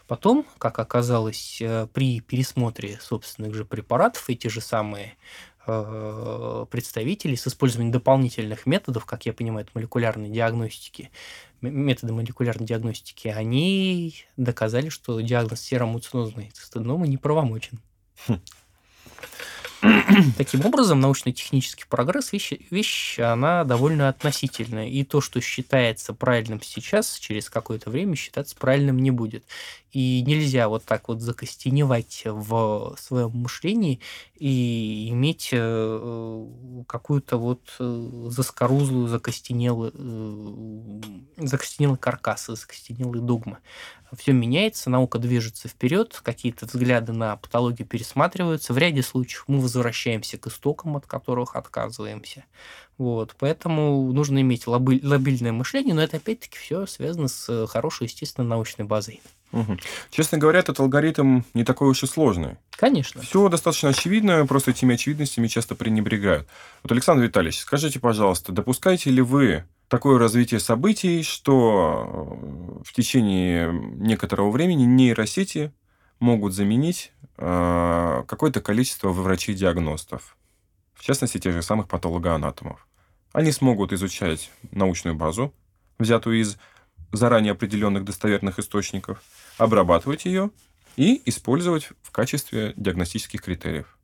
Потом, 0.07 0.43
как 0.57 0.79
оказалось, 0.79 1.61
при 1.93 2.21
пересмотре 2.21 2.97
собственных 2.99 3.53
же 3.53 3.65
препаратов, 3.65 4.27
эти 4.29 4.47
же 4.47 4.61
самые 4.61 5.15
представители 6.71 7.35
с 7.35 7.47
использованием 7.47 7.91
дополнительных 7.91 8.65
методов, 8.65 9.05
как 9.05 9.25
я 9.25 9.33
понимаю, 9.33 9.65
это 9.65 9.71
молекулярной 9.75 10.29
диагностики, 10.29 11.11
методы 11.61 12.13
молекулярной 12.13 12.65
диагностики, 12.65 13.27
они 13.27 14.15
доказали, 14.37 14.89
что 14.89 15.19
диагноз 15.19 15.61
серомуцинозной 15.61 16.51
цистеденомы 16.53 17.07
неправомочен. 17.07 17.79
Хм. 18.27 18.39
Таким 20.37 20.65
образом, 20.65 20.99
научно-технический 20.99 21.85
прогресс 21.87 22.31
вещь, 22.31 22.53
вещь, 22.71 23.19
она 23.19 23.63
довольно 23.63 24.09
относительная. 24.09 24.87
И 24.87 25.03
то, 25.03 25.21
что 25.21 25.39
считается 25.39 26.13
правильным 26.13 26.61
сейчас, 26.61 27.17
через 27.17 27.49
какое-то 27.49 27.89
время 27.89 28.15
считаться 28.15 28.55
правильным 28.55 28.97
не 28.97 29.11
будет. 29.11 29.45
И 29.91 30.21
нельзя 30.25 30.67
вот 30.67 30.83
так 30.83 31.07
вот 31.07 31.21
закостеневать 31.21 32.23
в 32.25 32.95
своем 32.99 33.31
мышлении 33.31 33.99
и 34.35 35.09
иметь 35.09 35.49
э, 35.51 36.45
какую-то 36.87 37.37
вот 37.37 37.61
э, 37.79 38.27
заскорузлую, 38.29 39.07
закостенелую, 39.07 39.91
э, 39.95 41.45
закостенелый 41.45 41.97
каркас, 41.97 42.47
закостенелые 42.47 43.21
догмы. 43.21 43.57
Все 44.15 44.31
меняется, 44.31 44.89
наука 44.89 45.19
движется 45.19 45.67
вперед, 45.67 46.19
какие-то 46.23 46.65
взгляды 46.65 47.11
на 47.11 47.35
патологию 47.35 47.87
пересматриваются. 47.87 48.73
В 48.73 48.77
ряде 48.77 49.03
случаев 49.03 49.43
мы 49.47 49.59
возвращаемся 49.67 50.37
к 50.37 50.47
истокам, 50.47 50.95
от 50.95 51.05
которых 51.05 51.55
отказываемся. 51.55 52.45
Вот, 52.97 53.35
поэтому 53.37 54.11
нужно 54.11 54.41
иметь 54.41 54.65
лобильное 54.65 55.51
мышление, 55.51 55.93
но 55.93 56.01
это 56.01 56.17
опять-таки 56.17 56.57
все 56.57 56.87
связано 56.87 57.27
с 57.27 57.67
хорошей, 57.67 58.05
естественно, 58.05 58.47
научной 58.47 58.85
базой. 58.85 59.21
Угу. 59.51 59.77
Честно 60.09 60.37
говоря, 60.37 60.59
этот 60.59 60.79
алгоритм 60.79 61.41
не 61.53 61.63
такой 61.63 61.89
уж 61.89 62.03
и 62.03 62.07
сложный. 62.07 62.57
Конечно. 62.71 63.21
Все 63.21 63.47
достаточно 63.49 63.89
очевидно, 63.89 64.45
просто 64.45 64.71
этими 64.71 64.95
очевидностями 64.95 65.47
часто 65.47 65.75
пренебрегают. 65.75 66.47
Вот, 66.83 66.91
Александр 66.91 67.23
Витальевич, 67.23 67.59
скажите, 67.59 67.99
пожалуйста, 67.99 68.51
допускаете 68.51 69.09
ли 69.09 69.21
вы 69.21 69.65
такое 69.87 70.17
развитие 70.19 70.59
событий, 70.59 71.23
что 71.23 72.07
э, 72.81 72.83
в 72.83 72.93
течение 72.93 73.71
некоторого 73.71 74.51
времени 74.51 74.83
нейросети 74.83 75.71
могут 76.19 76.53
заменить 76.53 77.11
э, 77.37 78.23
какое-то 78.27 78.61
количество 78.61 79.09
врачей-диагностов, 79.09 80.37
в 80.93 81.03
частности, 81.03 81.39
тех 81.39 81.53
же 81.53 81.61
самых 81.61 81.87
патологоанатомов. 81.87 82.87
Они 83.33 83.51
смогут 83.51 83.93
изучать 83.93 84.51
научную 84.71 85.15
базу, 85.15 85.53
взятую 85.99 86.41
из 86.41 86.57
заранее 87.11 87.51
определенных 87.51 88.03
достоверных 88.03 88.59
источников, 88.59 89.21
обрабатывать 89.57 90.25
ее 90.25 90.51
и 90.95 91.21
использовать 91.25 91.89
в 92.01 92.11
качестве 92.11 92.73
диагностических 92.75 93.41
критериев. 93.41 93.97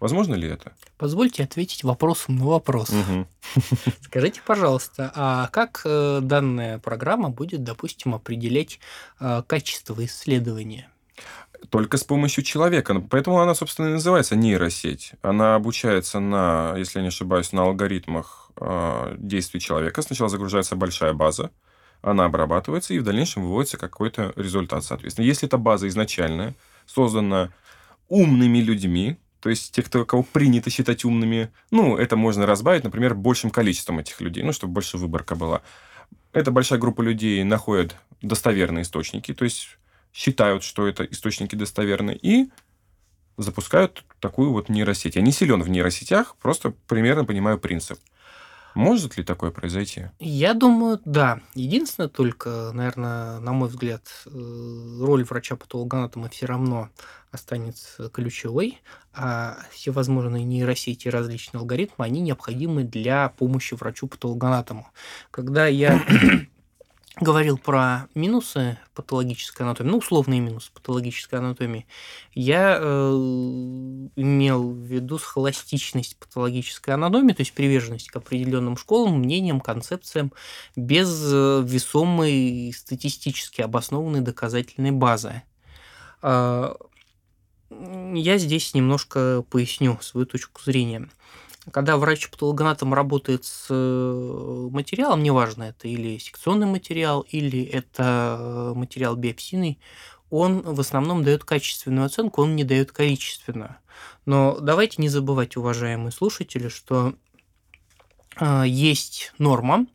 Возможно 0.00 0.34
ли 0.34 0.48
это? 0.48 0.72
Позвольте 0.96 1.44
ответить 1.44 1.84
вопросом 1.84 2.36
на 2.36 2.46
вопрос. 2.46 2.88
Угу. 2.90 3.26
Скажите, 4.00 4.40
пожалуйста, 4.44 5.12
а 5.14 5.48
как 5.48 5.82
э, 5.84 6.20
данная 6.22 6.78
программа 6.78 7.28
будет, 7.28 7.62
допустим, 7.62 8.14
определять 8.14 8.80
э, 9.20 9.42
качество 9.46 10.02
исследования? 10.04 10.90
Только 11.68 11.98
с 11.98 12.04
помощью 12.04 12.42
человека. 12.42 13.00
Поэтому 13.10 13.38
она, 13.40 13.54
собственно, 13.54 13.88
и 13.88 13.92
называется 13.92 14.34
нейросеть. 14.34 15.12
Она 15.22 15.54
обучается 15.56 16.18
на, 16.18 16.74
если 16.76 16.98
я 16.98 17.02
не 17.02 17.08
ошибаюсь, 17.08 17.52
на 17.52 17.62
алгоритмах 17.62 18.50
э, 18.56 19.16
действий 19.18 19.60
человека. 19.60 20.02
Сначала 20.02 20.30
загружается 20.30 20.74
большая 20.74 21.12
база, 21.12 21.50
она 22.02 22.24
обрабатывается, 22.24 22.94
и 22.94 22.98
в 22.98 23.04
дальнейшем 23.04 23.42
выводится 23.42 23.76
какой-то 23.76 24.32
результат, 24.36 24.84
соответственно. 24.84 25.26
Если 25.26 25.46
эта 25.46 25.58
база 25.58 25.86
изначальная, 25.88 26.54
создана 26.86 27.50
умными 28.08 28.58
людьми, 28.58 29.18
то 29.40 29.50
есть 29.50 29.72
те, 29.74 29.82
кто, 29.82 30.04
кого 30.04 30.22
принято 30.22 30.70
считать 30.70 31.04
умными, 31.04 31.50
ну, 31.70 31.96
это 31.96 32.16
можно 32.16 32.46
разбавить, 32.46 32.84
например, 32.84 33.14
большим 33.14 33.50
количеством 33.50 33.98
этих 33.98 34.20
людей, 34.20 34.42
ну, 34.42 34.52
чтобы 34.52 34.74
больше 34.74 34.98
выборка 34.98 35.34
была. 35.34 35.62
Эта 36.32 36.50
большая 36.50 36.78
группа 36.78 37.02
людей 37.02 37.42
находит 37.44 37.96
достоверные 38.22 38.82
источники, 38.82 39.34
то 39.34 39.44
есть 39.44 39.78
считают, 40.12 40.62
что 40.62 40.86
это 40.86 41.04
источники 41.04 41.54
достоверные, 41.54 42.16
и 42.16 42.50
запускают 43.36 44.04
такую 44.20 44.52
вот 44.52 44.68
нейросеть. 44.68 45.16
Я 45.16 45.22
не 45.22 45.32
силен 45.32 45.62
в 45.62 45.68
нейросетях, 45.68 46.36
просто 46.36 46.74
примерно 46.86 47.24
понимаю 47.24 47.58
принцип. 47.58 47.98
Может 48.74 49.16
ли 49.16 49.24
такое 49.24 49.50
произойти? 49.50 50.10
Я 50.20 50.54
думаю, 50.54 51.00
да. 51.04 51.40
Единственное 51.54 52.08
только, 52.08 52.70
наверное, 52.72 53.40
на 53.40 53.52
мой 53.52 53.68
взгляд, 53.68 54.02
э, 54.26 54.98
роль 55.00 55.24
врача-патологоанатома 55.24 56.28
все 56.28 56.46
равно 56.46 56.88
останется 57.32 58.08
ключевой, 58.10 58.80
а 59.12 59.58
всевозможные 59.72 60.44
нейросети 60.44 61.08
и 61.08 61.10
различные 61.10 61.60
алгоритмы, 61.60 62.04
они 62.04 62.20
необходимы 62.20 62.84
для 62.84 63.30
помощи 63.30 63.74
врачу-патологоанатому. 63.74 64.86
Когда 65.30 65.66
я 65.66 66.00
говорил 67.20 67.58
про 67.58 68.08
минусы 68.14 68.78
патологической 68.94 69.66
анатомии, 69.66 69.90
ну, 69.90 69.98
условные 69.98 70.40
минусы 70.40 70.70
патологической 70.72 71.38
анатомии, 71.38 71.86
я 72.34 72.78
э, 72.80 73.10
имел 74.16 74.70
в 74.70 74.78
виду 74.78 75.18
схоластичность 75.18 76.18
патологической 76.18 76.94
анатомии, 76.94 77.32
то 77.32 77.42
есть 77.42 77.52
приверженность 77.52 78.10
к 78.10 78.16
определенным 78.16 78.76
школам, 78.76 79.20
мнениям, 79.20 79.60
концепциям 79.60 80.32
без 80.76 81.08
э, 81.32 81.62
весомой 81.64 82.72
статистически 82.76 83.60
обоснованной 83.60 84.20
доказательной 84.20 84.92
базы. 84.92 85.42
Э, 86.22 86.74
я 87.70 88.38
здесь 88.38 88.74
немножко 88.74 89.44
поясню 89.48 89.98
свою 90.00 90.26
точку 90.26 90.62
зрения 90.62 91.08
когда 91.70 91.96
врач-патологоанатом 91.96 92.94
работает 92.94 93.44
с 93.44 93.66
э, 93.70 94.68
материалом, 94.70 95.22
неважно, 95.22 95.64
это 95.64 95.88
или 95.88 96.18
секционный 96.18 96.66
материал, 96.66 97.22
или 97.22 97.62
это 97.62 98.72
материал 98.74 99.16
биопсийный, 99.16 99.78
он 100.30 100.62
в 100.62 100.78
основном 100.80 101.24
дает 101.24 101.44
качественную 101.44 102.06
оценку, 102.06 102.42
он 102.42 102.56
не 102.56 102.64
дает 102.64 102.92
количественную. 102.92 103.76
Но 104.26 104.58
давайте 104.60 105.02
не 105.02 105.08
забывать, 105.08 105.56
уважаемые 105.56 106.12
слушатели, 106.12 106.68
что 106.68 107.14
э, 108.38 108.64
есть 108.66 109.32
норма, 109.38 109.86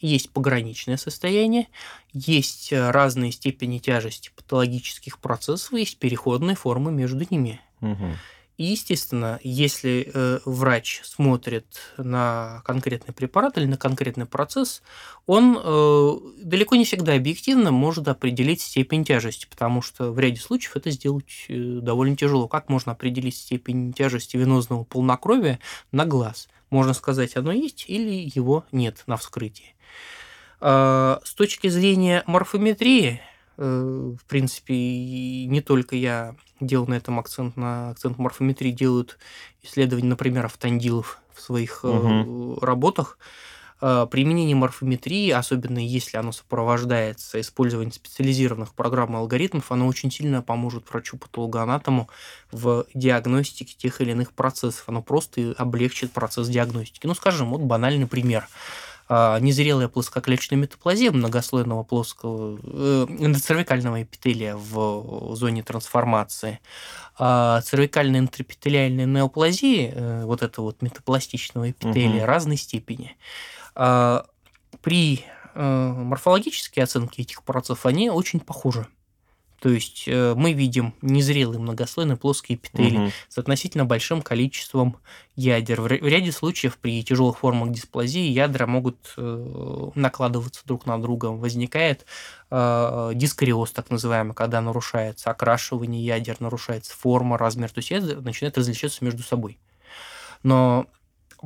есть 0.00 0.30
пограничное 0.30 0.96
состояние, 0.96 1.68
есть 2.12 2.72
разные 2.72 3.32
степени 3.32 3.78
тяжести 3.78 4.30
патологических 4.34 5.18
процессов, 5.18 5.72
есть 5.72 5.98
переходные 5.98 6.56
формы 6.56 6.90
между 6.90 7.26
ними. 7.28 7.60
Угу. 7.80 8.16
Естественно, 8.62 9.40
если 9.42 10.10
э, 10.12 10.40
врач 10.44 11.00
смотрит 11.02 11.64
на 11.96 12.60
конкретный 12.66 13.14
препарат 13.14 13.56
или 13.56 13.64
на 13.64 13.78
конкретный 13.78 14.26
процесс, 14.26 14.82
он 15.24 15.58
э, 15.58 16.10
далеко 16.42 16.76
не 16.76 16.84
всегда 16.84 17.14
объективно 17.14 17.70
может 17.70 18.06
определить 18.06 18.60
степень 18.60 19.02
тяжести, 19.02 19.46
потому 19.48 19.80
что 19.80 20.12
в 20.12 20.18
ряде 20.18 20.42
случаев 20.42 20.76
это 20.76 20.90
сделать 20.90 21.46
э, 21.48 21.78
довольно 21.80 22.18
тяжело. 22.18 22.48
Как 22.48 22.68
можно 22.68 22.92
определить 22.92 23.36
степень 23.36 23.94
тяжести 23.94 24.36
венозного 24.36 24.84
полнокровия 24.84 25.58
на 25.90 26.04
глаз? 26.04 26.46
Можно 26.68 26.92
сказать, 26.92 27.38
оно 27.38 27.52
есть 27.52 27.86
или 27.88 28.30
его 28.34 28.66
нет 28.72 29.04
на 29.06 29.16
вскрытии. 29.16 29.74
Э, 30.60 31.16
с 31.24 31.32
точки 31.32 31.68
зрения 31.68 32.24
морфометрии, 32.26 33.22
в 33.60 34.24
принципе, 34.26 34.74
не 34.74 35.60
только 35.60 35.94
я 35.94 36.34
делал 36.60 36.86
на 36.86 36.94
этом 36.94 37.18
акцент, 37.18 37.56
на 37.56 37.90
акцент 37.90 38.18
морфометрии, 38.18 38.70
делают 38.70 39.18
исследования, 39.62 40.08
например, 40.08 40.46
автандилов 40.46 41.18
в 41.34 41.40
своих 41.40 41.84
угу. 41.84 42.58
работах. 42.60 43.18
Э, 43.82 44.06
применение 44.10 44.56
морфометрии, 44.56 45.30
особенно 45.30 45.78
если 45.78 46.16
оно 46.16 46.32
сопровождается 46.32 47.38
использованием 47.40 47.92
специализированных 47.92 48.72
программ 48.72 49.14
и 49.14 49.18
алгоритмов, 49.18 49.70
оно 49.72 49.86
очень 49.86 50.10
сильно 50.10 50.40
поможет 50.40 50.88
врачу-патологоанатому 50.90 52.08
в 52.52 52.86
диагностике 52.94 53.74
тех 53.76 54.00
или 54.00 54.12
иных 54.12 54.32
процессов. 54.32 54.84
Оно 54.86 55.02
просто 55.02 55.54
облегчит 55.58 56.12
процесс 56.12 56.48
диагностики. 56.48 57.06
Ну, 57.06 57.14
скажем, 57.14 57.50
вот 57.50 57.60
банальный 57.60 58.06
пример– 58.06 58.48
а, 58.58 58.88
незрелая 59.10 59.88
плоскоклеточная 59.88 60.58
метаплазия 60.58 61.10
многослойного 61.10 61.82
плоского 61.82 62.60
э, 62.62 63.06
эндоцервикального 63.18 64.02
эпителия 64.04 64.54
в 64.54 65.34
зоне 65.34 65.64
трансформации, 65.64 66.60
а 67.18 67.60
цервикальная 67.62 68.20
интрапителиальная 68.20 69.06
неоплазия, 69.06 69.92
э, 69.92 70.24
вот 70.24 70.42
это 70.42 70.62
вот 70.62 70.80
метапластичного 70.80 71.72
эпителия 71.72 72.18
угу. 72.18 72.26
разной 72.26 72.56
степени. 72.56 73.16
А, 73.74 74.26
при 74.80 75.24
э, 75.54 75.92
морфологической 75.96 76.84
оценке 76.84 77.22
этих 77.22 77.42
процессов 77.42 77.86
они 77.86 78.10
очень 78.10 78.38
похожи. 78.38 78.86
То 79.60 79.68
есть 79.68 80.04
э, 80.06 80.34
мы 80.34 80.54
видим 80.54 80.94
незрелые 81.02 81.60
многослойные 81.60 82.16
плоские 82.16 82.56
эпители 82.56 82.96
угу. 82.96 83.10
с 83.28 83.36
относительно 83.36 83.84
большим 83.84 84.22
количеством 84.22 84.96
ядер. 85.36 85.82
В 85.82 85.86
ряде 85.86 86.32
случаев 86.32 86.78
при 86.78 87.04
тяжелых 87.04 87.38
формах 87.38 87.70
дисплазии 87.70 88.22
ядра 88.22 88.66
могут 88.66 89.12
э, 89.18 89.90
накладываться 89.94 90.62
друг 90.64 90.86
на 90.86 91.00
друга. 91.00 91.26
Возникает 91.26 92.06
э, 92.50 93.12
дискариоз, 93.14 93.72
так 93.72 93.90
называемый, 93.90 94.34
когда 94.34 94.62
нарушается 94.62 95.30
окрашивание 95.30 96.02
ядер, 96.02 96.36
нарушается 96.40 96.96
форма, 96.96 97.36
размер. 97.36 97.70
То 97.70 97.80
есть 97.80 97.90
ядра 97.90 98.18
начинают 98.22 98.56
различаться 98.56 99.04
между 99.04 99.22
собой. 99.22 99.58
Но 100.42 100.86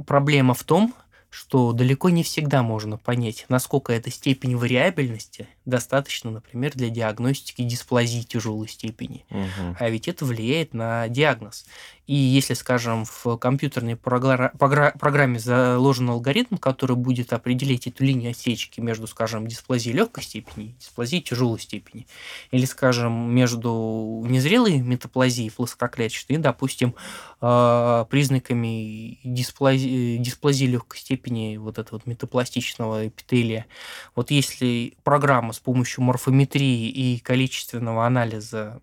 проблема 0.06 0.54
в 0.54 0.62
том, 0.62 0.94
что 1.34 1.72
далеко 1.72 2.10
не 2.10 2.22
всегда 2.22 2.62
можно 2.62 2.96
понять, 2.96 3.44
насколько 3.48 3.92
эта 3.92 4.08
степень 4.08 4.56
вариабельности 4.56 5.48
достаточно, 5.64 6.30
например, 6.30 6.72
для 6.74 6.90
диагностики 6.90 7.62
дисплазии 7.62 8.22
тяжелой 8.22 8.68
степени. 8.68 9.26
Угу. 9.30 9.76
А 9.80 9.90
ведь 9.90 10.06
это 10.06 10.24
влияет 10.24 10.74
на 10.74 11.08
диагноз. 11.08 11.66
И 12.06 12.14
если, 12.14 12.52
скажем, 12.52 13.06
в 13.06 13.38
компьютерной 13.38 13.96
программе 13.96 15.38
заложен 15.38 16.10
алгоритм, 16.10 16.56
который 16.56 16.96
будет 16.96 17.32
определить 17.32 17.86
эту 17.86 18.04
линию 18.04 18.32
отсечки 18.32 18.80
между, 18.80 19.06
скажем, 19.06 19.46
дисплазией 19.46 19.96
легкой 19.96 20.22
степени 20.22 20.66
и 20.66 20.74
дисплазией 20.78 21.22
тяжелой 21.22 21.58
степени, 21.58 22.06
или, 22.50 22.66
скажем, 22.66 23.34
между 23.34 24.22
незрелой 24.28 24.80
метаплазией 24.80 25.50
плоскоклеточной 25.50 26.36
и, 26.36 26.38
допустим, 26.38 26.94
а, 27.40 28.04
признаками 28.04 29.18
дисплазии, 29.24 30.18
дисплазии 30.18 30.66
легкой 30.66 30.98
степени 30.98 31.56
вот 31.56 31.78
этого 31.78 31.96
вот 31.96 32.06
метапластичного 32.06 33.08
эпителия. 33.08 33.66
Вот 34.14 34.30
если 34.30 34.94
программа 35.04 35.54
с 35.54 35.58
помощью 35.58 36.04
морфометрии 36.04 36.88
и 36.88 37.18
количественного 37.18 38.04
анализа 38.06 38.80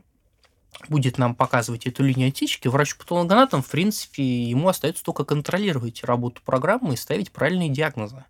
будет 0.89 1.17
нам 1.17 1.35
показывать 1.35 1.85
эту 1.85 2.03
линию 2.03 2.29
отсечки, 2.29 2.67
врач-патологоанатом, 2.67 3.61
в 3.61 3.69
принципе, 3.69 4.23
ему 4.23 4.67
остается 4.67 5.03
только 5.03 5.23
контролировать 5.23 6.03
работу 6.03 6.41
программы 6.43 6.93
и 6.93 6.97
ставить 6.97 7.31
правильные 7.31 7.69
диагнозы. 7.69 8.25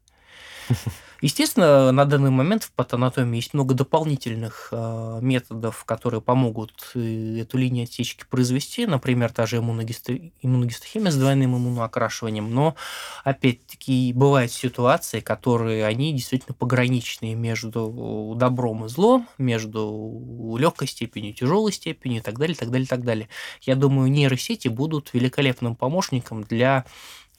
Естественно, 1.21 1.91
на 1.91 2.05
данный 2.05 2.31
момент 2.31 2.63
в 2.63 2.71
патанатомии 2.71 3.35
есть 3.35 3.53
много 3.53 3.75
дополнительных 3.75 4.69
э, 4.71 5.19
методов, 5.21 5.85
которые 5.85 6.19
помогут 6.19 6.73
э, 6.95 7.41
эту 7.41 7.59
линию 7.59 7.83
отсечки 7.83 8.25
произвести, 8.27 8.87
например, 8.87 9.31
та 9.31 9.45
же 9.45 9.57
иммуногистохимия 9.57 11.11
с 11.11 11.15
двойным 11.15 11.55
иммуноокрашиванием, 11.55 12.51
но, 12.51 12.75
опять-таки, 13.23 14.13
бывают 14.15 14.51
ситуации, 14.51 15.19
которые, 15.19 15.85
они 15.85 16.11
действительно 16.11 16.55
пограничные 16.55 17.35
между 17.35 18.33
добром 18.35 18.85
и 18.85 18.89
злом, 18.89 19.29
между 19.37 20.57
легкой 20.57 20.87
степенью, 20.87 21.35
тяжелой 21.35 21.71
степенью 21.71 22.21
и 22.21 22.23
так 22.23 22.39
далее, 22.39 22.55
так 22.55 22.71
далее, 22.71 22.87
так 22.87 23.03
далее. 23.03 23.29
Я 23.61 23.75
думаю, 23.75 24.11
нейросети 24.11 24.69
будут 24.69 25.13
великолепным 25.13 25.75
помощником 25.75 26.43
для 26.43 26.85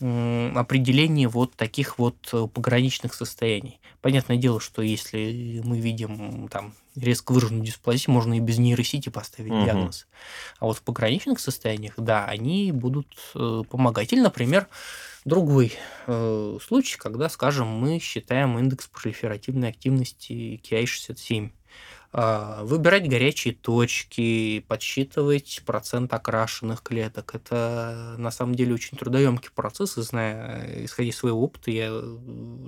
определение 0.03 1.29
вот 1.29 1.55
таких 1.55 1.99
вот 1.99 2.29
э, 2.33 2.47
пограничных 2.53 3.15
состояний. 3.15 3.81
Понятное 4.01 4.37
дело, 4.37 4.61
что 4.61 4.83
если 4.83 5.63
мы 5.65 5.79
видим 5.79 6.49
там 6.49 6.75
резко 6.97 7.33
выраженную 7.33 7.65
дисплазию, 7.65 8.13
можно 8.13 8.35
и 8.35 8.41
без 8.41 8.59
нейросети 8.59 9.09
поставить 9.11 9.53
угу. 9.53 9.65
диагноз. 9.65 10.09
А 10.59 10.67
вот 10.67 10.79
в 10.79 10.83
пограничных 10.83 11.39
состояниях, 11.39 11.95
да, 11.97 12.25
они 12.25 12.73
будут 12.73 13.15
э, 13.35 13.63
помогать. 13.71 14.13
Или, 14.13 14.21
например, 14.21 14.69
другой 15.25 15.73
э, 16.07 16.59
случай, 16.67 16.99
когда, 16.99 17.29
скажем, 17.29 17.69
мы 17.69 17.99
считаем 18.01 18.59
индекс 18.59 18.89
пролиферативной 18.89 19.69
активности 19.69 20.61
KI67 20.69 21.47
а, 21.47 21.62
выбирать 22.13 23.09
горячие 23.09 23.55
точки, 23.55 24.61
подсчитывать 24.69 25.63
процент 25.65 26.13
окрашенных 26.13 26.83
клеток. 26.83 27.35
Это 27.35 28.17
на 28.19 28.31
самом 28.31 28.55
деле 28.55 28.75
очень 28.75 28.99
трудоемкий 28.99 29.51
процесс, 29.55 29.97
и 29.97 30.03
зная, 30.03 30.85
исходя 30.85 31.09
из 31.09 31.17
своего 31.17 31.43
опыта, 31.43 31.71
я 31.71 31.91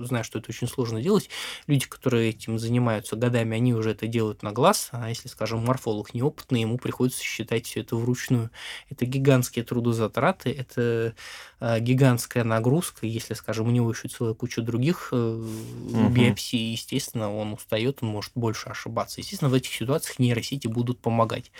знаю, 0.05 0.25
что 0.25 0.39
это 0.39 0.51
очень 0.51 0.67
сложно 0.67 1.03
делать. 1.03 1.29
Люди, 1.67 1.87
которые 1.87 2.31
этим 2.31 2.59
занимаются 2.59 3.17
годами, 3.17 3.57
они 3.57 3.75
уже 3.75 3.91
это 3.91 4.07
делают 4.07 4.43
на 4.43 4.53
глаз, 4.53 4.89
а 4.93 5.11
если, 5.11 5.29
скажем, 5.29 5.63
морфолог 5.65 6.15
неопытный, 6.15 6.63
ему 6.63 6.79
приходится 6.79 7.23
считать 7.23 7.67
все 7.67 7.81
это 7.81 7.97
вручную. 7.97 8.51
Это 8.89 9.05
гигантские 9.05 9.65
трудозатраты, 9.65 10.51
это 10.51 11.15
а, 11.61 11.81
гигантская 11.81 12.45
нагрузка, 12.45 13.07
если, 13.07 13.35
скажем, 13.35 13.69
у 13.69 13.71
него 13.71 13.91
еще 13.91 14.09
целая 14.09 14.35
куча 14.35 14.63
других 14.63 15.09
угу. 15.13 16.09
биопсий, 16.11 16.73
естественно, 16.73 17.35
он 17.35 17.55
устает, 17.55 17.99
он 18.03 18.09
может 18.09 18.33
больше 18.35 18.69
ошибаться. 18.69 19.21
Естественно, 19.21 19.34
в 19.41 19.55
этих 19.55 19.73
ситуациях 19.73 20.19
нейросети 20.19 20.67
будут 20.67 21.01
помогать. 21.01 21.51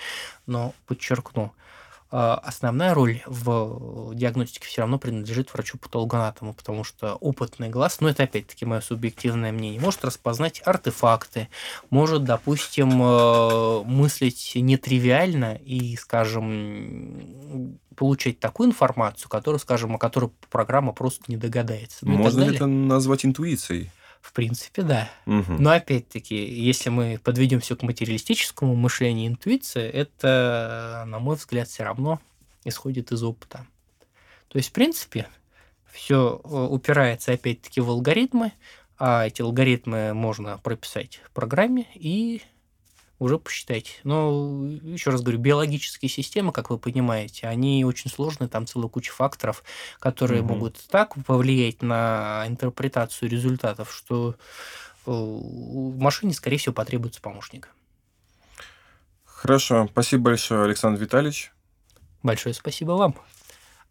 Но 0.47 0.75
подчеркну, 0.87 1.53
а, 2.17 2.41
основная 2.45 2.95
роль 2.95 3.23
в 3.27 4.15
диагностике 4.15 4.69
все 4.69 4.83
равно 4.83 5.01
принадлежит 5.01 5.53
врачу-патологоанатому, 5.53 6.55
потому 6.55 6.85
что 6.85 7.17
опытный 7.17 7.71
глаз, 7.71 8.01
ну 8.01 8.07
это 8.07 8.23
опять-таки 8.23 8.65
мое 8.65 8.81
субъективное 8.83 9.51
мнение, 9.51 9.81
может 9.81 10.05
распознать 10.05 10.63
артефакты, 10.65 11.49
может, 11.91 12.23
допустим, 12.23 13.03
э, 13.03 13.83
мыслить 13.85 14.53
нетривиально 14.55 15.57
и, 15.57 15.97
скажем, 15.97 17.81
получать 17.97 18.39
такую 18.39 18.69
информацию, 18.69 19.29
которую, 19.29 19.59
скажем, 19.59 19.97
о 19.97 19.99
которой 19.99 20.31
программа 20.51 20.93
просто 20.93 21.25
не 21.27 21.37
догадается. 21.37 21.99
Ну, 22.03 22.13
Можно 22.13 22.45
ли 22.45 22.55
это 22.55 22.67
назвать 22.67 23.25
интуицией? 23.25 23.91
В 24.25 24.33
принципе, 24.33 24.81
да. 24.81 25.11
Угу. 25.27 25.53
Но 25.59 25.71
опять-таки, 25.73 26.35
если 26.35 26.89
мы 26.89 27.21
подведем 27.23 27.61
все 27.61 27.77
к 27.77 27.83
материалистическому 27.83 28.75
мышлению, 28.75 29.29
интуиция, 29.29 29.91
это, 29.91 31.05
на 31.07 31.19
мой 31.19 31.37
взгляд, 31.37 31.69
все 31.69 31.85
равно 31.85 32.21
исходит 32.65 33.13
из 33.13 33.23
опыта. 33.23 33.67
То 34.49 34.57
есть, 34.57 34.71
в 34.71 34.73
принципе, 34.73 35.29
все 35.93 36.41
э, 36.43 36.49
упирается 36.49 37.33
опять-таки 37.33 37.83
в 37.83 37.91
алгоритмы, 37.91 38.53
а 38.99 39.27
эти 39.27 39.43
алгоритмы 39.43 40.15
можно 40.15 40.57
прописать 40.57 41.21
в 41.27 41.31
программе 41.31 41.87
и 41.95 42.41
уже 43.25 43.39
посчитать. 43.39 44.01
Но, 44.05 44.67
еще 44.83 45.11
раз 45.11 45.23
говорю, 45.23 45.39
биологические 45.39 46.09
системы, 46.09 46.53
как 46.53 46.71
вы 46.71 46.79
понимаете, 46.79 47.47
они 47.47 47.85
очень 47.85 48.11
сложные, 48.11 48.49
там 48.49 48.67
целая 48.67 48.89
куча 48.89 49.13
факторов, 49.13 49.65
которые 49.99 50.43
угу. 50.43 50.55
могут 50.55 50.81
так 50.89 51.15
повлиять 51.25 51.83
на 51.83 52.45
интерпретацию 52.47 53.31
результатов, 53.31 53.93
что 53.93 54.37
э, 55.07 55.11
машине, 55.11 56.33
скорее 56.33 56.59
всего, 56.59 56.75
потребуется 56.75 57.21
помощник. 57.21 57.71
Хорошо. 59.25 59.89
Спасибо 59.91 60.25
большое, 60.25 60.65
Александр 60.65 61.01
Витальевич. 61.01 61.53
Большое 62.23 62.55
спасибо 62.55 62.93
вам. 62.93 63.15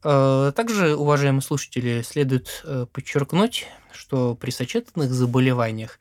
Э, 0.03 0.51
также, 0.55 0.95
уважаемые 0.95 1.41
слушатели, 1.41 2.01
следует 2.01 2.61
э, 2.65 2.87
подчеркнуть, 2.91 3.67
что 3.93 4.35
при 4.35 4.51
сочетанных 4.51 5.11
заболеваниях 5.11 5.99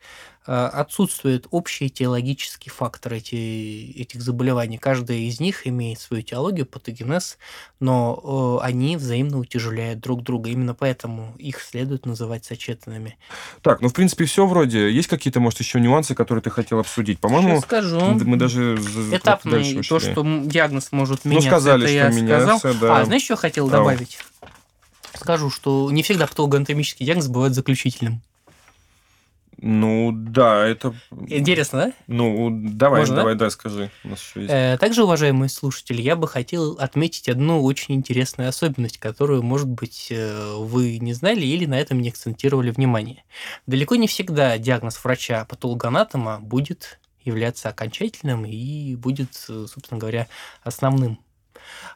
отсутствует 0.51 1.47
общий 1.51 1.89
теологический 1.89 2.69
фактор 2.69 3.13
эти, 3.13 3.93
этих 3.95 4.21
заболеваний. 4.21 4.77
Каждая 4.77 5.17
из 5.17 5.39
них 5.39 5.65
имеет 5.67 5.99
свою 5.99 6.23
теологию, 6.23 6.65
патогенез, 6.65 7.37
но 7.79 8.59
э, 8.61 8.65
они 8.65 8.97
взаимно 8.97 9.39
утяжеляют 9.39 9.99
друг 9.99 10.23
друга. 10.23 10.49
Именно 10.49 10.73
поэтому 10.73 11.35
их 11.37 11.61
следует 11.61 12.05
называть 12.05 12.45
сочетанными. 12.45 13.17
Так, 13.61 13.81
ну, 13.81 13.89
в 13.89 13.93
принципе, 13.93 14.25
все 14.25 14.45
вроде. 14.45 14.91
Есть 14.91 15.07
какие-то, 15.07 15.39
может, 15.39 15.59
еще 15.59 15.79
нюансы, 15.79 16.15
которые 16.15 16.41
ты 16.41 16.49
хотел 16.49 16.79
обсудить? 16.79 17.19
По-моему, 17.19 17.61
скажу. 17.61 17.99
мы 17.99 18.37
даже 18.37 18.75
Этапный, 19.11 19.81
то, 19.83 19.99
что 19.99 20.23
диагноз 20.23 20.91
может 20.91 21.23
ну, 21.23 21.31
меняться, 21.31 21.49
ну, 21.49 21.55
сказали, 21.55 21.83
это 21.83 21.91
что 21.91 21.97
я 21.97 22.21
меняется, 22.21 22.57
сказал. 22.57 22.79
Да. 22.81 22.99
А, 22.99 23.05
знаешь, 23.05 23.23
что 23.23 23.35
хотел 23.35 23.69
добавить? 23.69 24.19
Скажу, 25.15 25.49
что 25.49 25.89
не 25.91 26.03
всегда 26.03 26.27
патологоанатомический 26.27 27.05
диагноз 27.05 27.27
бывает 27.27 27.53
заключительным. 27.53 28.21
Ну, 29.65 30.11
да, 30.11 30.67
это... 30.67 30.93
Интересно, 31.27 31.85
да? 31.85 31.93
Ну, 32.07 32.49
давай, 32.51 32.99
Можно, 32.99 33.15
давай, 33.15 33.35
да, 33.35 33.45
да 33.45 33.49
скажи. 33.49 33.89
У 34.03 34.09
нас 34.09 34.19
еще 34.19 34.41
есть. 34.41 34.53
Э, 34.53 34.77
также, 34.77 35.05
уважаемые 35.05 35.47
слушатели, 35.47 36.01
я 36.01 36.17
бы 36.17 36.27
хотел 36.27 36.73
отметить 36.73 37.29
одну 37.29 37.63
очень 37.63 37.95
интересную 37.95 38.49
особенность, 38.49 38.97
которую, 38.97 39.41
может 39.41 39.69
быть, 39.69 40.07
э, 40.09 40.53
вы 40.57 40.99
не 40.99 41.13
знали 41.13 41.45
или 41.45 41.65
на 41.65 41.79
этом 41.79 42.01
не 42.01 42.09
акцентировали 42.09 42.71
внимание. 42.71 43.23
Далеко 43.65 43.95
не 43.95 44.07
всегда 44.07 44.57
диагноз 44.57 45.01
врача-патологоанатома 45.01 46.41
будет 46.41 46.99
являться 47.23 47.69
окончательным 47.69 48.45
и 48.45 48.97
будет, 48.97 49.29
э, 49.47 49.65
собственно 49.69 49.97
говоря, 49.97 50.27
основным. 50.63 51.19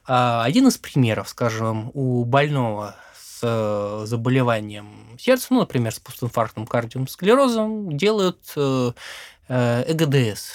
А, 0.06 0.46
один 0.46 0.70
из 0.70 0.78
примеров, 0.78 1.28
скажем, 1.28 1.92
у 1.94 2.24
больного 2.24 2.96
с 3.38 3.42
э, 3.44 4.06
заболеванием 4.06 5.18
сердца, 5.20 5.48
ну, 5.52 5.60
например, 5.60 5.94
с 5.94 6.00
постинфарктным 6.00 6.66
кардиосклерозом, 6.66 7.96
делают 7.98 8.40
э, 8.56 8.92
э, 9.48 9.84
ЭГДС. 9.92 10.52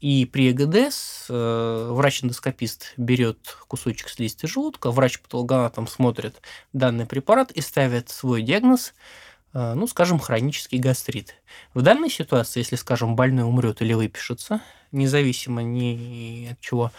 И 0.00 0.24
при 0.24 0.50
ЭГДС 0.50 1.26
врач-эндоскопист 1.28 2.94
берет 2.96 3.58
кусочек 3.68 4.08
слизистой 4.08 4.48
желудка, 4.48 4.90
врач-патологоанатом 4.90 5.86
смотрит 5.86 6.40
данный 6.72 7.04
препарат 7.04 7.50
и 7.50 7.60
ставит 7.60 8.08
свой 8.08 8.40
диагноз 8.40 8.94
ну, 9.52 9.86
скажем, 9.86 10.18
хронический 10.18 10.78
гастрит. 10.78 11.34
В 11.74 11.82
данной 11.82 12.10
ситуации, 12.10 12.60
если, 12.60 12.76
скажем, 12.76 13.16
больной 13.16 13.44
умрет 13.44 13.82
или 13.82 13.92
выпишется, 13.92 14.60
независимо 14.92 15.62
ни 15.62 16.48
от 16.52 16.60
чего, 16.60 16.92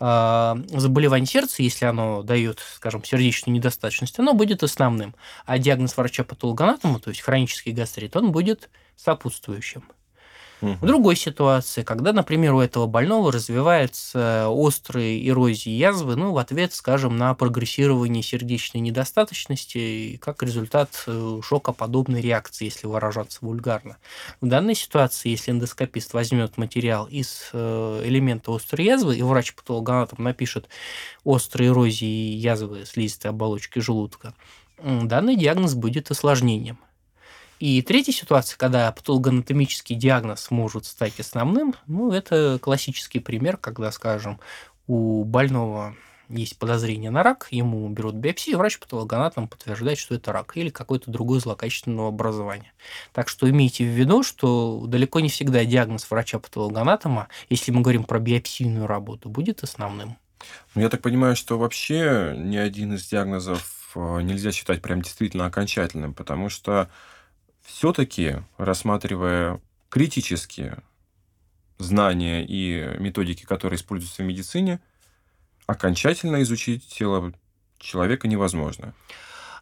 э, 0.00 0.54
заболевание 0.68 1.26
сердца, 1.26 1.62
если 1.62 1.84
оно 1.84 2.22
дает, 2.22 2.60
скажем, 2.74 3.04
сердечную 3.04 3.56
недостаточность, 3.56 4.18
оно 4.18 4.34
будет 4.34 4.62
основным. 4.62 5.14
А 5.44 5.58
диагноз 5.58 5.96
врача-патологоанатома, 5.96 7.00
то 7.00 7.10
есть 7.10 7.22
хронический 7.22 7.72
гастрит, 7.72 8.16
он 8.16 8.32
будет 8.32 8.70
сопутствующим. 8.96 9.84
В 10.60 10.86
другой 10.86 11.14
ситуации, 11.14 11.82
когда, 11.82 12.12
например, 12.12 12.54
у 12.54 12.60
этого 12.60 12.86
больного 12.86 13.30
развивается 13.30 14.48
острые 14.48 15.26
эрозии 15.28 15.70
язвы, 15.70 16.16
ну, 16.16 16.32
в 16.32 16.38
ответ, 16.38 16.74
скажем, 16.74 17.16
на 17.16 17.32
прогрессирование 17.34 18.22
сердечной 18.22 18.80
недостаточности, 18.80 20.18
как 20.20 20.42
результат 20.42 21.04
э, 21.06 21.40
шокоподобной 21.44 22.20
реакции, 22.20 22.66
если 22.66 22.86
выражаться 22.86 23.38
вульгарно. 23.42 23.98
В 24.40 24.48
данной 24.48 24.74
ситуации, 24.74 25.28
если 25.28 25.52
эндоскопист 25.52 26.12
возьмет 26.12 26.56
материал 26.56 27.06
из 27.06 27.50
э, 27.52 28.02
элемента 28.04 28.54
острой 28.54 28.86
язвы, 28.86 29.16
и 29.16 29.22
врач-патологоанатом 29.22 30.24
напишет 30.24 30.68
острые 31.24 31.70
эрозии 31.70 32.34
язвы 32.34 32.84
слизистой 32.84 33.30
оболочки 33.30 33.78
желудка, 33.78 34.34
данный 34.82 35.36
диагноз 35.36 35.74
будет 35.74 36.10
осложнением. 36.10 36.78
И 37.58 37.82
третья 37.82 38.12
ситуация, 38.12 38.56
когда 38.56 38.90
патологоанатомический 38.92 39.96
диагноз 39.96 40.50
может 40.50 40.84
стать 40.84 41.18
основным, 41.18 41.74
ну, 41.86 42.12
это 42.12 42.58
классический 42.60 43.18
пример, 43.18 43.56
когда, 43.56 43.90
скажем, 43.90 44.38
у 44.86 45.24
больного 45.24 45.96
есть 46.28 46.58
подозрение 46.58 47.10
на 47.10 47.22
рак, 47.22 47.48
ему 47.50 47.88
берут 47.88 48.14
биопсию, 48.14 48.58
врач 48.58 48.78
патологоанатом 48.78 49.48
подтверждает, 49.48 49.98
что 49.98 50.14
это 50.14 50.32
рак 50.32 50.56
или 50.56 50.68
какое-то 50.68 51.10
другое 51.10 51.40
злокачественное 51.40 52.08
образование. 52.08 52.72
Так 53.12 53.28
что 53.28 53.48
имейте 53.48 53.84
в 53.84 53.88
виду, 53.88 54.22
что 54.22 54.84
далеко 54.86 55.20
не 55.20 55.30
всегда 55.30 55.64
диагноз 55.64 56.08
врача-патологоанатома, 56.10 57.28
если 57.48 57.72
мы 57.72 57.80
говорим 57.80 58.04
про 58.04 58.18
биопсийную 58.18 58.86
работу, 58.86 59.30
будет 59.30 59.62
основным. 59.62 60.16
Ну, 60.74 60.82
я 60.82 60.88
так 60.88 61.02
понимаю, 61.02 61.34
что 61.34 61.58
вообще 61.58 62.34
ни 62.36 62.56
один 62.56 62.94
из 62.94 63.06
диагнозов 63.06 63.90
э, 63.96 64.20
нельзя 64.22 64.52
считать 64.52 64.82
прям 64.82 65.02
действительно 65.02 65.46
окончательным, 65.46 66.14
потому 66.14 66.48
что 66.48 66.88
все-таки, 67.68 68.36
рассматривая 68.56 69.60
критические 69.90 70.78
знания 71.76 72.44
и 72.44 72.96
методики, 72.98 73.44
которые 73.44 73.76
используются 73.76 74.22
в 74.22 74.26
медицине, 74.26 74.80
окончательно 75.66 76.42
изучить 76.42 76.88
тело 76.88 77.32
человека 77.78 78.26
невозможно. 78.26 78.94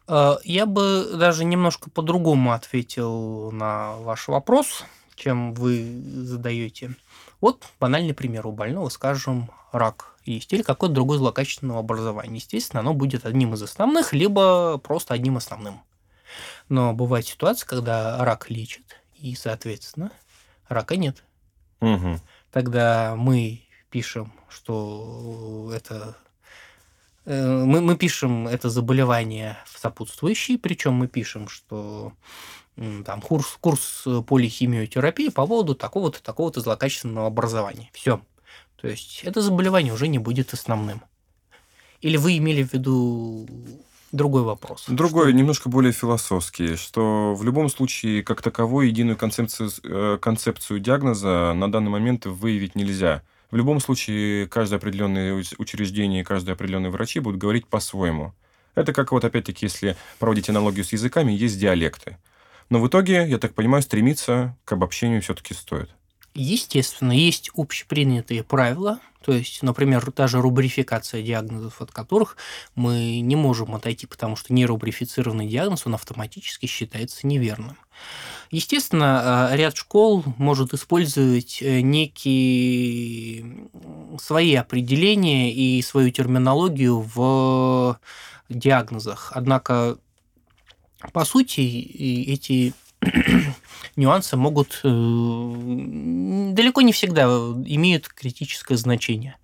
Э, 0.07 0.37
я 0.43 0.65
бы 0.65 1.15
даже 1.15 1.43
немножко 1.43 1.89
по-другому 1.89 2.53
ответил 2.53 3.51
на 3.51 3.97
ваш 3.97 4.29
вопрос, 4.29 4.85
чем 5.15 5.53
вы 5.53 6.01
задаете. 6.23 6.95
Вот 7.41 7.65
банальный 7.79 8.13
пример 8.13 8.47
у 8.47 8.51
больного, 8.51 8.89
скажем, 8.89 9.51
рак 9.71 10.15
есть 10.25 10.51
или 10.53 10.61
какое-то 10.61 10.95
другое 10.95 11.17
злокачественное 11.17 11.77
образование. 11.77 12.37
Естественно, 12.37 12.79
оно 12.79 12.93
будет 12.93 13.25
одним 13.25 13.53
из 13.53 13.61
основных, 13.61 14.13
либо 14.13 14.77
просто 14.77 15.13
одним 15.13 15.37
основным. 15.37 15.81
Но 16.69 16.93
бывает 16.93 17.25
ситуация, 17.25 17.67
когда 17.67 18.23
рак 18.23 18.49
лечит, 18.49 19.01
и, 19.15 19.35
соответственно, 19.35 20.11
рака 20.67 20.95
нет. 20.97 21.23
Угу. 21.79 22.19
Тогда 22.51 23.15
мы 23.15 23.61
пишем, 23.89 24.33
что 24.49 25.71
это 25.73 26.17
э, 27.25 27.63
мы, 27.63 27.81
мы 27.81 27.95
пишем 27.95 28.47
это 28.47 28.69
заболевание 28.69 29.57
в 29.65 29.79
сопутствующий, 29.79 30.57
причем 30.57 30.93
мы 30.93 31.07
пишем, 31.07 31.47
что 31.47 32.13
там 33.05 33.21
курс, 33.21 33.57
курс 33.59 34.05
полихимиотерапии 34.27 35.29
по 35.29 35.47
поводу 35.47 35.73
такого-то, 35.73 36.21
такого-то 36.21 36.61
злокачественного 36.61 37.27
образования. 37.27 37.89
Все. 37.93 38.21
То 38.75 38.87
есть 38.87 39.23
это 39.23 39.41
заболевание 39.41 39.91
уже 39.91 40.07
не 40.07 40.19
будет 40.19 40.53
основным. 40.53 41.01
Или 42.01 42.17
вы 42.17 42.37
имели 42.37 42.63
в 42.63 42.73
виду 42.73 43.47
другой 44.11 44.43
вопрос. 44.43 44.85
Другой, 44.87 45.29
что... 45.29 45.37
немножко 45.37 45.69
более 45.69 45.91
философский, 45.91 46.75
что 46.75 47.33
в 47.35 47.43
любом 47.43 47.69
случае, 47.69 48.23
как 48.23 48.41
таковой, 48.41 48.87
единую 48.87 49.17
концепцию, 49.17 49.69
э, 49.83 50.17
концепцию 50.21 50.79
диагноза 50.79 51.53
на 51.53 51.71
данный 51.71 51.89
момент 51.89 52.25
выявить 52.25 52.75
нельзя. 52.75 53.23
В 53.51 53.55
любом 53.55 53.79
случае, 53.79 54.47
каждое 54.47 54.77
определенное 54.77 55.33
учреждение, 55.57 56.23
каждый 56.25 56.51
определенный 56.51 56.89
врачи 56.89 57.19
будут 57.19 57.39
говорить 57.39 57.67
по-своему. 57.67 58.33
Это 58.75 58.93
как 58.93 59.11
вот 59.11 59.23
опять-таки, 59.23 59.65
если 59.65 59.95
проводить 60.19 60.49
аналогию 60.49 60.83
с 60.83 60.91
языками, 60.91 61.31
есть 61.31 61.59
диалекты. 61.59 62.17
Но 62.69 62.79
в 62.79 62.87
итоге, 62.87 63.27
я 63.27 63.37
так 63.37 63.53
понимаю, 63.53 63.81
стремиться 63.81 64.55
к 64.65 64.73
обобщению 64.73 65.21
все-таки 65.21 65.53
стоит. 65.53 65.89
Естественно, 66.39 67.13
есть 67.13 67.49
общепринятые 67.55 68.43
правила, 68.43 68.99
то 69.25 69.33
есть, 69.33 69.63
например, 69.63 70.11
даже 70.11 70.39
рубрификация 70.39 71.23
диагнозов, 71.23 71.81
от 71.81 71.91
которых 71.91 72.37
мы 72.75 73.21
не 73.21 73.35
можем 73.35 73.73
отойти, 73.73 74.05
потому 74.05 74.35
что 74.35 74.53
нерубрифицированный 74.53 75.47
диагноз, 75.47 75.87
он 75.87 75.95
автоматически 75.95 76.67
считается 76.67 77.25
неверным. 77.25 77.75
Естественно, 78.51 79.49
э, 79.51 79.57
ряд 79.57 79.75
школ 79.75 80.23
может 80.37 80.75
использовать 80.75 81.57
э, 81.63 81.81
некие 81.81 83.67
свои 84.21 84.53
определения 84.53 85.51
и 85.51 85.81
свою 85.81 86.11
терминологию 86.11 86.99
в 86.99 87.99
диагнозах. 88.47 89.31
Однако, 89.33 89.97
по 91.13 91.25
сути, 91.25 91.61
эти 91.61 92.73
нюансы 93.97 94.37
могут 94.37 94.79
э, 94.83 94.87
далеко 94.87 96.81
не 96.81 96.93
всегда 96.93 97.23
имеют 97.23 98.07
критическое 98.07 98.77
значение. 98.77 99.35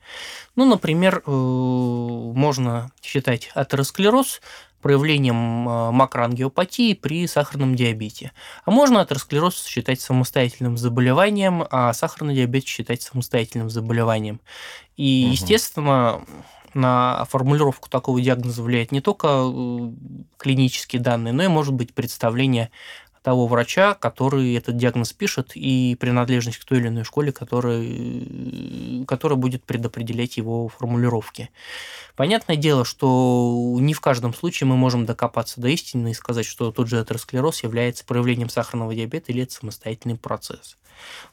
Ну, 0.55 0.65
например, 0.65 1.23
э, 1.25 1.31
можно 1.31 2.91
считать 3.01 3.49
атеросклероз 3.55 4.41
проявлением 4.81 5.67
э, 5.67 5.91
макроангиопатии 5.91 6.93
при 6.93 7.25
сахарном 7.25 7.75
диабете. 7.75 8.31
А 8.65 8.71
можно 8.71 9.01
атеросклероз 9.01 9.65
считать 9.65 9.99
самостоятельным 10.01 10.77
заболеванием, 10.77 11.65
а 11.71 11.93
сахарный 11.93 12.35
диабет 12.35 12.67
считать 12.67 13.01
самостоятельным 13.01 13.69
заболеванием. 13.69 14.39
И, 14.95 15.23
угу. 15.25 15.34
естественно, 15.34 16.21
на 16.73 17.25
формулировку 17.30 17.89
такого 17.89 18.19
диагноза 18.21 18.61
влияет 18.63 18.91
не 18.91 19.01
только 19.01 19.27
клинические 20.38 21.01
данные, 21.01 21.34
но 21.34 21.43
и, 21.43 21.47
может 21.47 21.73
быть, 21.73 21.93
представление 21.93 22.71
того 23.23 23.47
врача, 23.47 23.93
который 23.95 24.53
этот 24.53 24.77
диагноз 24.77 25.13
пишет, 25.13 25.53
и 25.55 25.97
принадлежность 25.99 26.59
к 26.59 26.65
той 26.65 26.79
или 26.79 26.89
иной 26.89 27.05
школе, 27.05 27.31
который, 27.31 29.05
которая 29.07 29.37
будет 29.37 29.63
предопределять 29.63 30.37
его 30.37 30.67
формулировки. 30.67 31.49
Понятное 32.15 32.57
дело, 32.57 32.85
что 32.85 33.77
не 33.79 33.93
в 33.93 34.01
каждом 34.01 34.33
случае 34.33 34.67
мы 34.67 34.75
можем 34.75 35.05
докопаться 35.05 35.61
до 35.61 35.69
истины 35.69 36.11
и 36.11 36.13
сказать, 36.13 36.45
что 36.45 36.71
тот 36.71 36.87
же 36.87 36.99
атеросклероз 36.99 37.63
является 37.63 38.05
проявлением 38.05 38.49
сахарного 38.49 38.93
диабета 38.93 39.31
или 39.31 39.43
это 39.43 39.53
самостоятельный 39.53 40.17
процесс. 40.17 40.77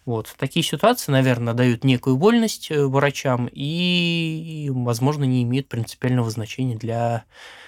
Вот. 0.07 0.35
Такие 0.39 0.65
ситуации, 0.65 1.13
наверное, 1.13 1.55
дают 1.55 1.85
некую 1.85 2.17
вольность 2.17 2.71
э, 2.71 2.87
врачам 2.87 3.49
и, 3.53 4.71
возможно, 4.73 5.25
не 5.25 5.43
имеют 5.43 5.69
принципиального 5.69 6.31
значения 6.31 6.77
для 6.77 7.25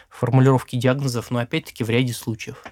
формулировки 0.09 0.77
диагнозов, 0.77 1.31
но 1.31 1.40
опять-таки 1.40 1.85
в 1.85 1.90
ряде 1.90 2.12
случаев. 2.12 2.65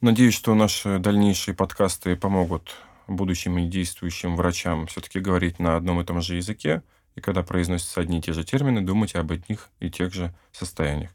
Надеюсь, 0.00 0.34
что 0.34 0.54
наши 0.54 1.00
дальнейшие 1.00 1.56
подкасты 1.56 2.14
помогут 2.14 2.76
будущим 3.08 3.58
и 3.58 3.66
действующим 3.66 4.36
врачам 4.36 4.86
все-таки 4.86 5.18
говорить 5.18 5.58
на 5.58 5.76
одном 5.76 6.00
и 6.00 6.04
том 6.04 6.20
же 6.20 6.36
языке, 6.36 6.82
и 7.16 7.20
когда 7.20 7.42
произносятся 7.42 8.00
одни 8.00 8.18
и 8.18 8.22
те 8.22 8.32
же 8.32 8.44
термины, 8.44 8.80
думать 8.80 9.16
об 9.16 9.32
одних 9.32 9.70
и 9.80 9.90
тех 9.90 10.14
же 10.14 10.32
состояниях. 10.52 11.10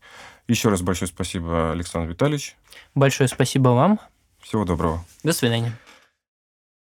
Еще 0.49 0.67
раз 0.67 0.81
большое 0.81 1.07
спасибо, 1.07 1.71
Александр 1.71 2.09
Витальевич. 2.09 2.57
Большое 2.93 3.29
спасибо 3.29 3.69
вам. 3.69 4.01
Всего 4.41 4.65
доброго. 4.65 5.05
До 5.23 5.31
свидания. 5.31 5.71